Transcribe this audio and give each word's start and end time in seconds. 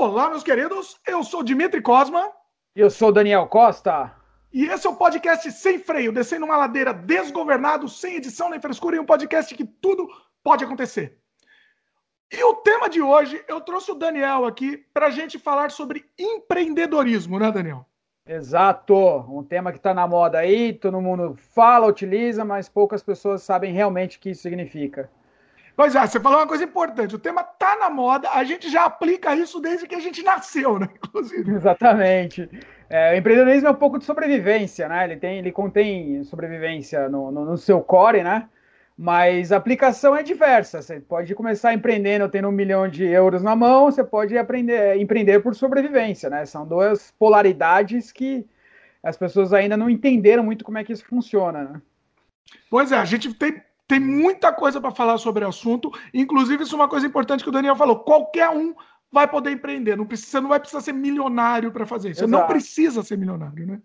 Olá, 0.00 0.30
meus 0.30 0.42
queridos. 0.42 0.98
Eu 1.06 1.22
sou 1.22 1.42
Dimitri 1.42 1.82
Cosma. 1.82 2.32
Eu 2.74 2.88
sou 2.88 3.12
Daniel 3.12 3.46
Costa. 3.46 4.10
E 4.50 4.64
esse 4.64 4.86
é 4.86 4.90
o 4.90 4.96
podcast 4.96 5.52
Sem 5.52 5.78
Freio, 5.78 6.10
descendo 6.10 6.46
uma 6.46 6.56
ladeira 6.56 6.94
desgovernado, 6.94 7.86
sem 7.86 8.16
edição 8.16 8.48
nem 8.48 8.58
frescura, 8.58 8.96
em 8.96 8.98
um 8.98 9.04
podcast 9.04 9.54
que 9.54 9.62
tudo 9.62 10.08
pode 10.42 10.64
acontecer. 10.64 11.18
E 12.32 12.42
o 12.42 12.54
tema 12.54 12.88
de 12.88 13.02
hoje, 13.02 13.44
eu 13.46 13.60
trouxe 13.60 13.90
o 13.90 13.94
Daniel 13.94 14.46
aqui 14.46 14.78
para 14.94 15.08
a 15.08 15.10
gente 15.10 15.38
falar 15.38 15.70
sobre 15.70 16.06
empreendedorismo, 16.18 17.38
né, 17.38 17.52
Daniel? 17.52 17.84
Exato, 18.26 18.94
um 19.28 19.44
tema 19.44 19.70
que 19.70 19.76
está 19.76 19.92
na 19.92 20.06
moda 20.06 20.38
aí, 20.38 20.72
todo 20.72 20.98
mundo 20.98 21.36
fala, 21.36 21.86
utiliza, 21.86 22.42
mas 22.42 22.70
poucas 22.70 23.02
pessoas 23.02 23.42
sabem 23.42 23.74
realmente 23.74 24.16
o 24.16 24.20
que 24.20 24.30
isso 24.30 24.40
significa. 24.40 25.10
Pois 25.80 25.94
é, 25.94 26.06
você 26.06 26.20
falou 26.20 26.40
uma 26.40 26.46
coisa 26.46 26.62
importante. 26.62 27.14
O 27.14 27.18
tema 27.18 27.42
tá 27.42 27.74
na 27.74 27.88
moda, 27.88 28.28
a 28.34 28.44
gente 28.44 28.68
já 28.68 28.84
aplica 28.84 29.34
isso 29.34 29.58
desde 29.58 29.86
que 29.86 29.94
a 29.94 29.98
gente 29.98 30.22
nasceu, 30.22 30.78
né? 30.78 30.86
Inclusive. 30.94 31.52
Exatamente. 31.52 32.50
É, 32.90 33.14
o 33.14 33.16
empreendedorismo 33.16 33.66
é 33.66 33.70
um 33.70 33.76
pouco 33.76 33.98
de 33.98 34.04
sobrevivência, 34.04 34.86
né? 34.90 35.04
Ele, 35.04 35.16
tem, 35.16 35.38
ele 35.38 35.50
contém 35.50 36.22
sobrevivência 36.24 37.08
no, 37.08 37.30
no, 37.30 37.46
no 37.46 37.56
seu 37.56 37.80
core, 37.80 38.22
né? 38.22 38.46
Mas 38.94 39.52
a 39.52 39.56
aplicação 39.56 40.14
é 40.14 40.22
diversa. 40.22 40.82
Você 40.82 41.00
pode 41.00 41.34
começar 41.34 41.72
empreendendo 41.72 42.28
tendo 42.28 42.48
um 42.48 42.52
milhão 42.52 42.86
de 42.86 43.06
euros 43.06 43.42
na 43.42 43.56
mão, 43.56 43.86
você 43.86 44.04
pode 44.04 44.36
aprender, 44.36 45.00
empreender 45.00 45.40
por 45.40 45.54
sobrevivência, 45.54 46.28
né? 46.28 46.44
São 46.44 46.66
duas 46.66 47.10
polaridades 47.18 48.12
que 48.12 48.46
as 49.02 49.16
pessoas 49.16 49.54
ainda 49.54 49.78
não 49.78 49.88
entenderam 49.88 50.42
muito 50.42 50.62
como 50.62 50.76
é 50.76 50.84
que 50.84 50.92
isso 50.92 51.06
funciona, 51.06 51.64
né? 51.64 51.82
Pois 52.68 52.92
é, 52.92 52.98
a 52.98 53.04
gente 53.06 53.32
tem 53.32 53.62
tem 53.90 53.98
muita 53.98 54.52
coisa 54.52 54.80
para 54.80 54.92
falar 54.92 55.18
sobre 55.18 55.44
o 55.44 55.48
assunto. 55.48 55.90
Inclusive, 56.14 56.62
isso 56.62 56.76
é 56.76 56.78
uma 56.78 56.88
coisa 56.88 57.08
importante 57.08 57.42
que 57.42 57.48
o 57.48 57.52
Daniel 57.52 57.74
falou. 57.74 57.98
Qualquer 57.98 58.48
um 58.48 58.72
vai 59.10 59.26
poder 59.26 59.50
empreender. 59.50 59.96
Não 59.96 60.06
precisa, 60.06 60.30
você 60.30 60.40
não 60.40 60.48
vai 60.48 60.60
precisar 60.60 60.80
ser 60.80 60.92
milionário 60.92 61.72
para 61.72 61.84
fazer 61.84 62.10
isso. 62.10 62.20
Você 62.20 62.26
não 62.28 62.46
precisa 62.46 63.02
ser 63.02 63.18
milionário, 63.18 63.66
né? 63.66 63.80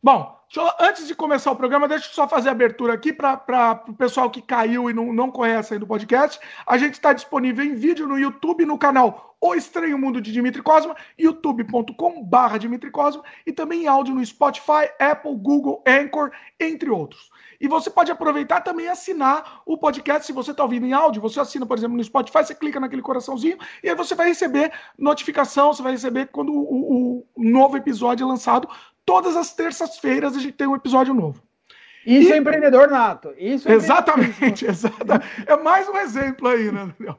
Bom, 0.00 0.40
eu, 0.56 0.70
antes 0.78 1.08
de 1.08 1.14
começar 1.16 1.50
o 1.50 1.56
programa, 1.56 1.88
deixa 1.88 2.06
eu 2.06 2.14
só 2.14 2.28
fazer 2.28 2.50
a 2.50 2.52
abertura 2.52 2.94
aqui 2.94 3.12
para 3.12 3.82
o 3.88 3.94
pessoal 3.94 4.30
que 4.30 4.40
caiu 4.40 4.88
e 4.88 4.94
não, 4.94 5.12
não 5.12 5.28
conhece 5.28 5.74
ainda 5.74 5.84
o 5.84 5.88
podcast. 5.88 6.38
A 6.64 6.78
gente 6.78 6.94
está 6.94 7.12
disponível 7.12 7.64
em 7.64 7.74
vídeo 7.74 8.06
no 8.06 8.16
YouTube, 8.16 8.64
no 8.64 8.78
canal 8.78 9.36
O 9.40 9.56
Estranho 9.56 9.98
Mundo 9.98 10.20
de 10.20 10.30
Dimitri 10.30 10.62
Cosma, 10.62 10.94
youtube.com.br 11.18 12.58
Dimitri 12.60 12.92
Cosma, 12.92 13.24
e 13.44 13.52
também 13.52 13.82
em 13.82 13.86
áudio 13.88 14.14
no 14.14 14.24
Spotify, 14.24 14.88
Apple, 15.00 15.34
Google, 15.34 15.82
Anchor, 15.84 16.30
entre 16.60 16.88
outros. 16.88 17.28
E 17.60 17.68
você 17.68 17.90
pode 17.90 18.10
aproveitar 18.10 18.62
também 18.62 18.86
e 18.86 18.88
assinar 18.88 19.60
o 19.66 19.76
podcast. 19.76 20.26
Se 20.26 20.32
você 20.32 20.52
está 20.52 20.62
ouvindo 20.62 20.86
em 20.86 20.92
áudio, 20.92 21.20
você 21.20 21.38
assina, 21.38 21.66
por 21.66 21.76
exemplo, 21.76 21.96
no 21.96 22.02
Spotify, 22.02 22.38
você 22.38 22.54
clica 22.54 22.80
naquele 22.80 23.02
coraçãozinho 23.02 23.58
e 23.82 23.88
aí 23.88 23.94
você 23.94 24.14
vai 24.14 24.28
receber 24.28 24.72
notificação, 24.98 25.72
você 25.72 25.82
vai 25.82 25.92
receber 25.92 26.28
quando 26.28 26.52
o, 26.52 27.26
o 27.36 27.42
novo 27.42 27.76
episódio 27.76 28.24
é 28.24 28.26
lançado. 28.26 28.66
Todas 29.04 29.36
as 29.36 29.52
terças-feiras 29.52 30.34
a 30.34 30.40
gente 30.40 30.52
tem 30.52 30.66
um 30.66 30.76
episódio 30.76 31.12
novo. 31.12 31.42
Isso 32.06 32.30
e... 32.30 32.32
é 32.32 32.36
empreendedor 32.38 32.88
nato. 32.88 33.34
Isso 33.36 33.68
é 33.68 33.74
exatamente, 33.74 34.64
exatamente. 34.64 35.26
É 35.46 35.56
mais 35.56 35.86
um 35.88 35.96
exemplo 35.98 36.48
aí, 36.48 36.72
né, 36.72 36.92
Daniel? 36.98 37.18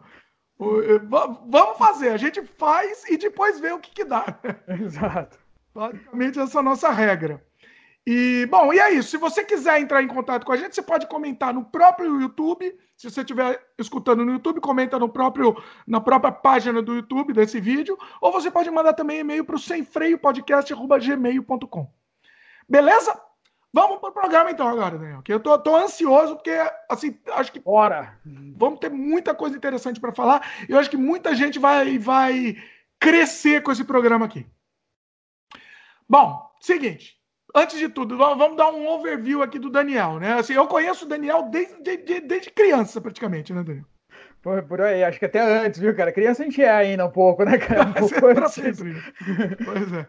Vamos 1.48 1.78
fazer, 1.78 2.10
a 2.10 2.18
gente 2.18 2.42
faz 2.58 3.04
e 3.10 3.18
depois 3.18 3.60
vê 3.60 3.72
o 3.72 3.80
que, 3.80 3.92
que 3.92 4.06
dá. 4.06 4.40
Exato. 4.68 5.40
Basicamente, 5.74 6.40
essa 6.40 6.58
é 6.58 6.62
a 6.62 6.64
nossa 6.64 6.90
regra. 6.90 7.44
E, 8.06 8.46
bom, 8.48 8.74
e 8.74 8.80
é 8.80 8.92
isso. 8.94 9.12
Se 9.12 9.18
você 9.18 9.44
quiser 9.44 9.80
entrar 9.80 10.02
em 10.02 10.08
contato 10.08 10.44
com 10.46 10.52
a 10.52 10.58
gente, 10.58 10.74
você 10.74 10.82
pode 10.82 11.06
comentar 11.08 11.54
no 11.54 11.64
próprio 11.64 12.20
YouTube. 12.20 12.76
Se 12.98 13.08
você 13.10 13.22
estiver 13.22 13.64
escutando 13.78 14.26
no 14.26 14.32
YouTube, 14.32 14.60
comenta 14.60 14.98
no 14.98 15.08
próprio, 15.08 15.56
na 15.86 16.02
própria 16.02 16.32
página 16.32 16.82
do 16.82 16.96
YouTube 16.96 17.34
desse 17.34 17.60
vídeo. 17.60 17.96
Ou 18.20 18.32
você 18.32 18.50
pode 18.50 18.72
mandar 18.72 18.94
também 18.94 19.20
e-mail 19.20 19.46
para 19.46 19.56
o 19.56 19.60
semfreiopodcast.gmail.com. 19.60 21.94
Beleza? 22.68 23.22
Vamos 23.74 24.00
para 24.00 24.10
o 24.10 24.14
programa 24.14 24.52
então 24.52 24.68
agora, 24.68 24.98
Daniel. 24.98 25.22
Que 25.22 25.34
eu 25.34 25.40
tô, 25.40 25.58
tô, 25.60 25.76
ansioso, 25.76 26.36
porque, 26.36 26.58
assim, 26.90 27.20
acho 27.34 27.52
que. 27.52 27.60
Bora! 27.60 28.20
Vamos 28.58 28.80
ter 28.80 28.90
muita 28.90 29.36
coisa 29.36 29.56
interessante 29.56 30.00
para 30.00 30.12
falar. 30.12 30.42
E 30.68 30.72
eu 30.72 30.80
acho 30.80 30.90
que 30.90 30.98
muita 30.98 31.36
gente 31.36 31.60
vai, 31.60 32.00
vai 32.00 32.58
crescer 33.00 33.62
com 33.62 33.72
esse 33.72 33.84
programa 33.84 34.26
aqui. 34.26 34.48
Bom, 36.10 36.50
seguinte 36.60 37.21
antes 37.56 37.78
de 37.78 37.90
tudo, 37.90 38.18
vamos 38.18 38.58
dar 38.58 38.72
um 38.72 38.88
overview 38.88 39.42
aqui 39.42 39.60
do 39.60 39.70
Daniel, 39.70 40.20
né? 40.20 40.34
Assim, 40.34 40.54
eu 40.54 40.68
conheço 40.68 41.06
o 41.06 41.08
Daniel 41.08 41.44
desde, 41.44 41.82
desde, 41.82 42.22
desde 42.22 42.50
criança, 42.52 43.02
praticamente, 43.02 43.54
né, 43.54 43.64
Daniel? 43.64 43.86
Por, 44.42 44.64
por 44.64 44.82
aí, 44.82 45.04
acho 45.04 45.20
que 45.20 45.26
até 45.26 45.40
antes, 45.40 45.80
viu, 45.80 45.96
cara? 45.96 46.12
Criança 46.12 46.42
a 46.42 46.46
gente 46.46 46.62
é 46.62 46.70
ainda 46.70 47.06
um 47.06 47.12
pouco, 47.12 47.44
né, 47.44 47.58
cara? 47.58 47.90
Um 47.90 47.94
pouco 47.94 48.28
é 48.28 48.34
pra 48.34 48.50
sempre. 48.50 48.96
pois 49.64 49.94
é. 49.94 50.08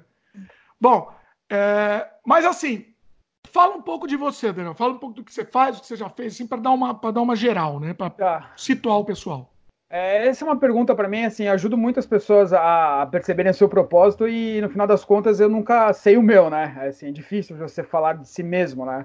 Bom, 0.81 1.13
é, 1.51 2.09
mas 2.27 2.47
assim, 2.47 2.87
fala 3.47 3.75
um 3.75 3.83
pouco 3.83 4.07
de 4.07 4.17
você, 4.17 4.53
Daniel. 4.53 4.75
Fala 4.75 4.95
um 4.95 4.99
pouco 4.99 5.17
do 5.17 5.25
que 5.25 5.33
você 5.33 5.45
faz, 5.45 5.77
do 5.77 5.83
que 5.83 5.87
você 5.87 5.97
já 5.97 6.09
fez, 6.09 6.35
assim, 6.35 6.47
para 6.47 6.63
dar 6.63 6.71
uma 6.71 6.95
para 6.95 7.11
dar 7.11 7.21
uma 7.21 7.37
geral, 7.37 7.79
né? 7.79 7.93
Para 7.93 8.11
tá. 8.11 8.53
situar 8.57 8.99
o 8.99 9.05
pessoal. 9.05 9.52
É, 9.95 10.27
essa 10.27 10.43
é 10.43 10.49
uma 10.49 10.59
pergunta 10.59 10.95
para 10.95 11.07
mim, 11.07 11.27
assim, 11.27 11.47
ajuda 11.47 11.77
muitas 11.77 12.07
pessoas 12.07 12.51
a 12.51 13.07
perceberem 13.13 13.51
o 13.53 13.55
seu 13.55 13.69
propósito 13.69 14.27
e 14.27 14.59
no 14.63 14.71
final 14.71 14.87
das 14.87 15.05
contas 15.05 15.39
eu 15.39 15.51
nunca 15.51 15.93
sei 15.93 16.17
o 16.17 16.23
meu, 16.23 16.49
né? 16.49 16.75
É, 16.81 16.87
assim, 16.87 17.09
é 17.09 17.13
difícil 17.13 17.55
você 17.59 17.83
falar 17.83 18.15
de 18.15 18.27
si 18.27 18.43
mesmo, 18.43 18.87
né? 18.87 19.05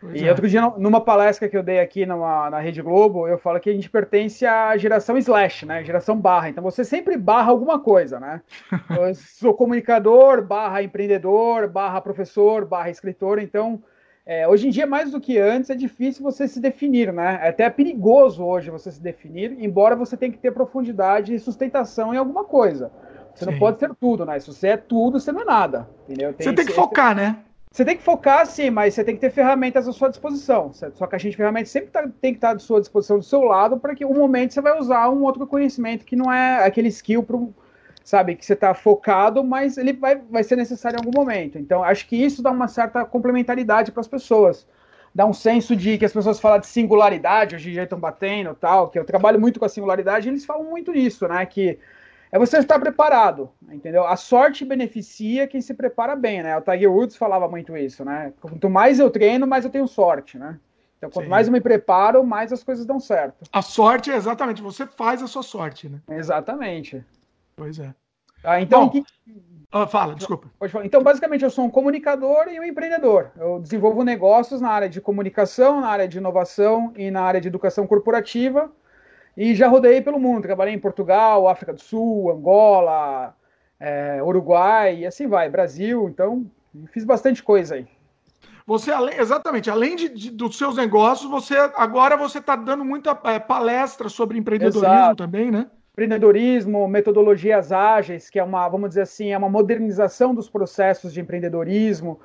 Pois 0.00 0.18
e 0.18 0.26
é. 0.26 0.30
outro 0.30 0.48
dia, 0.48 0.62
numa 0.78 1.02
palestra 1.02 1.50
que 1.50 1.56
eu 1.56 1.62
dei 1.62 1.80
aqui 1.80 2.06
numa, 2.06 2.48
na 2.48 2.60
Rede 2.60 2.80
Globo, 2.80 3.28
eu 3.28 3.36
falo 3.36 3.60
que 3.60 3.68
a 3.68 3.74
gente 3.74 3.90
pertence 3.90 4.46
à 4.46 4.74
geração 4.78 5.18
slash, 5.18 5.66
né? 5.66 5.84
Geração 5.84 6.18
barra. 6.18 6.48
Então 6.48 6.64
você 6.64 6.82
sempre 6.82 7.18
barra 7.18 7.50
alguma 7.50 7.78
coisa, 7.78 8.18
né? 8.18 8.40
eu 8.88 9.14
sou 9.14 9.52
comunicador, 9.52 10.42
barra 10.42 10.82
empreendedor, 10.82 11.68
barra 11.68 12.00
professor, 12.00 12.64
barra 12.64 12.88
escritor, 12.88 13.38
então 13.38 13.82
é, 14.24 14.46
hoje 14.46 14.68
em 14.68 14.70
dia, 14.70 14.86
mais 14.86 15.10
do 15.10 15.20
que 15.20 15.38
antes, 15.38 15.68
é 15.68 15.74
difícil 15.74 16.22
você 16.22 16.46
se 16.46 16.60
definir, 16.60 17.12
né? 17.12 17.40
É 17.42 17.48
até 17.48 17.68
perigoso 17.68 18.44
hoje 18.44 18.70
você 18.70 18.90
se 18.90 19.02
definir, 19.02 19.56
embora 19.58 19.96
você 19.96 20.16
tenha 20.16 20.30
que 20.30 20.38
ter 20.38 20.52
profundidade 20.52 21.34
e 21.34 21.38
sustentação 21.38 22.14
em 22.14 22.16
alguma 22.16 22.44
coisa. 22.44 22.92
Você 23.34 23.44
Sim. 23.44 23.50
não 23.50 23.58
pode 23.58 23.80
ser 23.80 23.90
tudo, 23.98 24.24
né? 24.24 24.38
Se 24.38 24.46
você 24.46 24.68
é 24.68 24.76
tudo, 24.76 25.18
você 25.18 25.32
não 25.32 25.40
é 25.40 25.44
nada. 25.44 25.88
Entendeu? 26.08 26.32
Tem 26.32 26.46
você 26.46 26.54
tem 26.54 26.66
que, 26.66 26.72
focar, 26.72 27.16
né? 27.16 27.38
Você 27.72 27.84
tem 27.84 27.96
que 27.96 28.02
focar, 28.02 28.46
sim, 28.46 28.70
mas 28.70 28.94
você 28.94 29.02
tem 29.02 29.14
que 29.14 29.20
ter 29.20 29.30
ferramentas 29.30 29.88
à 29.88 29.92
sua 29.92 30.10
disposição. 30.10 30.70
Sua 30.72 31.08
caixinha 31.08 31.30
de 31.30 31.36
ferramentas 31.36 31.70
sempre 31.70 31.90
tá, 31.90 32.06
tem 32.20 32.32
que 32.32 32.36
estar 32.36 32.54
à 32.54 32.58
sua 32.58 32.80
disposição 32.80 33.18
do 33.18 33.24
seu 33.24 33.42
lado 33.42 33.80
para 33.80 33.94
que 33.94 34.04
um 34.04 34.14
momento 34.14 34.52
você 34.52 34.60
vai 34.60 34.78
usar 34.78 35.08
um 35.08 35.22
outro 35.22 35.46
conhecimento 35.46 36.04
que 36.04 36.14
não 36.14 36.30
é 36.30 36.64
aquele 36.64 36.88
skill 36.88 37.22
para 37.22 37.38
sabe? 38.04 38.36
Que 38.36 38.44
você 38.44 38.54
está 38.54 38.74
focado, 38.74 39.42
mas 39.44 39.78
ele 39.78 39.92
vai, 39.92 40.16
vai 40.16 40.42
ser 40.42 40.56
necessário 40.56 40.96
em 40.96 41.04
algum 41.04 41.18
momento. 41.18 41.58
Então, 41.58 41.82
acho 41.82 42.06
que 42.06 42.16
isso 42.16 42.42
dá 42.42 42.50
uma 42.50 42.68
certa 42.68 43.04
complementaridade 43.04 43.92
para 43.92 44.00
as 44.00 44.08
pessoas. 44.08 44.66
Dá 45.14 45.26
um 45.26 45.32
senso 45.32 45.76
de 45.76 45.98
que 45.98 46.04
as 46.04 46.12
pessoas 46.12 46.40
falam 46.40 46.58
de 46.58 46.66
singularidade, 46.66 47.54
hoje 47.54 47.68
em 47.68 47.72
dia 47.72 47.82
estão 47.82 48.00
batendo 48.00 48.54
tal, 48.54 48.88
que 48.88 48.98
eu 48.98 49.04
trabalho 49.04 49.38
muito 49.38 49.58
com 49.58 49.66
a 49.66 49.68
singularidade, 49.68 50.28
eles 50.28 50.44
falam 50.44 50.64
muito 50.64 50.90
nisso, 50.90 51.28
né? 51.28 51.44
Que 51.44 51.78
é 52.30 52.38
você 52.38 52.56
estar 52.56 52.80
preparado, 52.80 53.50
entendeu? 53.70 54.06
A 54.06 54.16
sorte 54.16 54.64
beneficia 54.64 55.46
quem 55.46 55.60
se 55.60 55.74
prepara 55.74 56.16
bem, 56.16 56.42
né? 56.42 56.56
O 56.56 56.62
Tiger 56.62 56.90
Woods 56.90 57.14
falava 57.14 57.46
muito 57.46 57.76
isso, 57.76 58.02
né? 58.06 58.32
Quanto 58.40 58.70
mais 58.70 58.98
eu 58.98 59.10
treino, 59.10 59.46
mais 59.46 59.66
eu 59.66 59.70
tenho 59.70 59.86
sorte, 59.86 60.38
né? 60.38 60.58
Então, 60.96 61.10
quanto 61.10 61.24
Sim. 61.24 61.30
mais 61.30 61.46
eu 61.46 61.52
me 61.52 61.60
preparo, 61.60 62.24
mais 62.24 62.50
as 62.50 62.64
coisas 62.64 62.86
dão 62.86 62.98
certo. 62.98 63.44
A 63.52 63.60
sorte 63.60 64.10
é 64.10 64.16
exatamente, 64.16 64.62
você 64.62 64.86
faz 64.86 65.22
a 65.22 65.26
sua 65.26 65.42
sorte, 65.42 65.90
né? 65.90 66.00
Exatamente. 66.08 67.04
Pois 67.56 67.78
é. 67.78 67.94
Ah, 68.44 68.60
então. 68.60 68.86
Bom, 68.86 68.90
que... 68.90 69.04
oh, 69.72 69.86
fala, 69.86 70.14
desculpa. 70.14 70.50
Pode 70.58 70.72
falar. 70.72 70.84
Então, 70.84 71.02
basicamente, 71.02 71.44
eu 71.44 71.50
sou 71.50 71.64
um 71.64 71.70
comunicador 71.70 72.48
e 72.48 72.58
um 72.58 72.64
empreendedor. 72.64 73.30
Eu 73.36 73.60
desenvolvo 73.60 74.02
negócios 74.02 74.60
na 74.60 74.70
área 74.70 74.88
de 74.88 75.00
comunicação, 75.00 75.80
na 75.80 75.88
área 75.88 76.08
de 76.08 76.18
inovação 76.18 76.92
e 76.96 77.10
na 77.10 77.22
área 77.22 77.40
de 77.40 77.48
educação 77.48 77.86
corporativa. 77.86 78.70
E 79.36 79.54
já 79.54 79.68
rodei 79.68 80.02
pelo 80.02 80.18
mundo. 80.18 80.42
Trabalhei 80.42 80.74
em 80.74 80.78
Portugal, 80.78 81.48
África 81.48 81.72
do 81.72 81.80
Sul, 81.80 82.30
Angola, 82.30 83.34
é, 83.78 84.22
Uruguai 84.22 84.98
e 84.98 85.06
assim 85.06 85.26
vai, 85.26 85.48
Brasil. 85.48 86.08
Então, 86.08 86.44
fiz 86.92 87.04
bastante 87.04 87.42
coisa 87.42 87.76
aí. 87.76 87.86
Você, 88.66 88.92
exatamente, 89.18 89.68
além 89.68 89.96
de, 89.96 90.08
de, 90.08 90.30
dos 90.30 90.56
seus 90.56 90.76
negócios, 90.76 91.28
você 91.28 91.56
agora 91.76 92.16
você 92.16 92.38
está 92.38 92.54
dando 92.54 92.84
muita 92.84 93.18
é, 93.24 93.38
palestra 93.38 94.08
sobre 94.08 94.38
empreendedorismo 94.38 94.86
Exato. 94.86 95.16
também, 95.16 95.50
né? 95.50 95.68
Empreendedorismo, 95.92 96.88
metodologias 96.88 97.70
ágeis, 97.70 98.30
que 98.30 98.38
é 98.38 98.42
uma, 98.42 98.66
vamos 98.66 98.90
dizer 98.90 99.02
assim, 99.02 99.30
é 99.30 99.36
uma 99.36 99.50
modernização 99.50 100.34
dos 100.34 100.48
processos 100.48 101.12
de 101.12 101.20
empreendedorismo, 101.20 102.18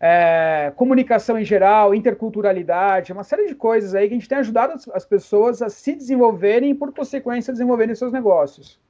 é, 0.00 0.72
comunicação 0.74 1.38
em 1.38 1.44
geral, 1.44 1.94
interculturalidade, 1.94 3.12
uma 3.12 3.22
série 3.22 3.46
de 3.46 3.54
coisas 3.54 3.94
aí 3.94 4.08
que 4.08 4.14
a 4.14 4.18
gente 4.18 4.28
tem 4.28 4.38
ajudado 4.38 4.74
as 4.92 5.04
pessoas 5.04 5.62
a 5.62 5.70
se 5.70 5.94
desenvolverem 5.94 6.72
e, 6.72 6.74
por 6.74 6.92
consequência, 6.92 7.52
desenvolverem 7.52 7.94
seus 7.94 8.12
negócios. 8.12 8.80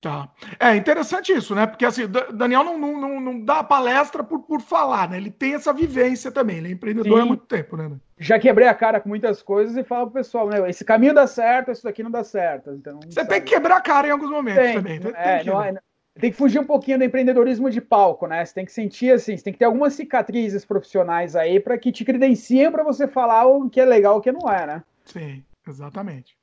Tá. 0.00 0.28
É 0.60 0.76
interessante 0.76 1.32
isso, 1.32 1.54
né? 1.54 1.66
Porque 1.66 1.84
assim, 1.84 2.02
Daniel 2.32 2.62
não, 2.62 2.78
não, 2.78 3.20
não 3.20 3.40
dá 3.44 3.64
palestra 3.64 4.22
por, 4.22 4.40
por 4.40 4.60
falar, 4.60 5.08
né? 5.08 5.16
Ele 5.16 5.30
tem 5.30 5.54
essa 5.54 5.72
vivência 5.72 6.30
também, 6.30 6.58
ele 6.58 6.68
é 6.68 6.72
empreendedor 6.72 7.18
Sim. 7.18 7.22
há 7.22 7.26
muito 7.26 7.46
tempo, 7.46 7.76
né? 7.76 7.90
Já 8.18 8.38
quebrei 8.38 8.68
a 8.68 8.74
cara 8.74 9.00
com 9.00 9.08
muitas 9.08 9.42
coisas 9.42 9.76
e 9.76 9.82
falo 9.82 10.06
pro 10.06 10.20
pessoal, 10.20 10.48
né? 10.48 10.68
Esse 10.68 10.84
caminho 10.84 11.14
dá 11.14 11.26
certo, 11.26 11.72
isso 11.72 11.82
daqui 11.82 12.02
não 12.02 12.10
dá 12.10 12.22
certo. 12.22 12.70
Então, 12.72 13.00
Você 13.04 13.12
sabe? 13.12 13.28
tem 13.28 13.40
que 13.40 13.54
quebrar 13.54 13.78
a 13.78 13.80
cara 13.80 14.08
em 14.08 14.10
alguns 14.10 14.30
momentos 14.30 14.62
tem, 14.62 14.74
também. 14.74 15.00
Tem, 15.00 15.12
é, 15.14 15.38
tem 15.38 15.46
não, 15.46 15.62
é, 15.62 15.74
tem 16.20 16.30
que 16.30 16.36
fugir 16.36 16.58
um 16.58 16.64
pouquinho 16.64 16.98
do 16.98 17.04
empreendedorismo 17.04 17.70
de 17.70 17.80
palco, 17.80 18.26
né? 18.26 18.44
Você 18.44 18.54
tem 18.54 18.64
que 18.64 18.72
sentir 18.72 19.12
assim, 19.12 19.36
você 19.36 19.44
tem 19.44 19.52
que 19.52 19.58
ter 19.58 19.64
algumas 19.64 19.94
cicatrizes 19.94 20.64
profissionais 20.64 21.36
aí 21.36 21.60
para 21.60 21.76
que 21.76 21.92
te 21.92 22.04
credenciem 22.04 22.70
para 22.70 22.82
você 22.82 23.06
falar 23.06 23.46
o 23.46 23.68
que 23.68 23.80
é 23.80 23.84
legal 23.84 24.16
e 24.16 24.18
o 24.18 24.22
que 24.22 24.32
não 24.32 24.50
é, 24.50 24.66
né? 24.66 24.82
Sim, 25.04 25.44
exatamente. 25.66 26.36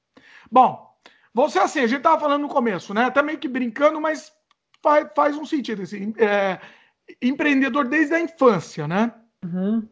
Bom, 0.52 0.93
você 1.34 1.60
assim, 1.60 1.80
a 1.80 1.88
gente 1.88 2.02
tava 2.02 2.20
falando 2.20 2.44
no 2.44 2.50
começo, 2.50 2.94
né? 2.94 3.06
Até 3.06 3.22
meio 3.22 3.40
que 3.40 3.48
brincando, 3.48 4.00
mas 4.00 4.32
faz, 4.82 5.08
faz 5.16 5.38
um 5.38 5.46
sentido 5.46 5.82
assim. 5.82 6.14
É, 6.18 6.60
empreendedor 7.22 7.88
desde 7.88 8.14
a 8.14 8.20
infância, 8.20 8.88
né? 8.88 9.12
Uhum. 9.44 9.88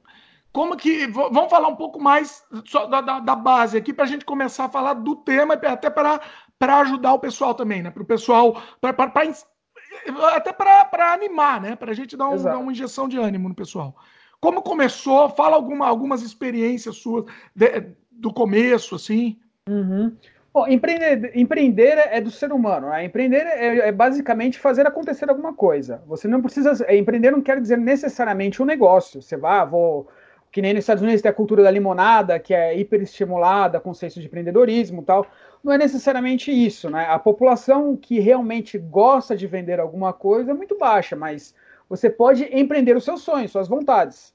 Como 0.51 0.75
que. 0.75 1.07
Vamos 1.07 1.49
falar 1.49 1.69
um 1.69 1.75
pouco 1.75 1.99
mais 1.99 2.43
da, 2.89 3.01
da, 3.01 3.19
da 3.19 3.35
base 3.35 3.77
aqui 3.77 3.93
para 3.93 4.03
a 4.03 4.07
gente 4.07 4.25
começar 4.25 4.65
a 4.65 4.69
falar 4.69 4.95
do 4.95 5.15
tema, 5.15 5.53
até 5.53 5.89
para 5.89 6.19
ajudar 6.81 7.13
o 7.13 7.19
pessoal 7.19 7.53
também, 7.53 7.81
né? 7.81 7.89
Para 7.89 8.03
o 8.03 8.05
pessoal. 8.05 8.61
Pra, 8.81 8.91
pra, 8.93 9.09
pra 9.09 9.23
até 10.33 10.51
para 10.51 11.13
animar, 11.13 11.61
né? 11.61 11.75
Para 11.75 11.91
a 11.91 11.93
gente 11.93 12.17
dar, 12.17 12.29
um, 12.29 12.41
dar, 12.41 12.57
uma 12.57 12.71
injeção 12.71 13.07
de 13.07 13.17
ânimo 13.17 13.47
no 13.47 13.55
pessoal. 13.55 13.95
Como 14.39 14.61
começou? 14.61 15.29
Fala 15.29 15.55
alguma, 15.55 15.87
algumas 15.87 16.21
experiências 16.21 16.97
suas 16.97 17.25
de, 17.55 17.93
do 18.09 18.33
começo, 18.33 18.95
assim. 18.95 19.39
Uhum. 19.69 20.17
Bom, 20.53 20.67
empreender, 20.67 21.31
empreender 21.33 21.97
é 22.09 22.19
do 22.19 22.29
ser 22.29 22.51
humano. 22.51 22.89
Né? 22.89 23.05
Empreender 23.05 23.45
é, 23.47 23.87
é, 23.87 23.91
basicamente 23.91 24.59
fazer 24.59 24.85
acontecer 24.85 25.29
alguma 25.29 25.53
coisa. 25.53 26.01
Você 26.07 26.27
não 26.27 26.41
precisa. 26.41 26.85
É, 26.87 26.97
empreender 26.97 27.31
não 27.31 27.41
quer 27.41 27.59
dizer 27.59 27.77
necessariamente 27.77 28.61
um 28.61 28.65
negócio. 28.65 29.21
Você 29.21 29.37
vai, 29.37 29.59
ah, 29.59 29.65
vou 29.65 30.07
que 30.51 30.61
nem 30.61 30.73
nos 30.73 30.83
Estados 30.83 31.01
Unidos 31.01 31.21
tem 31.21 31.31
a 31.31 31.33
cultura 31.33 31.63
da 31.63 31.71
limonada, 31.71 32.37
que 32.37 32.53
é 32.53 32.77
hiperestimulada, 32.77 33.79
conceito 33.79 34.19
de 34.19 34.25
empreendedorismo 34.25 35.01
e 35.01 35.05
tal. 35.05 35.25
Não 35.63 35.71
é 35.71 35.77
necessariamente 35.77 36.51
isso, 36.51 36.89
né? 36.89 37.07
A 37.09 37.17
população 37.17 37.95
que 37.95 38.19
realmente 38.19 38.77
gosta 38.77 39.35
de 39.37 39.47
vender 39.47 39.79
alguma 39.79 40.11
coisa 40.11 40.51
é 40.51 40.53
muito 40.53 40.77
baixa, 40.77 41.15
mas 41.15 41.55
você 41.87 42.09
pode 42.09 42.49
empreender 42.51 42.97
os 42.97 43.05
seus 43.05 43.21
sonhos, 43.21 43.51
suas 43.51 43.69
vontades. 43.69 44.33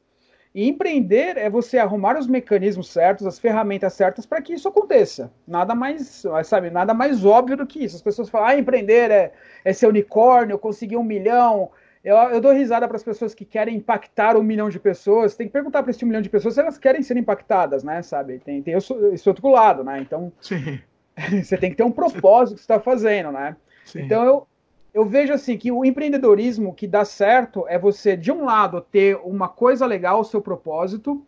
E 0.56 0.66
empreender 0.66 1.36
é 1.36 1.50
você 1.50 1.76
arrumar 1.76 2.18
os 2.18 2.26
mecanismos 2.26 2.88
certos, 2.88 3.26
as 3.26 3.38
ferramentas 3.38 3.92
certas 3.92 4.24
para 4.24 4.40
que 4.40 4.54
isso 4.54 4.66
aconteça. 4.66 5.30
Nada 5.46 5.74
mais, 5.74 6.24
sabe, 6.44 6.70
nada 6.70 6.94
mais 6.94 7.26
óbvio 7.26 7.58
do 7.58 7.66
que 7.66 7.84
isso. 7.84 7.94
As 7.94 8.00
pessoas 8.00 8.30
falam, 8.30 8.48
ah, 8.48 8.58
empreender 8.58 9.10
é, 9.10 9.32
é 9.62 9.72
ser 9.74 9.86
unicórnio, 9.86 10.58
conseguir 10.58 10.96
um 10.96 11.02
milhão, 11.02 11.70
eu, 12.02 12.16
eu 12.16 12.40
dou 12.40 12.52
risada 12.52 12.88
para 12.88 12.96
as 12.96 13.02
pessoas 13.02 13.34
que 13.34 13.44
querem 13.44 13.76
impactar 13.76 14.34
um 14.34 14.42
milhão 14.42 14.70
de 14.70 14.80
pessoas. 14.80 15.36
Tem 15.36 15.46
que 15.46 15.52
perguntar 15.52 15.82
para 15.82 15.90
esse 15.90 16.02
um 16.04 16.08
milhão 16.08 16.22
de 16.22 16.30
pessoas 16.30 16.54
se 16.54 16.60
elas 16.60 16.78
querem 16.78 17.02
ser 17.02 17.18
impactadas, 17.18 17.84
né? 17.84 18.00
Sabe? 18.00 18.38
Tem, 18.38 18.62
tem 18.62 18.74
esse 19.12 19.28
outro 19.28 19.50
lado, 19.50 19.84
né? 19.84 20.00
Então, 20.00 20.32
você 21.44 21.58
tem 21.58 21.68
que 21.68 21.76
ter 21.76 21.82
um 21.82 21.92
propósito 21.92 22.54
que 22.54 22.60
você 22.60 22.72
está 22.72 22.80
fazendo, 22.80 23.30
né? 23.30 23.56
Sim. 23.84 24.02
Então, 24.02 24.24
eu, 24.24 24.46
eu 24.96 25.04
vejo 25.04 25.34
assim 25.34 25.58
que 25.58 25.70
o 25.70 25.84
empreendedorismo 25.84 26.74
que 26.74 26.86
dá 26.86 27.04
certo 27.04 27.66
é 27.68 27.78
você, 27.78 28.16
de 28.16 28.32
um 28.32 28.46
lado, 28.46 28.80
ter 28.80 29.14
uma 29.22 29.46
coisa 29.46 29.84
legal, 29.84 30.20
o 30.20 30.24
seu 30.24 30.40
propósito, 30.40 31.22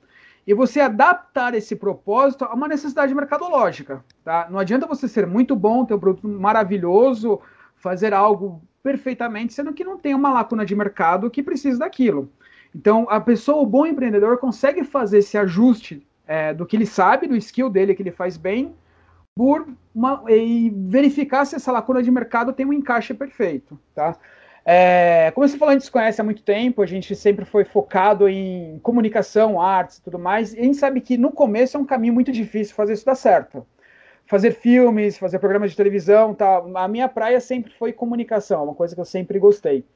e 0.46 0.54
você 0.54 0.80
adaptar 0.80 1.54
esse 1.54 1.76
propósito 1.76 2.46
a 2.46 2.54
uma 2.54 2.66
necessidade 2.66 3.14
mercadológica. 3.14 4.02
Tá? 4.24 4.48
Não 4.50 4.58
adianta 4.58 4.86
você 4.86 5.06
ser 5.06 5.26
muito 5.26 5.54
bom, 5.54 5.84
ter 5.84 5.92
um 5.92 5.98
produto 6.00 6.26
maravilhoso, 6.26 7.42
fazer 7.76 8.14
algo 8.14 8.62
perfeitamente, 8.82 9.52
sendo 9.52 9.74
que 9.74 9.84
não 9.84 9.98
tem 9.98 10.14
uma 10.14 10.32
lacuna 10.32 10.64
de 10.64 10.74
mercado 10.74 11.30
que 11.30 11.42
precisa 11.42 11.80
daquilo. 11.80 12.32
Então, 12.74 13.06
a 13.10 13.20
pessoa, 13.20 13.60
o 13.60 13.66
bom 13.66 13.84
empreendedor, 13.84 14.38
consegue 14.38 14.82
fazer 14.82 15.18
esse 15.18 15.36
ajuste 15.36 16.06
é, 16.26 16.54
do 16.54 16.64
que 16.64 16.74
ele 16.74 16.86
sabe, 16.86 17.26
do 17.26 17.36
skill 17.36 17.68
dele 17.68 17.94
que 17.94 18.00
ele 18.00 18.12
faz 18.12 18.38
bem, 18.38 18.74
por 19.38 19.68
uma, 19.94 20.24
e 20.28 20.68
verificar 20.68 21.44
se 21.44 21.54
essa 21.54 21.70
lacuna 21.70 22.02
de 22.02 22.10
mercado 22.10 22.52
tem 22.52 22.66
um 22.66 22.72
encaixe 22.72 23.14
perfeito, 23.14 23.78
tá? 23.94 24.16
É, 24.64 25.30
como 25.32 25.46
você 25.46 25.56
falou, 25.56 25.70
a 25.70 25.74
gente 25.74 25.84
se 25.84 25.92
conhece 25.92 26.20
há 26.20 26.24
muito 26.24 26.42
tempo, 26.42 26.82
a 26.82 26.86
gente 26.86 27.14
sempre 27.14 27.44
foi 27.44 27.64
focado 27.64 28.28
em 28.28 28.80
comunicação, 28.80 29.60
artes 29.60 29.98
e 29.98 30.02
tudo 30.02 30.18
mais, 30.18 30.52
e 30.54 30.58
a 30.58 30.64
gente 30.64 30.76
sabe 30.76 31.00
que 31.00 31.16
no 31.16 31.30
começo 31.30 31.76
é 31.76 31.80
um 31.80 31.84
caminho 31.84 32.12
muito 32.12 32.32
difícil 32.32 32.74
fazer 32.74 32.94
isso 32.94 33.06
dar 33.06 33.14
certo 33.14 33.64
fazer 34.26 34.50
filmes, 34.50 35.16
fazer 35.16 35.38
programas 35.38 35.70
de 35.70 35.76
televisão, 35.76 36.34
tá? 36.34 36.62
A 36.74 36.86
minha 36.86 37.08
praia 37.08 37.40
sempre 37.40 37.72
foi 37.72 37.94
comunicação, 37.94 38.64
uma 38.64 38.74
coisa 38.74 38.94
que 38.94 39.00
eu 39.00 39.04
sempre 39.06 39.38
gostei. 39.38 39.86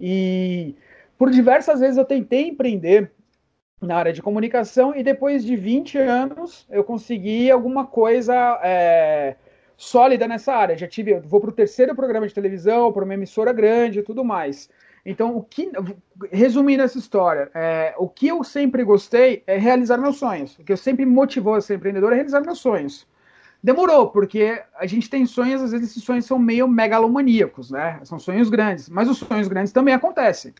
E 0.00 0.74
por 1.18 1.28
diversas 1.28 1.80
vezes 1.80 1.98
eu 1.98 2.04
tentei 2.04 2.48
empreender 2.48 3.12
na 3.82 3.96
área 3.96 4.12
de 4.12 4.22
comunicação 4.22 4.94
e 4.94 5.02
depois 5.02 5.44
de 5.44 5.56
20 5.56 5.98
anos 5.98 6.66
eu 6.70 6.84
consegui 6.84 7.50
alguma 7.50 7.84
coisa 7.84 8.34
é, 8.62 9.34
sólida 9.76 10.28
nessa 10.28 10.54
área. 10.54 10.76
Já 10.76 10.86
tive, 10.86 11.18
vou 11.20 11.40
para 11.40 11.50
o 11.50 11.52
terceiro 11.52 11.94
programa 11.94 12.26
de 12.26 12.32
televisão, 12.32 12.92
para 12.92 13.04
uma 13.04 13.14
emissora 13.14 13.52
grande 13.52 13.98
e 13.98 14.02
tudo 14.02 14.24
mais. 14.24 14.70
Então, 15.04 15.36
o 15.36 15.42
que, 15.42 15.68
resumindo 16.30 16.82
essa 16.82 16.96
história, 16.96 17.50
é, 17.54 17.92
o 17.98 18.08
que 18.08 18.28
eu 18.28 18.44
sempre 18.44 18.84
gostei 18.84 19.42
é 19.48 19.58
realizar 19.58 19.98
meus 19.98 20.16
sonhos. 20.16 20.56
O 20.58 20.64
que 20.64 20.72
eu 20.72 20.76
sempre 20.76 21.04
motivou 21.04 21.54
a 21.54 21.60
ser 21.60 21.74
empreendedor 21.74 22.12
é 22.12 22.16
realizar 22.16 22.40
meus 22.40 22.60
sonhos. 22.60 23.04
Demorou, 23.60 24.10
porque 24.10 24.62
a 24.76 24.86
gente 24.86 25.10
tem 25.10 25.26
sonhos, 25.26 25.60
às 25.60 25.72
vezes 25.72 25.90
esses 25.90 26.04
sonhos 26.04 26.24
são 26.24 26.38
meio 26.38 26.68
megalomaníacos, 26.68 27.70
né? 27.70 28.00
São 28.04 28.18
sonhos 28.18 28.48
grandes, 28.48 28.88
mas 28.88 29.08
os 29.08 29.18
sonhos 29.18 29.48
grandes 29.48 29.72
também 29.72 29.94
acontecem. 29.94 30.52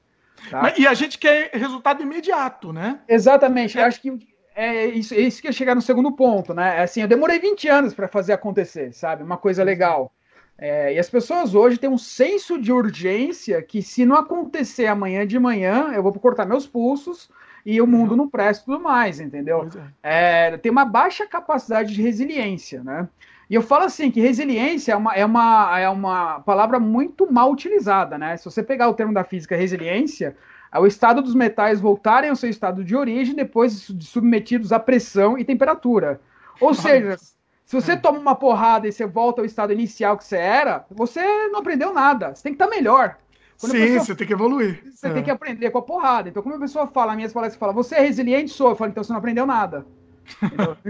Tá? 0.50 0.62
Mas, 0.62 0.78
e 0.78 0.86
a 0.86 0.94
gente 0.94 1.18
quer 1.18 1.50
resultado 1.52 2.02
imediato, 2.02 2.72
né? 2.72 3.00
Exatamente. 3.08 3.78
É. 3.78 3.82
Eu 3.82 3.86
acho 3.86 4.00
que 4.00 4.18
é 4.54 4.86
isso, 4.86 5.14
é 5.14 5.18
isso 5.18 5.40
que 5.40 5.48
ia 5.48 5.52
chegar 5.52 5.74
no 5.74 5.82
segundo 5.82 6.12
ponto, 6.12 6.52
né? 6.52 6.78
É 6.78 6.82
assim, 6.82 7.00
eu 7.00 7.08
demorei 7.08 7.38
20 7.38 7.68
anos 7.68 7.94
para 7.94 8.08
fazer 8.08 8.32
acontecer, 8.32 8.92
sabe? 8.92 9.22
Uma 9.22 9.36
coisa 9.36 9.64
legal. 9.64 10.12
É, 10.58 10.94
e 10.94 10.98
as 10.98 11.08
pessoas 11.08 11.54
hoje 11.54 11.78
têm 11.78 11.90
um 11.90 11.98
senso 11.98 12.60
de 12.60 12.70
urgência 12.70 13.60
que 13.62 13.82
se 13.82 14.04
não 14.04 14.16
acontecer 14.16 14.86
amanhã 14.86 15.26
de 15.26 15.38
manhã, 15.38 15.90
eu 15.94 16.02
vou 16.02 16.12
cortar 16.12 16.46
meus 16.46 16.66
pulsos, 16.66 17.30
e 17.64 17.80
o 17.80 17.86
mundo 17.86 18.16
não 18.16 18.28
presta 18.28 18.64
tudo 18.64 18.80
mais, 18.80 19.20
entendeu? 19.20 19.68
É. 20.02 20.50
É, 20.50 20.56
tem 20.58 20.70
uma 20.70 20.84
baixa 20.84 21.26
capacidade 21.26 21.94
de 21.94 22.02
resiliência, 22.02 22.82
né? 22.82 23.08
E 23.52 23.54
eu 23.54 23.60
falo 23.60 23.84
assim 23.84 24.10
que 24.10 24.18
resiliência 24.18 24.92
é 24.92 24.96
uma, 24.96 25.14
é, 25.14 25.26
uma, 25.26 25.78
é 25.78 25.86
uma 25.90 26.40
palavra 26.40 26.80
muito 26.80 27.30
mal 27.30 27.52
utilizada, 27.52 28.16
né? 28.16 28.34
Se 28.38 28.46
você 28.46 28.62
pegar 28.62 28.88
o 28.88 28.94
termo 28.94 29.12
da 29.12 29.24
física 29.24 29.54
resiliência, 29.54 30.34
é 30.72 30.78
o 30.78 30.86
estado 30.86 31.20
dos 31.20 31.34
metais 31.34 31.78
voltarem 31.78 32.30
ao 32.30 32.36
seu 32.36 32.48
estado 32.48 32.82
de 32.82 32.96
origem 32.96 33.34
depois 33.34 33.88
de 33.88 34.06
submetidos 34.06 34.72
à 34.72 34.80
pressão 34.80 35.36
e 35.36 35.44
temperatura. 35.44 36.18
Ou 36.62 36.72
seja, 36.72 37.18
se 37.18 37.74
você 37.74 37.94
toma 37.94 38.18
uma 38.18 38.34
porrada 38.34 38.88
e 38.88 38.92
você 38.92 39.04
volta 39.04 39.42
ao 39.42 39.44
estado 39.44 39.70
inicial 39.70 40.16
que 40.16 40.24
você 40.24 40.38
era, 40.38 40.86
você 40.90 41.20
não 41.48 41.60
aprendeu 41.60 41.92
nada. 41.92 42.34
Você 42.34 42.44
tem 42.44 42.54
que 42.54 42.62
estar 42.62 42.74
melhor. 42.74 43.18
Quando 43.60 43.72
Sim, 43.72 43.80
pessoa, 43.80 44.00
você 44.06 44.14
tem 44.14 44.26
que 44.28 44.32
evoluir. 44.32 44.82
Você 44.94 45.08
é. 45.08 45.12
tem 45.12 45.22
que 45.22 45.30
aprender 45.30 45.70
com 45.70 45.76
a 45.76 45.82
porrada. 45.82 46.30
Então, 46.30 46.42
como 46.42 46.54
a 46.54 46.58
pessoa 46.58 46.86
fala, 46.86 47.14
minhas 47.14 47.34
palestras 47.34 47.60
fala, 47.60 47.74
você 47.74 47.96
é 47.96 48.00
resiliente? 48.00 48.50
Sou. 48.50 48.70
Eu 48.70 48.76
falo, 48.76 48.92
então 48.92 49.04
você 49.04 49.12
não 49.12 49.18
aprendeu 49.18 49.44
nada. 49.44 49.84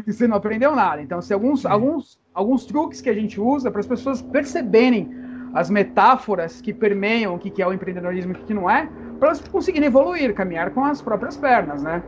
Você 0.07 0.27
não 0.27 0.37
aprendeu 0.37 0.75
nada. 0.75 1.03
Então, 1.03 1.21
se 1.21 1.33
alguns, 1.33 1.65
alguns, 1.67 2.19
alguns 2.33 2.65
truques 2.65 3.01
que 3.01 3.11
a 3.11 3.15
gente 3.15 3.41
usa 3.41 3.71
para 3.71 3.81
as 3.81 3.87
pessoas 3.87 4.23
perceberem 4.23 5.11
as 5.55 5.69
metáforas 5.69 6.61
que 6.61 6.73
permeiam 6.73 7.35
o 7.35 7.39
que 7.39 7.61
é 7.61 7.67
o 7.67 7.73
empreendedorismo 7.73 8.33
e 8.33 8.37
o 8.37 8.45
que 8.45 8.55
não 8.55 8.71
é, 8.71 8.89
para 9.19 9.29
elas 9.29 9.41
conseguirem 9.41 9.87
evoluir, 9.87 10.35
caminhar 10.35 10.71
com 10.71 10.85
as 10.85 11.03
próprias 11.03 11.37
pernas, 11.37 11.83
né? 11.83 12.03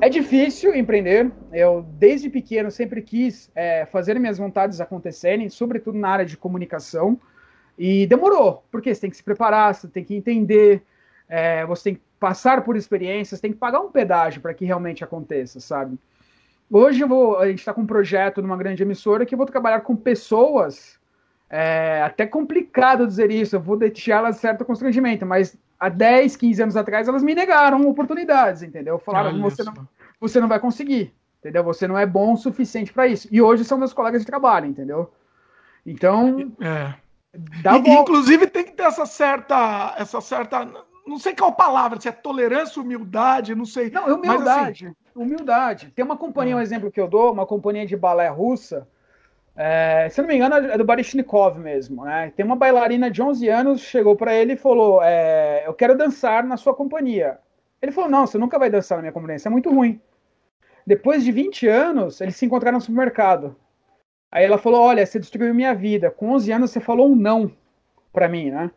É 0.00 0.08
difícil 0.08 0.74
empreender. 0.74 1.30
Eu, 1.52 1.84
desde 1.98 2.30
pequeno, 2.30 2.70
sempre 2.70 3.02
quis 3.02 3.50
é, 3.54 3.86
fazer 3.86 4.18
minhas 4.18 4.38
vontades 4.38 4.80
acontecerem, 4.80 5.48
sobretudo 5.48 5.98
na 5.98 6.08
área 6.08 6.24
de 6.24 6.36
comunicação. 6.36 7.18
E 7.78 8.06
demorou, 8.06 8.62
porque 8.70 8.94
você 8.94 9.00
tem 9.00 9.10
que 9.10 9.16
se 9.16 9.22
preparar, 9.22 9.74
você 9.74 9.88
tem 9.88 10.04
que 10.04 10.14
entender, 10.14 10.82
é, 11.28 11.64
você 11.66 11.84
tem 11.84 11.94
que 11.94 12.02
passar 12.18 12.62
por 12.62 12.76
experiências, 12.76 13.40
tem 13.40 13.52
que 13.52 13.58
pagar 13.58 13.80
um 13.80 13.90
pedágio 13.90 14.42
para 14.42 14.52
que 14.52 14.64
realmente 14.64 15.02
aconteça, 15.02 15.60
sabe? 15.60 15.98
Hoje 16.70 17.02
vou, 17.04 17.38
a 17.38 17.48
gente 17.48 17.58
está 17.58 17.74
com 17.74 17.80
um 17.80 17.86
projeto 17.86 18.40
numa 18.40 18.56
grande 18.56 18.82
emissora 18.82 19.26
que 19.26 19.34
eu 19.34 19.38
vou 19.38 19.46
trabalhar 19.46 19.80
com 19.80 19.96
pessoas. 19.96 21.00
É 21.48 22.02
até 22.02 22.24
complicado 22.26 23.06
dizer 23.06 23.32
isso, 23.32 23.56
eu 23.56 23.60
vou 23.60 23.76
deixá-las 23.76 24.36
certo 24.36 24.64
constrangimento, 24.64 25.26
mas 25.26 25.58
há 25.80 25.88
10, 25.88 26.36
15 26.36 26.62
anos 26.62 26.76
atrás 26.76 27.08
elas 27.08 27.24
me 27.24 27.34
negaram 27.34 27.88
oportunidades, 27.88 28.62
entendeu? 28.62 29.00
Falaram, 29.00 29.34
que 29.34 29.40
você 29.40 29.64
não, 29.64 29.74
você 30.20 30.40
não 30.40 30.46
vai 30.46 30.60
conseguir, 30.60 31.12
entendeu? 31.40 31.64
Você 31.64 31.88
não 31.88 31.98
é 31.98 32.06
bom 32.06 32.34
o 32.34 32.36
suficiente 32.36 32.92
para 32.92 33.08
isso. 33.08 33.26
E 33.32 33.42
hoje 33.42 33.64
são 33.64 33.76
meus 33.76 33.92
colegas 33.92 34.20
de 34.20 34.26
trabalho, 34.26 34.66
entendeu? 34.66 35.12
Então. 35.84 36.52
É. 36.60 36.94
Dá 37.62 37.78
e, 37.78 37.90
inclusive 37.90 38.46
tem 38.46 38.64
que 38.64 38.72
ter 38.72 38.84
essa 38.84 39.06
certa, 39.06 39.94
essa 39.96 40.20
certa, 40.20 40.68
não 41.06 41.18
sei 41.18 41.34
qual 41.34 41.52
palavra, 41.52 42.00
se 42.00 42.08
é 42.08 42.12
tolerância, 42.12 42.82
humildade, 42.82 43.54
não 43.54 43.64
sei. 43.64 43.90
Não, 43.90 44.14
humildade, 44.14 44.86
assim... 44.86 44.96
humildade. 45.22 45.90
Tem 45.94 46.04
uma 46.04 46.16
companhia, 46.16 46.56
um 46.56 46.58
ah. 46.58 46.62
exemplo 46.62 46.90
que 46.90 47.00
eu 47.00 47.08
dou, 47.08 47.32
uma 47.32 47.46
companhia 47.46 47.86
de 47.86 47.96
balé 47.96 48.28
russa, 48.28 48.86
é, 49.56 50.08
se 50.08 50.20
não 50.20 50.28
me 50.28 50.36
engano 50.36 50.54
é 50.54 50.78
do 50.78 50.84
Baryshnikov 50.84 51.58
mesmo, 51.58 52.04
né? 52.04 52.32
Tem 52.34 52.46
uma 52.46 52.56
bailarina 52.56 53.10
de 53.10 53.20
11 53.20 53.48
anos, 53.48 53.80
chegou 53.80 54.16
para 54.16 54.34
ele 54.34 54.54
e 54.54 54.56
falou, 54.56 55.02
é, 55.02 55.66
eu 55.66 55.74
quero 55.74 55.96
dançar 55.96 56.44
na 56.44 56.56
sua 56.56 56.74
companhia. 56.74 57.38
Ele 57.82 57.92
falou, 57.92 58.10
não, 58.10 58.26
você 58.26 58.38
nunca 58.38 58.58
vai 58.58 58.70
dançar 58.70 58.96
na 58.96 59.02
minha 59.02 59.12
companhia, 59.12 59.36
isso 59.36 59.48
é 59.48 59.50
muito 59.50 59.70
ruim. 59.70 60.00
Depois 60.86 61.22
de 61.24 61.32
20 61.32 61.68
anos, 61.68 62.20
eles 62.20 62.36
se 62.36 62.46
encontraram 62.46 62.78
no 62.78 62.82
supermercado. 62.82 63.56
Aí 64.30 64.44
ela 64.44 64.58
falou: 64.58 64.80
Olha, 64.80 65.04
você 65.04 65.18
destruiu 65.18 65.54
minha 65.54 65.74
vida. 65.74 66.10
Com 66.10 66.30
11 66.30 66.52
anos 66.52 66.70
você 66.70 66.80
falou 66.80 67.10
um 67.10 67.16
não 67.16 67.52
para 68.12 68.28
mim, 68.28 68.50
né? 68.50 68.70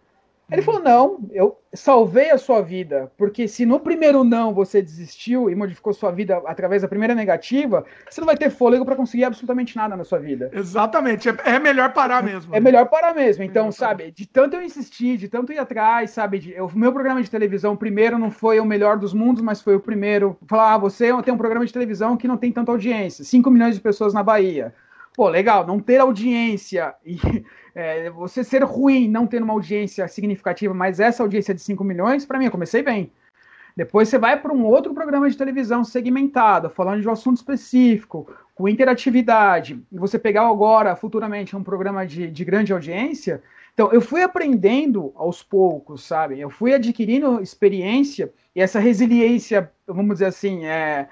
Ele 0.53 0.61
falou: 0.61 0.81
não, 0.81 1.19
eu 1.31 1.57
salvei 1.73 2.29
a 2.29 2.37
sua 2.37 2.61
vida, 2.61 3.11
porque 3.17 3.47
se 3.47 3.65
no 3.65 3.79
primeiro 3.79 4.23
não 4.23 4.53
você 4.53 4.83
desistiu 4.83 5.49
e 5.49 5.55
modificou 5.55 5.91
sua 5.93 6.11
vida 6.11 6.39
através 6.45 6.83
da 6.83 6.87
primeira 6.87 7.15
negativa, 7.15 7.83
você 8.07 8.21
não 8.21 8.27
vai 8.27 8.37
ter 8.37 8.51
fôlego 8.51 8.85
para 8.85 8.95
conseguir 8.95 9.23
absolutamente 9.23 9.75
nada 9.75 9.97
na 9.97 10.03
sua 10.03 10.19
vida. 10.19 10.51
Exatamente, 10.53 11.27
é, 11.27 11.35
é 11.45 11.59
melhor 11.59 11.91
parar 11.91 12.21
mesmo. 12.21 12.55
É 12.55 12.59
melhor 12.59 12.87
parar 12.87 13.15
mesmo. 13.15 13.43
Então, 13.43 13.71
sabe, 13.71 14.11
de 14.11 14.27
tanto 14.27 14.55
eu 14.55 14.61
insistir, 14.61 15.17
de 15.17 15.27
tanto 15.27 15.51
ir 15.51 15.57
atrás, 15.57 16.11
sabe, 16.11 16.37
de, 16.37 16.61
o 16.61 16.69
meu 16.77 16.93
programa 16.93 17.23
de 17.23 17.31
televisão 17.31 17.75
primeiro 17.75 18.19
não 18.19 18.29
foi 18.29 18.59
o 18.59 18.65
melhor 18.65 18.97
dos 18.97 19.13
mundos, 19.13 19.41
mas 19.41 19.59
foi 19.59 19.75
o 19.75 19.79
primeiro. 19.79 20.37
Falar, 20.47 20.75
ah, 20.75 20.77
você 20.77 21.09
tem 21.23 21.33
um 21.33 21.37
programa 21.37 21.65
de 21.65 21.73
televisão 21.73 22.15
que 22.15 22.27
não 22.27 22.37
tem 22.37 22.51
tanta 22.51 22.71
audiência, 22.71 23.23
5 23.23 23.49
milhões 23.49 23.73
de 23.73 23.81
pessoas 23.81 24.13
na 24.13 24.21
Bahia. 24.21 24.71
Pô, 25.15 25.29
legal, 25.29 25.65
não 25.65 25.79
ter 25.79 25.99
audiência 25.99 26.95
e 27.05 27.17
é, 27.75 28.09
você 28.09 28.43
ser 28.43 28.63
ruim 28.63 29.07
não 29.07 29.27
tendo 29.27 29.43
uma 29.43 29.53
audiência 29.53 30.07
significativa, 30.07 30.73
mas 30.73 30.99
essa 30.99 31.21
audiência 31.21 31.53
de 31.53 31.61
5 31.61 31.83
milhões, 31.83 32.25
para 32.25 32.39
mim, 32.39 32.45
eu 32.45 32.51
comecei 32.51 32.81
bem. 32.81 33.11
Depois 33.75 34.07
você 34.09 34.19
vai 34.19 34.39
para 34.39 34.53
um 34.53 34.65
outro 34.65 34.93
programa 34.93 35.29
de 35.29 35.37
televisão 35.37 35.83
segmentado, 35.83 36.69
falando 36.69 37.01
de 37.01 37.07
um 37.07 37.11
assunto 37.11 37.37
específico, 37.37 38.27
com 38.53 38.69
interatividade, 38.69 39.81
e 39.91 39.97
você 39.97 40.19
pegar 40.19 40.47
agora, 40.47 40.95
futuramente, 40.95 41.55
um 41.55 41.63
programa 41.63 42.05
de, 42.05 42.29
de 42.29 42.45
grande 42.45 42.71
audiência. 42.71 43.41
Então, 43.73 43.91
eu 43.91 43.99
fui 43.99 44.21
aprendendo 44.21 45.11
aos 45.15 45.41
poucos, 45.41 46.03
sabe? 46.03 46.39
Eu 46.39 46.51
fui 46.51 46.73
adquirindo 46.73 47.41
experiência 47.41 48.31
e 48.55 48.61
essa 48.61 48.79
resiliência, 48.79 49.71
vamos 49.87 50.15
dizer 50.15 50.25
assim, 50.25 50.65
é, 50.65 51.09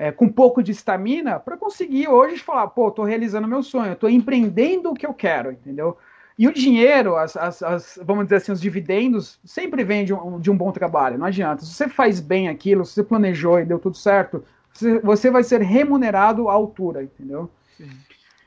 é, 0.00 0.10
com 0.10 0.24
um 0.24 0.32
pouco 0.32 0.62
de 0.62 0.72
estamina 0.72 1.38
para 1.38 1.58
conseguir 1.58 2.08
hoje 2.08 2.38
falar, 2.38 2.68
pô, 2.68 2.88
estou 2.88 3.04
realizando 3.04 3.46
meu 3.46 3.62
sonho, 3.62 3.92
estou 3.92 4.08
empreendendo 4.08 4.90
o 4.90 4.94
que 4.94 5.04
eu 5.04 5.12
quero, 5.12 5.52
entendeu? 5.52 5.98
E 6.38 6.48
o 6.48 6.54
dinheiro, 6.54 7.16
as, 7.16 7.36
as, 7.36 7.62
as, 7.62 7.98
vamos 8.02 8.24
dizer 8.24 8.36
assim, 8.36 8.50
os 8.50 8.62
dividendos, 8.62 9.38
sempre 9.44 9.84
vêm 9.84 10.06
de 10.06 10.14
um, 10.14 10.40
de 10.40 10.50
um 10.50 10.56
bom 10.56 10.72
trabalho, 10.72 11.18
não 11.18 11.26
adianta. 11.26 11.66
Se 11.66 11.74
você 11.74 11.86
faz 11.86 12.18
bem 12.18 12.48
aquilo, 12.48 12.82
se 12.86 12.94
você 12.94 13.04
planejou 13.04 13.60
e 13.60 13.66
deu 13.66 13.78
tudo 13.78 13.94
certo, 13.94 14.42
você, 14.72 14.98
você 15.00 15.30
vai 15.30 15.42
ser 15.42 15.60
remunerado 15.60 16.48
à 16.48 16.54
altura, 16.54 17.02
entendeu? 17.02 17.50
Sim. 17.76 17.90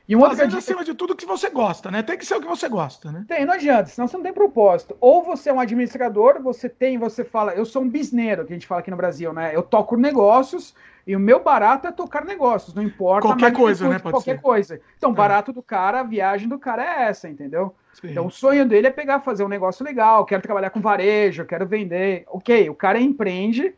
E 0.06 0.14
um 0.14 0.20
outro 0.20 0.36
Fazendo 0.36 0.58
acima 0.58 0.84
de 0.84 0.92
tudo 0.92 1.12
o 1.12 1.16
que 1.16 1.24
você 1.24 1.48
gosta, 1.48 1.90
né? 1.90 2.02
Tem 2.02 2.18
que 2.18 2.26
ser 2.26 2.36
o 2.36 2.40
que 2.40 2.46
você 2.46 2.68
gosta, 2.68 3.10
né? 3.10 3.24
Tem, 3.26 3.46
não 3.46 3.54
adianta, 3.54 3.86
senão 3.86 4.06
você 4.06 4.16
não 4.16 4.24
tem 4.24 4.34
propósito. 4.34 4.94
Ou 5.00 5.22
você 5.22 5.48
é 5.48 5.52
um 5.52 5.60
administrador, 5.60 6.42
você 6.42 6.68
tem, 6.68 6.98
você 6.98 7.24
fala, 7.24 7.54
eu 7.54 7.64
sou 7.64 7.82
um 7.82 7.88
bisneiro, 7.88 8.44
que 8.44 8.52
a 8.52 8.56
gente 8.56 8.66
fala 8.66 8.80
aqui 8.80 8.90
no 8.90 8.98
Brasil, 8.98 9.32
né? 9.32 9.56
Eu 9.56 9.62
toco 9.62 9.96
negócios 9.96 10.74
e 11.06 11.16
o 11.16 11.20
meu 11.20 11.42
barato 11.42 11.86
é 11.86 11.92
tocar 11.92 12.22
negócios, 12.24 12.74
não 12.74 12.82
importa. 12.82 13.26
Qualquer 13.26 13.52
coisa, 13.52 13.88
né? 13.88 13.98
Pode 13.98 14.12
qualquer 14.12 14.36
ser. 14.36 14.42
coisa. 14.42 14.80
Então, 14.98 15.10
o 15.10 15.14
é. 15.14 15.16
barato 15.16 15.54
do 15.54 15.62
cara, 15.62 16.00
a 16.00 16.02
viagem 16.02 16.48
do 16.48 16.58
cara 16.58 16.84
é 16.84 17.08
essa, 17.08 17.26
entendeu? 17.26 17.74
Sim. 17.94 18.10
Então, 18.10 18.26
o 18.26 18.30
sonho 18.30 18.66
dele 18.66 18.88
é 18.88 18.90
pegar, 18.90 19.20
fazer 19.20 19.42
um 19.42 19.48
negócio 19.48 19.82
legal, 19.82 20.26
quero 20.26 20.42
trabalhar 20.42 20.68
com 20.68 20.82
varejo, 20.82 21.46
quero 21.46 21.66
vender. 21.66 22.24
Ok, 22.28 22.68
o 22.68 22.74
cara 22.74 23.00
empreende, 23.00 23.74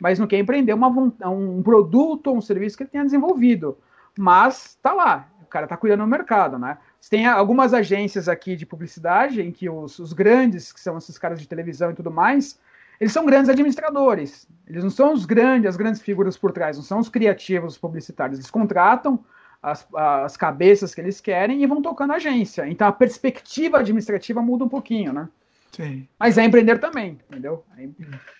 mas 0.00 0.18
não 0.18 0.26
quer 0.26 0.38
empreender 0.38 0.72
uma, 0.72 0.88
um 0.88 1.62
produto 1.62 2.28
ou 2.28 2.36
um 2.36 2.40
serviço 2.40 2.76
que 2.76 2.82
ele 2.82 2.90
tenha 2.90 3.04
desenvolvido. 3.04 3.78
Mas 4.16 4.76
tá 4.82 4.92
lá, 4.92 5.28
cara 5.48 5.64
está 5.64 5.76
cuidando 5.76 6.00
do 6.00 6.06
mercado, 6.06 6.58
né? 6.58 6.78
Você 7.00 7.10
tem 7.10 7.26
algumas 7.26 7.72
agências 7.74 8.28
aqui 8.28 8.56
de 8.56 8.66
publicidade 8.66 9.40
em 9.40 9.50
que 9.50 9.68
os, 9.68 9.98
os, 9.98 10.12
grandes, 10.12 10.72
que 10.72 10.80
são 10.80 10.98
esses 10.98 11.18
caras 11.18 11.40
de 11.40 11.48
televisão 11.48 11.90
e 11.90 11.94
tudo 11.94 12.10
mais, 12.10 12.58
eles 13.00 13.12
são 13.12 13.24
grandes 13.24 13.48
administradores. 13.48 14.48
Eles 14.66 14.82
não 14.82 14.90
são 14.90 15.12
os 15.12 15.24
grandes, 15.24 15.68
as 15.68 15.76
grandes 15.76 16.00
figuras 16.00 16.36
por 16.36 16.52
trás, 16.52 16.76
não 16.76 16.84
são 16.84 16.98
os 16.98 17.08
criativos 17.08 17.78
publicitários. 17.78 18.38
Eles 18.38 18.50
contratam 18.50 19.24
as, 19.62 19.86
as 19.94 20.36
cabeças 20.36 20.94
que 20.94 21.00
eles 21.00 21.20
querem 21.20 21.62
e 21.62 21.66
vão 21.66 21.82
tocando 21.82 22.12
a 22.12 22.16
agência. 22.16 22.68
Então 22.68 22.86
a 22.86 22.92
perspectiva 22.92 23.78
administrativa 23.78 24.42
muda 24.42 24.64
um 24.64 24.68
pouquinho, 24.68 25.12
né? 25.12 25.28
Sim. 25.72 26.08
Mas 26.18 26.38
é 26.38 26.44
empreender 26.44 26.78
também, 26.78 27.18
entendeu? 27.28 27.64
É... 27.76 27.88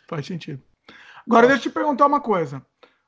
Faz 0.08 0.26
sentido. 0.26 0.62
Agora, 1.26 1.46
deixa 1.46 1.60
eu 1.60 1.70
te 1.70 1.74
perguntar 1.74 2.06
uma 2.06 2.20
coisa. 2.20 2.62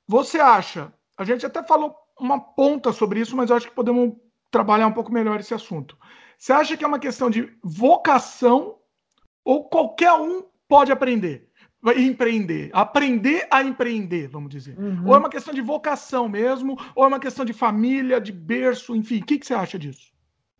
Você 0.06 0.38
acha, 0.38 0.92
a 1.16 1.24
gente 1.24 1.46
até 1.46 1.62
falou 1.62 1.96
uma 2.20 2.40
ponta 2.40 2.92
sobre 2.92 3.20
isso, 3.20 3.36
mas 3.36 3.50
eu 3.50 3.56
acho 3.56 3.68
que 3.68 3.74
podemos 3.74 4.14
trabalhar 4.50 4.86
um 4.86 4.92
pouco 4.92 5.12
melhor 5.12 5.40
esse 5.40 5.54
assunto. 5.54 5.96
Você 6.38 6.52
acha 6.52 6.76
que 6.76 6.84
é 6.84 6.88
uma 6.88 6.98
questão 6.98 7.30
de 7.30 7.52
vocação 7.62 8.76
ou 9.44 9.68
qualquer 9.68 10.12
um 10.12 10.44
pode 10.68 10.90
aprender? 10.92 11.48
Empreender, 11.96 12.70
aprender 12.74 13.46
a 13.50 13.62
empreender, 13.62 14.28
vamos 14.28 14.50
dizer. 14.50 14.78
Uhum. 14.78 15.06
Ou 15.06 15.14
é 15.14 15.18
uma 15.18 15.30
questão 15.30 15.54
de 15.54 15.62
vocação 15.62 16.28
mesmo, 16.28 16.78
ou 16.94 17.04
é 17.04 17.06
uma 17.06 17.18
questão 17.18 17.44
de 17.44 17.54
família, 17.54 18.20
de 18.20 18.32
berço, 18.32 18.94
enfim. 18.94 19.20
O 19.20 19.24
que, 19.24 19.38
que 19.38 19.46
você 19.46 19.54
acha 19.54 19.78
disso? 19.78 20.10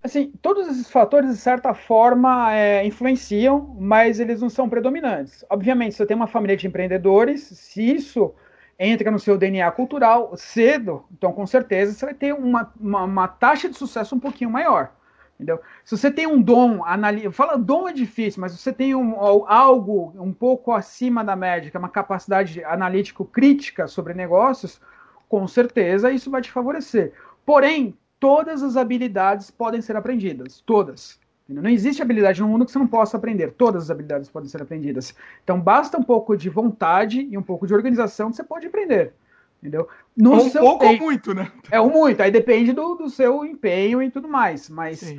Assim, 0.03 0.33
todos 0.41 0.67
esses 0.67 0.91
fatores, 0.91 1.31
de 1.31 1.37
certa 1.37 1.75
forma, 1.75 2.55
é, 2.55 2.87
influenciam, 2.87 3.77
mas 3.79 4.19
eles 4.19 4.41
não 4.41 4.49
são 4.49 4.67
predominantes. 4.67 5.45
Obviamente, 5.51 5.93
se 5.93 5.99
você 5.99 6.07
tem 6.07 6.17
uma 6.17 6.27
família 6.27 6.57
de 6.57 6.67
empreendedores, 6.67 7.43
se 7.43 7.83
isso 7.83 8.35
entra 8.83 9.11
no 9.11 9.19
seu 9.19 9.37
DNA 9.37 9.71
cultural 9.73 10.35
cedo, 10.39 11.05
então 11.13 11.35
com 11.35 11.47
certeza 11.47 11.93
você 11.93 12.07
vai 12.07 12.15
ter 12.15 12.33
uma, 12.33 12.73
uma, 12.81 13.03
uma 13.05 13.29
taxa 13.29 13.69
de 13.69 13.77
sucesso 13.77 14.15
um 14.15 14.19
pouquinho 14.19 14.49
maior. 14.49 14.91
Entendeu? 15.35 15.61
Se 15.85 15.97
você 15.97 16.11
tem 16.11 16.27
um 16.27 16.41
dom, 16.41 16.83
analisa, 16.85 17.31
fala 17.31 17.59
dom 17.59 17.89
é 17.89 17.93
difícil, 17.93 18.41
mas 18.41 18.53
você 18.53 18.73
tem 18.73 18.95
um, 18.95 19.15
algo 19.21 20.15
um 20.19 20.33
pouco 20.33 20.73
acima 20.73 21.23
da 21.23 21.37
média, 21.37 21.71
que 21.71 21.77
é 21.77 21.81
uma 21.81 21.91
capacidade 21.91 22.65
analítico 22.65 23.25
crítica 23.25 23.87
sobre 23.87 24.15
negócios, 24.15 24.81
com 25.29 25.47
certeza 25.47 26.11
isso 26.11 26.31
vai 26.31 26.41
te 26.41 26.51
favorecer. 26.51 27.13
Porém, 27.45 27.97
todas 28.19 28.63
as 28.63 28.79
habilidades 28.79 29.51
podem 29.51 29.83
ser 29.83 29.95
aprendidas, 29.95 30.61
todas. 30.61 31.21
Não 31.55 31.71
existe 31.71 32.03
habilidade 32.03 32.41
no 32.41 32.49
mundo 32.49 32.65
que 32.65 32.73
você 32.73 32.79
não 32.79 32.87
possa 32.87 33.17
aprender. 33.17 33.53
Todas 33.53 33.85
as 33.85 33.91
habilidades 33.91 34.29
podem 34.29 34.49
ser 34.49 34.63
aprendidas. 34.63 35.15
Então 35.43 35.61
basta 35.61 35.99
um 35.99 36.03
pouco 36.03 36.37
de 36.37 36.49
vontade 36.49 37.27
e 37.31 37.37
um 37.37 37.43
pouco 37.43 37.67
de 37.67 37.75
organização 37.75 38.31
que 38.31 38.37
você 38.37 38.45
pode 38.45 38.67
aprender. 38.67 39.13
Entendeu? 39.61 39.89
No 40.17 40.35
um 40.35 40.51
pouco 40.51 40.87
ou 40.87 40.97
muito, 40.97 41.35
né? 41.35 41.53
É 41.71 41.81
um 41.81 41.91
muito. 41.91 42.23
Aí 42.23 42.31
depende 42.31 42.73
do, 42.73 42.95
do 42.95 43.11
seu 43.11 43.45
empenho 43.45 44.03
e 44.03 44.11
tudo 44.11 44.27
mais. 44.27 44.71
Mas 44.71 45.15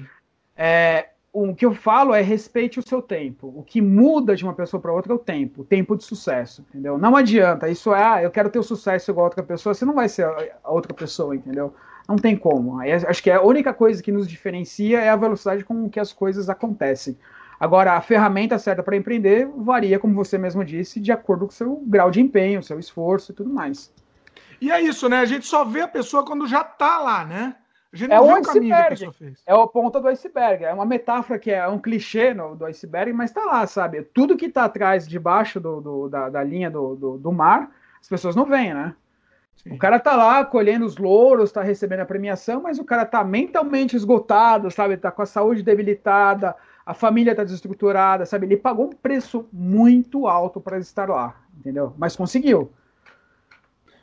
é, 0.57 1.09
o 1.33 1.55
que 1.55 1.65
eu 1.65 1.73
falo 1.73 2.13
é 2.13 2.21
respeite 2.21 2.79
o 2.79 2.88
seu 2.88 3.01
tempo. 3.01 3.53
O 3.55 3.63
que 3.63 3.81
muda 3.81 4.35
de 4.35 4.43
uma 4.43 4.53
pessoa 4.53 4.81
para 4.81 4.91
outra 4.91 5.13
é 5.13 5.15
o 5.15 5.19
tempo, 5.19 5.61
o 5.61 5.65
tempo 5.65 5.95
de 5.95 6.03
sucesso, 6.03 6.65
entendeu? 6.69 6.97
Não 6.97 7.15
adianta. 7.15 7.69
Isso 7.69 7.93
é, 7.93 8.03
ah, 8.03 8.23
eu 8.23 8.31
quero 8.31 8.50
ter 8.50 8.59
o 8.59 8.63
sucesso 8.63 9.11
igual 9.11 9.25
a 9.25 9.29
outra 9.29 9.43
pessoa. 9.43 9.73
Você 9.73 9.85
não 9.85 9.93
vai 9.93 10.09
ser 10.09 10.25
a 10.25 10.71
outra 10.71 10.93
pessoa, 10.93 11.35
entendeu? 11.35 11.73
Não 12.11 12.17
tem 12.17 12.35
como. 12.35 12.77
Aí, 12.77 12.91
acho 12.91 13.23
que 13.23 13.31
a 13.31 13.41
única 13.41 13.73
coisa 13.73 14.03
que 14.03 14.11
nos 14.11 14.27
diferencia 14.27 14.99
é 14.99 15.07
a 15.07 15.15
velocidade 15.15 15.63
com 15.63 15.89
que 15.89 15.97
as 15.97 16.11
coisas 16.11 16.49
acontecem. 16.49 17.17
Agora, 17.57 17.93
a 17.93 18.01
ferramenta 18.01 18.59
certa 18.59 18.83
para 18.83 18.97
empreender 18.97 19.47
varia, 19.55 19.97
como 19.97 20.13
você 20.13 20.37
mesmo 20.37 20.65
disse, 20.65 20.99
de 20.99 21.09
acordo 21.09 21.45
com 21.45 21.51
o 21.51 21.55
seu 21.55 21.81
grau 21.85 22.11
de 22.11 22.19
empenho, 22.19 22.61
seu 22.61 22.77
esforço 22.77 23.31
e 23.31 23.35
tudo 23.35 23.49
mais. 23.49 23.93
E 24.59 24.69
é 24.69 24.81
isso, 24.81 25.07
né? 25.07 25.19
A 25.19 25.25
gente 25.25 25.45
só 25.45 25.63
vê 25.63 25.81
a 25.81 25.87
pessoa 25.87 26.25
quando 26.25 26.45
já 26.47 26.61
está 26.61 26.99
lá, 26.99 27.23
né? 27.23 27.55
A 27.93 27.95
gente 27.95 28.09
não 28.09 28.29
é 28.29 28.33
vê 28.33 28.39
o 28.39 28.43
caminho 28.43 28.75
que 28.75 28.81
a 28.81 28.89
pessoa 28.89 29.13
fez. 29.13 29.43
É 29.45 29.53
a 29.53 29.67
ponta 29.67 30.01
do 30.01 30.07
iceberg. 30.09 30.65
É 30.65 30.73
uma 30.73 30.85
metáfora 30.85 31.39
que 31.39 31.49
é 31.49 31.65
um 31.65 31.79
clichê 31.79 32.33
no, 32.33 32.55
do 32.55 32.65
iceberg, 32.65 33.13
mas 33.13 33.29
está 33.29 33.45
lá, 33.45 33.65
sabe? 33.67 34.01
Tudo 34.01 34.35
que 34.35 34.47
está 34.47 34.65
atrás, 34.65 35.07
debaixo 35.07 35.59
do, 35.61 35.79
do 35.79 36.09
da, 36.09 36.29
da, 36.29 36.43
linha 36.43 36.69
do, 36.69 36.95
do, 36.95 37.17
do 37.17 37.31
mar, 37.31 37.71
as 38.01 38.09
pessoas 38.09 38.35
não 38.35 38.45
veem, 38.45 38.73
né? 38.73 38.95
Sim. 39.55 39.74
O 39.74 39.77
cara 39.77 40.00
tá 40.00 40.15
lá 40.15 40.43
colhendo 40.43 40.86
os 40.86 40.98
louros, 40.98 41.51
tá 41.51 41.62
recebendo 41.62 42.00
a 42.00 42.05
premiação, 42.05 42.62
mas 42.62 42.79
o 42.79 42.84
cara 42.84 43.05
tá 43.05 43.24
mentalmente 43.24 43.96
esgotado, 43.96 44.72
sabe? 44.72 44.98
Tá 44.98 45.12
com 45.12 45.22
a 45.22 45.25
saúde 45.25 45.62
debilitada, 45.62 46.55
a 46.86 46.93
família 46.93 47.36
tá 47.36 47.43
desestruturada, 47.43 48.25
sabe? 48.25 48.48
Ele 48.48 48.58
pagou 48.58 48.88
um 48.88 48.89
preço 48.89 49.48
muito 49.53 50.27
alto 50.27 50.60
para 50.60 50.79
estar 50.79 51.08
lá, 51.08 51.36
entendeu? 51.58 51.93
Mas 51.98 52.15
conseguiu. 52.15 52.72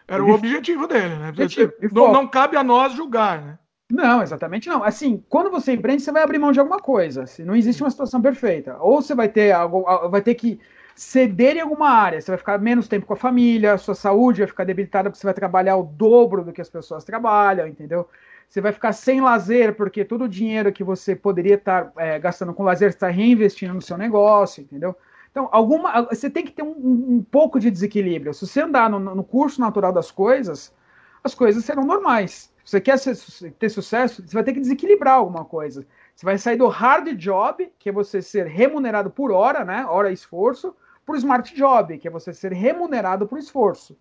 Era 0.07 0.23
Ele... 0.23 0.31
o 0.31 0.35
objetivo 0.35 0.87
dele, 0.87 1.17
né? 1.17 1.29
Objetivo. 1.29 1.73
Não, 1.93 2.13
não 2.13 2.27
cabe 2.29 2.57
a 2.57 2.63
nós 2.63 2.95
julgar, 2.95 3.43
né? 3.43 3.59
Não, 3.91 4.23
exatamente 4.23 4.69
não. 4.69 4.85
Assim, 4.85 5.25
quando 5.29 5.51
você 5.51 5.73
empreende, 5.73 6.03
você 6.03 6.13
vai 6.13 6.23
abrir 6.23 6.39
mão 6.39 6.53
de 6.53 6.61
alguma 6.61 6.79
coisa. 6.79 7.23
Assim, 7.23 7.43
não 7.43 7.57
existe 7.57 7.83
uma 7.83 7.91
situação 7.91 8.21
perfeita. 8.21 8.77
Ou 8.81 9.01
você 9.01 9.15
vai 9.15 9.29
ter 9.29 9.51
algo, 9.51 9.83
vai 10.11 10.21
ter 10.21 10.35
que 10.35 10.61
ceder 10.99 11.57
em 11.57 11.61
alguma 11.61 11.89
área, 11.89 12.21
você 12.21 12.29
vai 12.29 12.39
ficar 12.39 12.59
menos 12.59 12.89
tempo 12.89 13.07
com 13.07 13.13
a 13.13 13.17
família, 13.17 13.79
sua 13.79 13.95
saúde 13.95 14.41
vai 14.41 14.49
ficar 14.49 14.65
debilitada 14.65 15.09
porque 15.09 15.21
você 15.21 15.27
vai 15.27 15.35
trabalhar 15.35 15.77
o 15.77 15.85
dobro 15.85 16.43
do 16.43 16.53
que 16.53 16.61
as 16.61 16.69
pessoas 16.69 17.05
trabalham, 17.05 17.69
entendeu? 17.69 18.09
Você 18.49 18.61
vai 18.61 18.73
ficar 18.73 18.93
sem 18.93 19.21
lazer 19.21 19.77
porque 19.77 20.05
todo 20.05 20.25
o 20.25 20.29
dinheiro 20.29 20.73
que 20.73 20.83
você 20.83 21.15
poderia 21.15 21.55
estar 21.55 21.93
é, 21.97 22.19
gastando 22.19 22.53
com 22.53 22.65
lazer 22.65 22.89
está 22.89 23.09
reinvestindo 23.09 23.75
no 23.75 23.81
seu 23.81 23.97
negócio, 23.97 24.61
entendeu? 24.61 24.97
Então, 25.31 25.49
alguma, 25.53 26.03
você 26.03 26.29
tem 26.29 26.45
que 26.45 26.51
ter 26.51 26.65
um, 26.65 26.75
um 26.77 27.23
pouco 27.31 27.61
de 27.61 27.71
desequilíbrio. 27.71 28.35
Se 28.35 28.45
você 28.45 28.63
andar 28.63 28.91
no, 28.91 28.99
no, 28.99 29.23
curso 29.23 29.61
natural 29.61 29.93
das 29.93 30.11
coisas, 30.11 30.75
as 31.23 31.33
coisas 31.33 31.65
serão 31.65 31.85
normais. 31.85 32.53
Se 32.65 32.73
você 32.73 32.81
quer 32.81 32.99
ser, 32.99 33.53
ter 33.53 33.69
sucesso, 33.69 34.27
você 34.27 34.35
vai 34.35 34.43
ter 34.43 34.53
que 34.53 34.61
desequilibrar 34.61 35.15
alguma 35.15 35.45
coisa. 35.45 35.87
Você 36.17 36.27
vai 36.27 36.39
sair 36.39 36.57
do 36.57 36.67
hard 36.67 37.15
job, 37.17 37.71
que 37.79 37.89
é 37.89 37.93
você 37.93 38.21
ser 38.21 38.47
remunerado 38.47 39.11
por 39.11 39.31
hora, 39.31 39.65
né? 39.65 39.87
Hora 39.87 40.11
e 40.11 40.15
esforço, 40.15 40.75
para 41.09 41.15
o 41.15 41.19
smart 41.19 41.55
job, 41.55 41.97
que 41.97 42.07
é 42.07 42.11
você 42.11 42.35
ser 42.35 42.53
remunerado 42.53 43.27
por 43.27 43.39
esforço. 43.39 43.97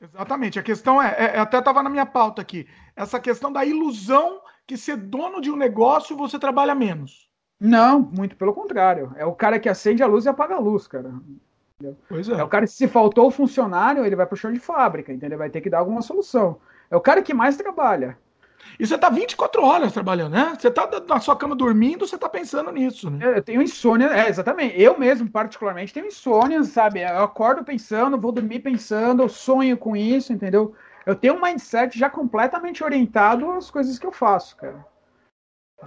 Exatamente. 0.00 0.58
A 0.58 0.62
questão 0.62 1.00
é, 1.00 1.14
é 1.36 1.38
até 1.38 1.58
estava 1.60 1.84
na 1.84 1.88
minha 1.88 2.04
pauta 2.04 2.42
aqui, 2.42 2.66
essa 2.96 3.20
questão 3.20 3.52
da 3.52 3.64
ilusão 3.64 4.40
que 4.66 4.76
ser 4.76 4.96
dono 4.96 5.40
de 5.40 5.52
um 5.52 5.56
negócio 5.56 6.16
você 6.16 6.36
trabalha 6.36 6.74
menos. 6.74 7.30
Não, 7.60 8.00
muito 8.00 8.34
pelo 8.34 8.52
contrário. 8.52 9.12
É 9.16 9.24
o 9.24 9.34
cara 9.34 9.60
que 9.60 9.68
acende 9.68 10.02
a 10.02 10.06
luz 10.06 10.24
e 10.24 10.28
apaga 10.28 10.56
a 10.56 10.58
luz, 10.58 10.88
cara. 10.88 11.12
Pois 12.08 12.28
é. 12.28 12.32
é 12.32 12.42
o 12.42 12.48
cara 12.48 12.66
que 12.66 12.72
se 12.72 12.88
faltou 12.88 13.28
o 13.28 13.30
funcionário, 13.30 14.04
ele 14.04 14.16
vai 14.16 14.26
pro 14.26 14.36
chão 14.36 14.52
de 14.52 14.58
fábrica, 14.58 15.12
entendeu? 15.12 15.36
Ele 15.36 15.36
vai 15.36 15.50
ter 15.50 15.60
que 15.60 15.70
dar 15.70 15.78
alguma 15.78 16.02
solução. 16.02 16.58
É 16.90 16.96
o 16.96 17.00
cara 17.00 17.22
que 17.22 17.32
mais 17.32 17.56
trabalha. 17.56 18.18
E 18.78 18.86
você 18.86 18.96
tá 18.96 19.08
24 19.08 19.62
horas 19.64 19.92
trabalhando, 19.92 20.32
né? 20.32 20.56
Você 20.58 20.70
tá 20.70 20.88
na 21.06 21.20
sua 21.20 21.36
cama 21.36 21.54
dormindo, 21.54 22.06
você 22.06 22.16
tá 22.16 22.28
pensando 22.28 22.70
nisso, 22.72 23.10
né? 23.10 23.36
Eu 23.36 23.42
tenho 23.42 23.62
insônia, 23.62 24.06
é, 24.06 24.28
exatamente. 24.28 24.80
Eu 24.80 24.98
mesmo, 24.98 25.30
particularmente, 25.30 25.92
tenho 25.92 26.06
insônia, 26.06 26.62
sabe? 26.64 27.02
Eu 27.02 27.22
acordo 27.22 27.64
pensando, 27.64 28.20
vou 28.20 28.32
dormir 28.32 28.60
pensando, 28.60 29.22
eu 29.22 29.28
sonho 29.28 29.76
com 29.76 29.96
isso, 29.96 30.32
entendeu? 30.32 30.74
Eu 31.04 31.14
tenho 31.14 31.34
um 31.34 31.42
mindset 31.42 31.98
já 31.98 32.08
completamente 32.08 32.82
orientado 32.82 33.50
às 33.52 33.70
coisas 33.70 33.98
que 33.98 34.06
eu 34.06 34.12
faço, 34.12 34.56
cara. 34.56 34.84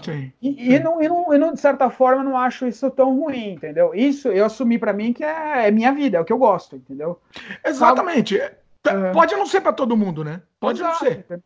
Sim, 0.03 0.32
e, 0.41 0.74
E, 0.74 0.79
não, 0.79 1.01
e, 1.01 1.08
não, 1.08 1.34
e 1.34 1.38
não, 1.38 1.53
de 1.53 1.60
certa 1.60 1.89
forma, 1.89 2.22
não 2.22 2.38
acho 2.38 2.67
isso 2.67 2.89
tão 2.91 3.17
ruim, 3.17 3.53
entendeu? 3.53 3.96
Isso 3.96 4.27
eu 4.27 4.46
assumi 4.46 4.77
para 4.77 4.91
mim 4.91 5.13
que 5.13 5.24
é, 5.24 5.67
é, 5.67 5.72
minha 5.72 5.94
vida, 5.94 6.17
é 6.17 6.22
o 6.22 6.25
que 6.25 6.34
eu 6.34 6.38
gosto, 6.38 6.75
entendeu? 6.75 7.20
Exatamente. 7.65 8.38
Sabe? 8.38 9.13
Pode 9.13 9.36
não 9.36 9.46
ser 9.46 9.62
para 9.62 9.74
todo 9.74 9.98
mundo, 9.98 10.24
né? 10.24 10.41
Pode 10.60 10.82
Exato. 10.82 11.05
não 11.05 11.12
ser. 11.12 11.44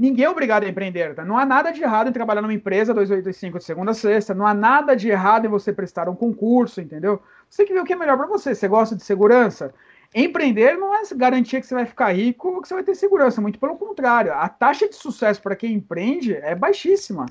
Ninguém 0.00 0.24
é 0.24 0.30
obrigado 0.30 0.64
a 0.64 0.68
empreender, 0.68 1.14
tá? 1.14 1.26
Não 1.26 1.36
há 1.36 1.44
nada 1.44 1.70
de 1.70 1.82
errado 1.82 2.08
em 2.08 2.12
trabalhar 2.12 2.40
numa 2.40 2.54
empresa 2.54 2.94
285 2.94 3.58
de 3.58 3.64
segunda 3.64 3.90
a 3.90 3.94
sexta, 3.94 4.32
não 4.32 4.46
há 4.46 4.54
nada 4.54 4.96
de 4.96 5.10
errado 5.10 5.44
em 5.44 5.50
você 5.50 5.74
prestar 5.74 6.08
um 6.08 6.16
concurso, 6.16 6.80
entendeu? 6.80 7.20
Você 7.50 7.58
tem 7.58 7.66
que 7.66 7.74
ver 7.74 7.80
o 7.80 7.84
que 7.84 7.92
é 7.92 7.96
melhor 7.96 8.16
para 8.16 8.26
você. 8.26 8.54
Você 8.54 8.66
gosta 8.66 8.96
de 8.96 9.04
segurança? 9.04 9.74
Empreender 10.14 10.78
não 10.78 10.94
é 10.94 11.02
garantia 11.14 11.60
que 11.60 11.66
você 11.66 11.74
vai 11.74 11.84
ficar 11.84 12.12
rico 12.12 12.48
ou 12.48 12.62
que 12.62 12.68
você 12.68 12.72
vai 12.72 12.82
ter 12.82 12.94
segurança, 12.94 13.42
muito 13.42 13.58
pelo 13.58 13.76
contrário. 13.76 14.32
A 14.32 14.48
taxa 14.48 14.88
de 14.88 14.96
sucesso 14.96 15.42
para 15.42 15.54
quem 15.54 15.74
empreende 15.74 16.34
é 16.34 16.54
baixíssima. 16.54 17.26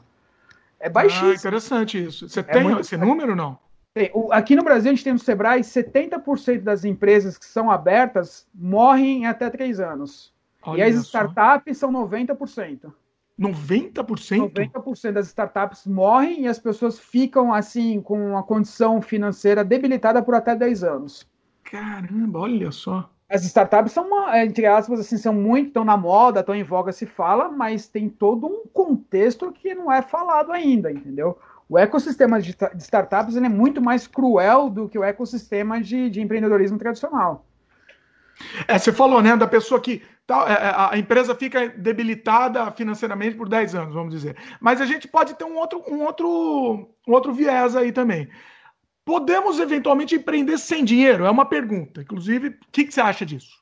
É 0.80 0.86
ah, 0.86 0.92
baixíssima. 0.92 1.32
Ah, 1.32 1.36
interessante 1.36 2.06
isso. 2.06 2.30
Você 2.30 2.42
é 2.42 2.44
tem 2.44 2.62
muito... 2.62 2.82
esse 2.82 2.96
número 2.96 3.36
não? 3.36 3.58
Tem. 3.96 4.12
Aqui 4.30 4.56
no 4.56 4.64
Brasil, 4.64 4.92
a 4.92 4.94
gente 4.94 5.04
tem 5.04 5.14
no 5.14 5.18
Sebrae 5.18 5.62
70% 5.62 6.62
das 6.62 6.86
empresas 6.86 7.36
que 7.36 7.48
são 7.48 7.72
abertas 7.72 8.46
morrem 8.54 9.24
em 9.24 9.26
até 9.26 9.50
três 9.50 9.80
anos. 9.80 10.32
Olha 10.70 10.80
e 10.80 10.82
as 10.84 10.96
startups 10.96 11.78
são 11.78 11.92
90%. 11.92 12.92
90%? 13.40 14.04
90% 14.04 15.12
das 15.14 15.28
startups 15.28 15.86
morrem 15.88 16.42
e 16.42 16.48
as 16.48 16.60
pessoas 16.60 17.00
ficam 17.00 17.54
assim 17.54 18.02
com 18.02 18.32
uma 18.32 18.44
condição 18.44 19.02
financeira 19.02 19.64
debilitada 19.64 20.22
por 20.22 20.36
até 20.36 20.56
10 20.56 20.84
anos. 20.84 21.28
Caramba, 21.64 22.40
olha 22.40 22.72
só. 22.72 23.10
As 23.30 23.46
startups 23.46 23.92
são, 23.92 24.10
entre 24.36 24.66
aspas, 24.66 25.00
assim, 25.00 25.16
são 25.16 25.34
muito, 25.34 25.68
estão 25.68 25.86
na 25.86 25.96
moda, 25.96 26.40
estão 26.40 26.56
em 26.56 26.64
voga, 26.64 26.92
se 26.92 27.06
fala, 27.06 27.48
mas 27.48 27.88
tem 27.88 28.10
todo 28.10 28.48
um 28.48 28.66
contexto 28.74 29.52
que 29.52 29.76
não 29.76 29.92
é 29.92 30.02
falado 30.02 30.52
ainda, 30.52 30.92
entendeu? 30.92 31.38
O 31.70 31.78
ecossistema 31.78 32.42
de, 32.42 32.58
startups 32.80 33.38
é 33.38 33.48
muito 33.48 33.80
mais 33.80 34.08
cruel 34.08 34.68
do 34.68 34.90
que 34.90 34.98
o 34.98 35.04
ecossistema 35.04 35.80
de, 35.80 36.10
de 36.10 36.20
empreendedorismo 36.20 36.80
tradicional. 36.80 37.46
É, 38.68 38.78
você 38.78 38.92
falou, 38.92 39.22
né, 39.22 39.36
da 39.36 39.48
pessoa 39.48 39.80
que 39.82 40.02
tá, 40.26 40.90
a 40.92 40.98
empresa 40.98 41.36
fica 41.36 41.70
debilitada 41.70 42.72
financeiramente 42.72 43.36
por 43.36 43.50
10 43.50 43.76
anos, 43.76 43.94
vamos 43.94 44.14
dizer. 44.14 44.36
Mas 44.60 44.82
a 44.82 44.86
gente 44.86 45.08
pode 45.08 45.34
ter 45.36 45.44
um 45.44 45.58
outro, 45.58 45.84
um 45.88 46.04
outro, 46.04 46.90
um 47.08 47.14
outro 47.14 47.34
viés 47.34 47.76
aí 47.76 47.92
também. 47.92 48.30
Podemos 49.04 49.60
eventualmente 49.60 50.16
empreender 50.16 50.58
sem 50.58 50.86
dinheiro? 50.86 51.26
É 51.26 51.32
uma 51.32 51.46
pergunta. 51.46 52.02
Inclusive, 52.02 52.50
o 52.50 52.56
que, 52.72 52.86
que 52.86 52.94
você 52.94 53.02
acha 53.02 53.26
disso? 53.26 53.60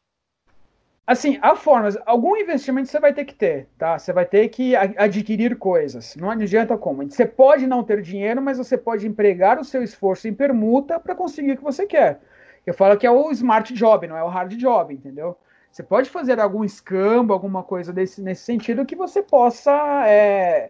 Assim, 1.07 1.39
há 1.41 1.55
formas. 1.55 1.97
Algum 2.05 2.35
investimento 2.35 2.89
você 2.89 2.99
vai 2.99 3.13
ter 3.13 3.23
que 3.23 3.33
ter, 3.33 3.69
tá? 3.77 3.97
Você 3.97 4.11
vai 4.11 4.25
ter 4.25 4.49
que 4.49 4.75
adquirir 4.75 5.55
coisas. 5.55 6.17
Não 6.17 6.29
adianta 6.29 6.77
como. 6.77 7.01
Você 7.09 7.25
pode 7.25 7.65
não 7.65 7.81
ter 7.81 8.01
dinheiro, 8.01 8.41
mas 8.41 8.57
você 8.57 8.77
pode 8.77 9.07
empregar 9.07 9.57
o 9.57 9.63
seu 9.63 9.81
esforço 9.81 10.27
em 10.27 10.33
permuta 10.33 10.99
para 10.99 11.15
conseguir 11.15 11.53
o 11.53 11.57
que 11.57 11.63
você 11.63 11.85
quer. 11.85 12.19
Eu 12.67 12.73
falo 12.73 12.97
que 12.97 13.07
é 13.07 13.11
o 13.11 13.31
smart 13.31 13.73
job, 13.73 14.07
não 14.07 14.17
é 14.17 14.23
o 14.23 14.27
hard 14.27 14.51
job, 14.57 14.93
entendeu? 14.93 15.37
Você 15.71 15.81
pode 15.81 16.09
fazer 16.09 16.37
algum 16.37 16.65
escambo, 16.65 17.31
alguma 17.31 17.63
coisa 17.63 17.93
desse, 17.93 18.21
nesse 18.21 18.43
sentido 18.43 18.85
que 18.85 18.93
você 18.93 19.23
possa 19.23 19.71
é, 20.05 20.69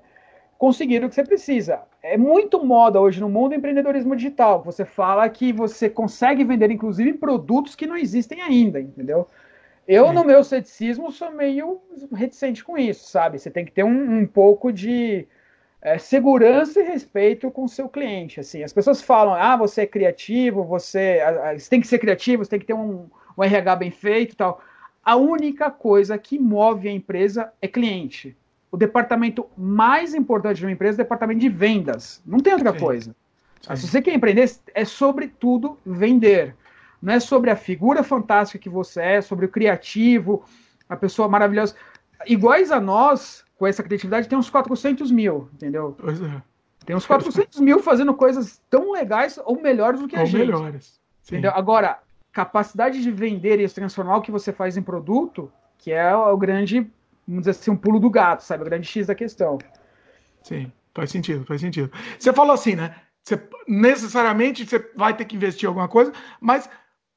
conseguir 0.60 1.04
o 1.04 1.10
que 1.10 1.16
você 1.16 1.24
precisa. 1.24 1.82
É 2.04 2.16
muito 2.16 2.64
moda 2.64 3.02
hoje 3.02 3.20
no 3.20 3.28
mundo 3.28 3.56
empreendedorismo 3.56 4.16
digital. 4.16 4.62
Você 4.62 4.86
fala 4.86 5.28
que 5.28 5.52
você 5.52 5.90
consegue 5.90 6.44
vender, 6.44 6.70
inclusive, 6.70 7.14
produtos 7.14 7.74
que 7.74 7.88
não 7.88 7.98
existem 7.98 8.44
ainda, 8.44 8.80
entendeu? 8.80 9.28
Eu, 9.88 10.14
no 10.14 10.24
meu 10.24 10.44
ceticismo, 10.44 11.12
sou 11.12 11.32
meio 11.32 11.82
reticente 12.14 12.64
com 12.64 12.78
isso, 12.78 13.10
sabe? 13.10 13.40
Você 13.40 13.50
tem 13.50 13.66
que 13.66 13.72
ter 13.72 13.84
um, 13.84 14.20
um 14.20 14.28
pouco 14.28 14.72
de 14.72 15.28
é, 15.82 15.98
segurança 15.98 16.80
e 16.80 16.84
respeito 16.84 17.52
com 17.52 17.66
o 17.66 17.70
seu 17.70 17.88
cliente. 17.88 18.40
Assim, 18.40 18.64
as 18.64 18.74
pessoas 18.74 19.02
falam, 19.02 19.34
ah, 19.34 19.56
você 19.56 19.82
é 19.82 19.88
criativo, 19.88 20.64
você, 20.64 21.20
você 21.58 21.70
tem 21.70 21.82
que 21.82 21.88
ser 21.88 22.00
criativo, 22.00 22.44
você 22.44 22.52
tem 22.52 22.60
que 22.60 22.66
ter 22.66 22.74
um, 22.74 23.06
um 23.38 23.44
RH 23.44 23.76
bem 23.76 23.92
feito, 23.92 24.36
tal. 24.36 24.62
A 25.04 25.16
única 25.16 25.72
coisa 25.72 26.18
que 26.18 26.38
move 26.38 26.88
a 26.88 26.92
empresa 26.92 27.52
é 27.62 27.68
cliente. 27.68 28.36
O 28.72 28.76
departamento 28.76 29.48
mais 29.58 30.14
importante 30.14 30.58
de 30.58 30.66
uma 30.66 30.72
empresa 30.72 30.96
é 30.96 31.02
o 31.02 31.06
departamento 31.06 31.40
de 31.40 31.50
vendas. 31.50 32.22
Não 32.26 32.40
tem 32.40 32.54
outra 32.54 32.74
Sim. 32.74 32.80
coisa. 32.80 33.16
Sim. 33.62 33.76
Se 33.76 33.88
você 33.88 34.02
quer 34.02 34.14
empreender, 34.14 34.52
é 34.74 34.84
sobretudo 34.84 35.78
vender. 35.86 36.54
Não 37.02 37.14
é 37.14 37.20
sobre 37.20 37.50
a 37.50 37.56
figura 37.56 38.04
fantástica 38.04 38.60
que 38.60 38.70
você 38.70 39.02
é, 39.02 39.22
sobre 39.22 39.46
o 39.46 39.50
criativo, 39.50 40.44
a 40.90 40.96
pessoa 40.96 41.30
maravilhosa. 41.30 41.76
Iguais 42.26 42.72
a 42.72 42.82
nós, 42.82 43.46
com 43.58 43.66
essa 43.66 43.84
criatividade, 43.84 44.28
tem 44.28 44.38
uns 44.38 44.50
400 44.50 45.12
mil, 45.12 45.50
entendeu? 45.54 45.96
Pois 45.98 46.22
é. 46.22 46.42
Tem 46.86 46.96
uns 46.96 47.06
400 47.06 47.60
mil 47.60 47.80
fazendo 47.80 48.14
coisas 48.14 48.62
tão 48.70 48.92
legais 48.92 49.40
ou 49.44 49.62
melhores 49.62 50.00
do 50.00 50.08
que 50.08 50.16
a 50.16 50.22
ou 50.22 50.26
gente. 50.26 50.40
melhores. 50.40 51.00
Entendeu? 51.26 51.52
Agora, 51.54 52.00
capacidade 52.32 53.02
de 53.02 53.12
vender 53.12 53.60
e 53.60 53.68
transformar 53.68 54.18
o 54.18 54.22
que 54.22 54.32
você 54.32 54.54
faz 54.54 54.78
em 54.78 54.82
produto, 54.82 55.52
que 55.78 55.92
é 55.92 56.16
o 56.16 56.38
grande, 56.38 56.90
vamos 57.28 57.42
dizer 57.42 57.52
assim, 57.52 57.72
um 57.72 57.76
pulo 57.76 58.00
do 58.00 58.10
gato, 58.10 58.44
sabe? 58.44 58.64
O 58.64 58.66
grande 58.66 58.88
X 58.88 59.08
da 59.08 59.16
questão. 59.16 59.58
Sim, 60.44 60.72
faz 60.94 61.12
sentido, 61.12 61.46
faz 61.46 61.60
sentido. 61.60 61.92
Você 62.18 62.32
falou 62.32 62.54
assim, 62.54 62.76
né? 62.76 62.96
Você, 63.24 63.42
necessariamente 63.68 64.66
você 64.66 64.80
vai 64.96 65.14
ter 65.14 65.26
que 65.26 65.36
investir 65.36 65.66
em 65.66 65.68
alguma 65.68 65.90
coisa, 65.90 66.14
mas 66.40 66.70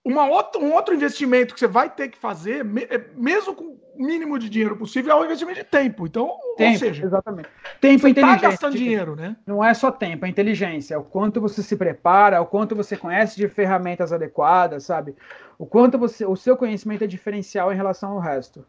uma 0.05 0.27
outra, 0.27 0.61
um 0.61 0.73
outro 0.73 0.95
investimento 0.95 1.53
que 1.53 1.61
você 1.61 1.67
vai 1.67 1.91
ter 1.91 2.09
que 2.09 2.19
fazer, 2.19 2.65
é, 2.89 3.05
mesmo 3.15 3.55
com 3.55 3.65
o 3.65 3.81
mínimo 3.97 4.39
de 4.39 4.49
dinheiro 4.49 4.77
possível, 4.77 5.13
é 5.13 5.15
o 5.15 5.25
investimento 5.25 5.59
de 5.59 5.65
tempo. 5.65 6.07
Então, 6.07 6.39
tempo, 6.57 6.73
ou 6.73 6.79
seja, 6.79 7.05
exatamente. 7.05 7.49
Tempo 7.81 8.09
e 8.09 8.11
inteligência. 8.11 8.41
Tá 8.41 8.49
gastando 8.49 8.77
dinheiro, 8.77 9.15
né? 9.15 9.37
Não 9.47 9.63
é 9.63 9.75
só 9.75 9.91
tempo, 9.91 10.25
é 10.25 10.29
inteligência. 10.29 10.95
É 10.95 10.99
o 10.99 11.05
quanto 11.05 11.41
você 11.41 11.63
se 11.63 11.77
prepara, 11.77 12.41
o 12.41 12.47
quanto 12.47 12.75
você 12.75 12.97
conhece 12.97 13.37
de 13.37 13.47
ferramentas 13.49 14.11
adequadas, 14.13 14.85
sabe? 14.85 15.15
O 15.59 15.67
quanto 15.67 15.99
você, 15.99 16.25
o 16.25 16.35
seu 16.35 16.57
conhecimento 16.57 17.05
é 17.05 17.07
diferencial 17.07 17.71
em 17.71 17.77
relação 17.77 18.13
ao 18.13 18.21
resto. 18.21 18.65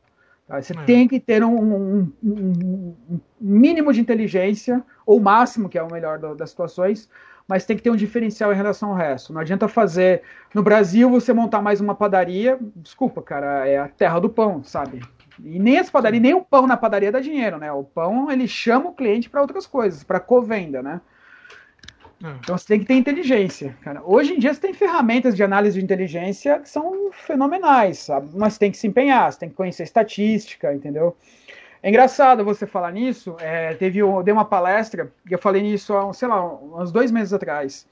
Tá? 0.45 0.61
Você 0.61 0.73
é. 0.73 0.83
tem 0.83 1.07
que 1.07 1.17
ter 1.17 1.41
um, 1.45 1.55
um, 1.55 2.13
um, 2.21 2.95
um, 3.09 3.19
mínimo 3.39 3.93
de 3.93 4.01
inteligência, 4.01 4.83
ou 5.05 5.17
máximo, 5.21 5.69
que 5.69 5.77
é 5.77 5.83
o 5.83 5.89
melhor 5.89 6.19
do, 6.19 6.35
das 6.35 6.49
situações, 6.49 7.09
mas 7.47 7.65
tem 7.65 7.75
que 7.75 7.83
ter 7.83 7.89
um 7.89 7.95
diferencial 7.95 8.51
em 8.51 8.55
relação 8.55 8.89
ao 8.89 8.95
resto. 8.95 9.33
Não 9.33 9.41
adianta 9.41 9.67
fazer. 9.67 10.21
No 10.53 10.63
Brasil, 10.63 11.09
você 11.09 11.33
montar 11.33 11.61
mais 11.61 11.81
uma 11.81 11.95
padaria. 11.95 12.57
Desculpa, 12.75 13.21
cara, 13.21 13.67
é 13.67 13.77
a 13.77 13.87
terra 13.87 14.19
do 14.19 14.29
pão, 14.29 14.63
sabe? 14.63 15.01
E 15.43 15.59
nem 15.59 15.79
as 15.79 15.89
padarias, 15.89 16.21
nem 16.21 16.33
o 16.33 16.41
pão 16.41 16.67
na 16.67 16.77
padaria 16.77 17.11
dá 17.11 17.19
dinheiro, 17.19 17.57
né? 17.57 17.71
O 17.71 17.83
pão 17.83 18.29
ele 18.29 18.47
chama 18.47 18.89
o 18.89 18.93
cliente 18.93 19.29
para 19.29 19.41
outras 19.41 19.65
coisas, 19.65 20.03
para 20.03 20.19
covenda, 20.19 20.81
né? 20.83 21.01
É. 22.23 22.35
Então 22.39 22.57
você 22.57 22.67
tem 22.67 22.79
que 22.79 22.85
ter 22.85 22.93
inteligência, 22.93 23.75
cara. 23.81 24.01
Hoje 24.05 24.33
em 24.33 24.39
dia 24.39 24.53
você 24.53 24.59
tem 24.59 24.73
ferramentas 24.73 25.35
de 25.35 25.43
análise 25.43 25.79
de 25.79 25.83
inteligência 25.83 26.59
que 26.59 26.69
são 26.69 27.11
fenomenais, 27.11 27.99
sabe? 27.99 28.29
Mas 28.35 28.57
tem 28.57 28.71
que 28.71 28.77
se 28.77 28.87
empenhar, 28.87 29.31
você 29.31 29.39
tem 29.39 29.49
que 29.49 29.55
conhecer 29.55 29.83
estatística, 29.83 30.73
entendeu? 30.73 31.17
É 31.83 31.89
engraçado 31.89 32.45
você 32.45 32.67
falar 32.67 32.91
nisso. 32.91 33.35
É, 33.39 33.73
teve, 33.73 33.99
eu 33.99 34.21
dei 34.21 34.33
uma 34.33 34.45
palestra 34.45 35.11
e 35.29 35.33
eu 35.33 35.39
falei 35.39 35.61
nisso 35.61 35.95
há, 35.95 36.13
sei 36.13 36.27
lá, 36.27 36.45
uns 36.45 36.91
dois 36.91 37.11
meses 37.11 37.33
atrás. 37.33 37.87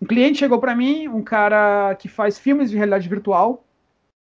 Um 0.00 0.06
cliente 0.06 0.38
chegou 0.38 0.58
para 0.58 0.74
mim, 0.74 1.08
um 1.08 1.22
cara 1.22 1.94
que 1.98 2.08
faz 2.08 2.38
filmes 2.38 2.70
de 2.70 2.76
realidade 2.76 3.08
virtual, 3.08 3.64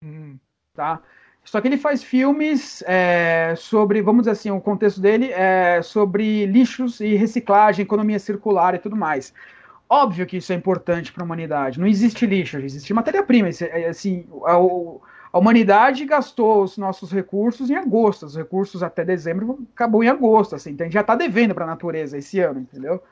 hum. 0.02 0.36
tá? 0.74 1.00
Só 1.44 1.60
que 1.60 1.68
ele 1.68 1.76
faz 1.76 2.02
filmes 2.02 2.82
é, 2.86 3.54
sobre, 3.56 4.02
vamos 4.02 4.22
dizer 4.22 4.32
assim, 4.32 4.50
o 4.50 4.60
contexto 4.60 5.00
dele 5.00 5.32
é 5.32 5.80
sobre 5.82 6.46
lixos 6.46 7.00
e 7.00 7.14
reciclagem, 7.14 7.82
economia 7.82 8.18
circular 8.18 8.74
e 8.74 8.78
tudo 8.78 8.94
mais. 8.94 9.32
Óbvio 9.88 10.26
que 10.26 10.36
isso 10.36 10.52
é 10.52 10.56
importante 10.56 11.12
para 11.12 11.24
a 11.24 11.26
humanidade. 11.26 11.80
Não 11.80 11.86
existe 11.86 12.26
lixo, 12.26 12.58
existe 12.58 12.94
matéria-prima. 12.94 13.48
É, 13.60 13.88
assim, 13.88 14.26
o, 14.30 15.00
a 15.32 15.38
humanidade 15.38 16.04
gastou 16.04 16.62
os 16.62 16.76
nossos 16.76 17.12
recursos 17.12 17.70
em 17.70 17.76
agosto. 17.76 18.26
Os 18.26 18.36
recursos 18.36 18.82
até 18.82 19.04
dezembro 19.04 19.66
acabou 19.72 20.02
em 20.02 20.08
agosto, 20.08 20.56
assim. 20.56 20.70
Então 20.70 20.84
a 20.84 20.88
gente 20.88 20.94
já 20.94 21.02
está 21.02 21.14
devendo 21.14 21.54
para 21.54 21.64
a 21.64 21.68
natureza 21.68 22.18
esse 22.18 22.40
ano, 22.40 22.60
entendeu? 22.60 23.02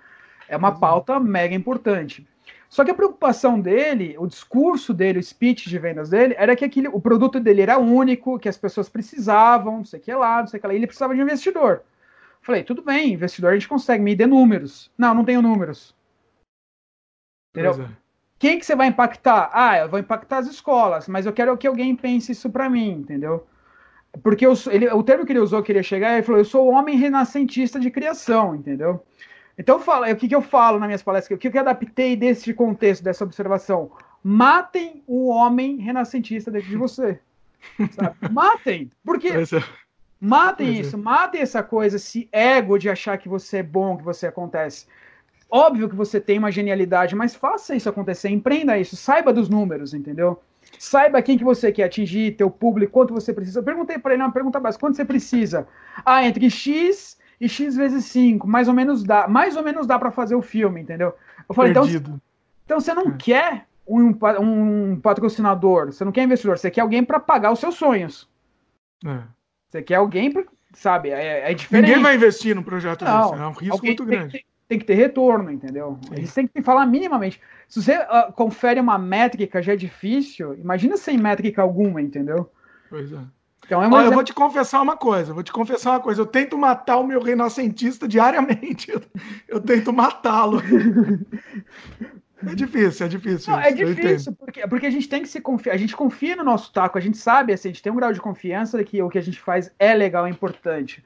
É 0.48 0.56
uma 0.56 0.78
pauta 0.78 1.20
mega 1.20 1.54
importante. 1.54 2.26
Só 2.68 2.84
que 2.84 2.90
a 2.90 2.94
preocupação 2.94 3.60
dele, 3.60 4.16
o 4.18 4.26
discurso 4.26 4.92
dele, 4.92 5.18
o 5.18 5.22
speech 5.22 5.70
de 5.70 5.78
vendas 5.78 6.10
dele, 6.10 6.34
era 6.36 6.54
que 6.54 6.64
aquele, 6.64 6.88
o 6.88 7.00
produto 7.00 7.40
dele 7.40 7.62
era 7.62 7.78
único, 7.78 8.38
que 8.38 8.48
as 8.48 8.58
pessoas 8.58 8.88
precisavam, 8.88 9.78
não 9.78 9.84
sei 9.84 10.00
o 10.00 10.02
que 10.02 10.14
lá, 10.14 10.40
não 10.40 10.46
sei 10.46 10.58
o 10.58 10.60
que 10.60 10.66
lá. 10.66 10.72
E 10.74 10.76
ele 10.76 10.86
precisava 10.86 11.14
de 11.14 11.20
um 11.20 11.24
investidor. 11.24 11.82
Falei, 12.42 12.62
tudo 12.62 12.82
bem, 12.82 13.14
investidor 13.14 13.52
a 13.52 13.54
gente 13.54 13.68
consegue, 13.68 14.02
me 14.02 14.14
dê 14.14 14.26
números. 14.26 14.90
Não, 14.98 15.14
não 15.14 15.24
tenho 15.24 15.40
números. 15.40 15.94
Entendeu? 17.54 17.82
É. 17.82 18.07
Quem 18.38 18.58
que 18.58 18.64
você 18.64 18.76
vai 18.76 18.86
impactar? 18.86 19.50
Ah, 19.52 19.78
eu 19.78 19.88
vou 19.88 19.98
impactar 19.98 20.38
as 20.38 20.46
escolas, 20.46 21.08
mas 21.08 21.26
eu 21.26 21.32
quero 21.32 21.56
que 21.56 21.66
alguém 21.66 21.96
pense 21.96 22.32
isso 22.32 22.48
para 22.50 22.70
mim, 22.70 22.90
entendeu? 22.90 23.46
Porque 24.22 24.46
eu, 24.46 24.54
ele, 24.70 24.88
o 24.90 25.02
termo 25.02 25.26
que 25.26 25.32
ele 25.32 25.40
usou, 25.40 25.62
que 25.62 25.72
ele 25.72 25.80
ia 25.80 25.82
chegar, 25.82 26.14
ele 26.14 26.22
falou: 26.22 26.40
eu 26.40 26.44
sou 26.44 26.66
o 26.66 26.70
homem 26.70 26.96
renascentista 26.96 27.78
de 27.78 27.90
criação, 27.90 28.54
entendeu? 28.54 29.04
Então, 29.58 29.80
fala, 29.80 30.10
o 30.10 30.16
que, 30.16 30.28
que 30.28 30.34
eu 30.34 30.40
falo 30.40 30.78
nas 30.78 30.86
minhas 30.86 31.02
palestras? 31.02 31.36
O 31.36 31.40
que, 31.40 31.50
que 31.50 31.56
eu 31.56 31.62
adaptei 31.62 32.14
desse 32.14 32.54
contexto, 32.54 33.02
dessa 33.02 33.24
observação? 33.24 33.90
Matem 34.22 35.02
o 35.06 35.28
homem 35.28 35.78
renascentista 35.78 36.50
dentro 36.50 36.68
de 36.68 36.76
você. 36.76 37.18
Sabe? 37.90 38.16
Matem! 38.30 38.90
Porque. 39.04 39.28
É. 39.28 39.42
Matem 40.20 40.68
é. 40.68 40.80
isso, 40.80 40.98
matem 40.98 41.40
essa 41.40 41.62
coisa, 41.62 41.96
esse 41.96 42.28
ego 42.32 42.76
de 42.76 42.90
achar 42.90 43.16
que 43.18 43.28
você 43.28 43.58
é 43.58 43.62
bom, 43.62 43.96
que 43.96 44.04
você 44.04 44.26
acontece. 44.26 44.86
Óbvio 45.50 45.88
que 45.88 45.96
você 45.96 46.20
tem 46.20 46.38
uma 46.38 46.50
genialidade, 46.50 47.16
mas 47.16 47.34
faça 47.34 47.74
isso 47.74 47.88
acontecer, 47.88 48.28
empreenda 48.28 48.78
isso, 48.78 48.96
saiba 48.96 49.32
dos 49.32 49.48
números, 49.48 49.94
entendeu? 49.94 50.42
Saiba 50.78 51.22
quem 51.22 51.38
que 51.38 51.44
você 51.44 51.72
quer 51.72 51.84
atingir, 51.84 52.36
teu 52.36 52.50
público, 52.50 52.92
quanto 52.92 53.14
você 53.14 53.32
precisa. 53.32 53.60
Eu 53.60 53.64
perguntei 53.64 53.98
para 53.98 54.12
ele 54.12 54.22
uma 54.22 54.32
pergunta 54.32 54.60
básica, 54.60 54.80
quanto 54.80 54.96
você 54.96 55.04
precisa? 55.04 55.66
Ah, 56.04 56.22
entre 56.24 56.50
X 56.50 57.18
e 57.40 57.48
X 57.48 57.76
vezes 57.76 58.04
5, 58.06 58.46
mais 58.46 58.68
ou 58.68 58.74
menos 58.74 59.02
dá, 59.02 59.26
mais 59.26 59.56
ou 59.56 59.62
menos 59.62 59.86
dá 59.86 59.98
para 59.98 60.10
fazer 60.10 60.34
o 60.34 60.42
filme, 60.42 60.82
entendeu? 60.82 61.14
Eu 61.48 61.54
falei, 61.54 61.70
então, 61.70 61.84
então 62.66 62.80
você 62.80 62.92
não 62.92 63.08
é. 63.08 63.16
quer 63.18 63.66
um, 63.86 64.14
um, 64.40 65.00
patrocinador, 65.00 65.86
você 65.86 66.04
não 66.04 66.12
quer 66.12 66.24
investidor, 66.24 66.58
você 66.58 66.70
quer 66.70 66.82
alguém 66.82 67.02
para 67.02 67.18
pagar 67.18 67.52
os 67.52 67.58
seus 67.58 67.76
sonhos. 67.76 68.28
É. 69.06 69.22
Você 69.70 69.82
quer 69.82 69.94
alguém 69.94 70.30
para, 70.30 70.44
sabe, 70.74 71.08
é, 71.08 71.50
é, 71.50 71.54
diferente. 71.54 71.88
Ninguém 71.88 72.02
vai 72.02 72.16
investir 72.16 72.54
no 72.54 72.62
projeto 72.62 73.04
não, 73.04 73.30
desse, 73.30 73.42
é 73.42 73.46
um 73.46 73.52
risco 73.52 73.86
muito 73.86 74.04
grande 74.04 74.32
tem 74.32 74.44
que 74.76 74.84
ter 74.84 74.94
retorno, 74.94 75.50
entendeu? 75.50 75.98
Eles 76.10 76.34
têm 76.34 76.46
que 76.46 76.60
falar 76.60 76.84
minimamente. 76.84 77.40
Se 77.68 77.80
você 77.80 77.96
uh, 77.96 78.32
confere 78.34 78.80
uma 78.80 78.98
métrica, 78.98 79.62
já 79.62 79.72
é 79.72 79.76
difícil, 79.76 80.54
imagina 80.54 80.96
sem 80.96 81.16
métrica 81.16 81.62
alguma, 81.62 82.02
entendeu? 82.02 82.50
Pois 82.90 83.12
é. 83.12 83.20
Então, 83.64 83.82
é 83.82 83.86
Olha, 83.86 83.94
exemplo... 83.94 84.06
eu 84.06 84.14
vou 84.14 84.24
te 84.24 84.34
confessar 84.34 84.82
uma 84.82 84.96
coisa, 84.96 85.32
vou 85.32 85.42
te 85.42 85.52
confessar 85.52 85.92
uma 85.92 86.00
coisa. 86.00 86.20
Eu 86.20 86.26
tento 86.26 86.56
matar 86.56 86.98
o 86.98 87.06
meu 87.06 87.22
renascentista 87.22 88.08
diariamente. 88.08 88.90
Eu, 88.90 89.02
eu 89.48 89.60
tento 89.60 89.92
matá-lo. 89.92 90.62
É 92.46 92.54
difícil, 92.54 93.06
é 93.06 93.08
difícil. 93.08 93.52
Não, 93.52 93.60
é 93.60 93.72
difícil, 93.72 94.32
porque, 94.34 94.66
porque 94.66 94.86
a 94.86 94.90
gente 94.90 95.08
tem 95.08 95.22
que 95.22 95.28
se 95.28 95.40
confiar. 95.40 95.74
A 95.74 95.78
gente 95.78 95.94
confia 95.94 96.36
no 96.36 96.44
nosso 96.44 96.72
taco, 96.72 96.96
a 96.96 97.00
gente 97.00 97.18
sabe, 97.18 97.52
assim, 97.52 97.68
a 97.68 97.72
gente 97.72 97.82
tem 97.82 97.92
um 97.92 97.96
grau 97.96 98.12
de 98.12 98.20
confiança 98.20 98.78
de 98.78 98.84
que 98.84 99.02
o 99.02 99.08
que 99.08 99.18
a 99.18 99.22
gente 99.22 99.40
faz 99.40 99.70
é 99.78 99.92
legal, 99.92 100.26
é 100.26 100.30
importante. 100.30 101.04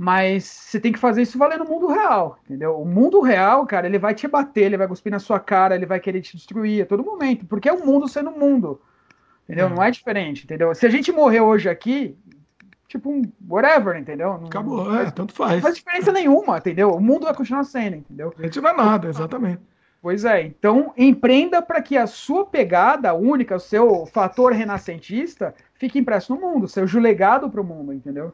Mas 0.00 0.44
você 0.44 0.78
tem 0.78 0.92
que 0.92 0.98
fazer 0.98 1.22
isso 1.22 1.36
valer 1.36 1.58
no 1.58 1.64
mundo 1.64 1.88
real, 1.88 2.38
entendeu? 2.44 2.80
O 2.80 2.84
mundo 2.84 3.20
real, 3.20 3.66
cara, 3.66 3.88
ele 3.88 3.98
vai 3.98 4.14
te 4.14 4.28
bater, 4.28 4.62
ele 4.62 4.76
vai 4.76 4.86
cuspir 4.86 5.10
na 5.10 5.18
sua 5.18 5.40
cara, 5.40 5.74
ele 5.74 5.86
vai 5.86 5.98
querer 5.98 6.20
te 6.20 6.36
destruir 6.36 6.84
a 6.84 6.86
todo 6.86 7.02
momento, 7.02 7.44
porque 7.46 7.68
é 7.68 7.72
o 7.72 7.84
mundo 7.84 8.06
sendo 8.06 8.30
mundo, 8.30 8.80
entendeu? 9.42 9.66
É. 9.66 9.68
Não 9.68 9.82
é 9.82 9.90
diferente, 9.90 10.44
entendeu? 10.44 10.72
Se 10.72 10.86
a 10.86 10.88
gente 10.88 11.10
morrer 11.10 11.40
hoje 11.40 11.68
aqui, 11.68 12.16
tipo 12.86 13.10
um 13.10 13.22
whatever, 13.50 13.96
entendeu? 13.96 14.34
Acabou, 14.34 14.84
não, 14.84 15.00
é, 15.00 15.10
tanto 15.10 15.34
faz. 15.34 15.54
Não 15.54 15.62
faz 15.62 15.74
diferença 15.74 16.12
nenhuma, 16.12 16.58
entendeu? 16.58 16.92
O 16.92 17.00
mundo 17.00 17.24
vai 17.24 17.34
continuar 17.34 17.64
sendo, 17.64 17.96
entendeu? 17.96 18.32
A 18.38 18.42
gente 18.42 18.60
não 18.60 18.70
é 18.70 18.76
nada, 18.76 19.08
exatamente. 19.08 19.60
Pois 20.00 20.24
é, 20.24 20.42
então 20.42 20.92
empreenda 20.96 21.60
para 21.60 21.82
que 21.82 21.96
a 21.96 22.06
sua 22.06 22.46
pegada 22.46 23.12
única, 23.14 23.56
o 23.56 23.58
seu 23.58 24.06
fator 24.06 24.52
renascentista, 24.52 25.52
fique 25.74 25.98
impresso 25.98 26.32
no 26.32 26.40
mundo, 26.40 26.68
seja 26.68 27.00
legado 27.00 27.50
para 27.50 27.60
o 27.60 27.64
mundo, 27.64 27.92
entendeu? 27.92 28.32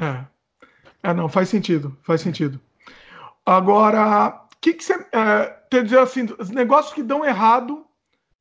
É. 0.00 0.32
É, 1.04 1.12
não, 1.12 1.28
faz 1.28 1.50
sentido, 1.50 1.94
faz 2.02 2.22
sentido. 2.22 2.58
Agora, 3.44 4.28
o 4.28 4.56
que, 4.58 4.72
que 4.72 4.82
você. 4.82 4.94
É, 5.12 5.54
quer 5.70 5.84
dizer 5.84 5.98
assim, 5.98 6.26
os 6.38 6.48
negócios 6.48 6.94
que 6.94 7.02
dão 7.02 7.22
errado. 7.22 7.86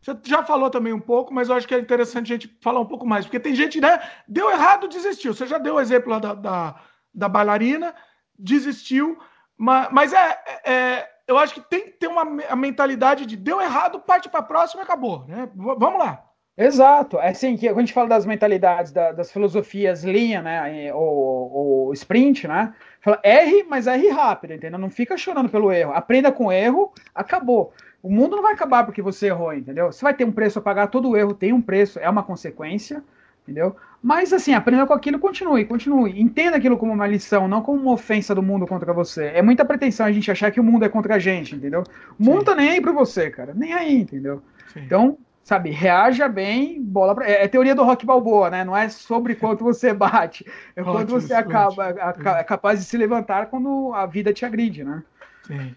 Você 0.02 0.18
já 0.24 0.44
falou 0.44 0.70
também 0.70 0.92
um 0.92 1.00
pouco, 1.00 1.34
mas 1.34 1.48
eu 1.48 1.56
acho 1.56 1.68
que 1.68 1.76
é 1.76 1.80
interessante 1.80 2.32
a 2.32 2.36
gente 2.36 2.58
falar 2.62 2.80
um 2.80 2.86
pouco 2.86 3.06
mais, 3.06 3.26
porque 3.26 3.40
tem 3.40 3.56
gente, 3.56 3.80
né? 3.80 4.02
Deu 4.28 4.50
errado, 4.50 4.88
desistiu. 4.88 5.34
Você 5.34 5.48
já 5.48 5.58
deu 5.58 5.76
o 5.76 5.80
exemplo 5.80 6.10
lá 6.10 6.20
da, 6.20 6.34
da, 6.34 6.76
da 7.14 7.30
bailarina, 7.30 7.96
desistiu, 8.38 9.18
mas, 9.58 9.88
mas 9.92 10.14
é, 10.14 10.40
é, 10.66 11.10
eu 11.26 11.38
acho 11.38 11.54
que 11.54 11.62
tem 11.62 11.86
que 11.86 11.92
ter 11.92 12.08
uma 12.08 12.24
a 12.50 12.56
mentalidade 12.56 13.26
de 13.26 13.38
deu 13.38 13.62
errado, 13.62 14.00
parte 14.00 14.28
para 14.28 14.42
a 14.42 14.44
próxima 14.44 14.82
e 14.82 14.86
acabou, 14.86 15.26
né? 15.26 15.50
Vamos 15.56 16.00
lá. 16.00 16.22
Exato, 16.56 17.18
é 17.18 17.30
assim 17.30 17.58
que 17.58 17.68
quando 17.68 17.80
a 17.80 17.82
gente 17.82 17.94
fala 17.94 18.10
das 18.10 18.28
mentalidades, 18.28 18.92
da, 18.92 19.12
das 19.12 19.32
filosofias 19.32 20.04
linha, 20.04 20.40
né, 20.40 20.94
ou, 20.94 21.92
sprint, 21.94 22.48
né, 22.48 22.74
fala 23.02 23.20
erre, 23.24 23.64
mas 23.64 23.88
erre 23.88 24.10
rápido, 24.10 24.54
entendeu? 24.54 24.78
Não 24.78 24.90
fica 24.90 25.18
chorando 25.18 25.50
pelo 25.50 25.72
erro, 25.72 25.94
aprenda 25.94 26.32
com 26.32 26.48
o 26.48 26.52
erro, 26.52 26.94
acabou. 27.14 27.74
O 28.04 28.10
mundo 28.12 28.36
não 28.36 28.44
vai 28.44 28.54
acabar 28.54 28.86
porque 28.86 29.02
você 29.02 29.28
errou, 29.28 29.52
entendeu? 29.52 29.92
Você 29.92 30.04
vai 30.04 30.14
ter 30.14 30.26
um 30.26 30.32
preço 30.32 30.60
a 30.60 30.62
pagar, 30.62 30.88
todo 30.88 31.18
erro 31.18 31.34
tem 31.34 31.54
um 31.54 31.62
preço, 31.62 31.98
é 32.00 32.08
uma 32.08 32.22
consequência, 32.22 33.04
entendeu? 33.42 33.76
Mas 34.02 34.32
assim, 34.32 34.54
aprenda 34.54 34.86
com 34.86 34.94
aquilo, 34.94 35.18
continue, 35.18 35.66
continue. 35.66 36.22
Entenda 36.22 36.58
aquilo 36.58 36.78
como 36.78 36.92
uma 36.92 37.08
lição, 37.08 37.48
não 37.48 37.62
como 37.62 37.82
uma 37.82 37.94
ofensa 37.94 38.36
do 38.36 38.44
mundo 38.44 38.68
contra 38.68 38.94
você. 38.94 39.28
É 39.28 39.42
muita 39.42 39.66
pretensão 39.66 40.06
a 40.06 40.12
gente 40.12 40.30
achar 40.30 40.52
que 40.52 40.60
o 40.60 40.64
mundo 40.64 40.86
é 40.86 40.90
contra 40.90 41.16
a 41.16 41.20
gente, 41.20 41.56
entendeu? 41.56 41.84
O 42.20 42.24
mundo 42.24 42.40
Sim. 42.40 42.46
tá 42.46 42.56
nem 42.56 42.70
aí 42.70 42.82
pra 42.82 42.92
você, 42.92 43.32
cara, 43.32 43.54
nem 43.56 43.74
aí, 43.74 44.02
entendeu? 44.02 44.44
Sim. 44.74 44.82
Então, 44.82 45.18
sabe, 45.44 45.70
reaja 45.70 46.28
bem, 46.28 46.82
bola 46.82 47.14
pra... 47.14 47.30
é, 47.30 47.44
é, 47.44 47.48
teoria 47.48 47.76
do 47.76 47.84
rock 47.84 48.06
balboa, 48.06 48.50
né? 48.50 48.64
Não 48.64 48.76
é 48.76 48.88
sobre 48.90 49.36
quanto 49.36 49.64
você 49.64 49.94
bate, 49.94 50.46
é 50.76 50.82
ótimo, 50.82 50.94
quanto 50.96 51.12
você 51.12 51.34
acaba, 51.34 51.90
a, 51.90 52.40
é 52.40 52.44
capaz 52.44 52.80
de 52.80 52.86
se 52.86 52.98
levantar 52.98 53.48
quando 53.48 53.94
a 53.94 54.06
vida 54.06 54.34
te 54.34 54.46
agride, 54.46 54.84
né? 54.84 55.04
Sim. 55.46 55.76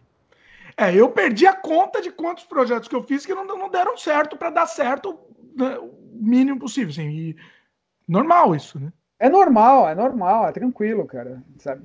É, 0.76 0.94
eu 0.94 1.09
perdi 1.11 1.46
a 1.46 1.55
conta 1.55 2.00
de 2.00 2.11
quantos 2.11 2.44
projetos 2.44 2.88
que 2.88 2.94
eu 2.94 3.02
fiz 3.02 3.26
que 3.26 3.35
não, 3.35 3.44
não 3.44 3.68
deram 3.68 3.96
certo 3.96 4.37
para 4.37 4.50
dar 4.50 4.66
certo 4.66 5.18
né, 5.57 5.79
o 5.79 5.92
mínimo 6.12 6.61
possível, 6.61 6.90
assim, 6.90 7.09
e 7.09 7.37
normal 8.07 8.55
isso, 8.55 8.79
né? 8.79 8.92
É 9.18 9.29
normal, 9.29 9.88
é 9.88 9.94
normal, 9.94 10.46
é 10.46 10.52
tranquilo, 10.52 11.07
cara, 11.07 11.42
sabe? 11.59 11.83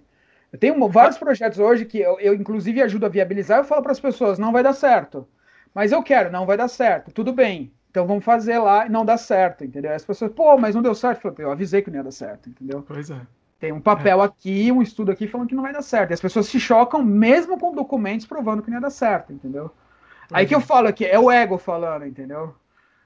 Eu 0.51 0.59
tenho 0.59 0.89
vários 0.89 1.17
projetos 1.17 1.57
hoje 1.59 1.85
que 1.85 1.97
eu, 1.97 2.19
eu 2.19 2.33
inclusive 2.33 2.81
ajudo 2.81 3.05
a 3.05 3.09
viabilizar, 3.09 3.59
eu 3.59 3.63
falo 3.63 3.81
para 3.81 3.93
as 3.93 3.99
pessoas, 3.99 4.37
não 4.37 4.51
vai 4.51 4.61
dar 4.61 4.73
certo. 4.73 5.25
Mas 5.73 5.91
eu 5.91 6.03
quero, 6.03 6.31
não 6.31 6.45
vai 6.45 6.57
dar 6.57 6.67
certo. 6.67 7.11
Tudo 7.11 7.31
bem. 7.33 7.71
Então 7.89 8.07
vamos 8.07 8.23
fazer 8.23 8.57
lá 8.57 8.85
e 8.85 8.89
não 8.89 9.03
dá 9.03 9.17
certo, 9.17 9.65
entendeu? 9.65 9.93
As 9.93 10.05
pessoas, 10.05 10.31
pô, 10.31 10.57
mas 10.57 10.73
não 10.75 10.81
deu 10.81 10.95
certo. 10.95 11.33
Eu 11.37 11.51
avisei 11.51 11.81
que 11.81 11.89
não 11.89 11.97
ia 11.97 12.03
dar 12.03 12.11
certo, 12.11 12.49
entendeu? 12.49 12.83
Pois 12.87 13.09
é. 13.09 13.19
Tem 13.59 13.71
um 13.71 13.81
papel 13.81 14.21
é. 14.21 14.25
aqui, 14.25 14.71
um 14.71 14.81
estudo 14.81 15.11
aqui 15.11 15.27
falando 15.27 15.47
que 15.47 15.55
não 15.55 15.61
vai 15.61 15.73
dar 15.73 15.81
certo. 15.81 16.11
E 16.11 16.13
as 16.13 16.21
pessoas 16.21 16.47
se 16.47 16.59
chocam 16.59 17.03
mesmo 17.03 17.59
com 17.59 17.75
documentos 17.75 18.25
provando 18.25 18.63
que 18.63 18.69
não 18.69 18.77
ia 18.77 18.81
dar 18.81 18.89
certo, 18.89 19.33
entendeu? 19.33 19.69
Pois 20.27 20.39
Aí 20.39 20.45
é. 20.45 20.47
que 20.47 20.55
eu 20.55 20.61
falo 20.61 20.87
aqui, 20.87 21.05
é 21.05 21.19
o 21.19 21.29
ego 21.29 21.57
falando, 21.57 22.05
entendeu? 22.05 22.55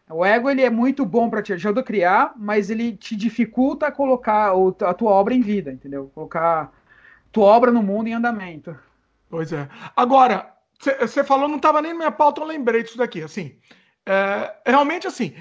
O 0.10 0.24
ego 0.24 0.50
ele 0.50 0.62
é 0.62 0.70
muito 0.70 1.04
bom 1.04 1.30
para 1.30 1.42
te 1.42 1.52
ajudar 1.52 1.82
a 1.82 1.84
criar, 1.84 2.34
mas 2.38 2.70
ele 2.70 2.96
te 2.96 3.16
dificulta 3.16 3.92
colocar 3.92 4.54
a 4.84 4.94
tua 4.94 5.12
obra 5.12 5.34
em 5.34 5.42
vida, 5.42 5.72
entendeu? 5.72 6.12
Colocar 6.14 6.72
tua 7.32 7.46
obra 7.46 7.72
no 7.72 7.82
mundo 7.82 8.08
em 8.08 8.14
andamento. 8.14 8.78
Pois 9.30 9.52
é. 9.52 9.68
Agora, 9.96 10.55
você 10.80 11.24
falou, 11.24 11.48
não 11.48 11.58
estava 11.58 11.82
nem 11.82 11.92
na 11.92 11.98
minha 11.98 12.12
pauta, 12.12 12.42
eu 12.42 12.46
lembrei 12.46 12.84
disso 12.84 12.98
daqui. 12.98 13.22
Assim, 13.22 13.58
é, 14.06 14.54
realmente 14.66 15.08
assim, 15.08 15.36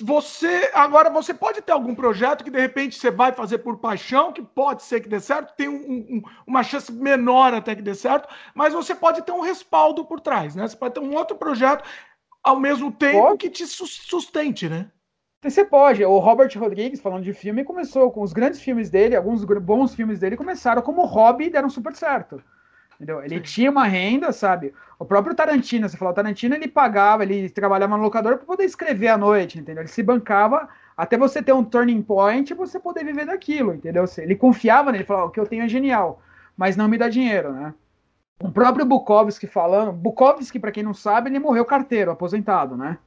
você 0.00 0.70
agora 0.74 1.10
você 1.10 1.34
pode 1.34 1.60
ter 1.62 1.72
algum 1.72 1.94
projeto 1.94 2.44
que 2.44 2.50
de 2.50 2.60
repente 2.60 2.98
você 2.98 3.10
vai 3.10 3.32
fazer 3.32 3.58
por 3.58 3.78
paixão, 3.78 4.32
que 4.32 4.42
pode 4.42 4.82
ser 4.82 5.00
que 5.00 5.08
dê 5.08 5.20
certo, 5.20 5.56
tem 5.56 5.68
um, 5.68 5.74
um, 5.74 6.22
uma 6.46 6.62
chance 6.62 6.92
menor 6.92 7.54
até 7.54 7.74
que 7.74 7.82
dê 7.82 7.94
certo, 7.94 8.28
mas 8.54 8.74
você 8.74 8.94
pode 8.94 9.22
ter 9.22 9.32
um 9.32 9.40
respaldo 9.40 10.04
por 10.04 10.20
trás, 10.20 10.54
né? 10.54 10.66
Você 10.66 10.76
pode 10.76 10.94
ter 10.94 11.00
um 11.00 11.14
outro 11.14 11.36
projeto 11.36 11.84
ao 12.42 12.58
mesmo 12.58 12.92
tempo 12.92 13.20
pode. 13.20 13.38
que 13.38 13.50
te 13.50 13.66
sustente, 13.66 14.68
né? 14.68 14.90
Você 15.42 15.64
pode. 15.64 16.04
O 16.04 16.18
Robert 16.18 16.50
Rodrigues, 16.58 17.00
falando 17.00 17.22
de 17.22 17.32
filme, 17.32 17.64
começou 17.64 18.10
com 18.10 18.22
os 18.22 18.32
grandes 18.32 18.60
filmes 18.60 18.90
dele, 18.90 19.14
alguns 19.14 19.44
bons 19.44 19.94
filmes 19.94 20.18
dele 20.18 20.36
começaram 20.36 20.82
como 20.82 21.04
hobby 21.04 21.44
e 21.44 21.50
deram 21.50 21.70
super 21.70 21.94
certo. 21.94 22.42
Entendeu? 22.98 23.22
Ele 23.22 23.40
tinha 23.40 23.70
uma 23.70 23.84
renda, 23.84 24.32
sabe? 24.32 24.74
O 24.98 25.04
próprio 25.04 25.34
Tarantino, 25.34 25.88
você 25.88 25.96
falou, 25.96 26.10
o 26.10 26.14
Tarantino 26.14 26.56
ele 26.56 26.66
pagava, 26.66 27.22
ele 27.22 27.48
trabalhava 27.48 27.96
no 27.96 28.02
locador 28.02 28.36
para 28.36 28.46
poder 28.46 28.64
escrever 28.64 29.06
à 29.06 29.16
noite, 29.16 29.56
entendeu? 29.56 29.82
Ele 29.82 29.88
se 29.88 30.02
bancava 30.02 30.68
até 30.96 31.16
você 31.16 31.40
ter 31.40 31.52
um 31.52 31.62
turning 31.62 32.02
point 32.02 32.50
e 32.50 32.56
você 32.56 32.80
poder 32.80 33.04
viver 33.04 33.24
daquilo, 33.26 33.72
entendeu? 33.72 34.04
Ele 34.18 34.34
confiava 34.34 34.90
nele, 34.90 35.04
falava, 35.04 35.26
o 35.26 35.30
que 35.30 35.38
eu 35.38 35.46
tenho 35.46 35.62
é 35.62 35.68
genial, 35.68 36.20
mas 36.56 36.76
não 36.76 36.88
me 36.88 36.98
dá 36.98 37.08
dinheiro, 37.08 37.52
né? 37.52 37.72
O 38.40 38.50
próprio 38.50 38.84
Bukowski 38.84 39.46
falando, 39.46 39.92
Bukowski, 39.92 40.58
para 40.58 40.72
quem 40.72 40.82
não 40.82 40.94
sabe, 40.94 41.30
ele 41.30 41.38
morreu 41.38 41.64
carteiro, 41.64 42.10
aposentado, 42.10 42.76
né? 42.76 42.98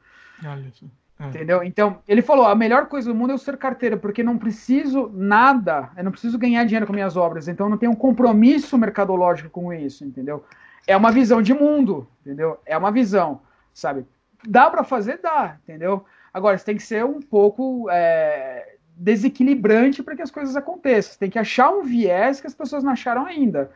Olha 0.46 0.68
isso. 0.68 0.90
É. 1.22 1.28
Entendeu? 1.28 1.64
Então, 1.64 2.00
ele 2.08 2.22
falou: 2.22 2.48
a 2.48 2.56
melhor 2.56 2.88
coisa 2.88 3.08
do 3.08 3.16
mundo 3.16 3.30
é 3.30 3.34
eu 3.34 3.38
ser 3.38 3.56
carteira, 3.58 3.96
porque 3.96 4.24
não 4.24 4.38
preciso 4.40 5.12
nada, 5.14 5.92
eu 5.96 6.04
não 6.04 6.12
preciso 6.12 6.38
ganhar 6.38 6.64
dinheiro 6.64 6.88
com 6.88 6.94
minhas 6.94 7.16
obras, 7.16 7.48
então 7.48 7.70
não 7.70 7.78
tenho 7.78 7.92
um 7.92 7.96
compromisso 7.96 8.78
mercadológico 8.78 9.50
com 9.50 9.72
isso, 9.72 10.04
entendeu? 10.04 10.44
É 10.88 10.98
uma 10.98 11.12
visão 11.12 11.42
de 11.42 11.54
mundo, 11.54 12.08
entendeu? 12.26 12.60
É 12.66 12.76
uma 12.76 12.92
visão, 12.92 13.42
sabe? 13.74 14.06
Dá 14.48 14.70
para 14.70 14.84
fazer? 14.84 15.20
Dá, 15.22 15.58
entendeu? 15.64 16.04
Agora, 16.34 16.58
você 16.58 16.66
tem 16.66 16.76
que 16.78 16.84
ser 16.84 17.06
um 17.06 17.22
pouco 17.22 17.88
é, 17.92 18.76
desequilibrante 18.96 20.02
para 20.02 20.16
que 20.16 20.22
as 20.24 20.32
coisas 20.32 20.56
aconteçam. 20.56 21.14
Você 21.14 21.20
tem 21.20 21.30
que 21.30 21.38
achar 21.38 21.70
um 21.70 21.84
viés 21.84 22.42
que 22.42 22.48
as 22.48 22.56
pessoas 22.56 22.84
não 22.84 22.94
acharam 22.94 23.26
ainda. 23.28 23.70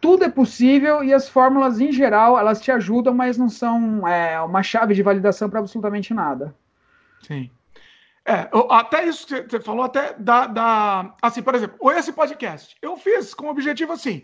tudo 0.00 0.24
é 0.24 0.28
possível 0.28 1.02
e 1.04 1.14
as 1.14 1.28
fórmulas, 1.28 1.80
em 1.80 1.92
geral, 1.92 2.38
elas 2.38 2.60
te 2.60 2.70
ajudam, 2.72 3.14
mas 3.14 3.38
não 3.38 3.48
são 3.48 4.06
é, 4.08 4.40
uma 4.40 4.62
chave 4.62 4.94
de 4.94 5.02
validação 5.02 5.48
para 5.48 5.60
absolutamente 5.60 6.12
nada. 6.12 6.54
Sim. 7.26 7.50
É, 8.26 8.48
até 8.70 9.06
isso 9.06 9.26
que 9.26 9.42
você 9.42 9.60
falou, 9.60 9.84
até 9.84 10.14
da, 10.14 10.46
da. 10.46 11.14
Assim, 11.20 11.42
por 11.42 11.54
exemplo, 11.54 11.92
esse 11.92 12.12
podcast, 12.12 12.74
eu 12.80 12.96
fiz 12.96 13.34
com 13.34 13.46
o 13.46 13.50
objetivo 13.50 13.92
assim. 13.92 14.22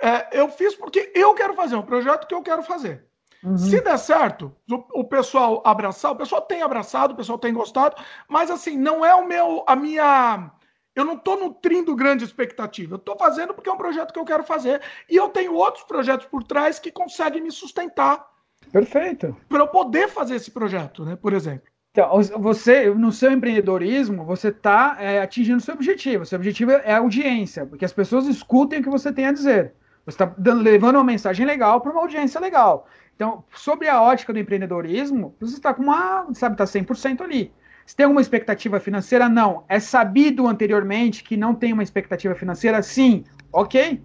É, 0.00 0.40
eu 0.40 0.48
fiz 0.48 0.74
porque 0.76 1.10
eu 1.14 1.34
quero 1.34 1.54
fazer, 1.54 1.74
um 1.74 1.82
projeto 1.82 2.26
que 2.26 2.34
eu 2.34 2.42
quero 2.42 2.62
fazer. 2.62 3.04
Uhum. 3.42 3.56
Se 3.56 3.80
der 3.80 3.98
certo, 3.98 4.54
o, 4.70 5.00
o, 5.00 5.04
pessoal 5.04 5.60
abraçar, 5.64 6.12
o 6.12 6.16
pessoal 6.16 6.42
tem 6.42 6.62
abraçado, 6.62 7.14
o 7.14 7.16
pessoal 7.16 7.38
tem 7.38 7.52
gostado, 7.52 7.96
mas 8.28 8.50
assim, 8.50 8.76
não 8.76 9.04
é 9.04 9.14
o 9.14 9.26
meu, 9.26 9.64
a 9.66 9.74
minha. 9.74 10.50
Eu 10.94 11.04
não 11.04 11.14
estou 11.14 11.38
nutrindo 11.38 11.94
grande 11.96 12.24
expectativa. 12.24 12.94
Eu 12.94 12.98
estou 12.98 13.16
fazendo 13.18 13.52
porque 13.52 13.68
é 13.68 13.72
um 13.72 13.76
projeto 13.76 14.12
que 14.12 14.18
eu 14.18 14.24
quero 14.24 14.44
fazer. 14.44 14.80
E 15.10 15.16
eu 15.16 15.28
tenho 15.28 15.52
outros 15.52 15.84
projetos 15.84 16.26
por 16.26 16.42
trás 16.42 16.78
que 16.78 16.90
conseguem 16.90 17.42
me 17.42 17.50
sustentar. 17.50 18.26
Perfeito. 18.72 19.36
Para 19.46 19.58
eu 19.58 19.68
poder 19.68 20.08
fazer 20.08 20.36
esse 20.36 20.50
projeto, 20.50 21.04
né? 21.04 21.14
Por 21.14 21.34
exemplo. 21.34 21.70
Então, 21.96 22.10
você, 22.38 22.90
no 22.90 23.10
seu 23.10 23.32
empreendedorismo, 23.32 24.22
você 24.22 24.48
está 24.48 24.98
é, 25.00 25.22
atingindo 25.22 25.56
o 25.56 25.60
seu 25.62 25.72
objetivo. 25.72 26.24
O 26.24 26.26
seu 26.26 26.36
objetivo 26.36 26.72
é 26.72 26.92
audiência, 26.92 27.64
porque 27.64 27.86
as 27.86 27.92
pessoas 27.92 28.26
escutem 28.26 28.80
o 28.80 28.82
que 28.82 28.90
você 28.90 29.10
tem 29.10 29.24
a 29.24 29.32
dizer. 29.32 29.72
Você 30.04 30.22
está 30.22 30.34
levando 30.36 30.96
uma 30.96 31.04
mensagem 31.04 31.46
legal 31.46 31.80
para 31.80 31.90
uma 31.90 32.02
audiência 32.02 32.38
legal. 32.38 32.86
Então, 33.14 33.42
sobre 33.50 33.88
a 33.88 34.02
ótica 34.02 34.30
do 34.30 34.38
empreendedorismo, 34.38 35.34
você 35.40 35.54
está 35.54 35.72
com 35.72 35.84
uma, 35.84 36.26
sabe, 36.34 36.62
está 36.62 36.64
100% 36.64 37.22
ali. 37.22 37.50
Se 37.86 37.96
tem 37.96 38.04
alguma 38.04 38.20
expectativa 38.20 38.78
financeira? 38.78 39.26
Não. 39.26 39.64
É 39.66 39.80
sabido 39.80 40.46
anteriormente 40.46 41.24
que 41.24 41.34
não 41.34 41.54
tem 41.54 41.72
uma 41.72 41.82
expectativa 41.82 42.34
financeira? 42.34 42.82
Sim. 42.82 43.24
Ok. 43.50 44.04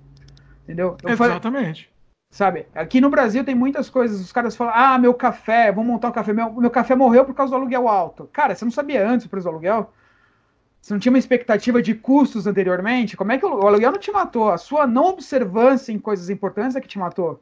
Entendeu? 0.64 0.96
Eu 1.04 1.10
Exatamente. 1.10 1.91
Sabe, 2.32 2.66
aqui 2.74 3.02
no 3.02 3.10
Brasil 3.10 3.44
tem 3.44 3.54
muitas 3.54 3.90
coisas. 3.90 4.20
Os 4.20 4.32
caras 4.32 4.56
falam: 4.56 4.74
ah, 4.76 4.98
meu 4.98 5.14
café, 5.14 5.72
vou 5.72 5.84
montar 5.84 6.08
um 6.08 6.12
café. 6.14 6.34
Meu, 6.34 6.52
meu 6.54 6.72
café 6.72 6.96
morreu 6.96 7.26
por 7.26 7.36
causa 7.36 7.52
do 7.52 7.58
aluguel 7.58 7.88
alto. 7.88 8.28
Cara, 8.32 8.56
você 8.56 8.66
não 8.66 8.72
sabia 8.72 9.08
antes 9.08 9.26
o 9.26 9.30
preço 9.30 9.44
do 9.44 9.50
aluguel? 9.50 9.92
Você 10.82 10.94
não 10.94 11.00
tinha 11.00 11.12
uma 11.12 11.20
expectativa 11.20 11.80
de 11.82 11.94
custos 11.94 12.48
anteriormente? 12.48 13.16
Como 13.16 13.32
é 13.32 13.38
que 13.38 13.46
o, 13.46 13.54
o 13.54 13.68
aluguel 13.68 13.92
não 13.92 14.00
te 14.00 14.12
matou? 14.12 14.50
A 14.50 14.58
sua 14.58 14.88
não 14.88 15.06
observância 15.06 15.92
em 15.92 16.00
coisas 16.00 16.30
importantes 16.30 16.76
é 16.76 16.82
que 16.82 16.88
te 16.88 16.98
matou. 16.98 17.40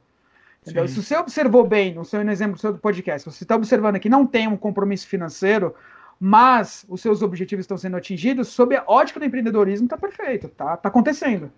Entendeu? 0.61 0.87
Se 0.89 1.01
você 1.01 1.15
observou 1.15 1.65
bem, 1.65 1.93
no 1.93 2.03
seu 2.03 2.21
exemplo 2.29 2.55
do 2.55 2.59
seu 2.59 2.77
podcast, 2.77 3.29
você 3.29 3.45
está 3.45 3.55
observando 3.55 3.97
que 3.97 4.09
não 4.09 4.25
tem 4.25 4.47
um 4.47 4.57
compromisso 4.57 5.07
financeiro, 5.07 5.73
mas 6.19 6.85
os 6.89 7.01
seus 7.01 7.21
objetivos 7.21 7.63
estão 7.63 7.77
sendo 7.77 7.95
atingidos, 7.95 8.49
sob 8.49 8.75
a 8.75 8.83
ótica 8.85 9.21
do 9.21 9.25
empreendedorismo, 9.25 9.85
está 9.85 9.97
perfeito, 9.97 10.49
tá, 10.49 10.75
tá 10.75 10.89
acontecendo. 10.89 11.49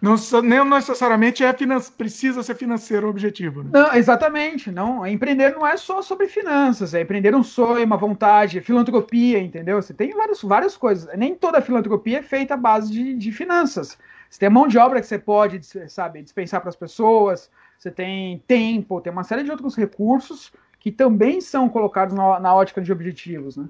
Não, 0.00 0.64
necessariamente 0.66 1.42
é 1.42 1.54
precisa 1.96 2.42
ser 2.42 2.54
financeiro 2.56 3.06
o 3.06 3.10
objetivo. 3.10 3.62
Né? 3.62 3.70
Não, 3.72 3.94
exatamente. 3.94 4.70
Não, 4.70 5.06
empreender 5.06 5.54
não 5.54 5.66
é 5.66 5.78
só 5.78 6.02
sobre 6.02 6.28
finanças, 6.28 6.92
é 6.92 7.00
empreender 7.00 7.34
um 7.34 7.42
sonho, 7.42 7.86
uma 7.86 7.96
vontade, 7.96 8.60
filantropia, 8.60 9.38
entendeu? 9.38 9.80
Você 9.80 9.94
tem 9.94 10.12
várias, 10.12 10.42
várias 10.42 10.76
coisas. 10.76 11.08
Nem 11.16 11.34
toda 11.34 11.62
filantropia 11.62 12.18
é 12.18 12.22
feita 12.22 12.52
à 12.52 12.56
base 12.56 12.92
de, 12.92 13.14
de 13.14 13.32
finanças. 13.32 13.96
Você 14.28 14.40
tem 14.40 14.50
mão 14.50 14.66
de 14.66 14.76
obra 14.76 15.00
que 15.00 15.06
você 15.06 15.18
pode, 15.18 15.60
sabe, 15.88 16.20
dispensar 16.20 16.60
para 16.60 16.68
as 16.68 16.76
pessoas, 16.76 17.50
você 17.78 17.90
tem 17.90 18.42
tempo, 18.46 19.00
tem 19.00 19.12
uma 19.12 19.24
série 19.24 19.42
de 19.42 19.50
outros 19.50 19.76
recursos 19.76 20.52
que 20.80 20.90
também 20.92 21.40
são 21.40 21.68
colocados 21.68 22.14
na, 22.14 22.38
na 22.40 22.54
ótica 22.54 22.82
de 22.82 22.92
objetivos, 22.92 23.56
né? 23.56 23.68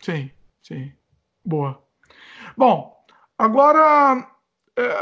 Sim, 0.00 0.30
sim. 0.62 0.92
Boa. 1.44 1.82
Bom, 2.56 3.04
agora, 3.38 4.26
é, 4.26 4.39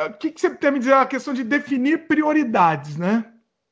o 0.08 0.12
que, 0.14 0.30
que 0.30 0.40
você 0.40 0.50
tem 0.50 0.68
a 0.68 0.72
me 0.72 0.78
dizer 0.78 0.94
a 0.94 1.06
questão 1.06 1.34
de 1.34 1.44
definir 1.44 2.06
prioridades, 2.06 2.96
né? 2.96 3.24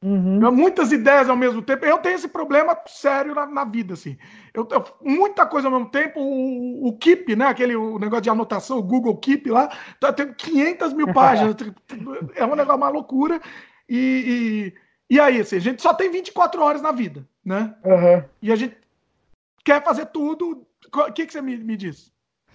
Uhum. 0.02 0.52
Muitas 0.52 0.92
ideias 0.92 1.28
ao 1.28 1.36
mesmo 1.36 1.62
tempo. 1.62 1.84
Eu 1.84 1.98
tenho 1.98 2.14
esse 2.14 2.28
problema 2.28 2.78
sério 2.86 3.34
na, 3.34 3.46
na 3.46 3.64
vida, 3.64 3.94
assim. 3.94 4.16
Eu 4.52 4.64
tenho 4.64 4.84
muita 5.02 5.46
coisa 5.46 5.68
ao 5.68 5.72
mesmo 5.72 5.90
tempo. 5.90 6.20
O, 6.20 6.88
o 6.88 6.98
Keep, 6.98 7.34
né? 7.34 7.46
Aquele 7.46 7.74
o 7.74 7.98
negócio 7.98 8.22
de 8.22 8.30
anotação, 8.30 8.78
o 8.78 8.82
Google 8.82 9.16
Keep 9.16 9.50
lá, 9.50 9.68
tá, 9.98 10.12
tem 10.12 10.32
500 10.32 10.92
mil 10.92 11.12
páginas. 11.14 11.56
é 12.34 12.44
um 12.44 12.54
negócio, 12.54 12.76
uma 12.76 12.88
loucura. 12.88 13.40
E, 13.88 14.72
e, 15.10 15.16
e, 15.16 15.20
aí, 15.20 15.40
assim, 15.40 15.56
a 15.56 15.60
gente 15.60 15.82
só 15.82 15.94
tem 15.94 16.10
24 16.10 16.62
horas 16.62 16.82
na 16.82 16.92
vida, 16.92 17.26
né? 17.44 17.74
Uhum. 17.84 18.22
E 18.42 18.52
a 18.52 18.56
gente 18.56 18.76
quer 19.64 19.82
fazer 19.82 20.06
tudo. 20.06 20.66
O 20.94 21.12
que, 21.12 21.26
que 21.26 21.32
você 21.32 21.40
me, 21.40 21.56
me 21.56 21.76
diz? 21.76 22.12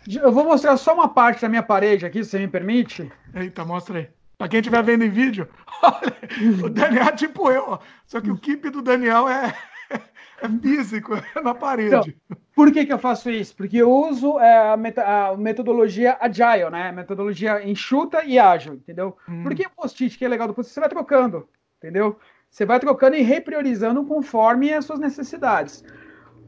Eu 0.08 0.32
vou 0.32 0.44
mostrar 0.44 0.78
só 0.78 0.94
uma 0.94 1.08
parte 1.08 1.42
da 1.42 1.50
minha 1.50 1.64
parede 1.64 2.06
aqui, 2.06 2.24
se 2.24 2.32
você 2.32 2.40
me 2.40 2.48
permite. 2.48 3.12
Eita, 3.34 3.64
mostra 3.64 4.00
aí. 4.00 4.10
Pra 4.38 4.48
quem 4.48 4.60
estiver 4.60 4.84
vendo 4.84 5.04
em 5.04 5.10
vídeo, 5.10 5.48
olha, 5.84 6.66
o 6.66 6.70
Daniel 6.70 7.04
é 7.04 7.12
tipo 7.12 7.52
eu. 7.52 7.80
Só 8.08 8.20
que 8.20 8.32
o 8.32 8.38
keep 8.38 8.70
do 8.72 8.82
Daniel 8.82 9.30
é, 9.30 9.56
é 10.42 10.50
físico, 10.62 11.14
é 11.14 11.42
na 11.42 11.54
parede. 11.54 12.18
Então, 12.26 12.38
por 12.56 12.72
que, 12.72 12.86
que 12.86 12.92
eu 12.92 12.98
faço 12.98 13.30
isso? 13.30 13.56
Porque 13.56 13.78
eu 13.78 13.92
uso 13.92 14.40
é, 14.40 14.72
a, 14.72 14.76
meta, 14.76 15.04
a, 15.04 15.38
metodologia 15.38 16.18
agile, 16.20 16.72
né? 16.72 16.92
Metodologia 16.92 17.64
enxuta 17.68 18.24
e 18.24 18.40
ágil, 18.40 18.74
entendeu? 18.74 19.16
Hum. 19.30 19.44
Por 19.44 19.54
que 19.54 19.68
o 19.68 19.70
post-it 19.70 20.18
que 20.18 20.26
é 20.26 20.28
legal 20.28 20.48
do 20.48 20.56
post-it? 20.56 20.74
Você 20.74 20.80
vai 20.80 20.90
trocando, 20.90 21.48
entendeu? 21.78 22.18
Você 22.50 22.66
vai 22.66 22.80
trocando 22.80 23.16
e 23.16 23.22
repriorizando 23.22 24.04
conforme 24.04 24.74
as 24.74 24.86
suas 24.86 25.00
necessidades. 25.00 25.84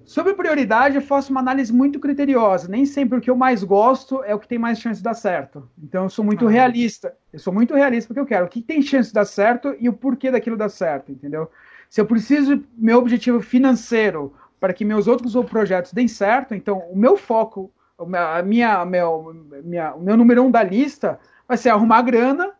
Sobre 0.05 0.33
prioridade, 0.33 0.95
eu 0.95 1.01
faço 1.01 1.31
uma 1.31 1.39
análise 1.39 1.71
muito 1.71 1.99
criteriosa. 1.99 2.67
Nem 2.67 2.85
sempre 2.85 3.17
o 3.17 3.21
que 3.21 3.29
eu 3.29 3.35
mais 3.35 3.63
gosto 3.63 4.23
é 4.23 4.35
o 4.35 4.39
que 4.39 4.47
tem 4.47 4.59
mais 4.59 4.79
chance 4.79 4.97
de 4.97 5.03
dar 5.03 5.13
certo. 5.13 5.69
Então, 5.81 6.03
eu 6.03 6.09
sou 6.09 6.25
muito 6.25 6.47
ah. 6.47 6.49
realista. 6.49 7.15
Eu 7.31 7.39
sou 7.39 7.53
muito 7.53 7.73
realista 7.73 8.07
porque 8.07 8.19
eu 8.19 8.25
quero 8.25 8.45
o 8.45 8.49
que 8.49 8.61
tem 8.61 8.81
chance 8.81 9.09
de 9.09 9.13
dar 9.13 9.25
certo 9.25 9.75
e 9.79 9.87
o 9.87 9.93
porquê 9.93 10.29
daquilo 10.29 10.57
dar 10.57 10.69
certo, 10.69 11.11
entendeu? 11.11 11.49
Se 11.89 12.01
eu 12.01 12.05
preciso, 12.05 12.63
meu 12.75 12.97
objetivo 12.97 13.39
financeiro 13.39 14.33
para 14.63 14.73
que 14.73 14.85
meus 14.85 15.07
outros 15.07 15.33
projetos 15.49 15.91
deem 15.91 16.07
certo, 16.07 16.55
então 16.55 16.79
o 16.89 16.97
meu 16.97 17.17
foco, 17.17 17.69
a 17.97 18.41
minha, 18.41 18.85
meu, 18.85 19.33
minha, 19.61 19.93
o 19.93 20.01
meu 20.01 20.15
número 20.15 20.41
um 20.41 20.49
da 20.49 20.63
lista 20.63 21.19
vai 21.45 21.57
ser 21.57 21.67
arrumar 21.67 22.01
grana 22.01 22.53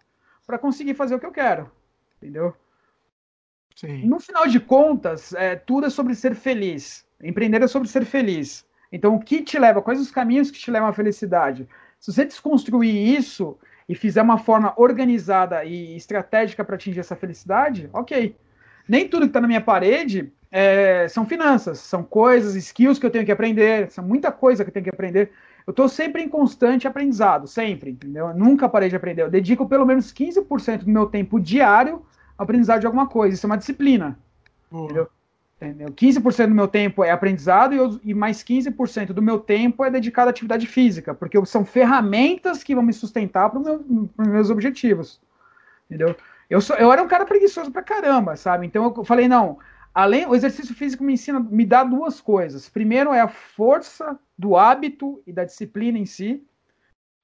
para 0.46 0.58
conseguir 0.58 0.96
fazer 0.96 1.16
o 1.16 1.20
que 1.20 1.26
eu 1.26 1.32
quero, 1.32 1.72
entendeu? 2.18 2.54
Sim. 3.74 4.06
No 4.06 4.20
final 4.20 4.48
de 4.48 4.60
contas, 4.60 5.32
é, 5.34 5.56
tudo 5.56 5.88
é 5.88 5.90
sobre 5.90 6.14
ser 6.14 6.36
feliz. 6.36 7.06
Empreender 7.24 7.62
é 7.62 7.68
sobre 7.68 7.88
ser 7.88 8.06
feliz. 8.06 8.66
Então, 8.92 9.16
o 9.16 9.20
que 9.20 9.42
te 9.42 9.58
leva? 9.58 9.82
Quais 9.82 10.00
os 10.00 10.12
caminhos 10.12 10.52
que 10.52 10.60
te 10.60 10.70
levam 10.70 10.90
à 10.90 10.94
felicidade? 10.94 11.68
Se 12.00 12.12
você 12.12 12.26
desconstruir 12.26 13.18
isso 13.18 13.58
e 13.88 13.96
fizer 13.96 14.22
uma 14.22 14.38
forma 14.38 14.74
organizada 14.78 15.64
e 15.64 15.96
estratégica 15.96 16.64
para 16.64 16.76
atingir 16.76 17.00
essa 17.00 17.16
felicidade, 17.16 17.90
ok. 17.92 18.36
Nem 18.88 19.08
tudo 19.08 19.22
que 19.22 19.30
está 19.30 19.42
na 19.42 19.48
minha 19.48 19.62
parede 19.62 20.32
é, 20.52 21.08
são 21.08 21.26
finanças, 21.26 21.80
são 21.80 22.04
coisas, 22.04 22.56
skills 22.56 23.00
que 23.00 23.06
eu 23.06 23.10
tenho 23.10 23.26
que 23.26 23.32
aprender, 23.32 23.90
são 23.90 24.06
muita 24.06 24.32
coisa 24.32 24.64
que 24.64 24.70
eu 24.70 24.74
tenho 24.74 24.84
que 24.84 24.90
aprender. 24.90 25.32
Eu 25.66 25.72
estou 25.72 25.88
sempre 25.88 26.22
em 26.22 26.30
constante 26.30 26.88
aprendizado, 26.88 27.48
sempre, 27.48 27.92
entendeu? 27.92 28.28
Eu 28.28 28.36
nunca 28.36 28.68
parei 28.68 28.90
de 28.90 28.96
aprender. 28.96 29.24
Eu 29.24 29.30
dedico 29.30 29.68
pelo 29.68 29.86
menos 29.86 30.14
15% 30.14 30.80
do 30.80 30.92
meu 30.92 31.06
tempo 31.08 31.40
diário 31.40 32.06
a 32.38 32.44
aprendizado 32.44 32.82
de 32.82 32.86
alguma 32.86 33.08
coisa. 33.08 33.34
Isso 33.34 33.46
é 33.46 33.50
uma 33.50 33.58
disciplina. 33.58 34.20
Entendeu? 34.86 35.08
Entendeu? 35.64 35.88
15% 35.90 36.48
do 36.48 36.56
meu 36.56 36.68
tempo 36.68 37.04
é 37.04 37.12
aprendizado 37.12 37.74
e, 37.74 37.78
eu, 37.78 38.00
e 38.04 38.14
mais 38.14 38.44
15% 38.44 39.08
do 39.08 39.22
meu 39.22 39.40
tempo 39.40 39.84
é 39.86 39.90
dedicado 39.90 40.28
à 40.28 40.32
atividade 40.32 40.68
física, 40.68 41.14
porque 41.14 41.44
são 41.46 41.64
ferramentas 41.64 42.64
que 42.64 42.76
vão 42.76 42.84
me 42.84 42.92
sustentar 42.92 43.50
para 43.50 43.60
meu, 43.60 44.10
os 44.18 44.28
meus 44.28 44.50
objetivos. 44.50 45.22
Entendeu? 45.90 46.16
Eu, 46.50 46.60
sou, 46.60 46.76
eu 46.76 46.92
era 46.92 47.02
um 47.02 47.08
cara 47.08 47.26
preguiçoso 47.26 47.72
pra 47.72 47.82
caramba, 47.82 48.36
sabe? 48.36 48.66
Então 48.66 48.94
eu 48.96 49.04
falei, 49.04 49.28
não, 49.28 49.58
além 49.94 50.28
o 50.28 50.36
exercício 50.36 50.76
físico 50.76 51.04
me 51.04 51.14
ensina, 51.14 51.40
me 51.40 51.66
dá 51.66 51.84
duas 51.84 52.20
coisas. 52.20 52.68
Primeiro 52.68 53.14
é 53.14 53.22
a 53.22 53.28
força 53.28 54.20
do 54.38 54.58
hábito 54.58 55.22
e 55.26 55.32
da 55.32 55.46
disciplina 55.46 55.98
em 55.98 56.06
si. 56.06 56.46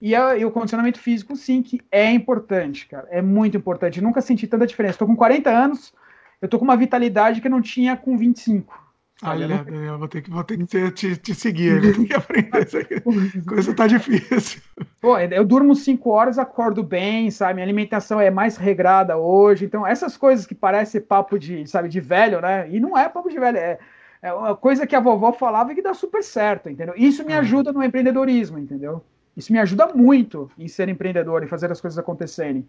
E, 0.01 0.15
a, 0.15 0.37
e, 0.37 0.45
o 0.45 0.51
condicionamento 0.51 0.97
físico, 0.97 1.35
sim, 1.35 1.61
que 1.61 1.81
é 1.91 2.09
importante, 2.09 2.87
cara. 2.87 3.07
É 3.11 3.21
muito 3.21 3.57
importante. 3.57 3.99
Eu 3.99 4.03
nunca 4.03 4.21
senti 4.21 4.47
tanta 4.47 4.65
diferença. 4.65 4.93
Estou 4.93 5.07
com 5.07 5.15
40 5.15 5.49
anos, 5.49 5.93
eu 6.41 6.47
tô 6.47 6.57
com 6.57 6.65
uma 6.65 6.77
vitalidade 6.77 7.41
que 7.41 7.47
eu 7.47 7.51
não 7.51 7.61
tinha 7.61 7.97
com 7.97 8.17
25. 8.17 8.89
Olha, 9.21 9.47
não... 9.47 9.63
Daniel, 9.65 9.97
vou 9.97 10.07
ter 10.07 10.21
que, 10.21 10.29
vou 10.29 10.43
ter 10.45 10.57
que 10.57 10.65
te, 10.65 10.91
te, 10.91 11.17
te 11.17 11.35
seguir, 11.35 11.81
vou 11.81 11.91
ter 11.93 12.05
que 12.05 12.13
aprender 12.13 12.65
isso 12.65 12.77
aqui. 12.77 12.95
A 12.95 13.49
coisa 13.49 13.73
tá 13.73 13.85
difícil. 13.85 14.61
Pô, 15.01 15.17
eu 15.17 15.43
durmo 15.43 15.75
5 15.75 16.09
horas, 16.09 16.39
acordo 16.39 16.81
bem, 16.81 17.29
sabe? 17.29 17.55
Minha 17.55 17.65
alimentação 17.65 18.21
é 18.21 18.31
mais 18.31 18.55
regrada 18.55 19.17
hoje. 19.17 19.65
Então, 19.65 19.85
essas 19.85 20.15
coisas 20.15 20.45
que 20.45 20.55
parecem 20.55 21.01
papo 21.01 21.37
de, 21.37 21.67
sabe, 21.67 21.89
de 21.89 21.99
velho, 21.99 22.39
né? 22.39 22.69
E 22.69 22.79
não 22.79 22.97
é 22.97 23.09
papo 23.09 23.29
de 23.29 23.37
velho, 23.37 23.57
é, 23.57 23.77
é 24.21 24.33
uma 24.33 24.55
coisa 24.55 24.87
que 24.87 24.95
a 24.95 25.01
vovó 25.01 25.33
falava 25.33 25.73
e 25.73 25.75
que 25.75 25.81
dá 25.81 25.93
super 25.93 26.23
certo, 26.23 26.69
entendeu? 26.69 26.93
Isso 26.95 27.25
me 27.25 27.33
é. 27.33 27.37
ajuda 27.37 27.73
no 27.73 27.83
empreendedorismo, 27.83 28.57
entendeu? 28.57 29.03
Isso 29.35 29.51
me 29.51 29.59
ajuda 29.59 29.87
muito 29.93 30.49
em 30.57 30.67
ser 30.69 30.87
empreendedor 30.87 31.43
e 31.43 31.47
fazer 31.47 31.69
as 31.69 31.81
coisas 31.81 31.99
acontecerem. 31.99 32.65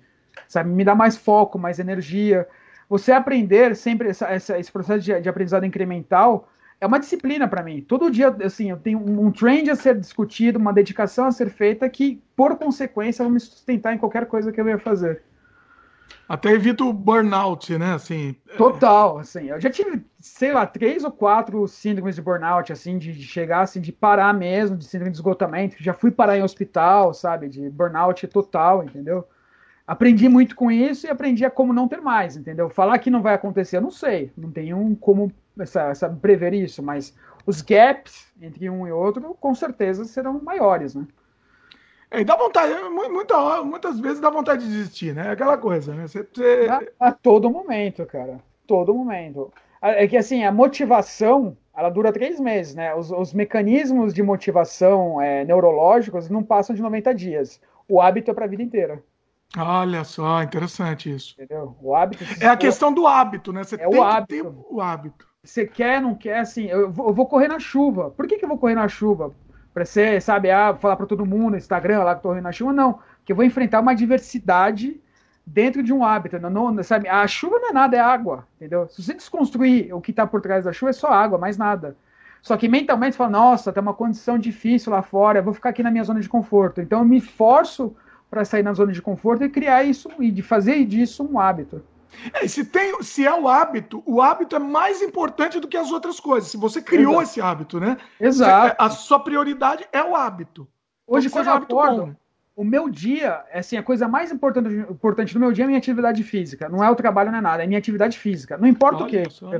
Sabe? 0.48 0.68
Me 0.70 0.84
dá 0.84 0.96
mais 0.96 1.16
foco, 1.16 1.58
mais 1.58 1.78
energia 1.78 2.46
você 2.90 3.12
aprender 3.12 3.76
sempre 3.76 4.08
essa, 4.08 4.26
essa, 4.26 4.58
esse 4.58 4.72
processo 4.72 5.04
de, 5.04 5.20
de, 5.20 5.28
aprendizado 5.28 5.64
incremental 5.64 6.48
é 6.80 6.86
uma 6.86 6.98
disciplina 6.98 7.46
para 7.46 7.62
mim. 7.62 7.82
Todo 7.82 8.10
dia, 8.10 8.36
assim, 8.44 8.70
eu 8.70 8.76
tenho 8.76 8.98
um 8.98 9.30
trend 9.30 9.70
a 9.70 9.76
ser 9.76 9.96
discutido, 9.96 10.58
uma 10.58 10.72
dedicação 10.72 11.26
a 11.26 11.30
ser 11.30 11.50
feita 11.50 11.88
que, 11.88 12.20
por 12.34 12.56
consequência, 12.58 13.24
vai 13.24 13.32
me 13.32 13.38
sustentar 13.38 13.94
em 13.94 13.98
qualquer 13.98 14.26
coisa 14.26 14.50
que 14.50 14.60
eu 14.60 14.64
venha 14.64 14.78
fazer. 14.78 15.22
Até 16.28 16.50
evita 16.50 16.82
o 16.82 16.92
burnout, 16.92 17.78
né? 17.78 17.94
Assim, 17.94 18.34
é. 18.48 18.56
Total, 18.56 19.18
assim. 19.18 19.50
Eu 19.50 19.60
já 19.60 19.70
tive, 19.70 20.04
sei 20.18 20.52
lá, 20.52 20.66
três 20.66 21.04
ou 21.04 21.12
quatro 21.12 21.68
síndromes 21.68 22.16
de 22.16 22.22
burnout, 22.22 22.72
assim, 22.72 22.98
de, 22.98 23.12
de 23.12 23.22
chegar, 23.22 23.60
assim, 23.60 23.80
de 23.80 23.92
parar 23.92 24.34
mesmo, 24.34 24.76
de 24.76 24.84
síndrome 24.84 25.12
de 25.12 25.16
esgotamento. 25.16 25.76
Já 25.78 25.92
fui 25.92 26.10
parar 26.10 26.36
em 26.36 26.42
hospital, 26.42 27.14
sabe? 27.14 27.48
De 27.48 27.70
burnout 27.70 28.26
total, 28.26 28.82
entendeu? 28.82 29.24
Aprendi 29.90 30.28
muito 30.28 30.54
com 30.54 30.70
isso 30.70 31.04
e 31.04 31.10
aprendi 31.10 31.44
a 31.44 31.50
como 31.50 31.72
não 31.72 31.88
ter 31.88 32.00
mais, 32.00 32.36
entendeu? 32.36 32.70
Falar 32.70 32.96
que 33.00 33.10
não 33.10 33.20
vai 33.20 33.34
acontecer, 33.34 33.78
eu 33.78 33.80
não 33.80 33.90
sei. 33.90 34.30
Não 34.38 34.48
tenho 34.48 34.96
como 35.00 35.32
essa, 35.58 35.88
essa, 35.88 36.08
prever 36.08 36.54
isso, 36.54 36.80
mas 36.80 37.12
os 37.44 37.60
gaps 37.60 38.32
entre 38.40 38.70
um 38.70 38.86
e 38.86 38.92
outro, 38.92 39.36
com 39.40 39.52
certeza, 39.52 40.04
serão 40.04 40.40
maiores, 40.44 40.94
né? 40.94 41.04
É, 42.08 42.22
dá 42.22 42.36
vontade, 42.36 42.72
muita, 42.88 43.64
muitas 43.64 43.98
vezes 43.98 44.20
dá 44.20 44.30
vontade 44.30 44.64
de 44.64 44.70
desistir, 44.70 45.12
né? 45.12 45.32
Aquela 45.32 45.58
coisa, 45.58 45.92
né? 45.92 46.06
Você, 46.06 46.22
você... 46.22 46.68
A, 46.70 47.08
a, 47.08 47.10
todo 47.10 47.50
momento, 47.50 48.06
cara. 48.06 48.38
Todo 48.68 48.94
momento. 48.94 49.52
É 49.82 50.06
que 50.06 50.16
assim, 50.16 50.44
a 50.44 50.52
motivação, 50.52 51.56
ela 51.76 51.90
dura 51.90 52.12
três 52.12 52.38
meses, 52.38 52.76
né? 52.76 52.94
Os, 52.94 53.10
os 53.10 53.34
mecanismos 53.34 54.14
de 54.14 54.22
motivação 54.22 55.20
é, 55.20 55.44
neurológicos 55.44 56.30
não 56.30 56.44
passam 56.44 56.76
de 56.76 56.80
90 56.80 57.12
dias. 57.12 57.60
O 57.88 58.00
hábito 58.00 58.30
é 58.30 58.34
para 58.34 58.44
a 58.44 58.48
vida 58.48 58.62
inteira. 58.62 59.02
Olha 59.56 60.04
só, 60.04 60.42
interessante 60.42 61.12
isso. 61.12 61.34
Entendeu? 61.34 61.76
O 61.82 61.94
hábito. 61.94 62.24
É 62.40 62.46
a 62.46 62.56
questão 62.56 62.92
do 62.92 63.06
hábito, 63.06 63.52
né? 63.52 63.64
Você 63.64 63.76
é 63.80 63.88
o 63.88 64.02
hábito. 64.02 64.64
o 64.70 64.80
hábito. 64.80 65.26
Você 65.42 65.66
quer, 65.66 66.00
não 66.00 66.14
quer, 66.14 66.40
assim, 66.40 66.66
eu 66.66 66.90
vou, 66.90 67.08
eu 67.08 67.14
vou 67.14 67.26
correr 67.26 67.48
na 67.48 67.58
chuva. 67.58 68.10
Por 68.10 68.26
que, 68.26 68.36
que 68.36 68.44
eu 68.44 68.48
vou 68.48 68.58
correr 68.58 68.74
na 68.74 68.88
chuva? 68.88 69.34
para 69.72 69.84
ser, 69.84 70.20
sabe, 70.20 70.50
ah, 70.50 70.74
falar 70.74 70.96
para 70.96 71.06
todo 71.06 71.26
mundo 71.26 71.50
no 71.50 71.56
Instagram 71.56 72.02
lá 72.02 72.14
que 72.14 72.22
tô 72.22 72.34
na 72.34 72.52
chuva, 72.52 72.72
não. 72.72 72.98
Que 73.24 73.32
eu 73.32 73.36
vou 73.36 73.44
enfrentar 73.44 73.80
uma 73.80 73.94
diversidade 73.94 75.00
dentro 75.46 75.82
de 75.82 75.92
um 75.92 76.04
hábito. 76.04 76.38
Não, 76.38 76.50
não, 76.50 76.82
sabe? 76.82 77.08
A 77.08 77.26
chuva 77.26 77.58
não 77.58 77.70
é 77.70 77.72
nada, 77.72 77.96
é 77.96 78.00
água, 78.00 78.46
entendeu? 78.56 78.88
Se 78.88 79.02
você 79.02 79.14
desconstruir 79.14 79.94
o 79.94 80.00
que 80.00 80.10
está 80.10 80.26
por 80.26 80.40
trás 80.40 80.64
da 80.64 80.72
chuva, 80.72 80.90
é 80.90 80.92
só 80.92 81.08
água, 81.08 81.38
mais 81.38 81.56
nada. 81.56 81.96
Só 82.42 82.56
que 82.56 82.68
mentalmente 82.68 83.12
você 83.12 83.18
fala, 83.18 83.30
nossa, 83.30 83.72
tem 83.72 83.82
uma 83.82 83.94
condição 83.94 84.38
difícil 84.38 84.92
lá 84.92 85.02
fora, 85.02 85.38
eu 85.38 85.42
vou 85.42 85.52
ficar 85.52 85.70
aqui 85.70 85.82
na 85.82 85.90
minha 85.90 86.04
zona 86.04 86.20
de 86.20 86.28
conforto. 86.28 86.80
Então 86.80 87.00
eu 87.00 87.04
me 87.04 87.20
forço 87.20 87.94
para 88.30 88.44
sair 88.44 88.62
na 88.62 88.72
zona 88.72 88.92
de 88.92 89.02
conforto 89.02 89.44
e 89.44 89.48
criar 89.48 89.82
isso 89.82 90.08
e 90.20 90.30
de 90.30 90.42
fazer 90.42 90.84
disso 90.84 91.28
um 91.28 91.38
hábito. 91.38 91.82
É, 92.32 92.46
se, 92.46 92.64
tem, 92.64 93.02
se 93.02 93.26
é 93.26 93.34
o 93.34 93.48
hábito, 93.48 94.02
o 94.06 94.20
hábito 94.20 94.56
é 94.56 94.58
mais 94.58 95.00
importante 95.02 95.58
do 95.58 95.68
que 95.68 95.76
as 95.76 95.90
outras 95.90 96.20
coisas. 96.20 96.50
Se 96.50 96.56
você 96.56 96.82
criou 96.82 97.14
Exato. 97.14 97.22
esse 97.22 97.40
hábito, 97.40 97.80
né? 97.80 97.96
Exato. 98.20 98.76
a 98.78 98.90
sua 98.90 99.20
prioridade 99.20 99.84
é 99.92 100.02
o 100.02 100.14
hábito. 100.14 100.66
Hoje, 101.06 101.26
então, 101.26 101.42
quando 101.42 101.48
eu 101.48 101.54
acordo, 101.54 102.06
bom. 102.06 102.14
o 102.56 102.64
meu 102.64 102.88
dia, 102.88 103.42
assim, 103.52 103.76
a 103.76 103.82
coisa 103.82 104.06
mais 104.06 104.30
importante, 104.30 104.68
importante 104.68 105.34
do 105.34 105.40
meu 105.40 105.52
dia 105.52 105.64
é 105.64 105.66
a 105.66 105.68
minha 105.68 105.78
atividade 105.78 106.22
física. 106.22 106.68
Não 106.68 106.84
é 106.84 106.90
o 106.90 106.96
trabalho, 106.96 107.30
não 107.30 107.38
é 107.38 107.42
nada, 107.42 107.62
é 107.62 107.64
a 107.64 107.68
minha 107.68 107.78
atividade 107.78 108.18
física. 108.18 108.56
Não 108.56 108.68
importa 108.68 109.04
Olha 109.04 109.06
o 109.06 109.08
quê. 109.08 109.30
Só. 109.30 109.52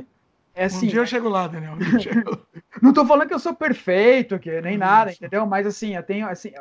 É 0.53 0.65
assim, 0.65 0.87
um 0.87 0.89
dia 0.89 0.99
eu 0.99 1.05
chego 1.05 1.29
lá, 1.29 1.47
Daniel. 1.47 1.75
não 2.81 2.93
tô 2.93 3.05
falando 3.05 3.27
que 3.27 3.33
eu 3.33 3.39
sou 3.39 3.53
perfeito, 3.53 4.37
que 4.37 4.61
nem 4.61 4.77
nada, 4.77 5.11
entendeu? 5.11 5.45
Mas 5.45 5.65
assim, 5.65 5.95
eu 5.95 6.03
tenho 6.03 6.27
assim, 6.27 6.51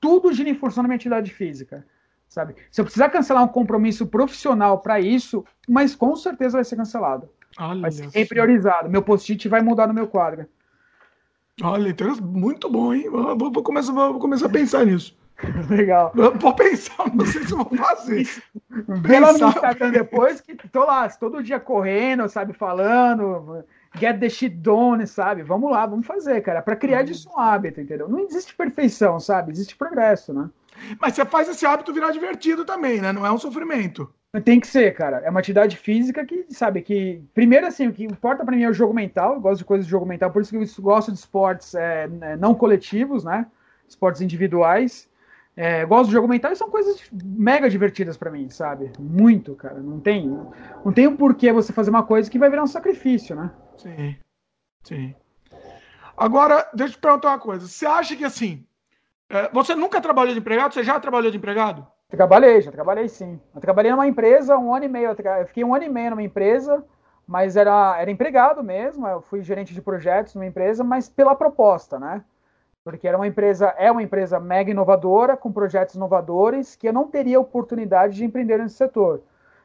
tudo 0.00 0.32
gira 0.32 0.48
em 0.48 0.54
função 0.54 0.82
da 0.82 0.88
minha 0.88 0.96
atividade 0.96 1.32
física 1.32 1.84
sabe? 2.28 2.54
Se 2.70 2.80
eu 2.80 2.84
precisar 2.84 3.08
cancelar 3.08 3.42
um 3.42 3.48
compromisso 3.48 4.06
profissional 4.06 4.78
para 4.78 5.00
isso, 5.00 5.44
mas 5.68 5.94
com 5.94 6.14
certeza 6.14 6.58
vai 6.58 6.64
ser 6.64 6.76
cancelado. 6.76 7.28
Olha 7.58 7.80
vai 7.80 7.90
ser 7.90 8.28
priorizado. 8.28 8.88
Meu 8.88 9.02
post-it 9.02 9.48
vai 9.48 9.62
mudar 9.62 9.86
no 9.86 9.94
meu 9.94 10.06
quadro. 10.06 10.46
Olha, 11.62 11.88
então, 11.88 12.14
muito 12.20 12.70
bom, 12.70 12.94
hein? 12.94 13.10
Vou, 13.10 13.50
vou, 13.50 13.62
começar, 13.62 13.92
vou 13.92 14.20
começar 14.20 14.46
a 14.46 14.50
pensar 14.50 14.86
nisso. 14.86 15.16
Legal. 15.68 16.12
Vou 16.14 16.54
pensar, 16.54 17.12
não 17.14 17.26
sei 17.26 17.44
se 17.44 17.54
vou 17.54 17.64
fazer. 17.64 18.28
Vê 18.70 19.18
lá 19.18 19.32
no 19.32 19.48
Instagram 19.48 19.90
depois 19.92 20.40
que 20.40 20.54
tô 20.54 20.84
lá, 20.84 21.08
todo 21.08 21.42
dia 21.42 21.58
correndo, 21.58 22.28
sabe, 22.28 22.52
falando, 22.52 23.64
get 23.98 24.18
the 24.20 24.28
shit 24.28 24.56
done, 24.56 25.06
sabe? 25.06 25.42
Vamos 25.42 25.70
lá, 25.70 25.86
vamos 25.86 26.06
fazer, 26.06 26.40
cara, 26.42 26.62
para 26.62 26.76
criar 26.76 27.02
disso 27.02 27.28
um 27.30 27.38
hábito, 27.38 27.80
entendeu? 27.80 28.08
Não 28.08 28.20
existe 28.20 28.54
perfeição, 28.54 29.18
sabe? 29.18 29.52
Existe 29.52 29.76
progresso, 29.76 30.32
né? 30.32 30.48
Mas 31.00 31.14
você 31.14 31.24
faz 31.24 31.48
esse 31.48 31.66
hábito 31.66 31.92
virar 31.92 32.10
divertido 32.10 32.64
também, 32.64 33.00
né? 33.00 33.12
Não 33.12 33.26
é 33.26 33.32
um 33.32 33.38
sofrimento. 33.38 34.12
Tem 34.44 34.60
que 34.60 34.66
ser, 34.66 34.94
cara. 34.94 35.18
É 35.18 35.30
uma 35.30 35.40
atividade 35.40 35.76
física 35.76 36.24
que, 36.24 36.46
sabe, 36.50 36.82
que. 36.82 37.22
Primeiro, 37.32 37.66
assim, 37.66 37.88
o 37.88 37.92
que 37.92 38.04
importa 38.04 38.44
para 38.44 38.54
mim 38.54 38.62
é 38.62 38.68
o 38.68 38.74
jogo 38.74 38.92
mental. 38.92 39.34
Eu 39.34 39.40
gosto 39.40 39.58
de 39.58 39.64
coisas 39.64 39.86
de 39.86 39.90
jogo 39.90 40.04
mental, 40.04 40.30
por 40.30 40.42
isso 40.42 40.50
que 40.50 40.56
eu 40.56 40.82
gosto 40.84 41.10
de 41.10 41.18
esportes 41.18 41.74
é, 41.74 42.06
né, 42.06 42.36
não 42.36 42.54
coletivos, 42.54 43.24
né? 43.24 43.46
Esportes 43.88 44.20
individuais. 44.20 45.08
É, 45.60 45.84
gosto 45.84 46.06
de 46.06 46.12
jogo 46.12 46.28
mental 46.28 46.52
e 46.52 46.56
são 46.56 46.70
coisas 46.70 47.02
mega 47.10 47.68
divertidas 47.68 48.16
para 48.16 48.30
mim, 48.30 48.48
sabe? 48.48 48.92
Muito, 48.96 49.56
cara. 49.56 49.80
Não 49.80 49.98
tem, 49.98 50.28
não 50.84 50.92
tem 50.92 51.08
um 51.08 51.16
porquê 51.16 51.52
você 51.52 51.72
fazer 51.72 51.90
uma 51.90 52.04
coisa 52.04 52.30
que 52.30 52.38
vai 52.38 52.48
virar 52.48 52.62
um 52.62 52.68
sacrifício, 52.68 53.34
né? 53.34 53.50
Sim. 53.76 54.16
Sim. 54.84 55.16
Agora, 56.16 56.64
deixa 56.72 56.92
eu 56.92 56.96
te 56.96 57.00
perguntar 57.00 57.30
uma 57.30 57.40
coisa. 57.40 57.66
Você 57.66 57.84
acha 57.84 58.14
que 58.14 58.24
assim, 58.24 58.64
é, 59.28 59.50
você 59.52 59.74
nunca 59.74 60.00
trabalhou 60.00 60.32
de 60.32 60.38
empregado? 60.38 60.74
Você 60.74 60.84
já 60.84 61.00
trabalhou 61.00 61.28
de 61.28 61.38
empregado? 61.38 61.84
Trabalhei, 62.08 62.60
já 62.60 62.70
trabalhei 62.70 63.08
sim. 63.08 63.40
Eu 63.52 63.60
trabalhei 63.60 63.90
numa 63.90 64.06
empresa 64.06 64.56
um 64.56 64.72
ano 64.72 64.84
e 64.84 64.88
meio. 64.88 65.10
Eu 65.10 65.46
fiquei 65.48 65.64
um 65.64 65.74
ano 65.74 65.84
e 65.86 65.88
meio 65.88 66.10
numa 66.10 66.22
empresa, 66.22 66.84
mas 67.26 67.56
era, 67.56 68.00
era 68.00 68.12
empregado 68.12 68.62
mesmo. 68.62 69.08
Eu 69.08 69.22
fui 69.22 69.42
gerente 69.42 69.74
de 69.74 69.82
projetos 69.82 70.36
numa 70.36 70.46
empresa, 70.46 70.84
mas 70.84 71.08
pela 71.08 71.34
proposta, 71.34 71.98
né? 71.98 72.22
Porque 72.84 73.06
era 73.06 73.16
uma 73.16 73.26
empresa, 73.26 73.74
é 73.76 73.90
uma 73.90 74.02
empresa 74.02 74.40
mega 74.40 74.70
inovadora, 74.70 75.36
com 75.36 75.52
projetos 75.52 75.94
inovadores, 75.94 76.74
que 76.74 76.88
eu 76.88 76.92
não 76.92 77.08
teria 77.08 77.40
oportunidade 77.40 78.16
de 78.16 78.24
empreender 78.24 78.58
nesse 78.58 78.76
setor. 78.76 79.22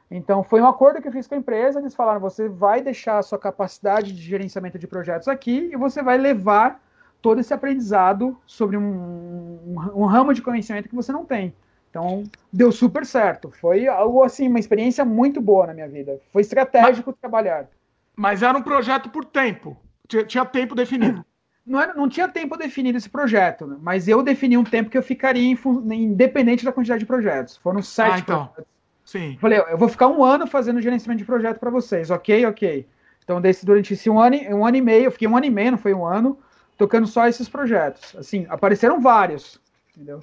Então, 0.09 0.43
foi 0.43 0.61
um 0.61 0.67
acordo 0.67 1.01
que 1.01 1.07
eu 1.07 1.11
fiz 1.11 1.25
com 1.25 1.35
a 1.35 1.37
empresa. 1.37 1.79
Eles 1.79 1.95
falaram: 1.95 2.19
você 2.19 2.47
vai 2.47 2.81
deixar 2.81 3.17
a 3.17 3.23
sua 3.23 3.39
capacidade 3.39 4.11
de 4.13 4.21
gerenciamento 4.21 4.77
de 4.77 4.87
projetos 4.87 5.27
aqui 5.27 5.69
e 5.71 5.75
você 5.75 6.03
vai 6.03 6.17
levar 6.17 6.81
todo 7.21 7.39
esse 7.39 7.53
aprendizado 7.53 8.37
sobre 8.45 8.75
um, 8.75 8.83
um, 8.83 9.75
um, 9.95 10.05
ramo 10.05 10.33
de 10.33 10.41
conhecimento 10.41 10.89
que 10.89 10.95
você 10.95 11.11
não 11.11 11.25
tem. 11.25 11.55
Então, 11.89 12.23
deu 12.51 12.71
super 12.71 13.05
certo. 13.05 13.49
Foi 13.49 13.87
algo 13.87 14.23
assim, 14.23 14.47
uma 14.47 14.59
experiência 14.59 15.05
muito 15.05 15.39
boa 15.39 15.67
na 15.67 15.73
minha 15.73 15.87
vida. 15.87 16.19
Foi 16.31 16.41
estratégico 16.41 17.11
mas, 17.11 17.19
trabalhar. 17.19 17.67
Mas 18.15 18.43
era 18.43 18.57
um 18.57 18.61
projeto 18.61 19.09
por 19.09 19.23
tempo. 19.23 19.77
Tinha, 20.07 20.25
tinha 20.25 20.45
tempo 20.45 20.75
definido. 20.75 21.25
Não, 21.65 21.79
era, 21.79 21.93
não 21.93 22.09
tinha 22.09 22.27
tempo 22.27 22.57
definido 22.57 22.97
esse 22.97 23.09
projeto, 23.09 23.65
né? 23.65 23.77
mas 23.81 24.07
eu 24.07 24.21
defini 24.21 24.57
um 24.57 24.63
tempo 24.63 24.89
que 24.89 24.97
eu 24.97 25.03
ficaria 25.03 25.55
independente 25.91 26.65
da 26.65 26.73
quantidade 26.73 26.99
de 26.99 27.05
projetos. 27.05 27.55
Foram 27.57 27.81
sete 27.81 28.13
ah, 28.13 28.19
então. 28.19 28.45
projetos. 28.47 28.73
Sim. 29.05 29.37
Falei, 29.39 29.59
eu 29.59 29.77
vou 29.77 29.87
ficar 29.87 30.07
um 30.07 30.23
ano 30.23 30.47
fazendo 30.47 30.81
gerenciamento 30.81 31.19
de 31.19 31.25
projeto 31.25 31.59
para 31.59 31.69
vocês, 31.69 32.09
ok? 32.09 32.45
Ok. 32.45 32.87
Então, 33.23 33.39
desse, 33.39 33.65
durante 33.65 33.93
esse 33.93 34.09
um 34.09 34.19
ano, 34.19 34.35
um 34.49 34.65
ano 34.65 34.77
e 34.77 34.81
meio, 34.81 35.05
eu 35.05 35.11
fiquei 35.11 35.27
um 35.27 35.35
ano 35.35 35.45
e 35.45 35.49
meio, 35.49 35.71
não 35.71 35.77
foi 35.77 35.93
um 35.93 36.05
ano, 36.05 36.37
tocando 36.77 37.07
só 37.07 37.27
esses 37.27 37.47
projetos. 37.47 38.15
Assim, 38.17 38.45
apareceram 38.49 38.99
vários, 38.99 39.59
entendeu? 39.95 40.21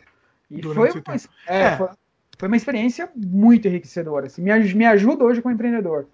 E 0.51 0.63
foi 0.63 0.91
uma, 0.91 1.15
é, 1.47 1.63
é. 1.63 1.77
Foi, 1.77 1.89
foi, 2.39 2.49
uma 2.49 2.57
experiência 2.57 3.11
muito 3.15 3.69
enriquecedora. 3.69 4.27
Assim, 4.27 4.43
me, 4.43 4.75
me 4.75 4.87
ajuda 4.87 5.25
hoje 5.25 5.41
como 5.41 5.55
empreendedor. 5.55 6.07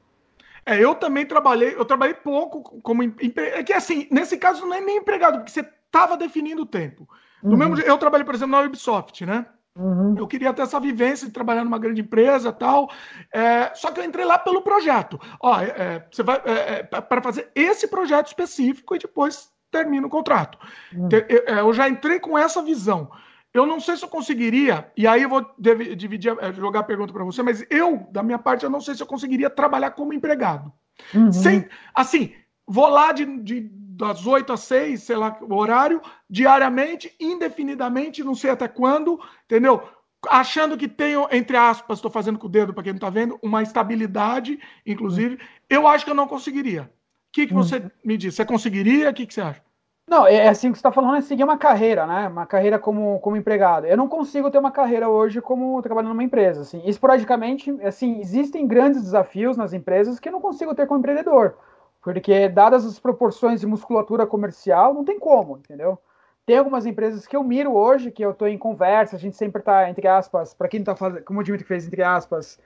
É, 0.66 0.82
eu 0.82 0.96
também 0.96 1.24
trabalhei, 1.24 1.74
eu 1.76 1.84
trabalhei 1.84 2.14
pouco 2.14 2.80
como 2.82 3.02
empreendedor. 3.02 3.60
É 3.60 3.62
que 3.62 3.72
assim, 3.72 4.08
nesse 4.10 4.36
caso 4.36 4.66
não 4.66 4.74
é 4.74 4.80
nem 4.80 4.98
empregado, 4.98 5.38
porque 5.38 5.52
você 5.52 5.60
estava 5.60 6.16
definindo 6.16 6.62
o 6.62 6.66
tempo. 6.66 7.08
Do 7.40 7.50
uhum. 7.50 7.56
mesmo 7.56 7.80
eu 7.80 7.96
trabalhei, 7.96 8.24
por 8.24 8.34
exemplo, 8.34 8.58
na 8.58 8.66
Ubisoft, 8.66 9.24
né? 9.24 9.46
Uhum. 9.76 10.16
Eu 10.18 10.26
queria 10.26 10.52
ter 10.52 10.62
essa 10.62 10.80
vivência 10.80 11.26
de 11.26 11.32
trabalhar 11.32 11.62
numa 11.62 11.78
grande 11.78 12.00
empresa 12.00 12.50
tal. 12.50 12.90
É, 13.32 13.72
só 13.74 13.92
que 13.92 14.00
eu 14.00 14.04
entrei 14.04 14.24
lá 14.24 14.38
pelo 14.38 14.62
projeto. 14.62 15.20
Ó, 15.40 15.60
é, 15.60 15.66
é 15.66 16.08
você 16.10 16.22
vai 16.22 16.40
é, 16.44 16.88
é 16.90 17.00
para 17.00 17.22
fazer 17.22 17.50
esse 17.54 17.86
projeto 17.86 18.26
específico 18.26 18.96
e 18.96 18.98
depois 18.98 19.50
termina 19.70 20.06
o 20.06 20.10
contrato. 20.10 20.58
Hum. 20.94 21.08
É, 21.12 21.60
eu 21.60 21.72
já 21.72 21.88
entrei 21.88 22.18
com 22.18 22.36
essa 22.36 22.62
visão. 22.62 23.10
Eu 23.56 23.66
não 23.66 23.80
sei 23.80 23.96
se 23.96 24.04
eu 24.04 24.08
conseguiria, 24.08 24.92
e 24.94 25.06
aí 25.06 25.22
eu 25.22 25.30
vou 25.30 25.44
dividir, 25.58 26.36
é, 26.40 26.52
jogar 26.52 26.80
a 26.80 26.84
pergunta 26.84 27.10
para 27.10 27.24
você, 27.24 27.42
mas 27.42 27.64
eu, 27.70 28.06
da 28.12 28.22
minha 28.22 28.38
parte, 28.38 28.64
eu 28.64 28.70
não 28.70 28.82
sei 28.82 28.94
se 28.94 29.02
eu 29.02 29.06
conseguiria 29.06 29.48
trabalhar 29.48 29.92
como 29.92 30.12
empregado. 30.12 30.70
Uhum. 31.14 31.32
Sem, 31.32 31.66
assim, 31.94 32.34
vou 32.66 32.86
lá 32.86 33.12
de, 33.12 33.24
de, 33.40 33.70
das 33.72 34.26
8 34.26 34.52
às 34.52 34.60
6, 34.60 35.02
sei 35.02 35.16
lá, 35.16 35.38
o 35.40 35.54
horário, 35.54 36.02
diariamente, 36.28 37.14
indefinidamente, 37.18 38.22
não 38.22 38.34
sei 38.34 38.50
até 38.50 38.68
quando, 38.68 39.18
entendeu? 39.46 39.82
Achando 40.28 40.76
que 40.76 40.86
tenho, 40.86 41.26
entre 41.32 41.56
aspas, 41.56 41.96
estou 41.96 42.10
fazendo 42.10 42.38
com 42.38 42.48
o 42.48 42.50
dedo 42.50 42.74
para 42.74 42.82
quem 42.82 42.92
não 42.92 42.98
está 42.98 43.08
vendo, 43.08 43.38
uma 43.42 43.62
estabilidade, 43.62 44.60
inclusive, 44.84 45.38
eu 45.70 45.88
acho 45.88 46.04
que 46.04 46.10
eu 46.10 46.14
não 46.14 46.28
conseguiria. 46.28 46.82
O 46.82 47.32
que, 47.32 47.46
que 47.46 47.54
uhum. 47.54 47.62
você 47.62 47.90
me 48.04 48.18
diz? 48.18 48.34
Você 48.34 48.44
conseguiria? 48.44 49.08
O 49.08 49.14
que, 49.14 49.24
que 49.24 49.32
você 49.32 49.40
acha? 49.40 49.65
Não, 50.08 50.24
é, 50.26 50.34
é 50.36 50.48
assim 50.48 50.70
que 50.70 50.78
você 50.78 50.80
está 50.80 50.92
falando, 50.92 51.16
é 51.16 51.20
seguir 51.20 51.42
uma 51.42 51.58
carreira, 51.58 52.06
né? 52.06 52.28
Uma 52.28 52.46
carreira 52.46 52.78
como, 52.78 53.18
como 53.20 53.36
empregado. 53.36 53.86
Eu 53.86 53.96
não 53.96 54.08
consigo 54.08 54.50
ter 54.50 54.58
uma 54.58 54.70
carreira 54.70 55.08
hoje 55.08 55.40
como 55.40 55.80
trabalhando 55.82 56.10
numa 56.10 56.22
empresa. 56.22 56.62
Assim. 56.62 56.80
Esporadicamente, 56.84 57.70
assim, 57.82 58.20
existem 58.20 58.66
grandes 58.66 59.02
desafios 59.02 59.56
nas 59.56 59.72
empresas 59.72 60.20
que 60.20 60.28
eu 60.28 60.32
não 60.32 60.40
consigo 60.40 60.74
ter 60.74 60.86
como 60.86 61.00
empreendedor. 61.00 61.56
Porque, 62.02 62.48
dadas 62.48 62.84
as 62.86 63.00
proporções 63.00 63.60
de 63.60 63.66
musculatura 63.66 64.24
comercial, 64.26 64.94
não 64.94 65.04
tem 65.04 65.18
como, 65.18 65.58
entendeu? 65.58 65.98
Tem 66.46 66.56
algumas 66.58 66.86
empresas 66.86 67.26
que 67.26 67.36
eu 67.36 67.42
miro 67.42 67.72
hoje, 67.74 68.12
que 68.12 68.24
eu 68.24 68.30
estou 68.30 68.46
em 68.46 68.56
conversa, 68.56 69.16
a 69.16 69.18
gente 69.18 69.36
sempre 69.36 69.58
está, 69.60 69.90
entre 69.90 70.06
aspas, 70.06 70.54
para 70.54 70.68
quem 70.68 70.78
não 70.78 70.82
está 70.84 70.94
fazendo, 70.96 71.24
como 71.24 71.40
o 71.40 71.42
Dimitri 71.42 71.66
fez, 71.66 71.84
entre 71.86 72.02
aspas, 72.02 72.58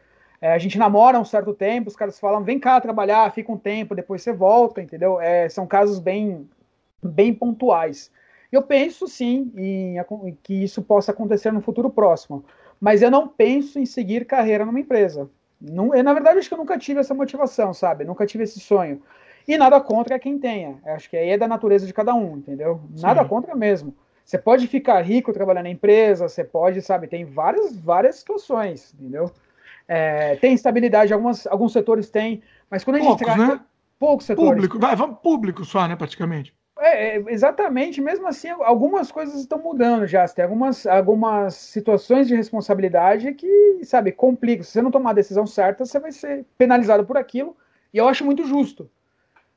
É, 0.42 0.52
a 0.54 0.58
gente 0.58 0.78
namora 0.78 1.18
um 1.20 1.24
certo 1.24 1.54
tempo, 1.54 1.88
os 1.88 1.96
caras 1.96 2.18
falam, 2.20 2.42
vem 2.44 2.58
cá 2.58 2.80
trabalhar, 2.80 3.30
fica 3.32 3.52
um 3.52 3.58
tempo, 3.58 3.94
depois 3.94 4.22
você 4.22 4.32
volta, 4.32 4.80
entendeu? 4.82 5.20
É, 5.20 5.48
são 5.50 5.66
casos 5.66 5.98
bem, 6.00 6.48
bem 7.02 7.32
pontuais. 7.32 8.10
Eu 8.50 8.62
penso 8.62 9.06
sim 9.06 9.52
em, 9.56 9.96
em 9.98 10.38
que 10.42 10.64
isso 10.64 10.82
possa 10.82 11.12
acontecer 11.12 11.52
no 11.52 11.60
futuro 11.60 11.88
próximo, 11.88 12.44
mas 12.80 13.02
eu 13.02 13.10
não 13.10 13.28
penso 13.28 13.78
em 13.78 13.86
seguir 13.86 14.24
carreira 14.24 14.64
numa 14.64 14.80
empresa. 14.80 15.30
Não, 15.60 15.94
eu, 15.94 16.02
na 16.02 16.14
verdade, 16.14 16.38
acho 16.38 16.48
que 16.48 16.54
eu 16.54 16.58
nunca 16.58 16.78
tive 16.78 17.00
essa 17.00 17.14
motivação, 17.14 17.74
sabe? 17.74 18.04
Nunca 18.04 18.26
tive 18.26 18.44
esse 18.44 18.58
sonho. 18.58 19.02
E 19.46 19.56
nada 19.58 19.80
contra 19.80 20.18
quem 20.18 20.38
tenha. 20.38 20.78
Acho 20.84 21.10
que 21.10 21.16
aí 21.16 21.30
é 21.30 21.38
da 21.38 21.46
natureza 21.46 21.86
de 21.86 21.92
cada 21.92 22.14
um, 22.14 22.38
entendeu? 22.38 22.80
Nada 22.98 23.22
Sim. 23.22 23.28
contra 23.28 23.54
mesmo. 23.54 23.94
Você 24.24 24.38
pode 24.38 24.66
ficar 24.68 25.00
rico 25.02 25.32
trabalhando 25.32 25.64
na 25.64 25.70
empresa, 25.70 26.28
você 26.28 26.44
pode, 26.44 26.80
sabe, 26.82 27.08
tem 27.08 27.24
várias, 27.24 27.76
várias 27.76 28.16
situações, 28.16 28.94
entendeu? 28.94 29.30
É, 29.88 30.36
tem 30.36 30.54
estabilidade, 30.54 31.12
algumas, 31.12 31.46
alguns 31.48 31.72
setores 31.72 32.10
têm, 32.10 32.42
mas 32.70 32.84
quando 32.84 32.96
a 32.96 33.00
gente 33.00 33.24
poucos, 33.24 33.36
né? 33.36 33.60
poucos 33.98 34.26
setores. 34.26 34.50
Público, 34.50 34.78
vai, 34.78 34.94
vamos 34.94 35.18
público 35.18 35.64
só, 35.64 35.88
né, 35.88 35.96
praticamente. 35.96 36.54
É, 36.80 37.16
é, 37.16 37.24
exatamente, 37.28 38.00
mesmo 38.00 38.26
assim, 38.26 38.48
algumas 38.48 39.12
coisas 39.12 39.38
estão 39.38 39.58
mudando 39.58 40.06
já. 40.06 40.26
Tem 40.26 40.44
algumas, 40.44 40.86
algumas 40.86 41.54
situações 41.54 42.26
de 42.26 42.34
responsabilidade 42.34 43.34
que, 43.34 43.80
sabe, 43.84 44.12
complicam. 44.12 44.64
Se 44.64 44.72
você 44.72 44.82
não 44.82 44.90
tomar 44.90 45.10
a 45.10 45.14
decisão 45.14 45.46
certa, 45.46 45.84
você 45.84 46.00
vai 46.00 46.10
ser 46.10 46.46
penalizado 46.56 47.04
por 47.04 47.18
aquilo. 47.18 47.54
E 47.92 47.98
eu 47.98 48.08
acho 48.08 48.24
muito 48.24 48.44
justo. 48.46 48.90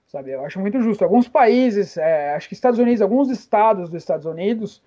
Sabe, 0.08 0.32
eu 0.32 0.44
acho 0.44 0.60
muito 0.60 0.80
justo. 0.82 1.04
Alguns 1.04 1.28
países, 1.28 1.98
é, 1.98 2.36
acho 2.36 2.48
que 2.48 2.54
Estados 2.54 2.78
Unidos, 2.78 3.02
alguns 3.02 3.30
estados 3.30 3.90
dos 3.90 4.02
Estados 4.02 4.26
Unidos 4.26 4.84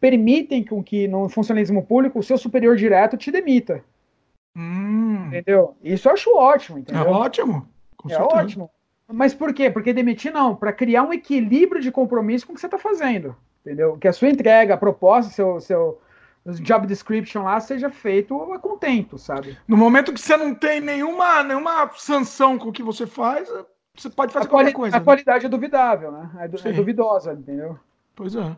permitem 0.00 0.64
com 0.64 0.82
que 0.82 1.08
no 1.08 1.28
funcionalismo 1.28 1.82
público 1.84 2.18
o 2.18 2.22
seu 2.22 2.36
superior 2.36 2.76
direto 2.76 3.16
te 3.16 3.30
demita. 3.30 3.82
Hum. 4.56 5.28
Entendeu? 5.28 5.76
Isso 5.82 6.08
eu 6.08 6.12
acho 6.12 6.36
ótimo, 6.36 6.78
entendeu? 6.78 7.04
É 7.04 7.08
ótimo. 7.08 7.68
é 8.08 8.18
ótimo. 8.18 8.70
Mas 9.08 9.34
por 9.34 9.52
quê? 9.54 9.70
Porque 9.70 9.92
demitir 9.92 10.32
não, 10.32 10.54
para 10.54 10.72
criar 10.72 11.02
um 11.02 11.12
equilíbrio 11.12 11.80
de 11.80 11.92
compromisso 11.92 12.46
com 12.46 12.52
o 12.52 12.54
que 12.54 12.60
você 12.60 12.66
está 12.66 12.78
fazendo. 12.78 13.36
Entendeu? 13.60 13.96
Que 13.98 14.08
a 14.08 14.12
sua 14.12 14.28
entrega, 14.28 14.74
a 14.74 14.78
proposta, 14.78 15.32
seu, 15.32 15.60
seu 15.60 16.00
job 16.60 16.86
description 16.86 17.42
lá 17.42 17.58
seja 17.60 17.90
feito 17.90 18.52
a 18.52 18.58
contento, 18.58 19.18
sabe? 19.18 19.58
No 19.66 19.76
momento 19.76 20.12
que 20.12 20.20
você 20.20 20.36
não 20.36 20.54
tem 20.54 20.80
nenhuma, 20.80 21.42
nenhuma 21.42 21.90
sanção 21.96 22.58
com 22.58 22.68
o 22.68 22.72
que 22.72 22.82
você 22.82 23.06
faz, 23.06 23.48
você 23.96 24.10
pode 24.10 24.32
fazer 24.32 24.46
a 24.46 24.50
qualquer 24.50 24.72
coisa. 24.72 24.96
A 24.96 25.00
né? 25.00 25.04
qualidade 25.04 25.46
é 25.46 25.48
duvidável, 25.48 26.12
né? 26.12 26.30
É, 26.38 26.68
é, 26.68 26.72
duvidosa, 26.72 27.32
entendeu? 27.32 27.78
Pois 28.14 28.34
é. 28.34 28.56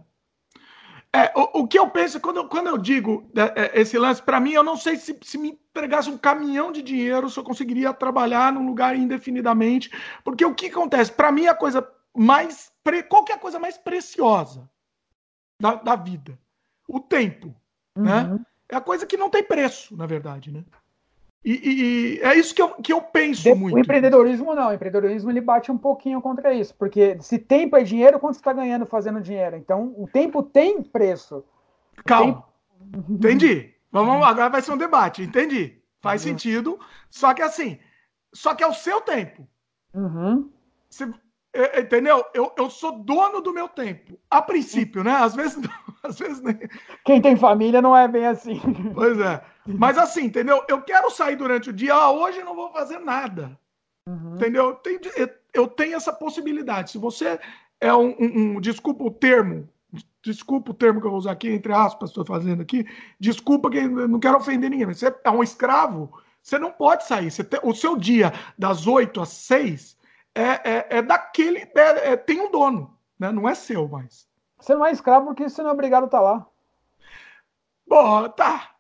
É, 1.15 1.33
o, 1.35 1.61
o 1.61 1.69
que 1.69 1.79
eu 1.79 1.89
penso, 1.89 2.21
quando 2.21 2.37
eu, 2.37 2.49
quando 2.49 2.67
eu 2.67 2.77
digo 2.77 3.31
é, 3.35 3.79
é 3.79 3.81
esse 3.81 3.99
lance, 3.99 4.23
para 4.23 4.39
mim, 4.39 4.53
eu 4.53 4.63
não 4.63 4.77
sei 4.77 4.97
se, 4.97 5.19
se 5.23 5.39
me 5.39 5.59
entregasse 5.71 6.11
um 6.11 6.19
caminhão 6.19 6.71
de 6.71 6.83
dinheiro, 6.83 7.31
se 7.31 7.39
eu 7.39 7.45
conseguiria 7.45 7.95
trabalhar 7.95 8.53
num 8.53 8.67
lugar 8.67 8.95
indefinidamente. 8.95 9.91
Porque 10.23 10.45
o 10.45 10.55
que 10.55 10.67
acontece? 10.67 11.11
Para 11.11 11.33
mim, 11.33 11.47
a 11.47 11.55
coisa 11.55 11.87
mais. 12.17 12.71
Qual 13.09 13.25
que 13.25 13.33
é 13.33 13.35
a 13.35 13.39
coisa 13.39 13.59
mais 13.59 13.79
preciosa 13.79 14.69
da, 15.61 15.75
da 15.75 15.97
vida? 15.97 16.39
O 16.87 17.01
tempo. 17.01 17.55
Né? 17.97 18.23
Uhum. 18.23 18.35
Né? 18.35 18.41
É 18.71 18.77
a 18.77 18.81
coisa 18.81 19.07
que 19.07 19.17
não 19.17 19.31
tem 19.31 19.43
preço, 19.43 19.97
na 19.97 20.07
verdade, 20.07 20.51
né? 20.51 20.63
E, 21.45 21.53
e, 21.53 21.83
e, 22.17 22.21
é 22.21 22.35
isso 22.37 22.55
que 22.55 22.61
eu, 22.61 22.71
que 22.75 22.93
eu 22.93 23.01
penso 23.01 23.55
muito. 23.55 23.77
O 23.77 23.79
empreendedorismo 23.79 24.55
não. 24.55 24.69
O 24.69 24.73
empreendedorismo 24.73 25.31
ele 25.31 25.41
bate 25.41 25.71
um 25.71 25.79
pouquinho 25.79 26.21
contra 26.21 26.53
isso. 26.53 26.75
Porque 26.75 27.17
se 27.21 27.39
tempo 27.39 27.77
é 27.77 27.83
dinheiro, 27.83 28.19
quanto 28.19 28.35
você 28.35 28.41
está 28.41 28.53
ganhando 28.53 28.85
fazendo 28.87 29.21
dinheiro? 29.21 29.57
Então, 29.57 29.95
o 29.97 30.09
tempo 30.09 30.43
tem 30.43 30.83
preço. 30.83 31.45
Calma. 32.05 32.45
Entendi. 33.09 33.75
Vamos 33.91 34.27
agora 34.27 34.51
vai 34.51 34.61
ser 34.61 34.73
um 34.73 34.77
debate. 34.77 35.23
Entendi. 35.23 35.81
Faz 36.01 36.25
uhum. 36.25 36.31
sentido. 36.31 36.79
Só 37.09 37.33
que 37.33 37.43
assim, 37.43 37.79
só 38.35 38.55
que 38.55 38.63
é 38.63 38.67
o 38.67 38.75
seu 38.75 39.01
tempo. 39.01 39.49
Uhum. 39.95 40.51
Você, 40.91 41.11
é, 41.53 41.81
entendeu? 41.81 42.25
Eu, 42.35 42.53
eu 42.57 42.69
sou 42.71 43.03
dono 43.03 43.41
do 43.41 43.53
meu 43.53 43.69
tempo. 43.69 44.19
A 44.31 44.43
princípio, 44.43 45.03
né? 45.03 45.13
Às 45.13 45.35
vezes, 45.35 45.57
às 46.05 46.19
vezes 46.19 46.41
nem... 46.41 46.59
Quem 47.05 47.21
tem 47.21 47.37
família 47.37 47.83
não 47.83 47.97
é 47.97 48.07
bem 48.09 48.27
assim. 48.27 48.61
Pois 48.95 49.19
é. 49.21 49.43
Mas 49.67 49.99
assim, 49.99 50.25
entendeu? 50.25 50.65
Eu 50.69 50.83
quero 50.83 51.11
sair 51.11 51.37
durante 51.37 51.71
o 51.71 51.73
dia. 51.73 51.95
Ah, 51.95 52.11
hoje 52.11 52.39
eu 52.39 52.45
não 52.45 52.55
vou 52.55 52.73
fazer 52.73 52.99
nada. 52.99 53.59
Uhum. 54.09 54.37
Entendeu? 54.37 54.75
Tem, 54.77 54.99
eu 55.53 55.69
tenho 55.69 55.97
essa 55.97 56.13
possibilidade. 56.13 56.93
Se 56.93 56.99
você 56.99 57.39
é 57.81 57.93
um, 57.95 58.15
um, 58.19 58.57
um, 58.57 58.61
Desculpa 58.61 59.05
o 59.05 59.11
termo. 59.11 59.69
Desculpa 60.23 60.71
o 60.71 60.75
termo 60.75 61.01
que 61.01 61.07
eu 61.07 61.11
vou 61.11 61.19
usar 61.19 61.33
aqui, 61.33 61.49
entre 61.49 61.73
aspas, 61.73 62.11
estou 62.11 62.25
fazendo 62.25 62.63
aqui. 62.63 62.87
Desculpa 63.19 63.71
que 63.71 63.79
eu 63.79 64.09
não 64.09 64.21
quero 64.21 64.37
ofender 64.37 64.71
ninguém. 64.71 64.87
Mas 64.87 64.99
você 64.99 65.15
é 65.25 65.31
um 65.31 65.43
escravo. 65.43 66.13
Você 66.43 66.59
não 66.59 66.71
pode 66.71 67.07
sair. 67.07 67.31
Tem, 67.45 67.61
o 67.63 67.75
seu 67.75 67.97
dia 67.97 68.33
das 68.57 68.87
8 68.87 69.21
às 69.21 69.31
6 69.31 69.97
é, 70.35 70.43
é, 70.43 70.87
é 70.91 71.03
daquele. 71.03 71.61
É, 71.75 72.13
é, 72.13 72.17
tem 72.17 72.41
um 72.41 72.51
dono, 72.51 72.97
né? 73.19 73.33
não 73.33 73.49
é 73.49 73.55
seu 73.55 73.89
mais. 73.89 74.28
Você 74.59 74.75
não 74.75 74.85
é 74.85 74.93
escravo 74.93 75.27
porque 75.27 75.49
você 75.49 75.63
não 75.63 75.71
é 75.71 75.73
obrigado 75.73 76.05
a 76.05 76.07
estar 76.07 76.21
lá. 76.21 76.47
Bom, 77.87 78.29
tá. 78.31 78.71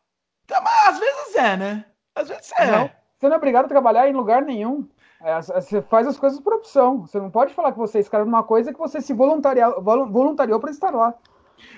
tá 0.46 0.60
mas 0.60 0.88
às 0.88 0.98
vezes 0.98 1.36
é, 1.36 1.56
né? 1.56 1.84
Às 2.14 2.28
vezes 2.28 2.52
é. 2.58 2.70
Não, 2.70 2.90
você 3.16 3.28
não 3.28 3.34
é 3.34 3.38
obrigado 3.38 3.64
a 3.64 3.68
trabalhar 3.68 4.08
em 4.08 4.12
lugar 4.12 4.42
nenhum. 4.42 4.88
É, 5.20 5.40
você 5.40 5.82
faz 5.82 6.06
as 6.06 6.18
coisas 6.18 6.38
por 6.40 6.54
opção. 6.54 7.00
Você 7.00 7.18
não 7.18 7.30
pode 7.30 7.54
falar 7.54 7.72
que 7.72 7.78
você 7.78 7.98
é 7.98 8.00
escravo 8.00 8.26
numa 8.26 8.42
coisa 8.42 8.72
que 8.72 8.78
você 8.78 9.00
se 9.00 9.12
voluntariou, 9.12 10.60
para 10.60 10.70
estar 10.70 10.94
lá. 10.94 11.14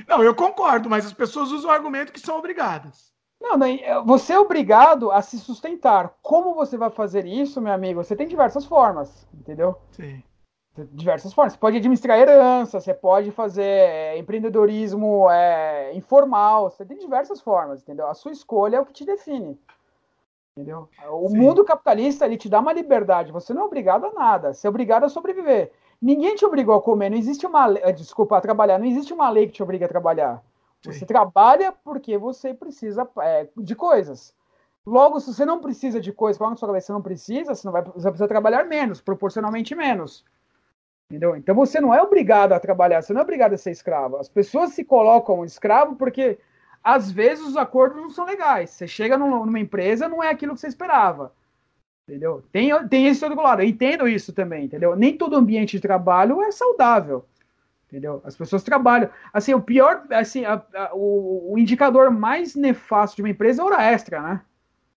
Não, 0.07 0.23
eu 0.23 0.35
concordo, 0.35 0.91
mas 0.91 1.07
as 1.07 1.13
pessoas 1.13 1.51
usam 1.51 1.71
o 1.71 1.73
argumento 1.73 2.13
que 2.13 2.21
são 2.21 2.37
obrigadas. 2.37 3.11
Não, 3.41 3.59
você 4.05 4.35
é 4.35 4.39
obrigado 4.39 5.11
a 5.11 5.23
se 5.23 5.39
sustentar. 5.39 6.15
Como 6.21 6.55
você 6.55 6.77
vai 6.77 6.91
fazer 6.91 7.25
isso, 7.25 7.61
meu 7.61 7.73
amigo? 7.73 8.05
Você 8.05 8.15
tem 8.15 8.29
diversas 8.29 8.67
formas, 8.67 9.27
entendeu? 9.33 9.81
Sim. 9.93 10.23
Diversas 10.93 11.33
formas. 11.33 11.55
Você 11.55 11.59
pode 11.59 11.77
administrar 11.77 12.19
herança, 12.19 12.81
você 12.81 12.95
pode 12.95 13.33
fazer 13.33 13.63
é, 13.63 14.19
empreendedorismo 14.19 15.29
é, 15.31 15.93
informal, 15.95 16.71
você 16.71 16.85
tem 16.85 16.97
diversas 16.97 17.41
formas, 17.41 17.83
entendeu? 17.83 18.07
A 18.07 18.15
sua 18.15 18.31
escolha 18.31 18.77
é 18.77 18.81
o 18.81 18.87
que 18.87 18.93
te 18.93 19.05
define. 19.05 19.59
Entendeu? 20.57 20.89
O 21.11 21.29
Sim. 21.29 21.39
mundo 21.39 21.65
capitalista 21.65 22.25
ele 22.25 22.37
te 22.37 22.49
dá 22.49 22.61
uma 22.61 22.73
liberdade. 22.73 23.33
Você 23.33 23.53
não 23.53 23.63
é 23.63 23.65
obrigado 23.65 24.07
a 24.07 24.13
nada. 24.13 24.53
Você 24.53 24.67
é 24.67 24.71
obrigado 24.71 25.05
a 25.05 25.09
sobreviver. 25.09 25.73
Ninguém 26.01 26.35
te 26.35 26.45
obrigou 26.45 26.75
a 26.75 26.83
comer. 26.83 27.11
Não 27.11 27.17
existe 27.17 27.47
uma 27.47 27.73
eh, 27.79 27.93
desculpa 27.93 28.37
a 28.37 28.41
trabalhar. 28.41 28.79
Não 28.79 28.87
existe 28.87 29.13
uma 29.13 29.29
lei 29.29 29.47
que 29.47 29.53
te 29.53 29.63
obriga 29.63 29.87
a 29.87 29.89
trabalhar. 29.89 30.43
Sim. 30.83 30.93
Você 30.93 31.07
trabalha 31.07 31.73
porque 31.73 32.17
você 32.17 32.55
precisa 32.55 33.09
é, 33.21 33.49
de 33.57 33.75
coisas. 33.75 34.35
Logo, 34.87 35.21
se 35.21 35.33
você 35.33 35.45
não 35.45 35.61
precisa 35.61 36.01
de 36.01 36.13
coisas, 36.13 36.39
quando 36.39 36.51
na 36.51 36.57
sua 36.57 36.69
cabeça 36.69 36.87
você 36.87 36.93
não 36.93 37.03
precisa, 37.03 37.55
você 37.55 37.67
não 37.67 37.73
vai, 37.73 37.83
você 37.83 38.09
precisa 38.09 38.29
trabalhar 38.29 38.65
menos, 38.65 39.01
proporcionalmente 39.01 39.75
menos. 39.75 40.25
Entendeu? 41.11 41.35
Então 41.35 41.57
você 41.57 41.81
não 41.81 41.93
é 41.93 42.01
obrigado 42.01 42.53
a 42.53 42.61
trabalhar, 42.61 43.03
você 43.03 43.13
não 43.13 43.21
é 43.21 43.25
obrigado 43.25 43.53
a 43.53 43.59
ser 43.59 43.73
escravo. 43.73 44.17
As 44.17 44.29
pessoas 44.29 44.71
se 44.71 44.85
colocam 44.85 45.45
escravo 45.45 45.97
porque 45.97 46.39
às 46.85 47.11
vezes 47.11 47.45
os 47.45 47.57
acordos 47.57 48.01
não 48.01 48.11
são 48.11 48.25
legais. 48.25 48.71
Você 48.71 48.87
chega 48.87 49.19
numa 49.19 49.59
empresa, 49.59 50.09
não 50.09 50.23
é 50.23 50.31
aquilo 50.31 50.55
que 50.55 50.61
você 50.61 50.69
esperava. 50.69 51.33
Entendeu? 52.09 52.45
Tem, 52.53 52.71
tem 52.89 53.09
esse 53.09 53.25
outro 53.25 53.43
lado. 53.43 53.61
Eu 53.61 53.67
entendo 53.67 54.07
isso 54.07 54.33
também, 54.33 54.67
entendeu? 54.67 54.95
Nem 54.95 55.17
todo 55.17 55.37
ambiente 55.37 55.73
de 55.73 55.81
trabalho 55.81 56.41
é 56.43 56.53
saudável. 56.53 57.25
Entendeu? 57.89 58.23
As 58.25 58.37
pessoas 58.37 58.63
trabalham. 58.63 59.11
Assim, 59.33 59.53
o 59.53 59.61
pior, 59.61 60.05
assim, 60.11 60.45
a, 60.45 60.63
a, 60.75 60.95
o, 60.95 61.53
o, 61.53 61.59
indicador 61.59 62.09
mais 62.11 62.55
nefasto 62.55 63.17
de 63.17 63.23
uma 63.23 63.31
empresa 63.31 63.63
é 63.63 63.65
hora 63.65 63.83
extra, 63.83 64.23
né? 64.23 64.41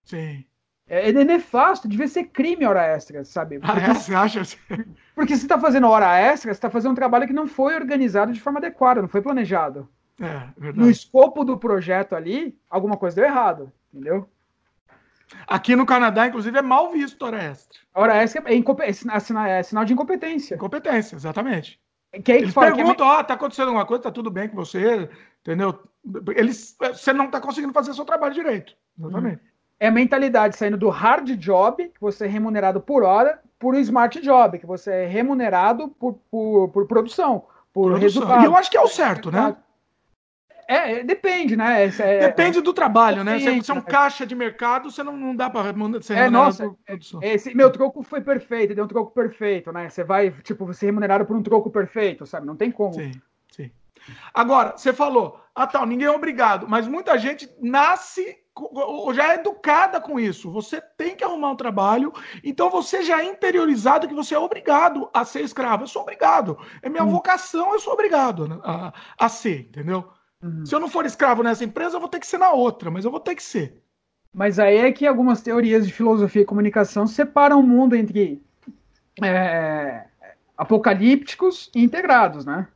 Sim. 0.04 0.44
É, 0.86 1.08
é 1.08 1.24
nefasto, 1.24 1.88
devia 1.88 2.06
ser 2.06 2.24
crime 2.24 2.66
hora 2.66 2.84
extra, 2.84 3.24
sabe? 3.24 3.58
Porque, 3.58 3.80
ah, 3.80 3.84
é? 3.90 3.94
Você 3.94 4.14
acha? 4.14 4.42
Porque 5.14 5.36
você 5.36 5.42
está 5.42 5.58
fazendo 5.58 5.88
hora 5.88 6.16
extra, 6.18 6.52
você 6.52 6.58
está 6.58 6.70
fazendo 6.70 6.92
um 6.92 6.96
trabalho 6.96 7.26
que 7.26 7.32
não 7.32 7.46
foi 7.46 7.74
organizado 7.74 8.32
de 8.32 8.40
forma 8.40 8.58
adequada, 8.58 9.00
não 9.00 9.08
foi 9.08 9.22
planejado. 9.22 9.88
É, 10.20 10.48
verdade. 10.56 10.78
No 10.78 10.90
escopo 10.90 11.44
do 11.44 11.58
projeto 11.58 12.14
ali, 12.14 12.56
alguma 12.68 12.96
coisa 12.96 13.16
deu 13.16 13.24
errado, 13.24 13.72
entendeu? 13.92 14.28
Aqui 15.46 15.74
no 15.74 15.86
Canadá, 15.86 16.26
inclusive, 16.26 16.56
é 16.58 16.62
mal 16.62 16.92
visto 16.92 17.22
hora 17.22 17.42
extra. 17.42 17.78
Hora 17.94 18.16
extra 18.16 18.42
é, 18.46 18.54
é, 18.54 19.58
é 19.58 19.62
sinal 19.62 19.84
de 19.84 19.92
incompetência. 19.92 20.54
Incompetência, 20.54 21.16
exatamente. 21.16 21.80
Que 22.22 22.32
aí 22.32 22.42
Eles 22.42 22.54
perguntam, 22.54 23.06
ó, 23.06 23.16
é... 23.16 23.20
oh, 23.20 23.24
tá 23.24 23.34
acontecendo 23.34 23.68
alguma 23.68 23.86
coisa, 23.86 24.04
tá 24.04 24.12
tudo 24.12 24.30
bem 24.30 24.48
com 24.48 24.54
você, 24.54 25.08
entendeu? 25.40 25.82
Eles, 26.36 26.76
você 26.78 27.12
não 27.12 27.28
tá 27.28 27.40
conseguindo 27.40 27.72
fazer 27.72 27.92
seu 27.94 28.04
trabalho 28.04 28.34
direito. 28.34 28.76
Exatamente. 28.98 29.42
É 29.78 29.88
a 29.88 29.90
mentalidade 29.90 30.56
saindo 30.56 30.76
do 30.76 30.88
hard 30.88 31.36
job, 31.36 31.88
que 31.88 32.00
você 32.00 32.24
é 32.24 32.28
remunerado 32.28 32.80
por 32.80 33.02
hora, 33.02 33.40
por 33.58 33.74
smart 33.76 34.20
job, 34.20 34.58
que 34.58 34.66
você 34.66 34.90
é 34.90 35.06
remunerado 35.06 35.88
por, 35.88 36.14
por, 36.30 36.68
por 36.68 36.86
produção, 36.86 37.46
por 37.72 37.90
produção. 37.90 38.00
resultado. 38.00 38.42
E 38.42 38.44
eu 38.46 38.56
acho 38.56 38.70
que 38.70 38.76
é 38.76 38.80
o 38.80 38.88
certo, 38.88 39.30
né? 39.30 39.56
É, 40.66 41.00
é, 41.00 41.04
depende, 41.04 41.56
né? 41.56 41.84
É, 41.98 42.20
depende 42.20 42.60
do 42.60 42.72
trabalho, 42.72 43.22
né? 43.22 43.38
Se 43.38 43.62
você 43.62 43.70
é 43.70 43.74
um 43.74 43.80
caixa 43.80 44.26
de 44.26 44.34
mercado, 44.34 44.90
você 44.90 45.02
não, 45.02 45.16
não 45.16 45.36
dá 45.36 45.50
para 45.50 45.72
ser 46.00 46.16
é, 46.16 46.30
nossa, 46.30 46.64
por 46.64 46.76
produção. 46.86 47.20
Esse, 47.22 47.54
meu 47.54 47.70
troco 47.70 48.02
foi 48.02 48.20
perfeito, 48.20 48.74
deu 48.74 48.84
um 48.84 48.88
troco 48.88 49.12
perfeito, 49.12 49.72
né? 49.72 49.88
Você 49.88 50.02
vai, 50.02 50.30
tipo, 50.42 50.72
ser 50.72 50.86
remunerado 50.86 51.26
por 51.26 51.36
um 51.36 51.42
troco 51.42 51.70
perfeito, 51.70 52.26
sabe? 52.26 52.46
Não 52.46 52.56
tem 52.56 52.70
como. 52.70 52.94
Sim, 52.94 53.12
sim. 53.50 53.70
Agora, 54.32 54.76
você 54.76 54.92
falou, 54.92 55.40
ah, 55.54 55.66
tal, 55.66 55.86
ninguém 55.86 56.06
é 56.06 56.10
obrigado, 56.10 56.66
mas 56.68 56.86
muita 56.88 57.18
gente 57.18 57.48
nasce 57.60 58.38
já 59.14 59.32
é 59.32 59.34
educada 59.34 60.00
com 60.00 60.18
isso. 60.18 60.50
Você 60.52 60.80
tem 60.80 61.16
que 61.16 61.24
arrumar 61.24 61.50
um 61.50 61.56
trabalho, 61.56 62.12
então 62.42 62.70
você 62.70 63.02
já 63.02 63.20
é 63.20 63.24
interiorizado 63.24 64.06
que 64.06 64.14
você 64.14 64.34
é 64.34 64.38
obrigado 64.38 65.08
a 65.12 65.24
ser 65.24 65.42
escravo. 65.42 65.84
Eu 65.84 65.88
sou 65.88 66.02
obrigado. 66.02 66.58
É 66.82 66.88
minha 66.88 67.04
hum. 67.04 67.10
vocação, 67.10 67.72
eu 67.72 67.80
sou 67.80 67.92
obrigado 67.92 68.60
a, 68.62 68.92
a 69.18 69.28
ser, 69.28 69.60
entendeu? 69.60 70.08
Hum. 70.42 70.64
Se 70.64 70.74
eu 70.74 70.80
não 70.80 70.88
for 70.88 71.04
escravo 71.04 71.42
nessa 71.42 71.64
empresa, 71.64 71.96
eu 71.96 72.00
vou 72.00 72.08
ter 72.08 72.20
que 72.20 72.26
ser 72.26 72.38
na 72.38 72.52
outra, 72.52 72.90
mas 72.90 73.04
eu 73.04 73.10
vou 73.10 73.20
ter 73.20 73.34
que 73.34 73.42
ser. 73.42 73.82
Mas 74.32 74.58
aí 74.58 74.78
é 74.78 74.92
que 74.92 75.06
algumas 75.06 75.40
teorias 75.40 75.86
de 75.86 75.92
filosofia 75.92 76.42
e 76.42 76.46
comunicação 76.46 77.06
separam 77.06 77.60
o 77.60 77.62
mundo 77.62 77.94
entre 77.94 78.42
é, 79.22 80.06
apocalípticos 80.56 81.70
e 81.74 81.82
integrados, 81.82 82.44
né? 82.44 82.66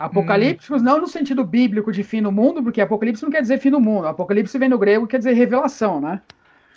Apocalípticos 0.00 0.80
hum. 0.80 0.84
não 0.86 0.98
no 0.98 1.06
sentido 1.06 1.44
bíblico 1.44 1.92
de 1.92 2.02
fim 2.02 2.22
do 2.22 2.32
mundo, 2.32 2.62
porque 2.62 2.80
apocalipse 2.80 3.22
não 3.22 3.30
quer 3.30 3.42
dizer 3.42 3.58
fim 3.58 3.70
do 3.70 3.78
mundo. 3.78 4.08
Apocalipse 4.08 4.56
vem 4.56 4.70
do 4.70 4.78
grego 4.78 5.06
quer 5.06 5.18
dizer 5.18 5.34
revelação, 5.34 6.00
né? 6.00 6.22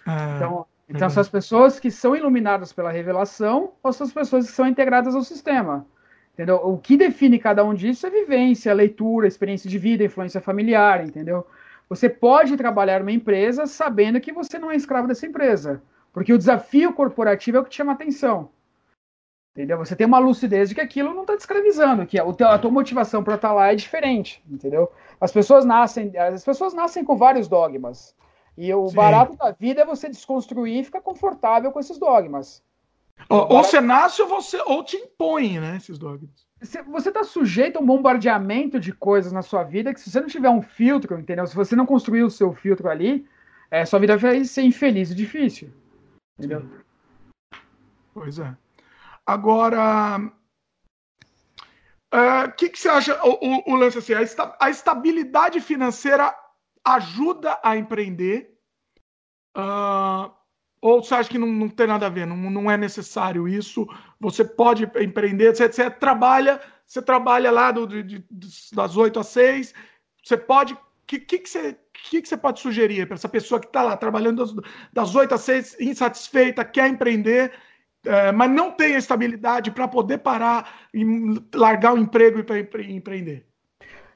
Ah, 0.05 0.33
então, 0.35 0.65
então 0.89 1.09
são 1.09 1.21
as 1.21 1.29
pessoas 1.29 1.79
que 1.79 1.89
são 1.89 2.17
iluminadas 2.17 2.73
pela 2.73 2.91
revelação 2.91 3.71
ou 3.81 3.93
são 3.93 4.05
as 4.05 4.11
pessoas 4.11 4.47
que 4.47 4.51
são 4.51 4.67
integradas 4.67 5.15
ao 5.15 5.23
sistema. 5.23 5.87
Entendeu? 6.33 6.57
O 6.57 6.77
que 6.77 6.97
define 6.97 7.39
cada 7.39 7.63
um 7.63 7.73
disso 7.73 8.05
é 8.05 8.09
vivência, 8.09 8.73
leitura, 8.73 9.25
experiência 9.25 9.69
de 9.69 9.77
vida, 9.77 10.03
influência 10.03 10.41
familiar, 10.41 11.01
entendeu? 11.01 11.47
Você 11.87 12.09
pode 12.09 12.57
trabalhar 12.57 12.99
numa 12.99 13.11
empresa 13.13 13.65
sabendo 13.65 14.19
que 14.19 14.33
você 14.33 14.59
não 14.59 14.69
é 14.69 14.75
escravo 14.75 15.07
dessa 15.07 15.25
empresa, 15.25 15.81
porque 16.11 16.33
o 16.33 16.37
desafio 16.37 16.91
corporativo 16.91 17.55
é 17.55 17.59
o 17.61 17.63
que 17.63 17.73
chama 17.73 17.93
atenção. 17.93 18.49
Entendeu? 19.55 19.77
Você 19.77 19.95
tem 19.95 20.07
uma 20.07 20.17
lucidez 20.17 20.69
de 20.69 20.75
que 20.75 20.81
aquilo 20.81 21.13
não 21.13 21.21
está 21.21 21.37
te 21.37 21.41
escravizando, 21.41 22.07
que 22.07 22.19
a, 22.19 22.23
a 22.23 22.57
tua 22.57 22.71
motivação 22.71 23.23
para 23.23 23.35
estar 23.35 23.49
tá 23.49 23.53
lá 23.53 23.71
é 23.71 23.75
diferente, 23.75 24.43
entendeu? 24.49 24.91
As 25.21 25.31
pessoas 25.31 25.63
nascem, 25.63 26.11
as 26.17 26.43
pessoas 26.43 26.73
nascem 26.73 27.03
com 27.03 27.15
vários 27.15 27.47
dogmas. 27.47 28.15
E 28.57 28.73
o 28.73 28.87
Sim. 28.87 28.95
barato 28.95 29.37
da 29.37 29.51
vida 29.51 29.81
é 29.81 29.85
você 29.85 30.09
desconstruir 30.09 30.79
e 30.79 30.83
ficar 30.83 31.01
confortável 31.01 31.71
com 31.71 31.79
esses 31.79 31.99
dogmas. 31.99 32.63
Ou, 33.29 33.37
barato... 33.37 33.53
ou 33.53 33.63
você 33.63 33.79
nasce 33.79 34.21
ou 34.23 34.27
você 34.27 34.59
ou 34.65 34.83
te 34.83 34.97
impõe, 34.97 35.59
né, 35.59 35.77
esses 35.77 35.99
dogmas. 35.99 36.47
Você 36.87 37.09
está 37.09 37.23
sujeito 37.23 37.77
a 37.77 37.81
um 37.81 37.85
bombardeamento 37.85 38.79
de 38.79 38.91
coisas 38.91 39.31
na 39.31 39.43
sua 39.43 39.63
vida 39.63 39.93
que 39.93 39.99
se 39.99 40.09
você 40.09 40.19
não 40.19 40.27
tiver 40.27 40.49
um 40.49 40.61
filtro, 40.63 41.19
entendeu? 41.19 41.45
Se 41.45 41.55
você 41.55 41.75
não 41.75 41.85
construir 41.85 42.23
o 42.23 42.29
seu 42.29 42.53
filtro 42.53 42.89
ali, 42.89 43.27
é, 43.69 43.85
sua 43.85 43.99
vida 43.99 44.17
vai 44.17 44.43
ser 44.45 44.63
infeliz 44.63 45.11
e 45.11 45.15
difícil. 45.15 45.69
Entendeu? 46.39 46.65
Pois 48.13 48.39
é. 48.39 48.55
Agora, 49.25 50.19
o 52.13 52.15
é, 52.15 52.51
que, 52.51 52.69
que 52.69 52.79
você 52.79 52.89
acha, 52.89 53.19
o, 53.25 53.31
o, 53.31 53.73
o 53.73 53.75
lance 53.75 53.97
assim, 53.97 54.13
a, 54.13 54.21
esta, 54.21 54.55
a, 54.59 54.69
estabilidade 54.69 55.59
financeira 55.59 56.35
ajuda 56.85 57.59
a 57.63 57.75
empreender? 57.75 58.53
Uh, 59.57 60.31
ou 60.81 61.01
você 61.01 61.15
acha 61.15 61.29
que 61.29 61.37
não, 61.37 61.47
não 61.47 61.69
tem 61.69 61.87
nada 61.87 62.05
a 62.05 62.09
ver, 62.09 62.27
não, 62.27 62.35
não 62.35 62.69
é 62.69 62.77
necessário 62.77 63.47
isso? 63.47 63.87
Você 64.19 64.43
pode 64.43 64.83
empreender, 65.01 65.55
você, 65.55 65.71
você 65.71 65.89
trabalha, 65.89 66.59
você 66.85 67.01
trabalha 67.01 67.49
lá 67.49 67.71
do, 67.71 67.87
de, 68.03 68.23
das 68.73 68.97
8 68.97 69.19
às 69.19 69.27
6, 69.27 69.73
você 70.23 70.37
pode. 70.37 70.73
O 70.73 70.77
que, 71.07 71.19
que, 71.19 71.39
que, 71.39 71.49
você, 71.49 71.77
que, 71.93 72.21
que 72.21 72.27
você 72.27 72.37
pode 72.37 72.59
sugerir 72.59 73.07
para 73.07 73.15
essa 73.15 73.29
pessoa 73.29 73.59
que 73.59 73.67
está 73.67 73.81
lá 73.81 73.95
trabalhando 73.97 74.45
das, 74.45 74.53
das 74.91 75.15
8 75.15 75.33
às 75.33 75.41
6, 75.41 75.79
insatisfeita, 75.79 76.65
quer 76.65 76.89
empreender? 76.89 77.53
É, 78.05 78.31
mas 78.31 78.51
não 78.51 78.71
tem 78.71 78.95
a 78.95 78.99
estabilidade 78.99 79.71
para 79.71 79.87
poder 79.87 80.19
parar 80.19 80.87
e 80.93 81.03
largar 81.53 81.93
o 81.93 81.97
emprego 81.97 82.39
e 82.39 82.43
para 82.43 82.59
empre 82.59 82.93
empreender? 82.93 83.45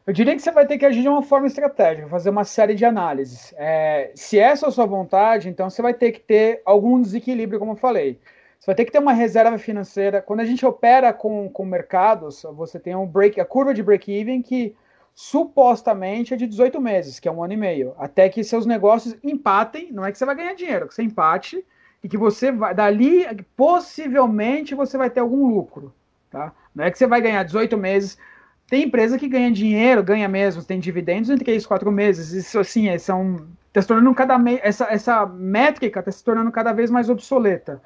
Eu 0.06 0.14
diria 0.14 0.34
que 0.36 0.42
você 0.42 0.52
vai 0.52 0.66
ter 0.66 0.78
que 0.78 0.86
agir 0.86 1.02
de 1.02 1.10
uma 1.10 1.22
forma 1.22 1.48
estratégica, 1.48 2.08
fazer 2.08 2.30
uma 2.30 2.46
série 2.46 2.76
de 2.76 2.86
análises. 2.86 3.54
É, 3.58 4.12
se 4.16 4.40
essa 4.40 4.66
é 4.66 4.70
a 4.70 4.72
sua 4.72 4.86
vontade, 4.86 5.50
então 5.50 5.70
você 5.70 5.82
vai 5.82 5.94
ter 5.94 6.14
que 6.14 6.22
ter 6.22 6.62
algum 6.66 7.02
desequilíbrio, 7.02 7.60
como 7.60 7.74
eu 7.74 7.76
falei. 7.76 8.18
Você 8.58 8.68
vai 8.68 8.76
ter 8.76 8.86
que 8.86 8.92
ter 8.92 9.00
uma 9.00 9.12
reserva 9.12 9.58
financeira. 9.58 10.22
Quando 10.22 10.40
a 10.40 10.46
gente 10.46 10.66
opera 10.66 11.12
com, 11.12 11.50
com 11.50 11.66
mercados, 11.66 12.44
você 12.54 12.80
tem 12.80 12.96
um 12.96 13.06
break, 13.06 13.40
a 13.40 13.46
curva 13.46 13.74
de 13.74 13.84
break-even 13.84 14.42
que 14.42 14.76
supostamente 15.14 16.34
é 16.34 16.38
de 16.38 16.48
18 16.48 16.80
meses, 16.80 17.20
que 17.20 17.28
é 17.28 17.32
um 17.32 17.44
ano 17.44 17.54
e 17.54 17.58
meio, 17.58 17.94
até 17.98 18.30
que 18.30 18.44
seus 18.44 18.66
negócios 18.66 19.16
empatem. 19.24 19.92
Não 19.92 20.06
é 20.06 20.12
que 20.12 20.18
você 20.18 20.26
vai 20.26 20.36
ganhar 20.36 20.54
dinheiro, 20.54 20.88
que 20.88 20.94
você 20.94 21.04
empate 21.04 21.66
e 22.08 22.10
que 22.10 22.18
você 22.18 22.53
vai, 22.53 22.74
dali, 22.74 23.26
possivelmente 23.53 24.74
você 24.74 24.97
vai 24.97 25.10
ter 25.10 25.20
algum 25.20 25.45
lucro, 25.45 25.93
tá? 26.32 26.53
Não 26.74 26.86
é 26.86 26.89
que 26.89 26.97
você 26.97 27.05
vai 27.05 27.20
ganhar 27.20 27.43
18 27.43 27.78
meses. 27.78 28.18
Tem 28.66 28.84
empresa 28.84 29.20
que 29.20 29.28
ganha 29.28 29.51
dinheiro, 29.51 30.01
ganha 30.01 30.26
mesmo, 30.30 30.64
tem 30.64 30.80
dividendos 30.80 31.30
em 31.30 31.38
3, 31.38 31.66
4 31.66 31.91
meses. 31.91 32.32
Isso, 32.32 32.60
assim, 32.60 32.88
é, 32.88 32.97
são, 32.97 33.45
tá 33.74 33.82
se 33.82 33.88
tornando 33.89 34.16
cada 34.16 34.38
essa, 34.64 34.86
essa 34.86 35.26
métrica 35.26 35.99
está 35.99 36.10
se 36.10 36.24
tornando 36.24 36.49
cada 36.49 36.72
vez 36.72 36.89
mais 36.89 37.10
obsoleta. 37.10 37.82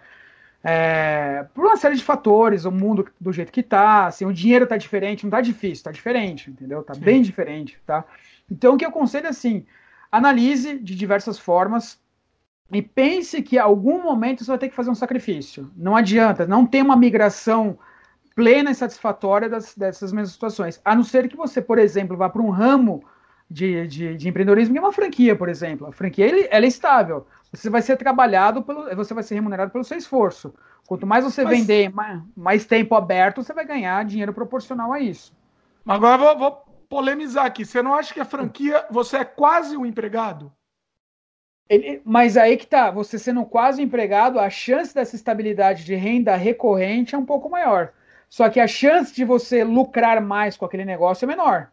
É, 0.64 1.48
por 1.56 1.66
uma 1.66 1.76
série 1.76 1.96
de 1.96 2.04
fatores, 2.04 2.64
o 2.66 2.72
mundo 2.72 3.08
do 3.20 3.34
jeito 3.34 3.52
que 3.52 3.62
está, 3.62 4.06
assim, 4.06 4.26
o 4.26 4.34
dinheiro 4.34 4.66
está 4.66 4.78
diferente, 4.78 5.24
não 5.24 5.30
está 5.30 5.42
difícil, 5.42 5.74
está 5.74 5.92
diferente, 5.92 6.52
entendeu? 6.52 6.82
Está 6.82 6.94
bem 6.94 7.24
diferente, 7.24 7.82
tá? 7.88 8.06
Então, 8.52 8.76
o 8.76 8.78
que 8.78 8.86
eu 8.86 8.90
aconselho 8.90 9.26
é 9.26 9.30
assim, 9.30 9.66
analise 10.12 10.78
de 10.78 10.96
diversas 10.96 11.40
formas, 11.40 12.00
e 12.72 12.82
pense 12.82 13.42
que 13.42 13.58
em 13.58 13.60
algum 13.60 14.02
momento 14.02 14.44
você 14.44 14.52
vai 14.52 14.58
ter 14.58 14.70
que 14.70 14.76
fazer 14.76 14.90
um 14.90 14.96
sacrifício. 14.96 15.70
Não 15.76 15.96
adianta, 15.96 16.48
não 16.48 16.66
tem 16.66 16.82
uma 16.82 16.96
migração 16.96 17.78
plena 18.34 18.72
e 18.72 18.76
satisfatória 18.76 19.50
das, 19.50 19.76
dessas 19.76 20.14
mesmas 20.14 20.32
situações. 20.32 20.80
A 20.86 20.96
não 20.96 21.04
ser 21.04 21.28
que 21.28 21.36
você, 21.36 21.62
por 21.62 21.78
exemplo, 21.78 22.16
vá 22.16 22.30
para 22.30 22.42
um 22.42 22.50
ramo 22.50 23.04
de, 23.50 23.86
de, 23.88 24.16
de, 24.16 24.30
empreendedorismo, 24.30 24.74
que 24.74 24.80
é 24.80 24.82
uma 24.82 24.94
franquia, 24.94 25.36
por 25.36 25.50
exemplo. 25.50 25.88
A 25.88 25.92
franquia 25.92 26.26
ele, 26.26 26.48
ela 26.50 26.66
é 26.66 26.68
estável. 26.70 27.28
Você 27.52 27.70
vai 27.70 27.82
ser 27.82 27.98
trabalhado, 27.98 28.64
pelo, 28.64 28.96
você 28.96 29.14
vai 29.14 29.24
ser 29.24 29.36
remunerado 29.36 29.72
pelo 29.72 29.84
seu 29.84 29.98
esforço. 29.98 30.54
Quanto 30.88 31.06
mais 31.06 31.26
você 31.26 31.44
Mas... 31.44 31.60
vender, 31.60 31.90
mais, 31.94 32.22
mais, 32.36 32.66
tempo 32.66 32.96
aberto, 32.96 33.44
você 33.44 33.54
vai 33.54 33.66
ganhar 33.66 34.06
dinheiro 34.06 34.34
proporcional 34.34 34.94
a 34.94 35.00
isso. 35.02 35.34
Agora 35.86 36.18
vou, 36.18 36.38
vou 36.38 36.52
polemizar 36.88 37.46
aqui. 37.46 37.66
Você 37.66 37.82
não 37.82 37.94
acha 37.94 38.14
que 38.14 38.20
a 38.22 38.26
franquia, 38.26 38.86
você 38.90 39.18
é 39.18 39.26
quase 39.26 39.76
um 39.76 39.86
empregado? 39.86 40.52
Ele, 41.72 42.02
mas 42.04 42.36
aí 42.36 42.58
que 42.58 42.68
tá, 42.68 42.92
você 42.92 43.18
sendo 43.18 43.46
quase 43.46 43.82
empregado, 43.82 44.38
a 44.38 44.50
chance 44.50 44.94
dessa 44.94 45.16
estabilidade 45.16 45.86
de 45.86 45.96
renda 45.96 46.36
recorrente 46.36 47.16
é 47.16 47.18
um 47.18 47.26
pouco 47.26 47.50
maior. 47.50 47.94
Só 48.30 48.50
que 48.50 48.60
a 48.60 48.68
chance 48.68 49.16
de 49.16 49.24
você 49.24 49.64
lucrar 49.64 50.20
mais 50.20 50.58
com 50.58 50.66
aquele 50.66 50.84
negócio 50.84 51.24
é 51.24 51.28
menor. 51.30 51.72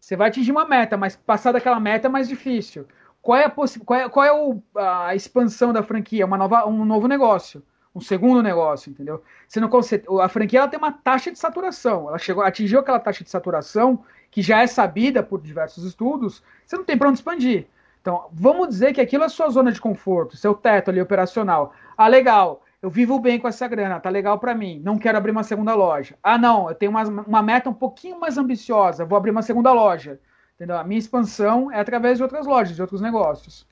Você 0.00 0.16
vai 0.16 0.28
atingir 0.28 0.50
uma 0.50 0.64
meta, 0.64 0.96
mas 0.96 1.14
passar 1.14 1.52
daquela 1.52 1.78
meta 1.78 2.08
é 2.08 2.10
mais 2.10 2.28
difícil. 2.28 2.84
Qual 3.22 3.38
é 3.38 3.44
a, 3.44 3.50
qual 3.50 4.00
é, 4.00 4.08
qual 4.08 4.26
é 4.26 4.32
o, 4.32 4.60
a 4.74 5.14
expansão 5.14 5.72
da 5.72 5.84
franquia? 5.84 6.26
Uma 6.26 6.36
nova, 6.36 6.66
um 6.66 6.84
novo 6.84 7.06
negócio, 7.06 7.62
um 7.94 8.00
segundo 8.00 8.42
negócio, 8.42 8.90
entendeu? 8.90 9.22
Você 9.46 9.60
não 9.60 9.68
consegue, 9.68 10.04
a 10.20 10.28
franquia 10.28 10.58
ela 10.58 10.68
tem 10.68 10.78
uma 10.78 10.90
taxa 10.90 11.30
de 11.30 11.38
saturação. 11.38 12.08
Ela 12.08 12.18
chegou, 12.18 12.42
atingiu 12.42 12.80
aquela 12.80 12.98
taxa 12.98 13.22
de 13.22 13.30
saturação 13.30 14.04
que 14.32 14.42
já 14.42 14.62
é 14.62 14.66
sabida 14.66 15.22
por 15.22 15.40
diversos 15.40 15.84
estudos. 15.84 16.42
Você 16.66 16.76
não 16.76 16.84
tem 16.84 16.98
para 16.98 17.08
onde 17.08 17.18
expandir. 17.18 17.68
Então, 18.08 18.30
vamos 18.32 18.68
dizer 18.68 18.94
que 18.94 19.02
aquilo 19.02 19.24
é 19.24 19.28
sua 19.28 19.50
zona 19.50 19.70
de 19.70 19.78
conforto, 19.78 20.34
seu 20.34 20.54
teto 20.54 20.88
ali 20.88 20.98
operacional. 20.98 21.74
Ah, 21.94 22.08
legal, 22.08 22.62
eu 22.80 22.88
vivo 22.88 23.18
bem 23.18 23.38
com 23.38 23.46
essa 23.46 23.68
grana, 23.68 24.00
tá 24.00 24.08
legal 24.08 24.38
para 24.38 24.54
mim, 24.54 24.80
não 24.82 24.96
quero 24.96 25.18
abrir 25.18 25.30
uma 25.30 25.42
segunda 25.42 25.74
loja. 25.74 26.16
Ah, 26.22 26.38
não, 26.38 26.70
eu 26.70 26.74
tenho 26.74 26.90
uma, 26.90 27.02
uma 27.02 27.42
meta 27.42 27.68
um 27.68 27.74
pouquinho 27.74 28.18
mais 28.18 28.38
ambiciosa, 28.38 29.04
vou 29.04 29.18
abrir 29.18 29.30
uma 29.30 29.42
segunda 29.42 29.74
loja. 29.74 30.18
Entendeu? 30.54 30.78
A 30.78 30.84
minha 30.84 30.98
expansão 30.98 31.70
é 31.70 31.80
através 31.80 32.16
de 32.16 32.22
outras 32.22 32.46
lojas, 32.46 32.74
de 32.74 32.80
outros 32.80 33.02
negócios. 33.02 33.66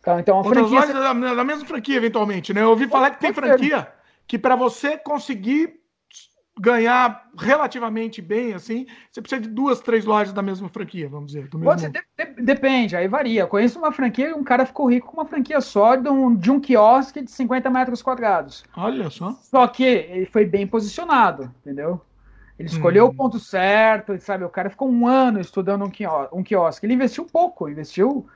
Então, 0.00 0.18
então 0.18 0.40
a 0.40 0.44
franquia... 0.44 0.80
lojas 0.80 0.94
da, 0.94 1.12
da 1.12 1.44
mesma 1.44 1.66
franquia, 1.66 1.96
eventualmente, 1.98 2.54
né? 2.54 2.62
Eu 2.62 2.70
ouvi 2.70 2.88
falar 2.88 3.10
que 3.10 3.20
tem 3.20 3.34
franquia 3.34 3.86
que 4.26 4.38
para 4.38 4.56
você 4.56 4.96
conseguir 4.96 5.78
ganhar 6.58 7.28
relativamente 7.36 8.22
bem, 8.22 8.54
assim, 8.54 8.86
você 9.10 9.20
precisa 9.20 9.42
de 9.42 9.48
duas, 9.48 9.80
três 9.80 10.04
lojas 10.04 10.32
da 10.32 10.42
mesma 10.42 10.68
franquia, 10.68 11.08
vamos 11.08 11.32
dizer. 11.32 11.48
Mesmo... 11.52 11.76
de, 11.76 11.88
de, 11.90 12.42
depende, 12.42 12.96
aí 12.96 13.08
varia. 13.08 13.42
Eu 13.42 13.48
conheço 13.48 13.78
uma 13.78 13.90
franquia 13.90 14.28
e 14.28 14.34
um 14.34 14.44
cara 14.44 14.64
ficou 14.64 14.86
rico 14.86 15.08
com 15.08 15.20
uma 15.20 15.26
franquia 15.26 15.60
só 15.60 15.96
de 15.96 16.08
um, 16.08 16.34
de 16.34 16.50
um 16.50 16.60
quiosque 16.60 17.22
de 17.22 17.30
50 17.30 17.68
metros 17.70 18.02
quadrados. 18.02 18.64
Olha 18.76 19.10
só. 19.10 19.32
Só 19.42 19.66
que 19.66 19.84
ele 19.84 20.26
foi 20.26 20.44
bem 20.44 20.66
posicionado, 20.66 21.52
entendeu? 21.60 22.00
Ele 22.56 22.68
escolheu 22.68 23.06
hum. 23.06 23.08
o 23.08 23.14
ponto 23.14 23.38
certo, 23.40 24.16
sabe? 24.20 24.44
O 24.44 24.48
cara 24.48 24.70
ficou 24.70 24.88
um 24.88 25.08
ano 25.08 25.40
estudando 25.40 25.84
um 25.84 25.90
quiosque. 25.90 26.36
Um 26.36 26.42
quiosque. 26.42 26.86
Ele 26.86 26.94
investiu 26.94 27.24
pouco, 27.24 27.68
investiu 27.68 28.26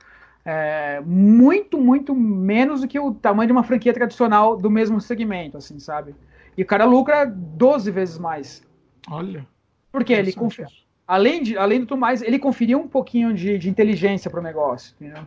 é, 0.43 1.01
muito, 1.05 1.77
muito 1.77 2.13
menos 2.13 2.81
do 2.81 2.87
que 2.87 2.99
o 2.99 3.13
tamanho 3.13 3.47
de 3.47 3.53
uma 3.53 3.63
franquia 3.63 3.93
tradicional 3.93 4.57
do 4.57 4.69
mesmo 4.69 4.99
segmento, 4.99 5.57
assim, 5.57 5.79
sabe? 5.79 6.13
E 6.59 6.61
o 6.61 6.65
cara 6.65 6.83
lucra 6.83 7.25
12 7.25 7.89
vezes 7.89 8.17
mais. 8.17 8.61
Olha. 9.09 9.47
Porque 9.93 10.11
ele 10.11 10.33
confia. 10.33 10.67
Além, 11.07 11.41
de, 11.41 11.57
além 11.57 11.79
do 11.79 11.85
tudo 11.85 12.01
mais, 12.01 12.21
ele 12.21 12.37
conferiu 12.37 12.81
um 12.81 12.87
pouquinho 12.87 13.33
de, 13.33 13.57
de 13.57 13.69
inteligência 13.69 14.29
para 14.29 14.41
o 14.41 14.43
negócio. 14.43 14.93
Entendeu? 14.99 15.25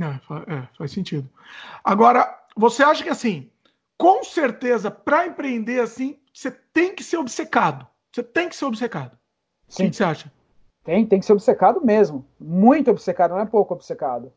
É, 0.00 0.52
é, 0.52 0.68
faz 0.76 0.90
sentido. 0.90 1.30
Agora, 1.84 2.44
você 2.56 2.82
acha 2.82 3.04
que 3.04 3.08
assim, 3.08 3.48
com 3.96 4.24
certeza, 4.24 4.90
para 4.90 5.28
empreender 5.28 5.78
assim, 5.78 6.18
você 6.34 6.50
tem 6.50 6.92
que 6.92 7.04
ser 7.04 7.18
obcecado. 7.18 7.86
Você 8.12 8.24
tem 8.24 8.48
que 8.48 8.56
ser 8.56 8.64
obcecado. 8.64 9.16
Sim. 9.68 9.86
O 9.86 9.90
que 9.90 9.96
você 9.96 10.02
acha? 10.02 10.32
Tem, 10.82 11.06
tem 11.06 11.20
que 11.20 11.26
ser 11.26 11.34
obcecado 11.34 11.86
mesmo. 11.86 12.26
Muito 12.36 12.90
obcecado, 12.90 13.30
não 13.30 13.38
é 13.38 13.46
pouco 13.46 13.74
obcecado. 13.74 14.32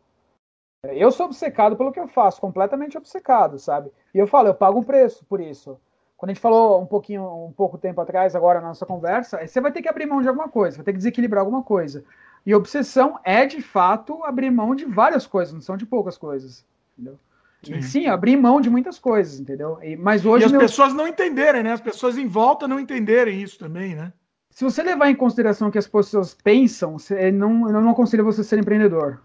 Eu 0.92 1.12
sou 1.12 1.28
obcecado 1.28 1.78
pelo 1.78 1.92
que 1.94 2.00
eu 2.00 2.08
faço, 2.08 2.42
completamente 2.42 2.98
obcecado, 2.98 3.58
sabe? 3.58 3.90
E 4.14 4.18
eu 4.18 4.28
falo, 4.28 4.50
eu 4.50 4.54
pago 4.54 4.80
um 4.80 4.84
preço 4.84 5.26
por 5.26 5.40
isso. 5.40 5.80
Quando 6.18 6.32
a 6.32 6.34
gente 6.34 6.42
falou 6.42 6.82
um 6.82 6.86
pouquinho, 6.86 7.24
um 7.24 7.52
pouco 7.52 7.78
tempo 7.78 8.02
atrás, 8.02 8.36
agora 8.36 8.60
na 8.60 8.68
nossa 8.68 8.86
conversa, 8.86 9.46
você 9.46 9.62
vai 9.62 9.72
ter 9.72 9.82
que 9.82 9.90
abrir 9.90 10.06
mão 10.06 10.22
de 10.22 10.28
alguma 10.28 10.50
coisa, 10.50 10.78
vai 10.78 10.86
ter 10.86 10.92
que 10.92 10.98
desequilibrar 10.98 11.42
alguma 11.42 11.64
coisa. 11.64 12.04
E 12.46 12.54
obsessão 12.54 13.18
é, 13.24 13.46
de 13.46 13.62
fato, 13.62 14.24
abrir 14.26 14.52
mão 14.52 14.76
de 14.76 14.84
várias 14.84 15.26
coisas, 15.26 15.54
não 15.54 15.62
são 15.62 15.78
de 15.78 15.86
poucas 15.86 16.18
coisas. 16.18 16.66
Entendeu? 16.98 17.18
Sim. 17.64 17.76
E, 17.76 17.84
sim, 17.84 18.08
abrir 18.08 18.36
mão 18.36 18.60
de 18.60 18.70
muitas 18.70 19.00
coisas, 19.00 19.40
entendeu? 19.40 19.80
E, 19.82 19.96
mas 19.96 20.26
hoje. 20.26 20.44
E 20.44 20.48
as 20.48 20.52
meu... 20.52 20.60
pessoas 20.60 20.94
não 20.94 21.08
entenderem, 21.08 21.64
né? 21.64 21.72
As 21.72 21.82
pessoas 21.82 22.18
em 22.18 22.28
volta 22.28 22.68
não 22.68 22.80
entenderem 22.80 23.42
isso 23.42 23.58
também, 23.58 23.96
né? 23.96 24.12
Se 24.50 24.66
você 24.66 24.84
levar 24.84 25.10
em 25.10 25.16
consideração 25.16 25.70
o 25.70 25.72
que 25.72 25.78
as 25.78 25.88
pessoas 25.88 26.34
pensam, 26.34 26.98
não, 27.34 27.70
eu 27.70 27.82
não 27.82 27.90
aconselho 27.90 28.24
você 28.24 28.44
ser 28.44 28.60
empreendedor. 28.60 29.22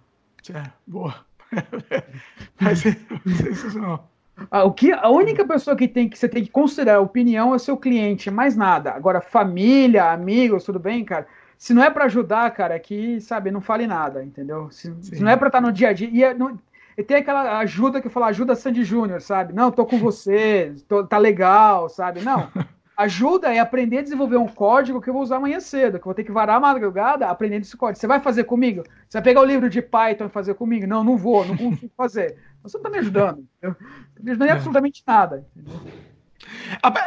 É, 0.54 0.62
boa. 0.86 1.27
Mas 2.60 2.80
sensacional. 2.80 4.10
Ah, 4.50 4.64
o 4.64 4.72
que, 4.72 4.92
a 4.92 5.08
única 5.08 5.44
pessoa 5.44 5.76
que, 5.76 5.88
tem, 5.88 6.08
que 6.08 6.18
você 6.18 6.28
tem 6.28 6.44
que 6.44 6.50
considerar 6.50 6.96
a 6.96 7.00
opinião 7.00 7.54
é 7.54 7.58
seu 7.58 7.76
cliente, 7.76 8.30
mais 8.30 8.56
nada. 8.56 8.92
Agora, 8.92 9.20
família, 9.20 10.12
amigos, 10.12 10.64
tudo 10.64 10.78
bem, 10.78 11.04
cara? 11.04 11.26
Se 11.56 11.74
não 11.74 11.82
é 11.82 11.90
para 11.90 12.04
ajudar, 12.04 12.48
cara, 12.52 12.74
é 12.74 12.78
que, 12.78 13.20
sabe, 13.20 13.50
não 13.50 13.60
fale 13.60 13.86
nada, 13.86 14.22
entendeu? 14.22 14.70
Se, 14.70 14.94
se 15.02 15.20
não 15.20 15.30
é 15.30 15.36
para 15.36 15.48
estar 15.48 15.60
no 15.60 15.72
dia 15.72 15.88
a 15.88 15.92
dia. 15.92 16.08
E, 16.08 16.22
é, 16.22 16.32
não, 16.32 16.56
e 16.96 17.02
tem 17.02 17.16
aquela 17.16 17.58
ajuda 17.58 18.00
que 18.00 18.06
eu 18.06 18.10
falo, 18.10 18.26
ajuda 18.26 18.54
Sandy 18.54 18.84
Júnior, 18.84 19.20
sabe? 19.20 19.52
Não, 19.52 19.72
tô 19.72 19.84
com 19.84 19.98
você, 19.98 20.74
tô, 20.86 21.04
tá 21.04 21.18
legal, 21.18 21.88
sabe? 21.88 22.20
Não. 22.20 22.48
Ajuda 22.98 23.54
é 23.54 23.60
aprender 23.60 23.98
a 23.98 24.02
desenvolver 24.02 24.38
um 24.38 24.48
código 24.48 25.00
que 25.00 25.08
eu 25.08 25.14
vou 25.14 25.22
usar 25.22 25.36
amanhã 25.36 25.60
cedo, 25.60 26.00
que 26.00 26.02
eu 26.02 26.06
vou 26.06 26.14
ter 26.14 26.24
que 26.24 26.32
varar 26.32 26.56
a 26.56 26.60
madrugada 26.60 27.28
aprendendo 27.28 27.62
esse 27.62 27.76
código. 27.76 28.00
Você 28.00 28.08
vai 28.08 28.18
fazer 28.18 28.42
comigo? 28.42 28.82
Você 29.08 29.18
vai 29.18 29.22
pegar 29.22 29.40
o 29.40 29.44
livro 29.44 29.70
de 29.70 29.80
Python 29.80 30.24
e 30.24 30.28
fazer 30.28 30.54
comigo? 30.54 30.84
Não, 30.84 31.04
não 31.04 31.16
vou, 31.16 31.44
não 31.46 31.56
consigo 31.56 31.92
fazer. 31.96 32.36
Você 32.60 32.76
não 32.76 32.80
está 32.82 32.90
me 32.90 32.98
ajudando. 32.98 33.46
Não 33.62 33.76
me 34.20 34.30
ajudando 34.32 34.48
em 34.48 34.50
é. 34.50 34.54
absolutamente 34.54 35.04
nada. 35.06 35.46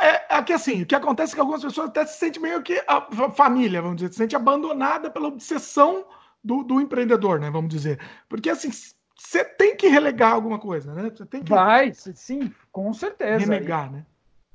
É, 0.02 0.34
aqui 0.34 0.54
assim, 0.54 0.84
o 0.84 0.86
que 0.86 0.96
acontece 0.96 1.34
é 1.34 1.36
que 1.36 1.42
algumas 1.42 1.62
pessoas 1.62 1.89
até 1.89 2.06
se 2.06 2.20
sentem 2.20 2.42
meio 2.42 2.64
que 2.64 2.82
a 2.88 3.02
família, 3.30 3.82
vamos 3.82 3.98
dizer, 3.98 4.14
se 4.14 4.18
sente 4.18 4.34
abandonada 4.34 5.12
pela 5.12 5.28
obsessão 5.28 6.06
do, 6.42 6.64
do 6.64 6.80
empreendedor, 6.80 7.38
né? 7.38 7.52
Vamos 7.52 7.70
dizer. 7.70 8.00
Porque 8.30 8.50
assim, 8.50 8.72
você 9.14 9.44
tem 9.44 9.76
que 9.76 9.89
relegar 9.89 10.32
alguma 10.32 10.58
coisa, 10.58 10.94
né? 10.94 11.10
Você 11.10 11.26
tem 11.26 11.44
que. 11.44 11.50
Vai, 11.50 11.92
sim, 11.94 12.50
com 12.72 12.94
certeza. 12.94 13.39
Renegar, 13.39 13.92
né? 13.92 14.06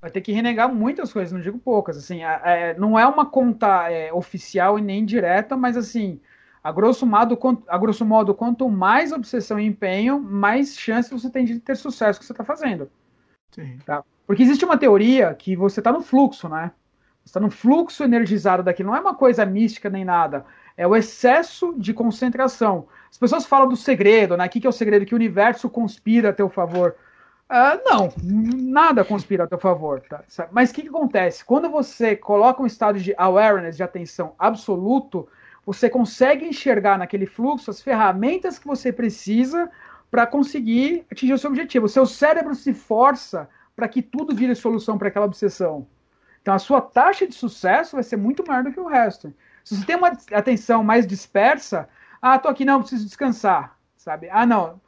Vai 0.01 0.11
ter 0.11 0.21
que 0.21 0.33
renegar 0.33 0.73
muitas 0.73 1.13
coisas, 1.13 1.33
não 1.33 1.41
digo 1.41 1.59
poucas. 1.59 1.97
Assim, 1.97 2.23
é, 2.23 2.75
não 2.79 2.99
é 2.99 3.07
uma 3.07 3.27
conta 3.27 3.91
é, 3.91 4.13
oficial 4.13 4.79
e 4.79 4.83
nem 4.83 5.05
direta, 5.05 5.57
mas 5.57 5.77
assim, 5.77 6.21
a 6.63 6.73
grosso, 6.73 7.07
modo, 7.07 7.39
a 7.69 7.79
grosso 7.79 8.05
modo, 8.05 8.35
quanto 8.35 8.69
mais 8.69 9.13
obsessão 9.13 9.59
e 9.59 9.67
empenho, 9.67 10.21
mais 10.21 10.79
chance 10.79 11.11
você 11.11 11.31
tem 11.31 11.45
de 11.45 11.61
ter 11.61 11.77
sucesso 11.77 12.19
que 12.19 12.27
você 12.27 12.33
está 12.33 12.45
fazendo. 12.45 12.91
Sim. 13.53 13.79
Tá? 13.85 14.05
Porque 14.27 14.43
existe 14.43 14.65
uma 14.65 14.77
teoria 14.77 15.33
que 15.35 15.55
você 15.55 15.81
está 15.81 15.93
no 15.93 16.03
fluxo, 16.03 16.49
né? 16.49 16.73
Você 17.25 17.31
está 17.31 17.41
no 17.41 17.51
fluxo 17.51 18.05
energizado 18.05 18.63
daquilo. 18.63 18.91
Não 18.91 18.97
é 18.97 19.01
uma 19.01 19.15
coisa 19.15 19.47
mística 19.47 19.89
nem 19.89 20.05
nada. 20.05 20.45
É 20.77 20.87
o 20.87 20.95
excesso 20.95 21.75
de 21.79 21.95
concentração. 21.95 22.87
As 23.11 23.17
pessoas 23.17 23.47
falam 23.47 23.69
do 23.69 23.77
segredo, 23.77 24.37
né? 24.37 24.47
O 24.47 24.49
que 24.49 24.67
é 24.67 24.69
o 24.69 24.73
segredo? 24.73 25.07
Que 25.07 25.15
o 25.15 25.17
universo 25.17 25.71
conspira 25.71 26.31
a 26.31 26.33
teu 26.33 26.49
favor. 26.49 26.97
Uh, 27.49 27.79
não, 27.85 28.13
nada 28.25 29.05
conspira 29.05 29.45
a 29.45 29.47
teu 29.47 29.59
favor, 29.59 30.01
tá? 30.01 30.25
Mas 30.51 30.71
o 30.71 30.75
que, 30.75 30.83
que, 30.83 30.89
acontece? 30.89 31.45
Quando 31.45 31.71
você 31.71 32.17
coloca 32.17 32.61
um 32.61 32.67
estado 32.67 32.99
de 32.99 33.15
awareness, 33.17 33.77
de 33.77 33.85
atenção 33.85 34.35
absoluto, 34.37 35.29
você 35.65 35.89
consegue 35.89 36.45
enxergar 36.45 36.99
naquele 36.99 37.25
fluxo 37.25 37.71
as 37.71 37.81
ferramentas 37.81 38.59
que 38.59 38.67
você 38.67 38.93
precisa 38.93 39.71
para 40.11 40.27
conseguir 40.27 41.07
atingir 41.11 41.35
o 41.35 41.39
seu 41.39 41.51
objetivo. 41.51 41.87
O 41.87 41.89
seu 41.89 42.05
cérebro 42.05 42.55
se 42.55 42.75
força 42.75 43.49
para 43.77 43.89
que 43.89 44.03
tudo 44.03 44.35
vire 44.35 44.55
solução 44.55 44.99
para 44.99 45.09
aquela 45.09 45.27
obsessão. 45.27 45.87
Então 46.43 46.53
a 46.55 46.59
sua 46.59 46.81
taxa 46.81 47.27
de 47.29 47.35
sucesso 47.35 47.95
vai 47.95 48.03
ser 48.03 48.17
muito 48.17 48.45
maior 48.47 48.65
do 48.65 48.73
que 48.73 48.81
o 48.81 48.89
resto. 48.89 49.33
Se 49.65 49.77
você 49.77 49.85
tem 49.85 49.97
uma 49.97 50.17
atenção 50.33 50.83
mais 50.83 51.07
dispersa, 51.07 51.89
ah, 52.21 52.39
tô 52.39 52.49
aqui 52.49 52.65
não, 52.65 52.81
preciso 52.81 53.05
descansar, 53.05 53.77
sabe? 53.97 54.29
Ah, 54.31 54.47
não, 54.47 54.81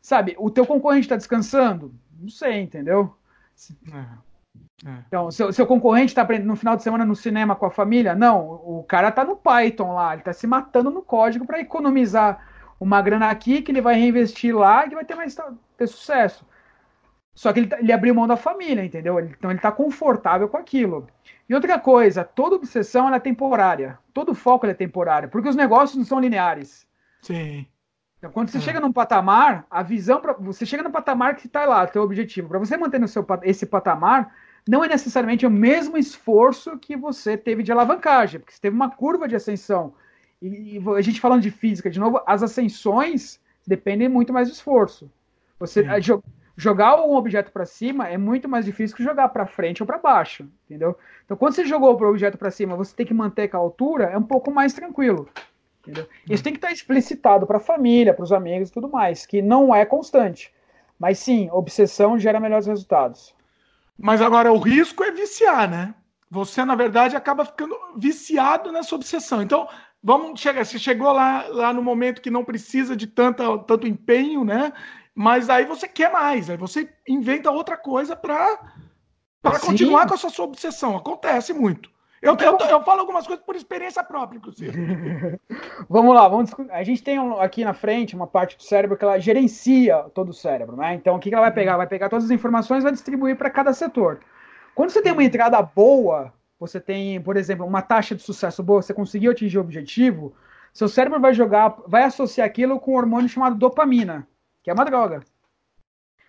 sabe? 0.00 0.36
O 0.38 0.50
teu 0.50 0.66
concorrente 0.66 1.06
está 1.06 1.16
descansando, 1.16 1.94
não 2.20 2.28
sei, 2.28 2.60
entendeu? 2.60 3.16
É, 3.92 4.88
é. 4.88 4.98
Então, 5.06 5.30
seu, 5.30 5.52
seu 5.52 5.66
concorrente 5.66 6.08
está 6.08 6.22
aprendendo 6.22 6.48
no 6.48 6.56
final 6.56 6.76
de 6.76 6.82
semana 6.82 7.04
no 7.04 7.16
cinema 7.16 7.56
com 7.56 7.66
a 7.66 7.70
família? 7.70 8.14
Não, 8.14 8.50
o 8.50 8.84
cara 8.86 9.10
tá 9.10 9.24
no 9.24 9.36
Python 9.36 9.94
lá, 9.94 10.14
ele 10.14 10.22
tá 10.22 10.32
se 10.32 10.46
matando 10.46 10.90
no 10.90 11.02
código 11.02 11.46
para 11.46 11.60
economizar 11.60 12.46
uma 12.78 13.00
grana 13.00 13.30
aqui 13.30 13.62
que 13.62 13.72
ele 13.72 13.80
vai 13.80 13.94
reinvestir 13.94 14.54
lá 14.54 14.84
e 14.84 14.88
que 14.90 14.94
vai 14.94 15.04
ter 15.04 15.14
mais 15.14 15.34
ter 15.76 15.86
sucesso. 15.86 16.46
Só 17.34 17.52
que 17.52 17.60
ele, 17.60 17.66
tá, 17.66 17.78
ele 17.78 17.92
abriu 17.92 18.14
mão 18.14 18.26
da 18.26 18.36
família, 18.36 18.84
entendeu? 18.84 19.20
Então 19.20 19.50
ele 19.50 19.58
está 19.58 19.70
confortável 19.70 20.48
com 20.48 20.56
aquilo. 20.56 21.06
E 21.48 21.54
outra 21.54 21.78
coisa, 21.78 22.24
toda 22.24 22.56
obsessão 22.56 23.12
é 23.12 23.20
temporária. 23.20 23.98
Todo 24.12 24.34
foco 24.34 24.66
é 24.66 24.72
temporário, 24.74 25.28
porque 25.28 25.48
os 25.48 25.56
negócios 25.56 25.96
não 25.96 26.04
são 26.04 26.18
lineares. 26.18 26.86
Sim. 27.20 27.66
Então, 28.18 28.30
quando 28.30 28.48
você 28.48 28.58
é. 28.58 28.60
chega 28.60 28.80
num 28.80 28.92
patamar, 28.92 29.66
a 29.70 29.82
visão 29.82 30.20
para 30.20 30.32
você 30.32 30.64
chega 30.64 30.82
no 30.82 30.90
patamar 30.90 31.36
que 31.36 31.46
está 31.46 31.64
lá, 31.64 31.86
teu 31.86 32.02
objetivo. 32.02 32.48
Para 32.48 32.58
você 32.58 32.76
manter 32.76 32.98
no 32.98 33.08
seu, 33.08 33.26
esse 33.42 33.66
patamar, 33.66 34.34
não 34.68 34.84
é 34.84 34.88
necessariamente 34.88 35.46
o 35.46 35.50
mesmo 35.50 35.96
esforço 35.96 36.78
que 36.78 36.96
você 36.96 37.36
teve 37.36 37.62
de 37.62 37.70
alavancagem, 37.70 38.40
porque 38.40 38.52
você 38.52 38.60
teve 38.60 38.74
uma 38.74 38.90
curva 38.90 39.28
de 39.28 39.36
ascensão. 39.36 39.94
E, 40.40 40.78
e 40.78 40.82
a 40.96 41.00
gente 41.00 41.20
falando 41.20 41.42
de 41.42 41.50
física, 41.50 41.90
de 41.90 42.00
novo, 42.00 42.20
as 42.26 42.42
ascensões 42.42 43.40
dependem 43.66 44.08
muito 44.08 44.32
mais 44.32 44.48
do 44.48 44.52
esforço. 44.52 45.10
Você 45.58 45.82
jo 46.00 46.22
jogar 46.58 47.02
um 47.02 47.14
objeto 47.14 47.52
para 47.52 47.66
cima 47.66 48.08
é 48.08 48.16
muito 48.16 48.48
mais 48.48 48.64
difícil 48.64 48.96
que 48.96 49.04
jogar 49.04 49.28
para 49.28 49.44
frente 49.44 49.82
ou 49.82 49.86
para 49.86 49.98
baixo, 49.98 50.48
entendeu? 50.64 50.96
Então, 51.22 51.36
quando 51.36 51.52
você 51.52 51.66
jogou 51.66 51.90
o 51.90 52.08
objeto 52.08 52.38
para 52.38 52.50
cima, 52.50 52.74
você 52.74 52.96
tem 52.96 53.04
que 53.04 53.12
manter 53.12 53.54
a 53.54 53.58
altura, 53.58 54.04
é 54.04 54.16
um 54.16 54.22
pouco 54.22 54.50
mais 54.50 54.72
tranquilo. 54.72 55.28
Entendeu? 55.86 56.08
Isso 56.28 56.42
tem 56.42 56.52
que 56.52 56.58
estar 56.58 56.72
explicitado 56.72 57.46
para 57.46 57.58
a 57.58 57.60
família, 57.60 58.12
para 58.12 58.24
os 58.24 58.32
amigos 58.32 58.68
e 58.68 58.72
tudo 58.72 58.88
mais, 58.88 59.24
que 59.24 59.40
não 59.40 59.72
é 59.72 59.86
constante. 59.86 60.52
Mas 60.98 61.18
sim, 61.18 61.48
obsessão 61.52 62.18
gera 62.18 62.40
melhores 62.40 62.66
resultados. 62.66 63.34
Mas 63.96 64.20
agora 64.20 64.52
o 64.52 64.58
risco 64.58 65.04
é 65.04 65.12
viciar, 65.12 65.70
né? 65.70 65.94
Você, 66.30 66.64
na 66.64 66.74
verdade, 66.74 67.16
acaba 67.16 67.44
ficando 67.44 67.76
viciado 67.96 68.72
nessa 68.72 68.94
obsessão. 68.94 69.40
Então, 69.40 69.68
vamos 70.02 70.40
chegar. 70.40 70.64
Você 70.64 70.78
chegou 70.78 71.12
lá, 71.12 71.46
lá 71.48 71.72
no 71.72 71.82
momento 71.82 72.20
que 72.20 72.30
não 72.30 72.44
precisa 72.44 72.96
de 72.96 73.06
tanta, 73.06 73.58
tanto 73.58 73.86
empenho, 73.86 74.44
né? 74.44 74.72
Mas 75.14 75.48
aí 75.48 75.64
você 75.64 75.86
quer 75.88 76.12
mais, 76.12 76.50
aí 76.50 76.56
você 76.56 76.92
inventa 77.08 77.50
outra 77.50 77.76
coisa 77.76 78.14
para 78.14 78.58
continuar 79.62 80.06
com 80.06 80.14
a 80.14 80.18
sua 80.18 80.44
obsessão. 80.44 80.96
Acontece 80.96 81.54
muito. 81.54 81.88
Eu, 82.26 82.34
então, 82.34 82.58
eu, 82.60 82.66
eu, 82.66 82.82
falo 82.82 83.00
algumas 83.00 83.24
coisas 83.24 83.44
por 83.44 83.54
experiência 83.54 84.02
própria, 84.02 84.38
inclusive. 84.38 85.38
vamos 85.88 86.12
lá, 86.12 86.26
vamos 86.26 86.50
A 86.70 86.82
gente 86.82 87.00
tem 87.00 87.18
aqui 87.38 87.64
na 87.64 87.72
frente 87.72 88.16
uma 88.16 88.26
parte 88.26 88.56
do 88.56 88.64
cérebro 88.64 88.96
que 88.96 89.04
ela 89.04 89.18
gerencia 89.20 90.04
todo 90.12 90.30
o 90.30 90.34
cérebro, 90.34 90.76
né? 90.76 90.94
Então 90.94 91.14
o 91.14 91.20
que 91.20 91.32
ela 91.32 91.42
vai 91.42 91.52
pegar? 91.52 91.76
Vai 91.76 91.86
pegar 91.86 92.08
todas 92.08 92.24
as 92.24 92.30
informações 92.32 92.80
e 92.80 92.82
vai 92.82 92.92
distribuir 92.92 93.36
para 93.36 93.48
cada 93.48 93.72
setor. 93.72 94.18
Quando 94.74 94.90
você 94.90 95.00
tem 95.00 95.12
uma 95.12 95.22
entrada 95.22 95.62
boa, 95.62 96.32
você 96.58 96.80
tem, 96.80 97.20
por 97.20 97.36
exemplo, 97.36 97.64
uma 97.64 97.80
taxa 97.80 98.16
de 98.16 98.22
sucesso 98.22 98.60
boa, 98.60 98.82
você 98.82 98.92
conseguiu 98.92 99.30
atingir 99.30 99.58
o 99.58 99.60
objetivo, 99.60 100.34
seu 100.74 100.88
cérebro 100.88 101.20
vai 101.20 101.32
jogar, 101.32 101.76
vai 101.86 102.02
associar 102.02 102.46
aquilo 102.46 102.80
com 102.80 102.92
um 102.92 102.96
hormônio 102.96 103.28
chamado 103.28 103.56
dopamina, 103.56 104.26
que 104.64 104.70
é 104.70 104.74
uma 104.74 104.84
droga. 104.84 105.20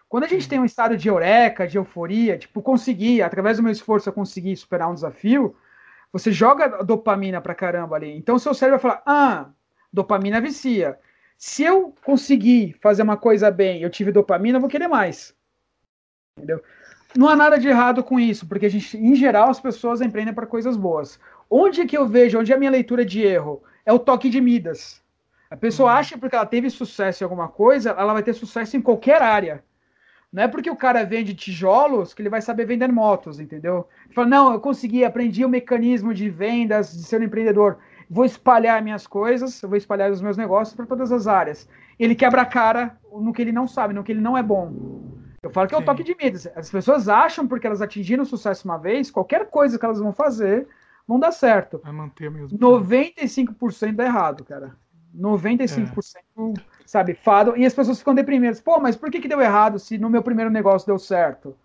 Quando 0.08 0.26
a 0.26 0.28
gente 0.28 0.48
tem 0.48 0.60
um 0.60 0.66
estado 0.66 0.96
de 0.96 1.10
eureka, 1.10 1.68
de 1.68 1.78
euforia, 1.78 2.38
tipo, 2.38 2.62
conseguir, 2.62 3.24
através 3.24 3.58
do 3.58 3.64
meu 3.64 3.72
esforço, 3.72 4.08
eu 4.08 4.14
conseguir 4.14 4.56
superar 4.56 4.90
um 4.90 4.94
desafio, 4.94 5.56
você 6.12 6.32
joga 6.32 6.84
dopamina 6.84 7.42
pra 7.42 7.56
caramba 7.56 7.96
ali. 7.96 8.16
Então 8.16 8.40
seu 8.40 8.54
cérebro 8.54 8.80
vai 8.80 8.92
falar: 8.92 9.04
ah, 9.06 9.50
dopamina 9.92 10.42
vicia. 10.42 10.98
Se 11.38 11.64
eu 11.64 11.94
conseguir 12.04 12.76
fazer 12.82 13.04
uma 13.04 13.18
coisa 13.18 13.52
bem, 13.52 13.82
eu 13.82 13.90
tive 13.90 14.12
dopamina, 14.12 14.58
eu 14.58 14.62
vou 14.62 14.70
querer 14.70 14.88
mais. 14.88 15.36
Entendeu? 16.38 16.64
Não 17.16 17.30
há 17.30 17.36
nada 17.36 17.58
de 17.58 17.68
errado 17.68 18.04
com 18.04 18.20
isso, 18.20 18.48
porque 18.48 18.66
a 18.66 18.70
gente, 18.70 18.98
em 18.98 19.16
geral, 19.16 19.50
as 19.50 19.60
pessoas 19.60 20.02
empreendem 20.02 20.34
para 20.34 20.46
coisas 20.46 20.76
boas. 20.76 21.20
Onde 21.50 21.82
é 21.82 21.86
que 21.86 21.98
eu 21.98 22.08
vejo, 22.08 22.40
onde 22.40 22.52
é 22.52 22.56
a 22.56 22.60
minha 22.60 22.72
leitura 22.72 23.06
de 23.06 23.22
erro? 23.22 23.64
É 23.86 23.94
o 23.94 24.00
toque 24.00 24.30
de 24.30 24.42
Midas. 24.42 25.02
A 25.50 25.56
pessoa 25.56 25.92
uhum. 25.92 25.98
acha 25.98 26.16
que 26.16 26.22
porque 26.22 26.36
ela 26.36 26.46
teve 26.46 26.70
sucesso 26.70 27.24
em 27.24 27.26
alguma 27.26 27.48
coisa, 27.48 27.92
ela 27.92 28.14
vai 28.14 28.24
ter 28.24 28.34
sucesso 28.34 28.76
em 28.76 28.82
qualquer 28.82 29.22
área. 29.22 29.64
Não 30.38 30.44
é 30.44 30.48
porque 30.48 30.70
o 30.70 30.76
cara 30.76 31.04
vende 31.04 31.34
tijolos 31.34 32.14
que 32.14 32.22
ele 32.22 32.30
vai 32.30 32.44
saber 32.44 32.68
vender 32.68 32.92
motos, 32.92 33.40
entendeu? 33.40 33.88
Ele 34.06 34.14
fala, 34.14 34.28
não, 34.28 34.54
eu 34.54 34.60
consegui, 34.60 35.04
aprendi 35.04 35.44
o 35.44 35.50
mecanismo 35.50 36.14
de 36.14 36.30
vendas, 36.30 36.92
de 36.92 37.02
ser 37.02 37.20
um 37.20 37.24
empreendedor. 37.24 37.80
Vou 38.08 38.24
espalhar 38.24 38.84
minhas 38.84 39.08
coisas, 39.08 39.60
vou 39.64 39.76
espalhar 39.76 40.12
os 40.12 40.22
meus 40.22 40.38
negócios 40.38 40.76
para 40.76 40.86
todas 40.86 41.12
as 41.12 41.26
áreas. 41.26 41.68
Ele 41.98 42.14
quebra 42.14 42.44
a 42.44 42.46
cara 42.46 42.96
no 43.12 43.34
que 43.34 43.42
ele 43.42 43.52
não 43.52 43.68
sabe, 43.68 43.96
no 43.96 44.04
que 44.04 44.12
ele 44.12 44.22
não 44.22 44.38
é 44.38 44.44
bom. 44.44 45.02
Eu 45.42 45.50
falo 45.50 45.68
que 45.68 45.74
é 45.74 45.78
o 45.80 45.82
toque 45.84 46.04
de 46.04 46.16
Midas. 46.16 46.48
As 46.56 46.70
pessoas 46.70 47.10
acham, 47.10 47.48
porque 47.48 47.66
elas 47.66 47.82
atingiram 47.82 48.22
o 48.22 48.28
sucesso 48.28 48.68
uma 48.68 48.78
vez, 48.78 49.10
qualquer 49.10 49.50
coisa 49.50 49.80
que 49.80 49.86
elas 49.86 50.00
vão 50.00 50.14
fazer, 50.14 50.68
vão 51.08 51.20
dar 51.20 51.32
certo. 51.32 51.82
Vai 51.84 51.92
manter 51.92 52.30
mesmo. 52.30 52.60
95% 52.60 53.96
dá 53.96 54.06
errado, 54.06 54.46
cara. 54.46 54.78
95% 55.18 56.62
sabe, 56.88 57.14
fado, 57.14 57.56
e 57.58 57.66
as 57.66 57.74
pessoas 57.74 58.00
ficam 58.00 58.16
deprimidas. 58.16 58.62
Pô, 58.62 58.80
mas 58.80 58.96
por 58.96 59.12
que, 59.12 59.20
que 59.20 59.28
deu 59.28 59.42
errado 59.42 59.78
se 59.78 59.98
no 59.98 60.10
meu 60.10 60.24
primeiro 60.24 60.50
negócio 60.50 60.88
deu 60.88 60.98
certo? 60.98 61.56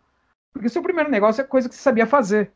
Porque 0.53 0.66
o 0.66 0.70
seu 0.70 0.83
primeiro 0.83 1.09
negócio 1.09 1.41
é 1.41 1.45
coisa 1.45 1.68
que 1.68 1.77
você 1.77 1.81
sabia 1.81 2.07
fazer. 2.07 2.53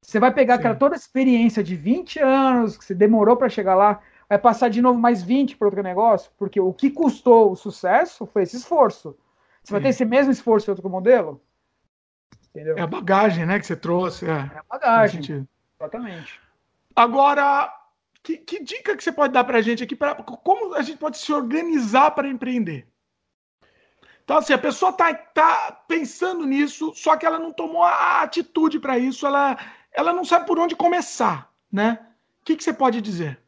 Você 0.00 0.18
vai 0.18 0.32
pegar 0.32 0.54
aquela, 0.54 0.74
toda 0.74 0.94
a 0.94 0.98
experiência 0.98 1.62
de 1.62 1.76
20 1.76 2.18
anos 2.18 2.78
que 2.78 2.84
você 2.84 2.94
demorou 2.94 3.36
para 3.36 3.50
chegar 3.50 3.74
lá, 3.74 4.00
vai 4.26 4.38
passar 4.38 4.70
de 4.70 4.80
novo 4.80 4.98
mais 4.98 5.22
20 5.22 5.56
para 5.56 5.68
outro 5.68 5.82
negócio, 5.82 6.32
porque 6.38 6.58
o 6.58 6.72
que 6.72 6.90
custou 6.90 7.52
o 7.52 7.56
sucesso 7.56 8.24
foi 8.24 8.44
esse 8.44 8.56
esforço. 8.56 9.10
Você 9.62 9.68
Sim. 9.68 9.72
vai 9.74 9.82
ter 9.82 9.88
esse 9.90 10.04
mesmo 10.06 10.32
esforço 10.32 10.70
em 10.70 10.72
outro 10.72 10.88
modelo? 10.88 11.42
Entendeu? 12.50 12.78
É 12.78 12.80
a 12.80 12.86
bagagem, 12.86 13.44
né, 13.44 13.60
que 13.60 13.66
você 13.66 13.76
trouxe. 13.76 14.24
É, 14.24 14.30
é 14.30 14.58
a 14.58 14.64
bagagem. 14.68 15.46
Exatamente. 15.78 16.40
Agora, 16.96 17.70
que, 18.22 18.38
que, 18.38 18.62
dica 18.62 18.96
que 18.96 19.02
você 19.02 19.12
pode 19.12 19.32
dar 19.32 19.44
para 19.44 19.58
a 19.58 19.62
gente 19.62 19.82
aqui 19.82 19.96
para 19.96 20.14
como 20.14 20.74
a 20.74 20.82
gente 20.82 20.98
pode 20.98 21.18
se 21.18 21.32
organizar 21.32 22.12
para 22.12 22.28
empreender? 22.28 22.86
Então, 24.24 24.36
assim, 24.36 24.52
a 24.52 24.58
pessoa 24.58 24.90
está 24.90 25.12
tá 25.12 25.82
pensando 25.88 26.46
nisso, 26.46 26.92
só 26.94 27.16
que 27.16 27.26
ela 27.26 27.38
não 27.38 27.52
tomou 27.52 27.82
a 27.82 28.22
atitude 28.22 28.78
para 28.78 28.96
isso, 28.96 29.26
ela, 29.26 29.58
ela 29.92 30.12
não 30.12 30.24
sabe 30.24 30.46
por 30.46 30.58
onde 30.58 30.76
começar, 30.76 31.52
né? 31.70 31.98
O 32.40 32.44
que, 32.44 32.56
que 32.56 32.62
você 32.62 32.72
pode 32.72 33.00
dizer? 33.00 33.40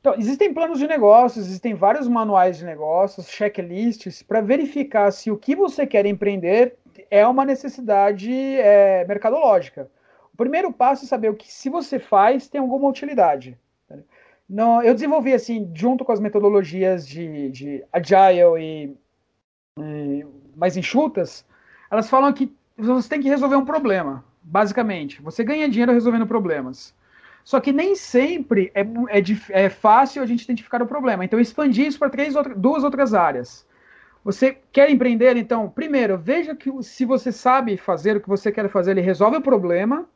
Então, 0.00 0.14
existem 0.18 0.52
planos 0.52 0.78
de 0.78 0.86
negócios, 0.86 1.46
existem 1.46 1.74
vários 1.74 2.08
manuais 2.08 2.58
de 2.58 2.64
negócios, 2.64 3.28
checklists, 3.28 4.22
para 4.22 4.40
verificar 4.40 5.10
se 5.10 5.30
o 5.30 5.36
que 5.36 5.54
você 5.54 5.86
quer 5.86 6.04
empreender 6.04 6.76
é 7.10 7.26
uma 7.26 7.44
necessidade 7.44 8.30
é, 8.30 9.04
mercadológica. 9.06 9.90
O 10.32 10.36
primeiro 10.36 10.72
passo 10.72 11.04
é 11.04 11.08
saber 11.08 11.30
o 11.30 11.34
que, 11.34 11.50
se 11.50 11.70
você 11.70 11.98
faz, 11.98 12.48
tem 12.48 12.60
alguma 12.60 12.88
utilidade. 12.88 13.58
Não, 14.48 14.82
eu 14.82 14.92
desenvolvi 14.94 15.32
assim, 15.32 15.70
junto 15.74 16.04
com 16.04 16.12
as 16.12 16.20
metodologias 16.20 17.06
de, 17.06 17.50
de 17.50 17.84
Agile 17.92 18.58
e, 18.60 18.96
e 19.78 20.26
mais 20.56 20.76
enxutas, 20.76 21.44
elas 21.90 22.08
falam 22.10 22.32
que 22.32 22.54
você 22.76 23.08
tem 23.08 23.20
que 23.20 23.28
resolver 23.28 23.56
um 23.56 23.64
problema, 23.64 24.24
basicamente. 24.42 25.22
Você 25.22 25.42
ganha 25.42 25.68
dinheiro 25.68 25.92
resolvendo 25.92 26.26
problemas. 26.26 26.94
Só 27.44 27.60
que 27.60 27.72
nem 27.72 27.94
sempre 27.94 28.72
é, 28.74 28.80
é, 28.80 29.64
é 29.64 29.68
fácil 29.68 30.22
a 30.22 30.26
gente 30.26 30.44
identificar 30.44 30.82
o 30.82 30.86
problema. 30.86 31.24
Então, 31.24 31.38
eu 31.38 31.42
expandi 31.42 31.86
isso 31.86 31.98
para 31.98 32.10
três, 32.10 32.34
duas 32.56 32.82
outras 32.82 33.12
áreas. 33.12 33.66
Você 34.24 34.56
quer 34.72 34.90
empreender? 34.90 35.36
Então, 35.36 35.68
primeiro, 35.68 36.16
veja 36.16 36.56
que 36.56 36.70
se 36.82 37.04
você 37.04 37.30
sabe 37.30 37.76
fazer 37.76 38.16
o 38.16 38.20
que 38.20 38.28
você 38.28 38.50
quer 38.50 38.68
fazer, 38.70 38.92
ele 38.92 39.02
resolve 39.02 39.36
o 39.36 39.42
problema, 39.42 40.08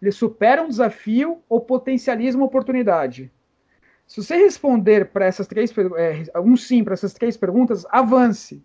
ele 0.00 0.10
supera 0.10 0.62
um 0.62 0.68
desafio 0.68 1.40
ou 1.48 1.60
potencializa 1.60 2.36
uma 2.36 2.46
oportunidade. 2.46 3.30
Se 4.12 4.22
você 4.22 4.36
responder 4.36 5.06
para 5.06 5.24
essas 5.24 5.46
três 5.46 5.72
é, 5.96 6.38
um 6.38 6.54
sim 6.54 6.84
para 6.84 6.92
essas 6.92 7.14
três 7.14 7.34
perguntas, 7.34 7.86
avance. 7.90 8.62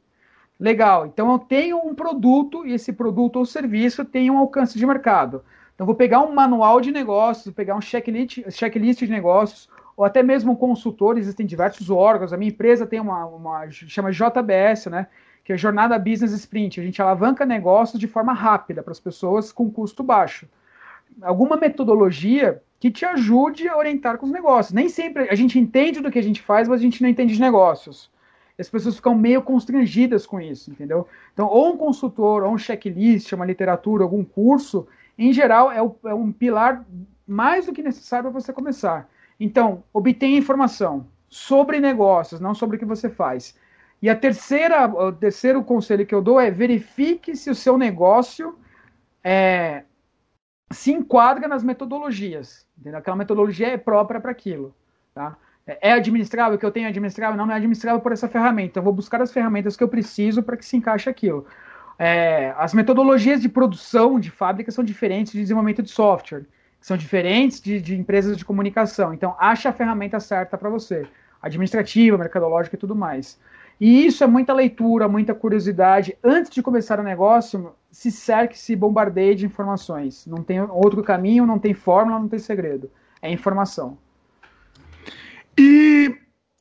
Legal. 0.60 1.06
Então 1.06 1.32
eu 1.32 1.40
tenho 1.40 1.78
um 1.78 1.96
produto 1.96 2.68
e 2.68 2.74
esse 2.74 2.92
produto 2.92 3.38
ou 3.38 3.46
serviço 3.46 4.04
tem 4.04 4.30
um 4.30 4.38
alcance 4.38 4.78
de 4.78 4.86
mercado. 4.86 5.46
Então 5.74 5.86
vou 5.86 5.96
pegar 5.96 6.20
um 6.20 6.34
manual 6.34 6.82
de 6.82 6.92
negócios, 6.92 7.46
vou 7.46 7.54
pegar 7.54 7.78
um 7.78 7.80
checklist, 7.80 8.42
checklist 8.52 9.00
de 9.00 9.08
negócios, 9.10 9.70
ou 9.96 10.04
até 10.04 10.22
mesmo 10.22 10.52
um 10.52 10.56
consultor, 10.56 11.18
existem 11.18 11.46
diversos 11.46 11.90
órgãos. 11.90 12.34
A 12.34 12.38
minha 12.38 12.52
empresa 12.52 12.86
tem 12.86 13.00
uma, 13.00 13.26
uma 13.28 13.72
chama 13.72 14.12
JBS, 14.12 14.88
né? 14.88 15.08
Que 15.46 15.54
é 15.54 15.58
Jornada 15.58 15.98
Business 15.98 16.34
Sprint. 16.34 16.82
A 16.82 16.84
gente 16.84 17.02
alavanca 17.02 17.46
negócios 17.46 17.98
de 17.98 18.06
forma 18.06 18.34
rápida 18.34 18.84
para 18.84 18.92
as 18.92 19.00
pessoas 19.00 19.54
com 19.54 19.72
custo 19.72 20.04
baixo. 20.04 20.46
Alguma 21.22 21.56
metodologia 21.56 22.62
que 22.80 22.92
te 22.92 23.06
ajude 23.06 23.68
a 23.68 23.78
orientar 23.78 24.18
com 24.18 24.26
os 24.26 24.32
negócios. 24.32 24.74
Nem 24.74 24.90
sempre 24.90 25.30
a 25.30 25.36
gente 25.36 25.58
entende 25.58 26.00
do 26.00 26.12
que 26.12 26.20
a 26.20 26.24
gente 26.24 26.42
faz, 26.42 26.68
mas 26.68 26.80
a 26.80 26.84
gente 26.84 27.02
não 27.02 27.10
entende 27.10 27.34
de 27.34 27.42
negócios. 27.42 28.12
As 28.60 28.70
pessoas 28.70 28.96
ficam 28.96 29.16
meio 29.16 29.42
constrangidas 29.42 30.26
com 30.26 30.42
isso, 30.42 30.72
entendeu? 30.72 31.08
Então, 31.34 31.48
ou 31.48 31.74
um 31.74 31.78
consultor, 31.78 32.44
ou 32.44 32.54
um 32.54 32.58
checklist, 32.58 33.32
uma 33.34 33.46
literatura, 33.46 34.04
algum 34.04 34.24
curso, 34.24 34.88
em 35.18 35.32
geral, 35.32 35.72
é, 35.72 35.82
o, 35.82 35.96
é 36.06 36.14
um 36.14 36.32
pilar 36.32 36.86
mais 37.28 37.66
do 37.66 37.74
que 37.74 37.84
necessário 37.84 38.32
para 38.32 38.42
você 38.42 38.52
começar. 38.52 39.10
Então, 39.40 39.84
obtenha 39.94 40.38
informação 40.38 41.08
sobre 41.30 41.80
negócios, 41.80 42.40
não 42.40 42.56
sobre 42.56 42.78
o 42.78 42.80
que 42.80 42.86
você 42.86 43.10
faz. 43.10 43.56
E 44.02 44.10
a 44.10 44.16
terceira, 44.16 44.88
o 44.88 45.12
terceiro 45.12 45.64
conselho 45.64 46.06
que 46.06 46.14
eu 46.14 46.22
dou 46.22 46.40
é 46.40 46.52
verifique 46.52 47.36
se 47.36 47.50
o 47.50 47.56
seu 47.56 47.78
negócio 47.78 48.58
é, 49.24 49.84
se 50.72 50.92
enquadra 50.92 51.48
nas 51.48 51.64
metodologias. 51.64 52.67
Entendeu? 52.80 53.00
Aquela 53.00 53.18
metodologia 53.18 53.68
é 53.68 53.78
própria 53.78 54.20
para 54.20 54.32
aquilo. 54.32 54.74
Tá? 55.14 55.36
É, 55.66 55.90
é 55.90 55.92
administrável, 55.94 56.58
que 56.58 56.66
eu 56.66 56.72
tenho 56.72 56.88
administrável? 56.88 57.38
Não, 57.38 57.46
não 57.46 57.54
é 57.54 57.58
administrável 57.58 58.00
por 58.00 58.12
essa 58.12 58.28
ferramenta. 58.28 58.80
Eu 58.80 58.84
vou 58.84 58.94
buscar 58.94 59.22
as 59.22 59.32
ferramentas 59.32 59.76
que 59.76 59.84
eu 59.84 59.88
preciso 59.88 60.42
para 60.42 60.56
que 60.56 60.66
se 60.66 60.78
encaixe 60.78 61.10
aquilo. 61.10 61.46
É, 62.00 62.54
as 62.58 62.74
metodologias 62.74 63.42
de 63.42 63.50
produção 63.50 64.20
de 64.20 64.30
fábrica 64.30 64.72
são 64.72 64.84
diferentes 64.84 65.34
de 65.34 65.40
desenvolvimento 65.40 65.82
de 65.82 65.90
software, 65.90 66.46
são 66.80 66.96
diferentes 66.96 67.60
de, 67.60 67.82
de 67.82 67.96
empresas 67.96 68.38
de 68.38 68.46
comunicação. 68.46 69.14
Então, 69.14 69.36
ache 69.40 69.68
a 69.68 69.74
ferramenta 69.74 70.20
certa 70.20 70.58
para 70.58 70.70
você, 70.70 71.08
administrativa, 71.42 72.18
mercadológica 72.18 72.76
e 72.76 72.80
tudo 72.80 72.96
mais. 72.96 73.40
E 73.80 74.06
isso 74.08 74.24
é 74.24 74.28
muita 74.28 74.54
leitura, 74.54 75.08
muita 75.08 75.36
curiosidade. 75.36 76.18
Antes 76.24 76.52
de 76.52 76.64
começar 76.64 77.00
o 77.00 77.04
negócio, 77.04 77.74
se 77.92 78.12
cerque, 78.12 78.58
se 78.58 78.76
bombardeie 78.76 79.36
de 79.36 79.46
informações. 79.46 80.26
Não 80.26 80.44
tem 80.44 80.60
outro 80.62 81.04
caminho, 81.04 81.46
não 81.46 81.60
tem 81.60 81.74
fórmula, 81.74 82.20
não 82.20 82.28
tem 82.28 82.40
segredo. 82.40 82.90
É 83.22 83.32
informação. 83.32 83.98
E, 85.58 86.16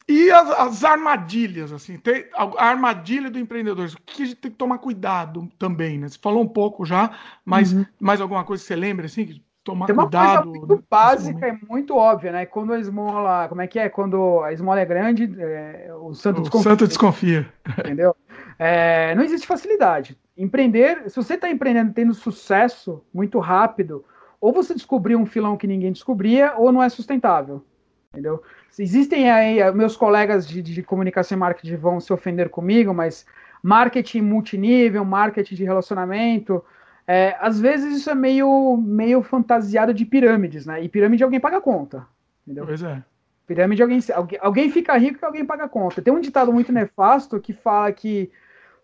e 0.08 0.30
as, 0.30 0.50
as 0.50 0.84
armadilhas, 0.84 1.72
assim, 1.72 1.96
tem 1.96 2.26
a 2.34 2.64
armadilha 2.64 3.30
do 3.30 3.38
empreendedor, 3.38 3.86
o 3.88 4.02
que 4.02 4.22
a 4.22 4.26
gente 4.26 4.36
tem 4.36 4.50
que 4.50 4.56
tomar 4.56 4.78
cuidado 4.78 5.48
também, 5.58 5.98
né? 5.98 6.08
Você 6.08 6.18
falou 6.20 6.42
um 6.42 6.48
pouco 6.48 6.84
já, 6.84 7.18
mas 7.44 7.72
uhum. 7.72 7.84
mais 8.00 8.20
alguma 8.20 8.44
coisa 8.44 8.62
que 8.62 8.68
você 8.68 8.76
lembra, 8.76 9.06
assim, 9.06 9.40
tomar 9.66 9.86
Tem 9.86 9.94
uma 9.94 10.04
cuidado. 10.04 10.44
Coisa 10.44 10.66
muito 10.66 10.84
básica 10.88 11.48
e 11.48 11.68
muito 11.68 11.96
óbvia, 11.96 12.30
né? 12.30 12.46
Quando 12.46 12.72
a 12.72 12.78
esmola, 12.78 13.48
como 13.48 13.60
é 13.60 13.66
que 13.66 13.78
é? 13.78 13.88
Quando 13.88 14.40
a 14.44 14.52
esmola 14.52 14.80
é 14.80 14.84
grande, 14.84 15.34
é, 15.38 15.90
o 16.00 16.14
santo 16.14 16.38
o 16.38 16.42
desconfia. 16.42 16.70
Santo 16.70 16.86
desconfia. 16.86 17.52
Entendeu? 17.80 18.14
É, 18.58 19.14
não 19.16 19.24
existe 19.24 19.46
facilidade. 19.46 20.16
Empreender, 20.38 21.10
se 21.10 21.16
você 21.16 21.34
está 21.34 21.50
empreendendo 21.50 21.92
tendo 21.92 22.14
sucesso 22.14 23.02
muito 23.12 23.40
rápido, 23.40 24.04
ou 24.40 24.52
você 24.52 24.72
descobriu 24.72 25.18
um 25.18 25.26
filão 25.26 25.56
que 25.56 25.66
ninguém 25.66 25.90
descobria, 25.90 26.54
ou 26.56 26.70
não 26.70 26.82
é 26.82 26.88
sustentável. 26.88 27.64
Entendeu? 28.12 28.42
Existem 28.78 29.30
aí, 29.30 29.72
meus 29.72 29.96
colegas 29.96 30.46
de, 30.46 30.62
de 30.62 30.82
comunicação 30.82 31.36
e 31.36 31.40
marketing 31.40 31.76
vão 31.76 31.98
se 31.98 32.12
ofender 32.12 32.48
comigo, 32.50 32.94
mas 32.94 33.26
marketing 33.62 34.20
multinível, 34.20 35.04
marketing 35.04 35.54
de 35.56 35.64
relacionamento, 35.64 36.62
é, 37.06 37.36
às 37.40 37.60
vezes 37.60 37.98
isso 37.98 38.10
é 38.10 38.14
meio, 38.14 38.76
meio 38.76 39.22
fantasiado 39.22 39.94
de 39.94 40.04
pirâmides, 40.04 40.66
né? 40.66 40.82
E 40.82 40.88
pirâmide 40.88 41.22
alguém 41.22 41.38
paga 41.38 41.58
a 41.58 41.60
conta. 41.60 42.06
Entendeu? 42.44 42.66
Pois 42.66 42.82
é. 42.82 43.02
Pirâmide 43.46 43.82
alguém, 43.82 44.00
alguém, 44.40 44.70
fica 44.70 44.96
rico 44.96 45.18
e 45.22 45.24
alguém 45.24 45.44
paga 45.44 45.64
a 45.64 45.68
conta. 45.68 46.02
Tem 46.02 46.12
um 46.12 46.20
ditado 46.20 46.52
muito 46.52 46.72
nefasto 46.72 47.38
que 47.38 47.52
fala 47.52 47.92
que 47.92 48.30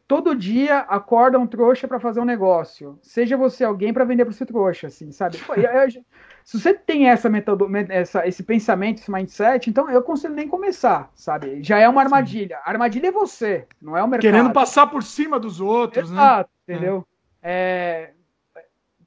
todo 0.06 0.36
dia 0.36 0.80
acorda 0.80 1.36
um 1.36 1.48
trouxa 1.48 1.88
para 1.88 1.98
fazer 1.98 2.20
um 2.20 2.24
negócio. 2.24 2.96
Seja 3.02 3.36
você 3.36 3.64
alguém 3.64 3.92
para 3.92 4.04
vender 4.04 4.24
para 4.24 4.32
esse 4.32 4.46
trouxa, 4.46 4.86
assim, 4.86 5.10
sabe? 5.10 5.38
Eu, 5.56 6.02
se 6.44 6.60
você 6.60 6.74
tem 6.74 7.08
essa 7.08 7.28
metodo, 7.28 7.68
essa, 7.88 8.26
esse 8.26 8.44
pensamento, 8.44 8.98
esse 8.98 9.10
mindset, 9.10 9.68
então 9.68 9.90
eu 9.90 10.02
consigo 10.02 10.32
nem 10.32 10.46
começar, 10.46 11.10
sabe? 11.14 11.60
Já 11.62 11.78
é 11.78 11.88
uma 11.88 12.02
armadilha. 12.02 12.58
A 12.64 12.70
armadilha 12.70 13.08
é 13.08 13.12
você, 13.12 13.66
não 13.80 13.96
é 13.96 14.02
o 14.02 14.06
mercado. 14.06 14.30
Querendo 14.30 14.52
passar 14.52 14.86
por 14.86 15.02
cima 15.02 15.40
dos 15.40 15.60
outros, 15.60 16.10
Exato, 16.10 16.14
né? 16.14 16.22
Exato, 16.22 16.50
entendeu? 16.68 17.06
É. 17.08 17.11
É, 17.42 18.10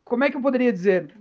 como 0.04 0.24
é 0.24 0.30
que 0.30 0.38
eu 0.38 0.42
poderia 0.42 0.72
dizer? 0.72 1.12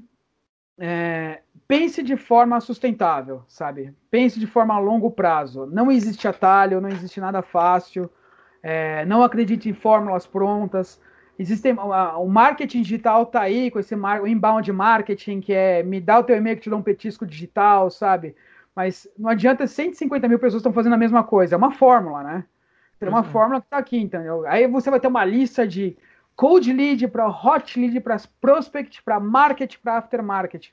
É, 0.79 1.41
pense 1.69 2.03
de 2.03 2.17
forma 2.17 2.61
sustentável, 2.61 3.43
sabe? 3.47 3.95
Pense 4.11 4.39
de 4.39 4.47
forma 4.47 4.75
a 4.75 4.79
longo 4.79 5.11
prazo. 5.11 5.67
Não 5.67 5.91
existe 5.91 6.27
atalho, 6.27 6.81
não 6.81 6.89
existe 6.89 7.21
nada 7.21 7.43
fácil. 7.43 8.11
É, 8.63 9.05
não 9.07 9.23
acredite 9.23 9.69
em 9.69 9.75
fórmulas 9.75 10.27
prontas. 10.27 11.01
Existem, 11.39 11.75
o 11.75 12.27
marketing 12.29 12.83
digital 12.83 13.27
tá 13.27 13.41
aí 13.41 13.71
com 13.71 13.79
esse 13.79 13.95
o 13.95 14.27
inbound 14.27 14.71
marketing, 14.73 15.41
que 15.41 15.53
é 15.53 15.83
me 15.83 16.01
dá 16.01 16.19
o 16.19 16.25
teu 16.25 16.37
e-mail 16.37 16.57
que 16.57 16.63
te 16.63 16.71
dá 16.71 16.77
um 16.77 16.83
petisco 16.83 17.27
digital, 17.27 17.91
sabe? 17.91 18.37
Mas 18.75 19.09
não 19.19 19.31
adianta 19.31 19.67
150 19.67 20.29
mil 20.29 20.39
pessoas 20.39 20.61
estão 20.61 20.73
fazendo 20.73 20.95
a 20.95 20.99
mesma 20.99 21.25
coisa. 21.25 21.55
É 21.55 21.59
uma 21.59 21.73
fórmula, 21.73 22.23
né? 22.23 22.45
É 23.01 23.09
uma 23.09 23.19
uhum. 23.19 23.25
fórmula 23.25 23.61
que 23.61 23.67
está 23.67 23.79
aqui, 23.79 23.99
entendeu? 23.99 24.47
Aí 24.47 24.67
você 24.67 24.91
vai 24.91 24.99
ter 24.99 25.09
uma 25.09 25.25
lista 25.25 25.67
de 25.67 25.97
cold 26.37 26.73
lead 26.73 27.09
para 27.09 27.29
hot 27.29 27.79
lead 27.79 28.01
para 28.01 28.21
prospect, 28.41 29.03
para 29.03 29.21
market, 29.21 29.77
para 29.79 29.99
aftermarket. 29.99 30.73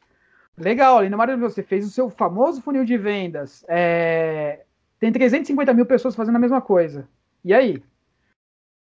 Legal, 0.58 1.02
Lina 1.02 1.18
Maravilhoso, 1.18 1.56
você 1.56 1.64
fez 1.64 1.86
o 1.86 1.90
seu 1.90 2.10
famoso 2.10 2.62
funil 2.62 2.86
de 2.86 2.98
vendas. 2.98 3.66
É... 3.68 4.62
Tem 5.00 5.12
350 5.12 5.74
mil 5.74 5.86
pessoas 5.86 6.16
fazendo 6.16 6.36
a 6.36 6.40
mesma 6.40 6.62
coisa. 6.62 7.08
E 7.44 7.54
aí? 7.54 7.82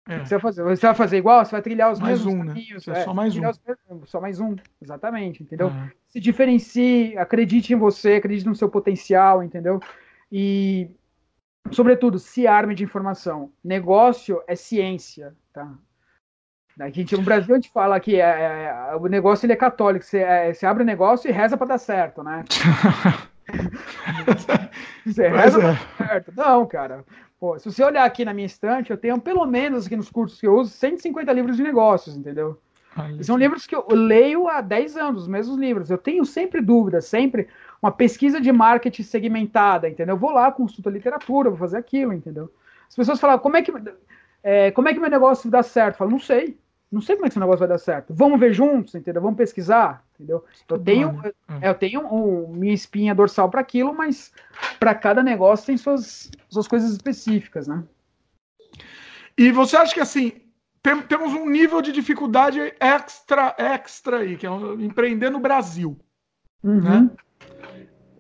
É. 0.08 0.18
O 0.18 0.22
que 0.22 0.28
você 0.28 0.36
vai 0.36 0.42
fazer? 0.42 0.64
Você 0.64 0.86
vai 0.86 0.96
fazer 0.96 1.18
igual? 1.18 1.46
Você 1.46 1.52
vai 1.52 1.62
trilhar 1.62 1.92
os 1.92 2.00
mais 2.00 2.20
mesmos 2.20 2.34
um, 2.34 2.44
né? 2.44 2.54
caminhos? 2.54 2.88
Né? 2.88 3.00
É, 3.00 3.04
só 3.04 3.14
mais 3.14 3.38
um. 3.38 3.50
Os... 3.50 4.10
Só 4.10 4.22
mais 4.22 4.40
um, 4.40 4.56
exatamente, 4.82 5.44
entendeu? 5.44 5.68
Uhum. 5.68 5.90
Se 6.08 6.20
diferencie, 6.20 7.18
acredite 7.18 7.74
em 7.74 7.76
você, 7.76 8.14
acredite 8.14 8.46
no 8.46 8.56
seu 8.56 8.70
potencial, 8.70 9.44
entendeu? 9.44 9.80
E 10.32 10.90
sobretudo, 11.72 12.20
se 12.20 12.48
arme 12.48 12.76
de 12.76 12.84
informação. 12.84 13.52
Negócio 13.64 14.42
é 14.48 14.56
ciência, 14.56 15.36
tá? 15.54 15.72
A 16.80 16.89
gente, 16.89 17.15
no 17.15 17.22
Brasil 17.22 17.53
a 17.53 17.57
gente 17.57 17.72
fala 17.72 17.99
que 17.99 18.15
é, 18.15 18.19
é, 18.19 18.91
é 18.91 18.95
o 18.95 19.07
negócio 19.07 19.45
ele 19.45 19.53
é 19.53 19.57
católico, 19.57 20.05
você, 20.05 20.19
é, 20.19 20.53
você 20.53 20.65
abre 20.65 20.84
o 20.84 20.86
negócio 20.86 21.30
e 21.30 21.32
reza 21.32 21.57
para 21.57 21.67
dar 21.67 21.78
certo, 21.78 22.24
né? 22.24 22.43
você 25.05 25.28
reza 25.28 25.59
pra 25.59 25.69
é. 25.69 25.74
dar 25.74 25.97
certo. 25.97 26.34
Não, 26.36 26.65
cara. 26.65 27.03
Pô, 27.39 27.57
se 27.57 27.72
você 27.72 27.84
olhar 27.84 28.05
aqui 28.05 28.24
na 28.24 28.34
minha 28.34 28.45
estante, 28.45 28.91
eu 28.91 28.97
tenho 28.97 29.19
pelo 29.19 29.45
menos 29.45 29.86
aqui 29.86 29.95
nos 29.95 30.09
cursos 30.09 30.39
que 30.39 30.47
eu 30.47 30.55
uso 30.55 30.72
150 30.72 31.32
livros 31.34 31.57
de 31.57 31.63
negócios, 31.63 32.15
entendeu? 32.15 32.59
São 33.22 33.38
livros 33.38 33.65
que 33.65 33.76
eu 33.76 33.86
leio 33.89 34.49
há 34.49 34.59
10 34.59 34.97
anos, 34.97 35.24
os 35.24 35.28
mesmos 35.28 35.57
livros. 35.57 35.89
Eu 35.89 35.97
tenho 35.97 36.26
sempre 36.26 36.61
dúvidas, 36.61 37.05
sempre 37.05 37.47
uma 37.82 37.91
pesquisa 37.91 38.39
de 38.39 38.51
marketing 38.51 39.03
segmentada, 39.03 39.89
entendeu? 39.89 40.15
Eu 40.15 40.19
vou 40.19 40.32
lá, 40.32 40.51
consulto 40.51 40.89
a 40.89 40.91
literatura, 40.91 41.49
vou 41.49 41.57
fazer 41.57 41.78
aquilo, 41.78 42.13
entendeu? 42.13 42.51
As 42.88 42.95
pessoas 42.95 43.19
falam, 43.19 43.39
como 43.39 43.55
é 43.55 43.61
que, 43.61 43.72
é, 44.44 44.72
como 44.72 44.88
é 44.88 44.94
que 44.94 45.00
meu 45.00 45.10
negócio 45.10 45.50
dá 45.50 45.64
certo? 45.64 45.96
Eu 45.96 45.98
falo, 46.00 46.12
não 46.12 46.20
sei. 46.20 46.58
Não 46.92 47.00
sei 47.00 47.16
como 47.16 47.26
é 47.26 47.30
que 47.30 47.34
esse 47.34 47.39
negócio 47.39 47.60
vai 47.60 47.70
dar 47.70 47.78
certo. 47.78 48.14
Vamos 48.14 48.38
ver 48.38 48.52
juntos, 48.52 48.94
entendeu? 48.96 49.22
Vamos 49.22 49.38
pesquisar, 49.38 50.04
entendeu? 50.14 50.44
Eu 50.68 50.78
tenho, 50.78 51.14
né? 51.14 51.32
é. 51.62 51.70
eu 51.70 51.74
tenho 51.74 52.02
um, 52.02 52.50
minha 52.50 52.74
espinha 52.74 53.16
dorsal 53.16 53.50
para 53.50 53.62
aquilo, 53.62 53.94
mas 53.94 54.34
para 54.78 54.94
cada 54.94 55.24
negócio 55.24 55.68
tem 55.68 55.78
suas, 55.78 56.30
suas 56.50 56.68
coisas 56.68 56.92
específicas, 56.92 57.66
né? 57.66 57.82
E 59.38 59.52
você 59.54 59.78
acha 59.78 59.94
que 59.94 60.02
assim, 60.02 60.34
tem, 60.84 61.02
temos 61.04 61.34
um 61.34 61.50
nível 61.50 61.82
de 61.82 61.94
dificuldade 61.94 62.60
extra, 62.78 63.56
extra 63.58 64.18
aí, 64.18 64.36
que 64.36 64.46
é 64.46 64.50
empreender 64.80 65.30
no 65.30 65.39
Brasil. 65.39 65.98
Uhum. 66.62 66.82
Né? 66.82 67.10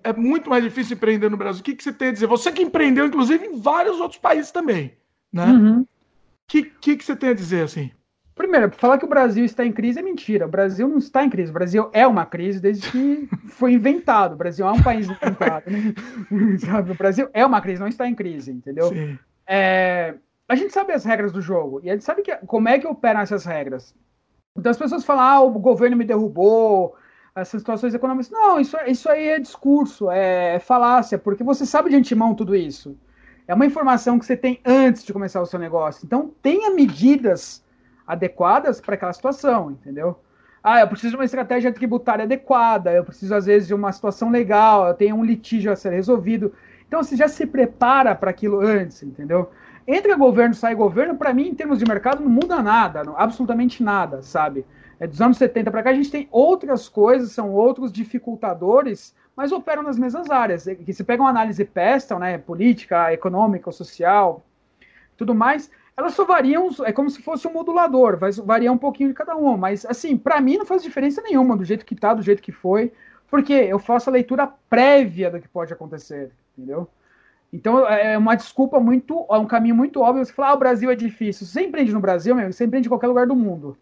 É 0.03 0.13
muito 0.13 0.49
mais 0.49 0.63
difícil 0.63 0.95
empreender 0.95 1.29
no 1.29 1.37
Brasil. 1.37 1.59
O 1.59 1.63
que, 1.63 1.75
que 1.75 1.83
você 1.83 1.91
tem 1.91 2.07
a 2.07 2.11
dizer? 2.13 2.27
Você 2.27 2.51
que 2.51 2.61
empreendeu, 2.61 3.05
inclusive, 3.05 3.45
em 3.45 3.59
vários 3.59 3.99
outros 3.99 4.19
países 4.19 4.49
também. 4.49 4.95
Né? 5.31 5.45
Uhum. 5.45 5.85
Que, 6.51 6.63
que, 6.63 6.97
que 6.97 7.05
você 7.05 7.15
tem 7.15 7.29
a 7.29 7.33
dizer 7.33 7.63
assim? 7.63 7.89
Primeiro, 8.35 8.69
falar 8.71 8.97
que 8.97 9.05
o 9.05 9.09
Brasil 9.09 9.45
está 9.45 9.65
em 9.65 9.71
crise 9.71 9.99
é 9.99 10.01
mentira. 10.01 10.45
O 10.45 10.49
Brasil 10.49 10.85
não 10.85 10.97
está 10.97 11.23
em 11.23 11.29
crise. 11.29 11.49
O 11.49 11.53
Brasil 11.53 11.89
é 11.93 12.05
uma 12.05 12.25
crise 12.25 12.59
desde 12.59 12.91
que 12.91 13.29
foi 13.47 13.73
inventado. 13.73 14.33
O 14.33 14.37
Brasil 14.37 14.67
é 14.67 14.71
um 14.71 14.83
país 14.83 15.09
inventado. 15.09 15.63
Né? 15.69 15.93
o 16.91 16.95
Brasil 16.95 17.29
é 17.33 17.45
uma 17.45 17.61
crise, 17.61 17.79
não 17.79 17.87
está 17.87 18.05
em 18.05 18.15
crise, 18.15 18.51
entendeu? 18.51 18.91
É, 19.47 20.15
a 20.49 20.55
gente 20.55 20.73
sabe 20.73 20.91
as 20.91 21.05
regras 21.05 21.31
do 21.31 21.41
jogo 21.41 21.79
e 21.83 21.89
a 21.89 21.93
gente 21.93 22.03
sabe 22.03 22.21
que, 22.21 22.35
como 22.45 22.67
é 22.67 22.77
que 22.77 22.87
operam 22.87 23.21
essas 23.21 23.45
regras. 23.45 23.95
Então 24.57 24.71
as 24.71 24.77
pessoas 24.77 25.05
falam, 25.05 25.23
ah, 25.23 25.41
o 25.41 25.51
governo 25.51 25.95
me 25.95 26.03
derrubou, 26.03 26.95
essas 27.33 27.61
situações 27.61 27.93
econômicas. 27.93 28.29
Não, 28.29 28.59
isso, 28.59 28.75
isso 28.87 29.09
aí 29.09 29.29
é 29.29 29.39
discurso, 29.39 30.11
é 30.11 30.59
falácia, 30.59 31.17
porque 31.17 31.45
você 31.45 31.65
sabe 31.65 31.89
de 31.89 31.95
antemão 31.95 32.35
tudo 32.35 32.53
isso. 32.55 32.97
É 33.47 33.53
uma 33.53 33.65
informação 33.65 34.19
que 34.19 34.25
você 34.25 34.37
tem 34.37 34.59
antes 34.65 35.03
de 35.03 35.11
começar 35.13 35.41
o 35.41 35.45
seu 35.45 35.59
negócio. 35.59 36.05
Então 36.05 36.31
tenha 36.41 36.73
medidas 36.73 37.63
adequadas 38.05 38.81
para 38.81 38.95
aquela 38.95 39.13
situação, 39.13 39.71
entendeu? 39.71 40.19
Ah, 40.63 40.81
eu 40.81 40.87
preciso 40.87 41.11
de 41.11 41.15
uma 41.17 41.25
estratégia 41.25 41.71
tributária 41.71 42.23
adequada, 42.23 42.93
eu 42.93 43.03
preciso, 43.03 43.33
às 43.33 43.47
vezes, 43.47 43.67
de 43.67 43.73
uma 43.73 43.91
situação 43.91 44.29
legal, 44.29 44.87
eu 44.87 44.93
tenho 44.93 45.15
um 45.15 45.25
litígio 45.25 45.71
a 45.71 45.75
ser 45.75 45.91
resolvido. 45.91 46.53
Então, 46.87 47.01
você 47.01 47.15
já 47.15 47.27
se 47.27 47.47
prepara 47.47 48.13
para 48.13 48.29
aquilo 48.29 48.59
antes, 48.59 49.01
entendeu? 49.01 49.49
Entra 49.87 50.15
governo, 50.15 50.53
sai 50.53 50.75
governo, 50.75 51.15
para 51.15 51.33
mim, 51.33 51.47
em 51.47 51.55
termos 51.55 51.79
de 51.79 51.85
mercado, 51.85 52.21
não 52.21 52.29
muda 52.29 52.61
nada, 52.61 53.03
não, 53.03 53.17
absolutamente 53.17 53.81
nada, 53.81 54.21
sabe? 54.21 54.63
É, 54.99 55.07
dos 55.07 55.19
anos 55.19 55.37
70 55.37 55.71
para 55.71 55.81
cá, 55.81 55.89
a 55.89 55.93
gente 55.93 56.11
tem 56.11 56.27
outras 56.31 56.87
coisas, 56.87 57.31
são 57.31 57.51
outros 57.51 57.91
dificultadores, 57.91 59.15
mas 59.41 59.51
operam 59.51 59.81
nas 59.81 59.97
mesmas 59.97 60.29
áreas. 60.29 60.65
Que 60.85 60.93
se 60.93 61.03
pega 61.03 61.23
uma 61.23 61.31
análise 61.31 61.65
pestal, 61.65 62.19
né, 62.19 62.37
política, 62.37 63.11
econômica, 63.11 63.71
social, 63.71 64.45
tudo 65.17 65.33
mais, 65.33 65.71
elas 65.97 66.13
só 66.13 66.23
variam, 66.23 66.69
é 66.85 66.91
como 66.91 67.09
se 67.09 67.23
fosse 67.23 67.47
um 67.47 67.53
modulador, 67.53 68.17
vai 68.17 68.31
variar 68.31 68.71
um 68.71 68.77
pouquinho 68.77 69.09
de 69.09 69.15
cada 69.15 69.35
uma, 69.35 69.57
mas 69.57 69.83
assim, 69.83 70.15
para 70.15 70.39
mim 70.39 70.57
não 70.57 70.65
faz 70.65 70.83
diferença 70.83 71.23
nenhuma 71.23 71.57
do 71.57 71.65
jeito 71.65 71.83
que 71.83 71.95
tá, 71.95 72.13
do 72.13 72.21
jeito 72.21 72.39
que 72.39 72.51
foi, 72.51 72.93
porque 73.31 73.51
eu 73.51 73.79
faço 73.79 74.11
a 74.11 74.13
leitura 74.13 74.47
prévia 74.69 75.31
do 75.31 75.41
que 75.41 75.47
pode 75.47 75.73
acontecer, 75.73 76.31
entendeu? 76.55 76.87
Então 77.51 77.87
é 77.87 78.15
uma 78.19 78.35
desculpa 78.35 78.79
muito, 78.79 79.25
é 79.27 79.37
um 79.39 79.47
caminho 79.47 79.75
muito 79.75 80.01
óbvio. 80.01 80.23
Você 80.23 80.31
falar, 80.31 80.49
ah, 80.49 80.53
o 80.53 80.59
Brasil 80.59 80.91
é 80.91 80.95
difícil. 80.95 81.47
Você 81.47 81.63
empreende 81.63 81.91
no 81.91 81.99
Brasil, 81.99 82.35
meu, 82.35 82.53
você 82.53 82.63
empreende 82.63 82.87
em 82.87 82.89
qualquer 82.89 83.07
lugar 83.07 83.25
do 83.25 83.35
mundo. 83.35 83.75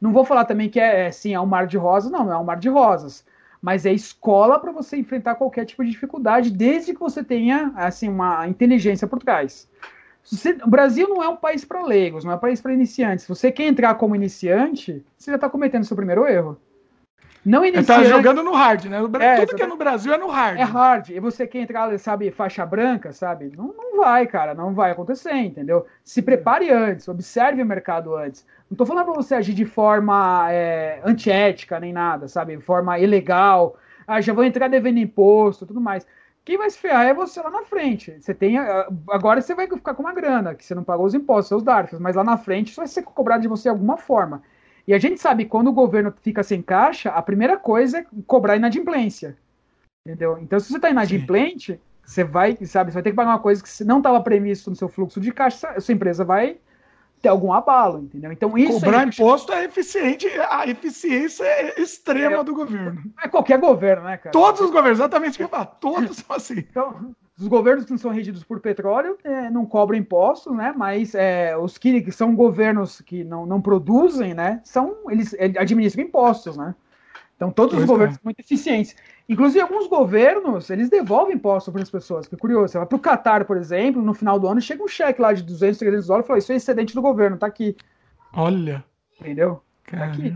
Não 0.00 0.12
vou 0.12 0.24
falar 0.24 0.46
também 0.46 0.70
que 0.70 0.80
é, 0.80 1.06
é 1.06 1.10
sim, 1.12 1.34
é 1.34 1.40
um 1.40 1.46
mar 1.46 1.66
de 1.66 1.76
rosas, 1.76 2.10
não, 2.10 2.24
não 2.24 2.32
é 2.32 2.38
um 2.38 2.44
mar 2.44 2.58
de 2.58 2.68
rosas. 2.68 3.24
Mas 3.64 3.86
é 3.86 3.92
escola 3.94 4.58
para 4.58 4.70
você 4.70 4.94
enfrentar 4.94 5.36
qualquer 5.36 5.64
tipo 5.64 5.82
de 5.82 5.90
dificuldade, 5.90 6.50
desde 6.50 6.92
que 6.92 7.00
você 7.00 7.24
tenha 7.24 7.72
assim 7.74 8.10
uma 8.10 8.46
inteligência 8.46 9.08
por 9.08 9.18
trás. 9.20 9.66
Você, 10.22 10.58
o 10.62 10.68
Brasil 10.68 11.08
não 11.08 11.22
é 11.22 11.28
um 11.30 11.36
país 11.36 11.64
para 11.64 11.82
leigos, 11.82 12.24
não 12.24 12.32
é 12.32 12.34
um 12.34 12.38
país 12.38 12.60
para 12.60 12.74
iniciantes. 12.74 13.24
Se 13.24 13.28
você 13.30 13.50
quer 13.50 13.64
entrar 13.64 13.94
como 13.94 14.14
iniciante, 14.14 15.02
você 15.16 15.30
já 15.30 15.36
está 15.36 15.48
cometendo 15.48 15.82
seu 15.84 15.96
primeiro 15.96 16.26
erro. 16.26 16.60
Não 17.42 17.64
iniciante. 17.64 18.02
Ele 18.02 18.10
tá 18.10 18.16
jogando 18.16 18.42
no 18.42 18.52
hard, 18.52 18.84
né? 18.84 18.98
É, 19.20 19.46
Tudo 19.46 19.56
que 19.56 19.62
é 19.62 19.66
no 19.66 19.78
Brasil 19.78 20.12
é 20.12 20.18
no 20.18 20.28
hard. 20.28 20.60
É 20.60 20.62
hard. 20.62 21.08
E 21.08 21.18
você 21.18 21.46
quer 21.46 21.60
entrar, 21.60 21.98
sabe, 21.98 22.30
faixa 22.30 22.66
branca, 22.66 23.12
sabe? 23.12 23.50
Não, 23.56 23.74
não 23.76 23.96
vai, 23.96 24.26
cara. 24.26 24.52
Não 24.52 24.74
vai 24.74 24.90
acontecer, 24.90 25.36
entendeu? 25.36 25.86
Se 26.04 26.20
prepare 26.20 26.70
antes, 26.70 27.08
observe 27.08 27.62
o 27.62 27.66
mercado 27.66 28.14
antes. 28.14 28.46
Não 28.74 28.78
tô 28.78 28.86
falando 28.86 29.04
para 29.04 29.14
você 29.14 29.36
agir 29.36 29.54
de 29.54 29.64
forma 29.64 30.48
é, 30.50 31.00
antiética 31.04 31.78
nem 31.78 31.92
nada, 31.92 32.26
sabe? 32.26 32.56
De 32.56 32.62
forma 32.64 32.98
ilegal. 32.98 33.76
Ah, 34.04 34.20
já 34.20 34.32
vou 34.32 34.42
entrar 34.42 34.66
devendo 34.66 34.98
imposto 34.98 35.64
tudo 35.64 35.80
mais. 35.80 36.04
Quem 36.44 36.58
vai 36.58 36.68
se 36.68 36.78
ferrar 36.78 37.06
é 37.06 37.14
você 37.14 37.40
lá 37.40 37.50
na 37.50 37.62
frente. 37.62 38.20
Você 38.20 38.34
tem. 38.34 38.58
Agora 39.08 39.40
você 39.40 39.54
vai 39.54 39.68
ficar 39.68 39.94
com 39.94 40.02
uma 40.02 40.12
grana, 40.12 40.56
que 40.56 40.64
você 40.64 40.74
não 40.74 40.82
pagou 40.82 41.06
os 41.06 41.14
impostos, 41.14 41.46
seus 41.46 41.62
DARFs, 41.62 42.00
mas 42.00 42.16
lá 42.16 42.24
na 42.24 42.36
frente 42.36 42.72
isso 42.72 42.80
vai 42.80 42.88
ser 42.88 43.02
cobrado 43.02 43.42
de 43.42 43.48
você 43.48 43.62
de 43.62 43.68
alguma 43.68 43.96
forma. 43.96 44.42
E 44.88 44.92
a 44.92 44.98
gente 44.98 45.20
sabe 45.20 45.44
que 45.44 45.50
quando 45.50 45.68
o 45.68 45.72
governo 45.72 46.12
fica 46.20 46.42
sem 46.42 46.60
caixa, 46.60 47.10
a 47.10 47.22
primeira 47.22 47.56
coisa 47.56 47.98
é 47.98 48.06
cobrar 48.26 48.56
inadimplência. 48.56 49.36
Entendeu? 50.04 50.36
Então, 50.42 50.58
se 50.58 50.68
você 50.68 50.78
está 50.78 50.90
inadimplente, 50.90 51.74
Sim. 51.74 51.80
você 52.04 52.24
vai, 52.24 52.56
sabe, 52.66 52.90
você 52.90 52.94
vai 52.94 53.02
ter 53.04 53.10
que 53.10 53.16
pagar 53.16 53.30
uma 53.30 53.38
coisa 53.38 53.62
que 53.62 53.84
não 53.84 53.98
estava 53.98 54.20
previsto 54.20 54.68
no 54.68 54.74
seu 54.74 54.88
fluxo 54.88 55.20
de 55.20 55.30
caixa, 55.30 55.68
a 55.68 55.80
sua 55.80 55.94
empresa 55.94 56.24
vai 56.24 56.58
ter 57.24 57.30
algum 57.30 57.54
abalo, 57.54 58.00
entendeu? 58.00 58.30
Então 58.30 58.56
isso 58.58 58.74
cobrar 58.74 59.08
imposto 59.08 59.50
é 59.50 59.64
eficiente, 59.64 60.28
a 60.50 60.68
eficiência 60.68 61.42
é 61.42 61.80
extrema 61.80 62.36
é, 62.36 62.44
do 62.44 62.54
governo. 62.54 63.00
É 63.22 63.26
qualquer 63.28 63.58
governo, 63.58 64.04
né, 64.04 64.18
cara? 64.18 64.30
Todos 64.30 64.60
os 64.60 64.70
governos, 64.70 64.98
exatamente 64.98 65.32
o 65.32 65.36
que 65.38 65.42
eu 65.44 65.48
falo, 65.48 65.68
todos 65.80 66.18
são 66.18 66.36
assim. 66.36 66.64
Então, 66.74 67.14
os 67.38 67.48
governos 67.48 67.84
que 67.84 67.90
não 67.90 67.98
são 67.98 68.10
regidos 68.10 68.44
por 68.44 68.60
petróleo 68.60 69.16
é, 69.24 69.48
não 69.48 69.64
cobram 69.64 69.98
impostos, 69.98 70.54
né? 70.54 70.72
Mas 70.76 71.14
é, 71.14 71.56
os 71.56 71.78
que, 71.78 72.02
que, 72.02 72.12
são 72.12 72.34
governos 72.34 73.00
que 73.00 73.24
não, 73.24 73.46
não 73.46 73.60
produzem, 73.60 74.34
né? 74.34 74.60
São 74.64 74.94
eles, 75.08 75.32
eles 75.38 75.56
administram 75.56 76.04
impostos, 76.04 76.56
né? 76.56 76.74
Então 77.44 77.50
todos 77.50 77.74
pois 77.74 77.84
os 77.84 77.90
governos 77.90 78.14
é. 78.14 78.18
são 78.18 78.24
muito 78.24 78.40
eficientes. 78.40 78.96
Inclusive 79.28 79.60
alguns 79.60 79.86
governos 79.86 80.70
eles 80.70 80.88
devolvem 80.88 81.36
impostos 81.36 81.72
para 81.72 81.82
as 81.82 81.90
pessoas. 81.90 82.26
Que 82.26 82.34
é 82.34 82.38
curioso. 82.38 82.68
Você 82.68 82.78
vai 82.78 82.86
para 82.86 82.96
o 82.96 83.00
Catar, 83.00 83.44
por 83.44 83.56
exemplo, 83.56 84.00
no 84.00 84.14
final 84.14 84.38
do 84.38 84.48
ano 84.48 84.60
chega 84.60 84.82
um 84.82 84.88
cheque 84.88 85.20
lá 85.20 85.32
de 85.32 85.42
200, 85.42 85.78
300 85.78 86.06
dólares 86.06 86.24
e 86.24 86.28
fala: 86.28 86.38
isso 86.38 86.52
é 86.52 86.56
excedente 86.56 86.94
do 86.94 87.02
governo, 87.02 87.36
tá 87.36 87.46
aqui. 87.46 87.76
Olha. 88.32 88.84
Entendeu? 89.20 89.62
Tá 89.90 90.04
aqui 90.04 90.34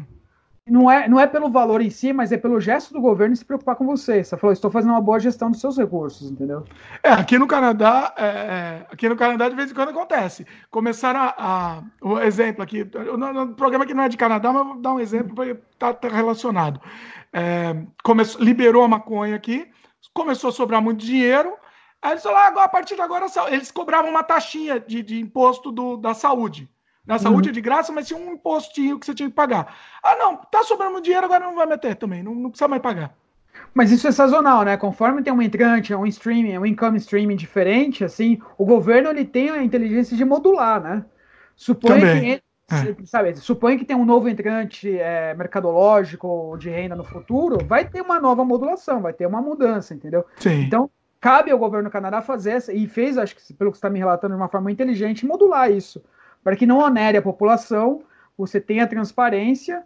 não 0.70 0.90
é, 0.90 1.08
não 1.08 1.18
é 1.18 1.26
pelo 1.26 1.50
valor 1.50 1.80
em 1.80 1.90
si, 1.90 2.12
mas 2.12 2.32
é 2.32 2.36
pelo 2.36 2.60
gesto 2.60 2.92
do 2.92 3.00
governo 3.00 3.34
se 3.34 3.44
preocupar 3.44 3.76
com 3.76 3.86
você. 3.86 4.22
Você 4.22 4.36
falou, 4.36 4.52
estou 4.52 4.70
fazendo 4.70 4.90
uma 4.90 5.00
boa 5.00 5.18
gestão 5.18 5.50
dos 5.50 5.60
seus 5.60 5.76
recursos, 5.76 6.30
entendeu? 6.30 6.64
É, 7.02 7.10
aqui 7.10 7.38
no 7.38 7.46
Canadá, 7.46 8.12
é, 8.16 8.24
é 8.24 8.86
aqui 8.90 9.08
no 9.08 9.16
Canadá 9.16 9.48
de 9.48 9.56
vez 9.56 9.70
em 9.70 9.74
quando 9.74 9.90
acontece. 9.90 10.46
Começaram 10.70 11.20
a, 11.20 11.82
o 12.02 12.18
exemplo 12.20 12.62
aqui, 12.62 12.82
o, 12.82 13.54
programa 13.54 13.86
que 13.86 13.94
não 13.94 14.04
é 14.04 14.08
de 14.08 14.16
Canadá, 14.16 14.52
mas 14.52 14.66
vou 14.66 14.80
dar 14.80 14.92
um 14.92 15.00
exemplo 15.00 15.34
para 15.34 15.46
estar 15.46 15.94
tá, 15.94 15.94
tá 15.94 16.08
relacionado. 16.08 16.80
É, 17.32 17.76
começou, 18.02 18.42
liberou 18.42 18.82
a 18.82 18.88
maconha 18.88 19.36
aqui, 19.36 19.68
começou 20.12 20.50
a 20.50 20.52
sobrar 20.52 20.82
muito 20.82 21.04
dinheiro. 21.04 21.54
Aí 22.00 22.12
eles 22.12 22.22
falaram, 22.22 22.44
ah, 22.44 22.48
agora, 22.48 22.66
a 22.66 22.68
partir 22.68 22.94
de 22.94 23.02
agora, 23.02 23.26
eles 23.48 23.70
cobravam 23.72 24.10
uma 24.10 24.22
taxinha 24.22 24.78
de, 24.78 25.02
de 25.02 25.20
imposto 25.20 25.72
do, 25.72 25.96
da 25.96 26.14
saúde. 26.14 26.68
Na 27.09 27.18
saúde 27.18 27.48
uhum. 27.48 27.52
é 27.52 27.54
de 27.54 27.61
graça, 27.62 27.90
mas 27.90 28.06
tinha 28.06 28.20
um 28.20 28.34
impostinho 28.34 28.98
que 28.98 29.06
você 29.06 29.14
tinha 29.14 29.30
que 29.30 29.34
pagar. 29.34 29.74
Ah, 30.02 30.14
não, 30.16 30.36
tá 30.36 30.62
sobrando 30.62 31.00
dinheiro, 31.00 31.24
agora 31.24 31.42
não 31.42 31.54
vai 31.54 31.64
meter 31.64 31.96
também, 31.96 32.22
não, 32.22 32.34
não 32.34 32.50
precisa 32.50 32.68
mais 32.68 32.82
pagar. 32.82 33.14
Mas 33.72 33.90
isso 33.90 34.06
é 34.06 34.12
sazonal, 34.12 34.62
né? 34.62 34.76
Conforme 34.76 35.22
tem 35.22 35.32
um 35.32 35.40
entrante, 35.40 35.94
um 35.94 36.04
streaming, 36.04 36.59
um 36.59 36.66
income 36.66 36.98
streaming 36.98 37.36
diferente, 37.36 38.04
assim, 38.04 38.38
o 38.59 38.66
governo 38.66 39.09
ele 39.09 39.24
tem 39.24 39.48
a 39.48 39.62
inteligência 39.62 40.14
de 40.14 40.22
modular, 40.22 40.82
né? 40.82 41.02
Supõe 41.56 41.98
que, 41.98 42.42
é. 42.70 42.96
sabe, 43.06 43.34
supõe 43.36 43.78
que 43.78 43.86
tem 43.86 43.96
um 43.96 44.04
novo 44.04 44.28
entrante 44.28 44.94
é, 44.98 45.32
mercadológico 45.34 46.59
de 46.59 46.68
renda 46.68 46.94
no 46.94 47.04
futuro, 47.04 47.64
vai 47.64 47.88
ter 47.88 48.02
uma 48.02 48.20
nova 48.20 48.44
modulação, 48.44 49.00
vai 49.00 49.14
ter 49.14 49.26
uma 49.26 49.40
mudança, 49.40 49.94
entendeu? 49.94 50.26
Sim. 50.36 50.61
Então, 50.61 50.90
cabe 51.18 51.50
ao 51.50 51.59
governo 51.59 51.88
do 51.88 51.92
Canadá 51.92 52.20
fazer 52.20 52.50
essa, 52.50 52.70
e 52.70 52.86
fez, 52.86 53.16
acho 53.16 53.34
que 53.34 53.54
pelo 53.54 53.70
que 53.70 53.78
você 53.78 53.80
está 53.80 53.88
me 53.88 53.98
relatando, 53.98 54.34
de 54.34 54.40
uma 54.40 54.48
forma 54.50 54.70
inteligente, 54.70 55.24
modular 55.24 55.72
isso 55.72 56.04
para 56.43 56.57
que 56.57 56.66
não 56.66 56.78
onere 56.78 57.18
a 57.18 57.22
população, 57.22 58.03
você 58.36 58.61
tenha 58.61 58.86
transparência 58.86 59.82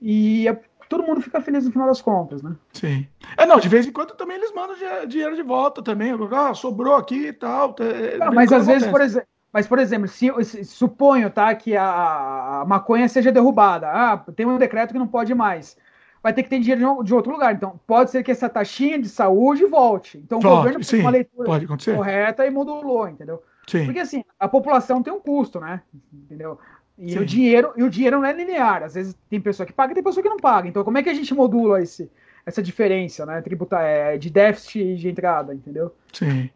e 0.00 0.46
todo 0.88 1.04
mundo 1.04 1.22
fica 1.22 1.40
feliz 1.40 1.64
no 1.64 1.72
final 1.72 1.88
das 1.88 2.02
contas, 2.02 2.42
né? 2.42 2.54
Sim. 2.72 3.06
É, 3.36 3.46
não, 3.46 3.58
de 3.58 3.68
vez 3.68 3.86
em 3.86 3.92
quando 3.92 4.14
também 4.14 4.36
eles 4.36 4.52
mandam 4.52 4.76
dinheiro 5.06 5.34
de 5.34 5.42
volta 5.42 5.82
também. 5.82 6.12
Ah, 6.32 6.52
sobrou 6.54 6.96
aqui 6.96 7.28
e 7.28 7.32
tal. 7.32 7.74
Não, 8.18 8.32
mas 8.32 8.52
às 8.52 8.66
vezes, 8.66 8.88
por 8.88 9.00
exemplo, 9.00 9.28
mas, 9.52 9.66
por 9.66 9.78
exemplo, 9.78 10.08
se, 10.08 10.30
se, 10.44 10.64
suponho 10.64 11.28
tá, 11.30 11.54
que 11.54 11.76
a, 11.76 12.62
a 12.62 12.64
maconha 12.66 13.08
seja 13.08 13.30
derrubada. 13.30 13.86
Ah, 13.86 14.16
tem 14.34 14.46
um 14.46 14.58
decreto 14.58 14.92
que 14.92 14.98
não 14.98 15.06
pode 15.06 15.34
mais 15.34 15.76
vai 16.22 16.32
ter 16.32 16.44
que 16.44 16.48
ter 16.48 16.60
dinheiro 16.60 17.02
de 17.02 17.12
outro 17.12 17.32
lugar. 17.32 17.52
Então, 17.52 17.80
pode 17.86 18.10
ser 18.10 18.22
que 18.22 18.30
essa 18.30 18.48
taxinha 18.48 18.98
de 18.98 19.08
saúde 19.08 19.66
volte. 19.66 20.18
Então, 20.18 20.38
o 20.38 20.42
governo 20.42 20.84
fez 20.84 21.02
uma 21.02 21.10
leitura 21.10 21.66
correta 21.96 22.46
e 22.46 22.50
modulou, 22.50 23.08
entendeu? 23.08 23.42
Sim. 23.66 23.84
Porque 23.84 24.00
assim, 24.00 24.24
a 24.38 24.48
população 24.48 25.02
tem 25.02 25.12
um 25.12 25.20
custo, 25.20 25.60
né? 25.60 25.82
Entendeu? 26.12 26.58
E 26.98 27.18
o 27.18 27.24
dinheiro, 27.24 27.72
e 27.76 27.82
o 27.82 27.90
dinheiro 27.90 28.18
não 28.18 28.26
é 28.26 28.32
linear. 28.32 28.82
Às 28.82 28.94
vezes 28.94 29.16
tem 29.28 29.40
pessoa 29.40 29.66
que 29.66 29.72
paga 29.72 29.92
e 29.92 29.94
tem 29.94 30.04
pessoa 30.04 30.22
que 30.22 30.28
não 30.28 30.36
paga. 30.36 30.68
Então, 30.68 30.84
como 30.84 30.98
é 30.98 31.02
que 31.02 31.08
a 31.08 31.14
gente 31.14 31.34
modula 31.34 31.80
esse, 31.82 32.10
essa 32.44 32.62
diferença, 32.62 33.24
né? 33.24 33.40
Tributar 33.40 33.82
é, 33.82 34.18
de 34.18 34.30
déficit 34.30 34.96
de 34.96 35.08
entrada, 35.08 35.54
entendeu? 35.54 35.94
Sim. 36.12 36.50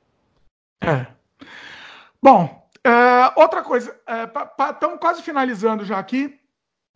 É. 0.83 1.07
Bom, 2.23 2.69
é, 2.85 3.41
outra 3.41 3.63
coisa, 3.63 3.99
estamos 4.71 4.97
é, 4.97 4.99
quase 4.99 5.23
finalizando 5.23 5.85
já 5.85 5.99
aqui. 5.99 6.39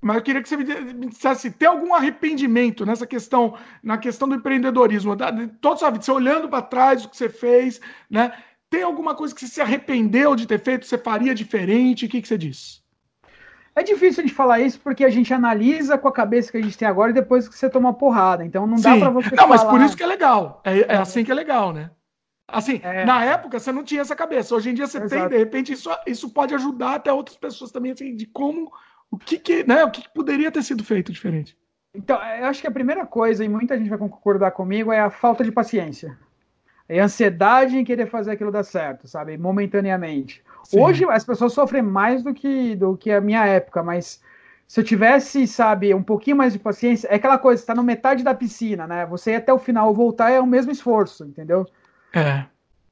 Mas 0.02 0.16
eu 0.16 0.22
queria 0.22 0.42
que 0.42 0.48
você 0.48 0.56
me 0.56 1.06
dissesse, 1.08 1.50
tem 1.50 1.68
algum 1.68 1.92
arrependimento 1.92 2.86
nessa 2.86 3.06
questão, 3.06 3.54
na 3.82 3.98
questão 3.98 4.26
do 4.26 4.34
empreendedorismo? 4.34 5.14
De 5.14 5.46
toda 5.60 5.74
a 5.74 5.78
sua 5.78 5.90
vida, 5.90 6.02
você 6.02 6.10
olhando 6.10 6.48
para 6.48 6.62
trás 6.62 7.04
o 7.04 7.10
que 7.10 7.16
você 7.16 7.28
fez, 7.28 7.80
né? 8.08 8.32
Tem 8.70 8.84
alguma 8.84 9.16
coisa 9.16 9.34
que 9.34 9.40
você 9.40 9.48
se 9.48 9.60
arrependeu 9.60 10.36
de 10.36 10.46
ter 10.46 10.60
feito, 10.60 10.86
você 10.86 10.96
faria 10.96 11.34
diferente? 11.34 12.06
O 12.06 12.08
que, 12.08 12.22
que 12.22 12.28
você 12.28 12.38
diz? 12.38 12.80
É 13.74 13.82
difícil 13.82 14.24
de 14.24 14.32
falar 14.32 14.60
isso 14.60 14.78
porque 14.80 15.04
a 15.04 15.10
gente 15.10 15.34
analisa 15.34 15.98
com 15.98 16.06
a 16.06 16.12
cabeça 16.12 16.52
que 16.52 16.56
a 16.56 16.62
gente 16.62 16.78
tem 16.78 16.86
agora 16.86 17.10
e 17.10 17.14
depois 17.14 17.48
que 17.48 17.56
você 17.56 17.68
toma 17.68 17.92
porrada. 17.92 18.44
Então 18.44 18.66
não 18.66 18.76
dá 18.76 18.96
para 18.96 19.10
você. 19.10 19.30
Não, 19.30 19.36
falar... 19.36 19.48
mas 19.48 19.64
por 19.64 19.80
isso 19.80 19.96
que 19.96 20.02
é 20.02 20.06
legal. 20.06 20.62
É, 20.64 20.80
é 20.80 20.96
assim 20.96 21.24
que 21.24 21.32
é 21.32 21.34
legal, 21.34 21.72
né? 21.72 21.90
Assim, 22.46 22.80
é. 22.82 23.04
na 23.04 23.24
época 23.24 23.58
você 23.58 23.72
não 23.72 23.84
tinha 23.84 24.00
essa 24.00 24.14
cabeça. 24.14 24.54
Hoje 24.54 24.70
em 24.70 24.74
dia 24.74 24.86
você 24.86 24.98
Exato. 24.98 25.10
tem, 25.10 25.28
de 25.28 25.36
repente, 25.36 25.72
isso, 25.72 25.90
isso 26.06 26.30
pode 26.30 26.54
ajudar 26.54 26.96
até 26.96 27.12
outras 27.12 27.36
pessoas 27.36 27.70
também, 27.70 27.92
assim, 27.92 28.14
de 28.14 28.26
como 28.26 28.72
o 29.10 29.18
que, 29.18 29.38
que 29.38 29.64
né, 29.64 29.84
o 29.84 29.90
que, 29.90 30.02
que 30.02 30.12
poderia 30.12 30.50
ter 30.50 30.62
sido 30.62 30.84
feito 30.84 31.12
diferente? 31.12 31.56
Então, 31.94 32.16
eu 32.16 32.46
acho 32.46 32.60
que 32.60 32.68
a 32.68 32.72
primeira 32.72 33.04
coisa, 33.04 33.44
e 33.44 33.48
muita 33.48 33.76
gente 33.76 33.88
vai 33.88 33.98
concordar 33.98 34.52
comigo, 34.52 34.92
é 34.92 35.00
a 35.00 35.10
falta 35.10 35.42
de 35.42 35.50
paciência. 35.50 36.16
É 36.92 36.98
ansiedade 36.98 37.78
em 37.78 37.84
querer 37.84 38.06
fazer 38.06 38.32
aquilo 38.32 38.50
dar 38.50 38.64
certo, 38.64 39.06
sabe? 39.06 39.38
Momentaneamente. 39.38 40.42
Sim. 40.64 40.80
Hoje 40.80 41.04
as 41.08 41.24
pessoas 41.24 41.52
sofrem 41.52 41.82
mais 41.82 42.24
do 42.24 42.34
que, 42.34 42.74
do 42.74 42.96
que 42.96 43.12
a 43.12 43.20
minha 43.20 43.46
época, 43.46 43.80
mas 43.80 44.20
se 44.66 44.80
eu 44.80 44.82
tivesse, 44.82 45.46
sabe, 45.46 45.94
um 45.94 46.02
pouquinho 46.02 46.36
mais 46.36 46.52
de 46.52 46.58
paciência, 46.58 47.06
é 47.06 47.14
aquela 47.14 47.38
coisa, 47.38 47.62
está 47.62 47.76
no 47.76 47.84
metade 47.84 48.24
da 48.24 48.34
piscina, 48.34 48.88
né? 48.88 49.06
Você 49.06 49.30
ir 49.30 49.36
até 49.36 49.52
o 49.52 49.58
final 49.58 49.94
voltar 49.94 50.32
é 50.32 50.40
o 50.40 50.46
mesmo 50.46 50.72
esforço, 50.72 51.24
entendeu? 51.24 51.64
É. 52.12 52.44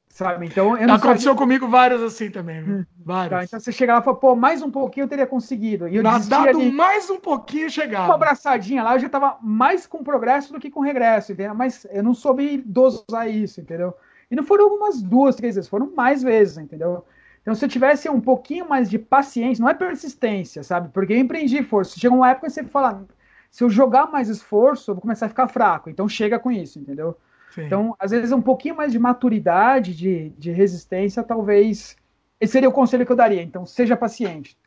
Sabe? 0.09 0.47
Então, 0.47 0.73
Aconteceu 0.73 1.31
sabia... 1.31 1.35
comigo 1.35 1.67
vários 1.67 2.01
assim 2.01 2.29
também. 2.29 2.61
Hum. 2.61 2.85
Vários. 3.05 3.29
Tá, 3.29 3.43
então 3.43 3.59
você 3.59 3.71
chega 3.71 3.93
lá 3.93 3.99
e 3.99 4.03
fala, 4.03 4.17
pô, 4.17 4.35
mais 4.35 4.61
um 4.61 4.71
pouquinho 4.71 5.05
eu 5.05 5.07
teria 5.07 5.27
conseguido. 5.27 5.87
E 5.87 5.95
eu 5.95 6.03
Nadado 6.03 6.49
ali, 6.49 6.71
mais 6.71 7.09
um 7.09 7.19
pouquinho 7.19 7.69
chegava. 7.69 8.05
Uma 8.05 8.15
abraçadinha 8.15 8.83
lá, 8.83 8.95
eu 8.95 8.99
já 8.99 9.07
tava 9.07 9.37
mais 9.41 9.85
com 9.85 10.03
progresso 10.03 10.51
do 10.51 10.59
que 10.59 10.71
com 10.71 10.81
regresso, 10.81 11.31
entendeu? 11.31 11.55
Mas 11.55 11.85
eu 11.91 12.03
não 12.03 12.13
soube 12.13 12.57
dosar 12.65 13.29
isso, 13.29 13.61
entendeu? 13.61 13.93
E 14.29 14.35
não 14.35 14.43
foram 14.43 14.65
algumas 14.65 15.01
duas, 15.01 15.35
três 15.35 15.55
vezes, 15.55 15.69
foram 15.69 15.91
mais 15.95 16.21
vezes, 16.21 16.57
entendeu? 16.57 17.05
Então, 17.41 17.55
se 17.55 17.63
eu 17.63 17.69
tivesse 17.69 18.09
um 18.09 18.19
pouquinho 18.19 18.67
mais 18.67 18.89
de 18.89 18.99
paciência, 18.99 19.61
não 19.61 19.69
é 19.69 19.73
persistência, 19.73 20.61
sabe? 20.63 20.89
Porque 20.89 21.13
eu 21.13 21.17
empreendi 21.17 21.63
força. 21.63 21.97
Chega 21.99 22.13
uma 22.13 22.29
época 22.29 22.47
que 22.47 22.53
você 22.53 22.63
fala, 22.63 23.05
se 23.49 23.63
eu 23.63 23.69
jogar 23.69 24.11
mais 24.11 24.27
esforço, 24.27 24.91
eu 24.91 24.95
vou 24.95 25.01
começar 25.01 25.27
a 25.27 25.29
ficar 25.29 25.47
fraco. 25.47 25.89
Então, 25.89 26.09
chega 26.09 26.37
com 26.37 26.51
isso, 26.51 26.77
entendeu? 26.77 27.17
Sim. 27.51 27.65
Então, 27.65 27.95
às 27.99 28.11
vezes, 28.11 28.31
um 28.31 28.41
pouquinho 28.41 28.75
mais 28.75 28.91
de 28.91 28.99
maturidade, 28.99 29.95
de, 29.95 30.29
de 30.37 30.51
resistência, 30.51 31.23
talvez. 31.23 31.95
Esse 32.39 32.53
seria 32.53 32.69
o 32.69 32.73
conselho 32.73 33.05
que 33.05 33.11
eu 33.11 33.15
daria. 33.15 33.41
Então, 33.41 33.65
seja 33.65 33.97
paciente. 33.97 34.57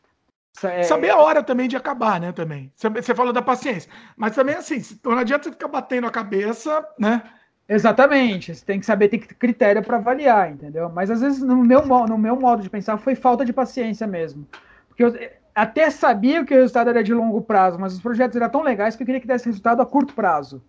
É... 0.62 0.82
Saber 0.82 1.10
a 1.10 1.16
hora 1.16 1.42
também 1.42 1.68
de 1.68 1.76
acabar, 1.76 2.20
né? 2.20 2.32
Também. 2.32 2.70
Você 2.76 3.14
falou 3.14 3.32
da 3.32 3.40
paciência. 3.40 3.90
Mas 4.16 4.34
também, 4.34 4.56
assim, 4.56 4.80
não 5.04 5.18
adianta 5.18 5.44
você 5.44 5.50
ficar 5.52 5.68
batendo 5.68 6.06
a 6.06 6.10
cabeça, 6.10 6.86
né? 6.98 7.22
Exatamente. 7.68 8.54
Você 8.54 8.64
tem 8.64 8.78
que 8.78 8.86
saber, 8.86 9.08
tem 9.08 9.20
que 9.20 9.28
ter 9.28 9.34
critério 9.34 9.82
para 9.82 9.96
avaliar, 9.96 10.50
entendeu? 10.50 10.90
Mas 10.90 11.10
às 11.10 11.20
vezes, 11.22 11.42
no 11.42 11.56
meu, 11.56 11.86
no 11.86 12.18
meu 12.18 12.36
modo 12.36 12.62
de 12.62 12.68
pensar, 12.68 12.98
foi 12.98 13.14
falta 13.14 13.44
de 13.44 13.52
paciência 13.52 14.06
mesmo. 14.06 14.46
Porque 14.88 15.04
eu 15.04 15.14
até 15.54 15.88
sabia 15.88 16.44
que 16.44 16.52
o 16.52 16.58
resultado 16.58 16.90
era 16.90 17.02
de 17.02 17.14
longo 17.14 17.40
prazo, 17.40 17.78
mas 17.78 17.94
os 17.94 18.00
projetos 18.00 18.36
eram 18.36 18.50
tão 18.50 18.62
legais 18.62 18.94
que 18.94 19.02
eu 19.02 19.06
queria 19.06 19.20
que 19.20 19.26
desse 19.26 19.46
resultado 19.46 19.80
a 19.80 19.86
curto 19.86 20.12
prazo. 20.12 20.62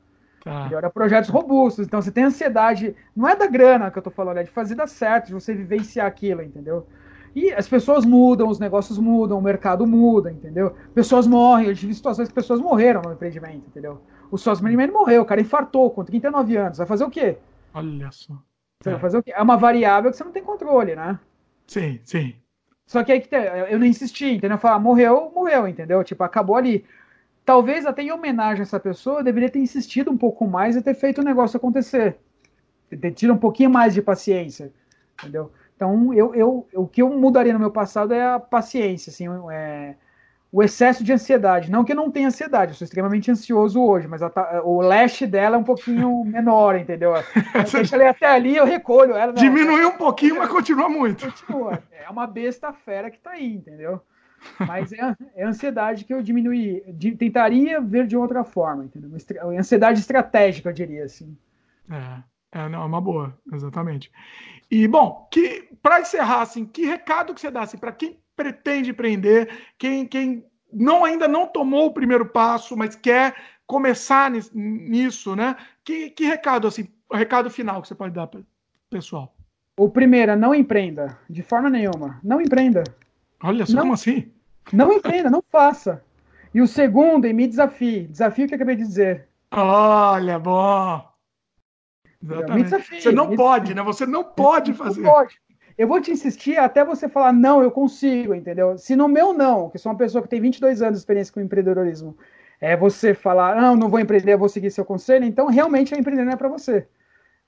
Tá. 0.44 0.70
Era 0.72 0.90
projetos 0.90 1.30
robustos. 1.30 1.86
Então 1.86 2.02
você 2.02 2.12
tem 2.12 2.26
ansiedade, 2.26 2.96
não 3.16 3.28
é 3.30 3.36
da 3.36 3.48
grana 3.48 3.90
que 3.90 3.98
eu 3.98 4.04
tô 4.04 4.12
falando, 4.12 4.38
é 4.38 4.44
de 4.44 4.52
fazer 4.52 4.76
dar 4.76 4.88
certo, 4.88 5.28
de 5.28 5.34
você 5.34 5.54
vivenciar 5.54 6.06
aquilo, 6.06 6.42
entendeu? 6.42 6.86
E 7.34 7.52
as 7.52 7.68
pessoas 7.68 8.06
mudam, 8.06 8.48
os 8.50 8.60
negócios 8.60 8.98
mudam, 9.00 9.40
o 9.40 9.42
mercado 9.42 9.88
muda, 9.88 10.30
entendeu? 10.32 10.76
Pessoas 10.94 11.26
morrem, 11.26 11.68
eu 11.68 11.76
tive 11.76 11.94
situações 11.94 12.28
que 12.28 12.34
pessoas 12.34 12.60
morreram 12.60 13.02
no 13.02 13.14
empreendimento, 13.14 13.64
entendeu? 13.68 14.02
O 14.30 14.38
sócio 14.38 14.62
empreendimento 14.62 14.94
morreu, 14.94 15.22
o 15.22 15.26
cara 15.26 15.40
infartou 15.40 15.90
com 15.90 16.04
39 16.04 16.58
anos, 16.58 16.78
vai 16.78 16.88
fazer 16.88 17.06
o 17.06 17.10
quê? 17.10 17.38
Olha 17.74 18.12
só. 18.12 18.34
Você 18.82 18.90
é. 18.90 18.92
vai 18.92 19.00
fazer 19.00 19.18
o 19.18 19.24
quê? 19.24 19.32
É 19.34 19.42
uma 19.42 19.56
variável 19.56 20.12
que 20.12 20.18
você 20.18 20.24
não 20.26 20.32
tem 20.32 20.44
controle, 20.44 20.94
né? 20.94 21.18
Sim, 21.66 22.00
sim. 22.04 22.36
Só 22.86 23.02
que 23.04 23.14
aí 23.14 23.22
que 23.22 23.34
eu 23.34 23.80
não 23.80 23.86
insisti, 23.86 24.34
entendeu? 24.34 24.58
Falar, 24.58 24.78
morreu, 24.78 25.32
morreu, 25.34 25.68
entendeu? 25.68 26.04
Tipo, 26.04 26.24
acabou 26.24 26.58
ali 26.58 26.86
talvez 27.46 27.86
até 27.86 28.04
em 28.04 28.12
homenagem 28.12 28.62
a 28.62 28.64
essa 28.64 28.80
pessoa, 28.80 29.20
eu 29.20 29.24
deveria 29.24 29.50
ter 29.50 29.60
insistido 29.60 30.12
um 30.12 30.18
pouco 30.18 30.48
mais 30.48 30.76
e 30.76 30.82
ter 30.82 30.94
feito 30.94 31.22
o 31.22 31.24
negócio 31.24 31.58
acontecer. 31.58 32.18
Ter 32.90 33.12
tido 33.12 33.34
um 33.34 33.38
pouquinho 33.38 33.70
mais 33.70 33.94
de 33.94 34.02
paciência, 34.02 34.72
entendeu? 35.20 35.52
Então, 35.76 36.14
eu, 36.14 36.34
eu, 36.36 36.68
o 36.74 36.88
que 36.88 37.02
eu 37.02 37.10
mudaria 37.10 37.54
no 37.54 37.60
meu 37.60 37.72
passado 37.72 38.14
é 38.14 38.24
a 38.24 38.40
paciência, 38.40 39.10
assim, 39.10 39.28
é, 39.52 39.96
o 40.52 40.62
excesso 40.62 41.04
de 41.04 41.12
ansiedade. 41.12 41.72
Não 41.72 41.84
que 41.84 41.92
eu 41.92 41.96
não 41.96 42.12
tenha 42.12 42.28
ansiedade, 42.28 42.72
eu 42.72 42.78
sou 42.78 42.86
extremamente 42.86 43.32
ansioso 43.32 43.82
hoje, 43.82 44.08
mas 44.08 44.22
o 44.64 44.82
leste 44.82 45.26
dela 45.26 45.56
é 45.56 45.60
um 45.60 45.64
pouquinho 45.64 46.24
menor, 46.26 46.76
entendeu? 46.76 47.14
Deixa 47.72 47.96
ela 47.96 48.12
até 48.12 48.28
ali, 48.28 48.56
eu 48.56 48.66
recolho 48.66 49.16
ela. 49.16 49.34
Diminuiu 49.34 49.90
um 49.90 49.98
pouquinho, 49.98 50.38
mas 50.38 50.50
continua 50.50 50.88
muito. 50.88 51.26
Continua. 51.26 51.82
É 51.92 52.10
uma 52.10 52.28
besta 52.28 52.72
fera 52.72 53.10
que 53.10 53.18
tá 53.18 53.32
aí, 53.32 53.56
entendeu? 53.56 54.00
Mas 54.60 54.92
é, 54.94 55.16
é 55.36 55.46
ansiedade 55.46 56.06
que 56.06 56.14
eu 56.14 56.22
diminuí, 56.22 56.84
de, 56.88 57.16
tentaria 57.16 57.82
ver 57.82 58.08
de 58.08 58.18
outra 58.18 58.44
forma, 58.44 58.86
entendeu? 58.86 59.12
Ansiedade 59.58 60.00
estratégica, 60.00 60.70
eu 60.70 60.74
diria 60.74 61.06
assim. 61.06 61.38
É, 61.90 62.60
é, 62.60 62.70
não, 62.70 62.84
é 62.84 62.86
uma 62.86 63.02
boa, 63.02 63.38
exatamente. 63.52 64.12
E, 64.70 64.88
bom, 64.88 65.28
que 65.32 65.70
para 65.82 66.02
encerrar, 66.02 66.42
assim, 66.42 66.66
que 66.66 66.86
recado 66.86 67.34
que 67.34 67.42
você 67.42 67.52
dá 67.52 67.62
assim, 67.62 67.78
para 67.78 67.92
quem 67.92 68.20
pretende 68.36 68.92
empreender, 68.92 69.50
quem, 69.78 70.06
quem 70.08 70.46
não 70.72 71.06
ainda 71.06 71.28
não 71.28 71.48
tomou 71.48 71.88
o 71.88 71.94
primeiro 71.94 72.26
passo, 72.26 72.76
mas 72.76 72.96
quer 72.96 73.36
começar 73.66 74.32
nisso, 74.54 75.36
né? 75.36 75.56
Que, 75.84 76.10
que 76.10 76.26
recado, 76.26 76.68
assim, 76.68 76.88
recado 77.12 77.50
final 77.50 77.82
que 77.82 77.88
você 77.88 77.96
pode 77.96 78.14
dar 78.14 78.28
para 78.28 78.40
o 78.40 78.46
pessoal? 78.90 79.36
O 79.78 79.90
primeiro, 79.90 80.32
é 80.32 80.36
não 80.36 80.54
empreenda, 80.54 81.18
de 81.30 81.42
forma 81.42 81.70
nenhuma. 81.70 82.20
Não 82.24 82.40
empreenda. 82.40 82.84
Olha 83.44 83.66
só, 83.66 83.74
não, 83.74 83.82
como 83.82 83.94
assim? 83.94 84.32
Não 84.72 84.94
empreenda, 84.94 85.30
não 85.30 85.44
faça. 85.52 86.02
E 86.54 86.62
o 86.62 86.68
segundo, 86.68 87.28
e 87.28 87.34
me 87.34 87.46
desafie. 87.46 88.08
Desafio 88.08 88.48
que 88.48 88.54
eu 88.54 88.56
acabei 88.56 88.76
de 88.76 88.84
dizer. 88.84 89.28
Olha, 89.52 90.40
bom. 90.40 91.06
Exatamente. 92.24 93.02
Você 93.02 93.12
não 93.12 93.36
pode, 93.36 93.76
né? 93.76 93.82
Você 93.84 94.06
não 94.06 94.24
pode 94.24 94.74
fazer. 94.74 95.02
Não 95.02 95.12
pode. 95.12 95.42
Eu 95.78 95.88
vou 95.88 96.00
te 96.00 96.12
insistir 96.12 96.58
até 96.58 96.86
você 96.86 97.10
falar, 97.10 97.34
não, 97.34 97.62
eu 97.62 97.72
consigo, 97.72 98.34
entendeu? 98.34 98.78
Se 98.78 98.96
no 98.96 99.08
meu 99.08 99.34
não, 99.34 99.70
que 99.70 99.78
sou 99.78 99.92
uma 99.92 99.98
pessoa 99.98 100.22
que 100.22 100.30
tem 100.30 100.40
22 100.40 100.82
anos 100.82 100.94
de 100.94 101.00
experiência 101.00 101.34
com 101.34 101.42
empreendedorismo, 101.42 102.16
é 102.62 102.78
você 102.78 103.14
falar, 103.14 103.60
não, 103.60 103.76
não 103.76 103.90
vou 103.90 104.00
empreender, 104.00 104.38
vou 104.38 104.48
seguir 104.48 104.70
seu 104.70 104.86
conselho, 104.86 105.26
então 105.26 105.48
realmente 105.48 105.94
a 105.94 105.98
empreender 105.98 106.24
não 106.24 106.34
é 106.34 106.36
para 106.36 106.48
você. 106.48 106.88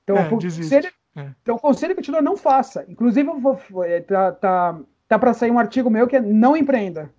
Então, 0.04 0.18
é, 0.18 0.26
o 0.26 0.30
conselho, 0.30 0.90
é. 1.16 1.28
então, 1.42 1.56
o 1.56 1.60
conselho 1.60 1.94
que 1.94 2.00
eu 2.00 2.04
te 2.04 2.12
dou, 2.12 2.22
não 2.22 2.36
faça. 2.36 2.84
Inclusive, 2.90 3.30
eu 3.30 3.40
vou, 3.40 3.84
é, 3.84 4.02
tá, 4.02 4.32
tá 4.32 4.80
tá 5.08 5.20
para 5.20 5.34
sair 5.34 5.52
um 5.52 5.60
artigo 5.60 5.90
meu 5.90 6.08
que 6.08 6.16
é 6.16 6.22
não 6.22 6.56
empreenda. 6.56 7.10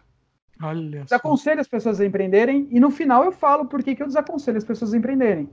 Olha 0.63 1.03
desaconselho 1.03 1.61
as 1.61 1.69
pessoas 1.69 2.01
a 2.01 2.07
empreenderem 2.07 2.67
e 2.71 2.81
no 2.81 2.91
final 2.91 3.25
eu 3.25 3.33
falo 3.33 3.67
por 3.67 3.83
que, 3.83 3.95
que 3.95 4.03
eu 4.03 4.07
desaconselho 4.07 4.57
as 4.57 4.65
pessoas 4.65 4.95
a 4.95 4.97
empreenderem. 4.97 5.49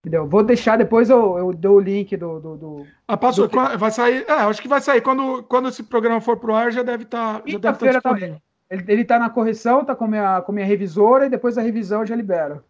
Entendeu? 0.00 0.28
Vou 0.28 0.44
deixar 0.44 0.78
depois 0.78 1.10
eu, 1.10 1.36
eu 1.38 1.52
dou 1.52 1.76
o 1.76 1.80
link 1.80 2.16
do. 2.16 2.38
do, 2.38 2.56
do 2.56 2.86
ah, 3.06 3.16
passou, 3.16 3.48
do... 3.48 3.78
vai 3.78 3.90
sair. 3.90 4.24
É, 4.28 4.32
acho 4.32 4.62
que 4.62 4.68
vai 4.68 4.80
sair. 4.80 5.00
Quando, 5.00 5.42
quando 5.42 5.68
esse 5.68 5.82
programa 5.82 6.20
for 6.20 6.36
pro 6.36 6.54
ar, 6.54 6.70
já 6.70 6.84
deve 6.84 7.02
estar. 7.02 7.40
Tá, 7.40 7.42
já 7.44 7.58
deve 7.58 7.86
estar 7.86 8.00
tá, 8.00 8.16
tá 8.16 8.40
ele, 8.70 8.84
ele 8.86 9.04
tá 9.04 9.18
na 9.18 9.28
correção, 9.28 9.84
tá 9.84 9.96
com 9.96 10.06
minha, 10.06 10.40
com 10.42 10.52
minha 10.52 10.66
revisora, 10.66 11.26
e 11.26 11.30
depois 11.30 11.56
da 11.56 11.62
revisão 11.62 12.00
eu 12.00 12.06
já 12.06 12.14
libero. 12.14 12.62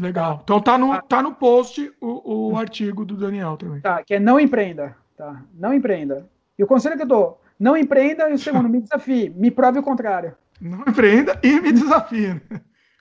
Legal. 0.00 0.40
Então 0.42 0.60
tá 0.60 0.76
no, 0.76 1.00
tá 1.02 1.22
no 1.22 1.34
post 1.34 1.90
o, 2.00 2.50
o 2.52 2.56
artigo 2.56 3.04
do 3.04 3.16
Daniel 3.16 3.56
também. 3.56 3.80
Tá, 3.80 4.02
que 4.02 4.14
é 4.14 4.20
não 4.20 4.38
empreenda. 4.38 4.96
Tá? 5.16 5.42
Não 5.54 5.72
empreenda. 5.72 6.28
E 6.58 6.64
o 6.64 6.66
conselho 6.66 6.96
que 6.96 7.02
eu 7.02 7.08
dou, 7.08 7.40
não 7.58 7.76
empreenda 7.76 8.28
e 8.30 8.34
o 8.34 8.38
segundo, 8.38 8.68
me 8.68 8.80
desafie, 8.80 9.30
me 9.30 9.50
prove 9.50 9.78
o 9.78 9.82
contrário. 9.82 10.34
Não 10.60 10.80
empreenda 10.86 11.38
e 11.42 11.60
me 11.60 11.72
desafie. 11.72 12.40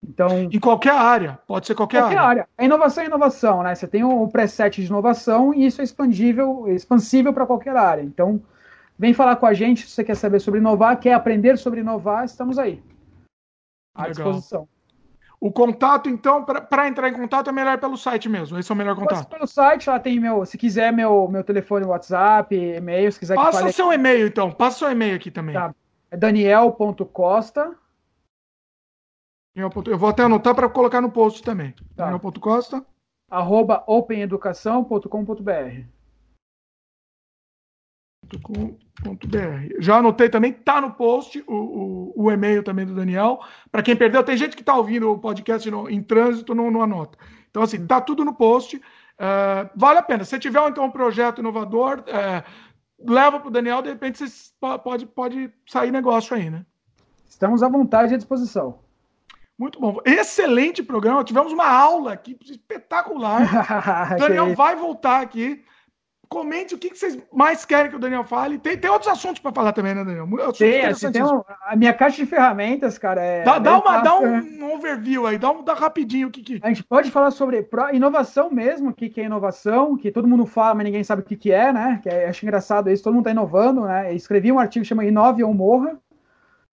Então, 0.07 0.29
em 0.43 0.59
qualquer 0.59 0.93
área, 0.93 1.39
pode 1.45 1.67
ser 1.67 1.75
qualquer, 1.75 2.01
qualquer 2.01 2.17
área. 2.17 2.29
área. 2.29 2.49
A 2.57 2.63
inovação 2.63 3.03
é 3.03 3.07
inovação, 3.07 3.63
né? 3.63 3.75
Você 3.75 3.87
tem 3.87 4.03
um 4.03 4.29
preset 4.29 4.81
de 4.81 4.87
inovação 4.87 5.53
e 5.53 5.65
isso 5.65 5.81
é 5.81 5.83
expandível, 5.83 6.67
expansível 6.69 7.33
para 7.33 7.45
qualquer 7.45 7.75
área. 7.75 8.01
Então, 8.01 8.41
Vem 8.99 9.13
falar 9.13 9.37
com 9.37 9.45
a 9.45 9.53
gente 9.53 9.87
se 9.87 9.91
você 9.91 10.03
quer 10.03 10.15
saber 10.15 10.41
sobre 10.41 10.59
inovar, 10.59 10.99
quer 10.99 11.13
aprender 11.13 11.57
sobre 11.57 11.79
inovar, 11.79 12.25
estamos 12.25 12.59
aí. 12.59 12.83
À 13.95 14.01
Legal. 14.01 14.13
disposição. 14.13 14.67
O 15.41 15.53
contato, 15.53 16.09
então, 16.09 16.43
para 16.43 16.87
entrar 16.89 17.07
em 17.07 17.13
contato 17.13 17.49
é 17.49 17.53
melhor 17.53 17.79
pelo 17.79 17.95
site 17.95 18.27
mesmo. 18.27 18.59
Esse 18.59 18.69
é 18.69 18.75
o 18.75 18.77
melhor 18.77 18.95
contato. 18.95 19.29
Pelo 19.29 19.47
site, 19.47 19.89
lá 19.89 19.97
tem 19.97 20.19
meu. 20.19 20.45
Se 20.45 20.57
quiser, 20.57 20.91
meu, 20.91 21.29
meu 21.29 21.45
telefone 21.45 21.85
WhatsApp, 21.85 22.53
e-mail, 22.53 23.09
se 23.09 23.19
quiser 23.19 23.35
Passa 23.35 23.65
o 23.65 23.71
seu 23.71 23.93
e-mail, 23.93 24.27
então. 24.27 24.51
Passa 24.51 24.75
o 24.75 24.79
seu 24.79 24.91
e-mail 24.91 25.15
aqui 25.15 25.31
também. 25.31 25.55
Tá. 25.55 25.73
É 26.11 26.17
daniel.costa. 26.17 27.73
Eu 29.55 29.97
vou 29.97 30.09
até 30.09 30.23
anotar 30.23 30.53
para 30.53 30.67
colocar 30.67 30.99
no 30.99 31.09
post 31.09 31.41
também. 31.41 31.73
Tá. 31.95 32.05
Daniel.costa. 32.05 32.85
Arroba 33.29 33.81
openeducação.com.br 33.87 35.98
já 39.79 39.97
anotei 39.97 40.29
também, 40.29 40.51
tá 40.53 40.79
no 40.81 40.91
post 40.91 41.43
o, 41.47 41.53
o, 41.53 42.13
o 42.25 42.31
e-mail 42.31 42.63
também 42.63 42.85
do 42.85 42.93
Daniel. 42.93 43.39
Para 43.71 43.81
quem 43.81 43.95
perdeu, 43.95 44.23
tem 44.23 44.37
gente 44.37 44.55
que 44.55 44.61
está 44.61 44.75
ouvindo 44.75 45.11
o 45.11 45.17
podcast 45.17 45.69
no, 45.69 45.89
em 45.89 46.03
trânsito, 46.03 46.53
não, 46.53 46.69
não 46.69 46.81
anota. 46.81 47.17
Então, 47.49 47.63
assim, 47.63 47.85
tá 47.85 47.99
tudo 47.99 48.23
no 48.23 48.33
post. 48.33 48.77
Uh, 48.77 49.69
vale 49.75 49.99
a 49.99 50.03
pena. 50.03 50.23
Se 50.23 50.37
tiver 50.37 50.67
então 50.67 50.85
um 50.85 50.91
projeto 50.91 51.39
inovador, 51.39 52.03
uh, 52.07 53.11
leva 53.11 53.39
para 53.39 53.47
o 53.47 53.51
Daniel, 53.51 53.81
de 53.81 53.89
repente 53.89 54.17
você 54.17 54.51
pode, 54.83 55.05
pode 55.05 55.51
sair 55.65 55.91
negócio 55.91 56.35
aí, 56.35 56.49
né? 56.49 56.65
Estamos 57.27 57.63
à 57.63 57.69
vontade 57.69 58.11
e 58.11 58.15
à 58.15 58.17
disposição. 58.17 58.79
Muito 59.57 59.79
bom. 59.79 59.97
Excelente 60.05 60.81
programa. 60.81 61.23
Tivemos 61.23 61.51
uma 61.51 61.67
aula 61.67 62.13
aqui 62.13 62.37
espetacular. 62.45 64.15
Daniel 64.17 64.55
vai 64.55 64.75
voltar 64.75 65.21
aqui. 65.21 65.63
Comente 66.29 66.75
o 66.75 66.77
que, 66.77 66.95
vocês 66.95 67.17
mais 67.33 67.65
querem 67.65 67.89
que 67.89 67.97
o 67.97 67.99
Daniel 67.99 68.23
fale. 68.23 68.59
Tem, 68.59 68.77
tem 68.77 68.91
outros 68.91 69.11
assuntos 69.11 69.39
para 69.41 69.51
falar 69.51 69.73
também, 69.73 69.95
né, 69.95 70.05
Daniel? 70.05 70.27
Tem, 70.53 70.85
assim, 70.85 71.11
tem 71.11 71.23
um, 71.23 71.43
a 71.65 71.75
minha 71.75 71.91
caixa 71.91 72.17
de 72.17 72.27
ferramentas, 72.27 72.99
cara. 72.99 73.19
É 73.19 73.43
dá, 73.43 73.57
dá, 73.57 73.79
uma, 73.79 73.97
dá 74.01 74.19
um, 74.19 74.37
um, 74.37 74.73
overview 74.75 75.25
aí, 75.25 75.39
dá, 75.39 75.49
um, 75.49 75.63
dá 75.63 75.73
rapidinho 75.73 76.27
o 76.27 76.31
que, 76.31 76.43
que. 76.43 76.59
A 76.61 76.67
gente 76.67 76.83
pode 76.83 77.09
falar 77.09 77.31
sobre 77.31 77.67
inovação 77.93 78.51
mesmo, 78.51 78.91
o 78.91 78.93
que, 78.93 79.09
que 79.09 79.19
é 79.19 79.23
inovação, 79.23 79.97
que 79.97 80.11
todo 80.11 80.27
mundo 80.27 80.45
fala, 80.45 80.75
mas 80.75 80.85
ninguém 80.85 81.03
sabe 81.03 81.23
o 81.23 81.25
que, 81.25 81.35
que 81.35 81.51
é, 81.51 81.73
né? 81.73 81.99
Que 82.03 82.09
é, 82.09 82.29
acho 82.29 82.45
engraçado 82.45 82.91
isso, 82.91 83.03
todo 83.03 83.13
mundo 83.13 83.23
está 83.23 83.31
inovando, 83.31 83.85
né? 83.85 84.11
Eu 84.11 84.15
escrevi 84.15 84.51
um 84.51 84.59
artigo 84.59 84.83
que 84.83 84.89
chama 84.89 85.05
Inove 85.05 85.43
ou 85.43 85.51
Morra. 85.51 85.97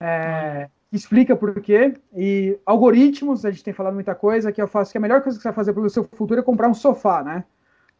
É, 0.01 0.71
explica 0.91 1.37
por 1.37 1.61
quê. 1.61 1.93
E 2.17 2.59
algoritmos, 2.65 3.45
a 3.45 3.51
gente 3.51 3.65
tem 3.65 3.75
falado 3.75 3.95
muita 3.95 4.15
coisa, 4.15 4.51
que 4.51 4.63
eu 4.63 4.67
faço 4.67 4.93
que 4.93 4.99
a 4.99 5.01
melhor 5.01 5.21
coisa 5.21 5.37
que 5.37 5.43
você 5.43 5.49
vai 5.49 5.57
fazer 5.57 5.75
pelo 5.75 5.91
seu 5.91 6.05
futuro 6.05 6.41
é 6.41 6.43
comprar 6.43 6.69
um 6.69 6.75
sofá, 6.75 7.23
né? 7.23 7.45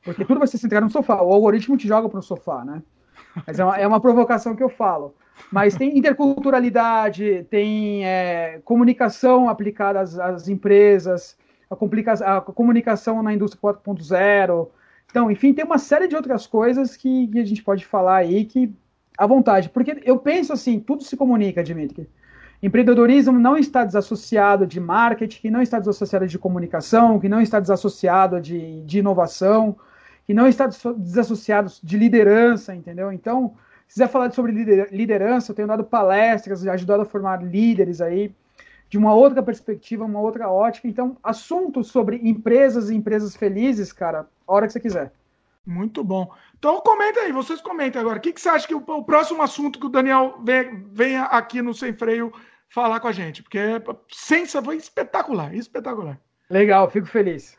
Porque 0.05 0.25
tudo 0.25 0.39
vai 0.39 0.49
ser 0.49 0.59
centrado 0.59 0.87
no 0.87 0.93
sofá. 0.93 1.23
O 1.23 1.33
algoritmo 1.33 1.77
te 1.77 1.87
joga 1.87 2.09
para 2.09 2.19
o 2.19 2.23
sofá, 2.23 2.65
né? 2.65 2.83
Mas 3.47 3.59
é 3.59 3.65
uma, 3.65 3.77
é 3.79 3.87
uma, 3.87 4.01
provocação 4.01 4.55
que 4.55 4.63
eu 4.63 4.69
falo. 4.69 5.15
Mas 5.51 5.77
tem 5.77 5.97
interculturalidade, 5.97 7.47
tem 7.49 8.05
é, 8.05 8.61
comunicação 8.65 9.49
aplicada 9.49 10.01
às, 10.01 10.19
às 10.19 10.49
empresas, 10.49 11.37
a, 11.71 12.37
a, 12.37 12.41
comunicação 12.41 13.23
na 13.23 13.33
indústria 13.33 13.61
4.0. 13.63 14.69
Então, 15.11 15.31
enfim, 15.31 15.53
tem 15.53 15.65
uma 15.65 15.79
série 15.79 16.09
de 16.09 16.17
outras 16.17 16.47
coisas 16.47 16.97
que, 16.97 17.29
que, 17.29 17.39
a 17.39 17.45
gente 17.45 17.63
pode 17.63 17.85
falar 17.85 18.17
aí 18.17 18.45
que 18.45 18.73
à 19.17 19.27
vontade. 19.27 19.69
Porque 19.69 20.01
eu 20.05 20.19
penso 20.19 20.53
assim, 20.53 20.81
tudo 20.81 21.05
se 21.05 21.17
comunica, 21.17 21.63
Dimitri. 21.63 22.09
Empreendedorismo 22.63 23.39
não 23.39 23.57
está 23.57 23.85
desassociado 23.85 24.67
de 24.67 24.79
marketing, 24.79 25.41
que 25.41 25.51
não 25.51 25.63
está 25.63 25.79
desassociado 25.79 26.27
de 26.27 26.39
comunicação, 26.39 27.19
que 27.19 27.29
não 27.29 27.41
está 27.41 27.59
desassociado 27.59 28.41
de, 28.41 28.83
de 28.83 28.99
inovação 28.99 29.77
que 30.25 30.35
não 30.35 30.47
está 30.47 30.67
desassociado 30.67 31.71
de 31.83 31.97
liderança, 31.97 32.75
entendeu? 32.75 33.13
Então, 33.13 33.55
se 33.89 33.95
quiser 33.95 34.09
falar 34.09 34.31
sobre 34.33 34.53
liderança, 34.91 35.51
eu 35.51 35.57
tenho 35.57 35.69
dado 35.69 35.85
palestras, 35.85 36.67
ajudado 36.67 37.03
a 37.03 37.07
formar 37.07 37.43
líderes 37.43 38.01
aí, 38.01 38.35
de 38.89 38.99
uma 38.99 39.15
outra 39.15 39.43
perspectiva, 39.43 40.05
uma 40.05 40.21
outra 40.21 40.51
ótica. 40.51 40.87
Então, 40.87 41.17
assuntos 41.23 41.89
sobre 41.89 42.21
empresas 42.23 42.91
e 42.91 42.95
empresas 42.95 43.35
felizes, 43.37 43.93
cara, 43.93 44.27
a 44.47 44.53
hora 44.53 44.67
que 44.67 44.73
você 44.73 44.81
quiser. 44.81 45.13
Muito 45.67 46.03
bom. 46.03 46.33
Então 46.59 46.81
comenta 46.81 47.21
aí, 47.21 47.33
vocês 47.33 47.61
comentem 47.61 48.01
agora. 48.01 48.19
O 48.19 48.21
que, 48.21 48.33
que 48.33 48.41
você 48.41 48.49
acha 48.49 48.67
que 48.67 48.75
o, 48.75 48.83
o 48.85 49.05
próximo 49.05 49.43
assunto 49.43 49.79
que 49.79 49.87
o 49.87 49.89
Daniel 49.89 50.41
venha 50.93 51.25
aqui 51.25 51.63
no 51.63 51.73
Sem 51.73 51.93
Freio 51.93 52.33
falar 52.69 52.99
com 53.01 53.09
a 53.09 53.13
gente? 53.13 53.43
Porque 53.43 53.59
é, 53.59 53.83
foi 54.63 54.77
espetacular, 54.77 55.55
espetacular. 55.55 56.19
Legal, 56.51 56.91
fico 56.91 57.07
feliz. 57.07 57.57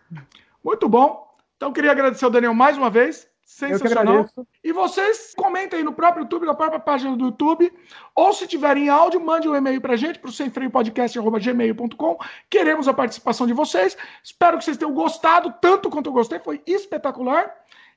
Muito 0.64 0.88
bom. 0.90 1.23
Então, 1.64 1.72
queria 1.72 1.92
agradecer 1.92 2.26
ao 2.26 2.32
Daniel 2.32 2.54
mais 2.54 2.78
uma 2.78 2.90
vez. 2.90 3.26
Sensacional. 3.46 4.26
E 4.62 4.74
vocês 4.74 5.34
comentem 5.34 5.80
aí 5.80 5.84
no 5.86 5.94
próprio 5.94 6.24
YouTube, 6.24 6.46
na 6.46 6.54
própria 6.54 6.78
página 6.78 7.16
do 7.16 7.28
YouTube. 7.28 7.72
Ou 8.14 8.34
se 8.34 8.46
tiverem 8.46 8.90
áudio, 8.90 9.22
mande 9.22 9.48
um 9.48 9.56
e-mail 9.56 9.80
pra 9.80 9.96
gente, 9.96 10.20
pro 10.20 10.30
semfreiopodcast.gmail.com. 10.30 12.18
Queremos 12.50 12.90
a 12.90 12.94
participação 12.94 13.48
de 13.48 13.54
vocês. 13.54 13.96
Espero 14.22 14.58
que 14.58 14.66
vocês 14.66 14.76
tenham 14.76 14.94
gostado, 14.94 15.54
tanto 15.62 15.90
quanto 15.90 16.08
eu 16.08 16.14
gostei. 16.14 16.38
Foi 16.40 16.62
espetacular. 16.68 17.50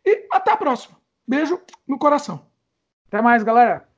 E 0.05 0.29
até 0.31 0.53
a 0.53 0.57
próxima. 0.57 0.97
Beijo 1.27 1.61
no 1.89 1.99
coração. 1.99 2.47
Até 3.09 3.21
mais, 3.21 3.43
galera. 3.43 3.89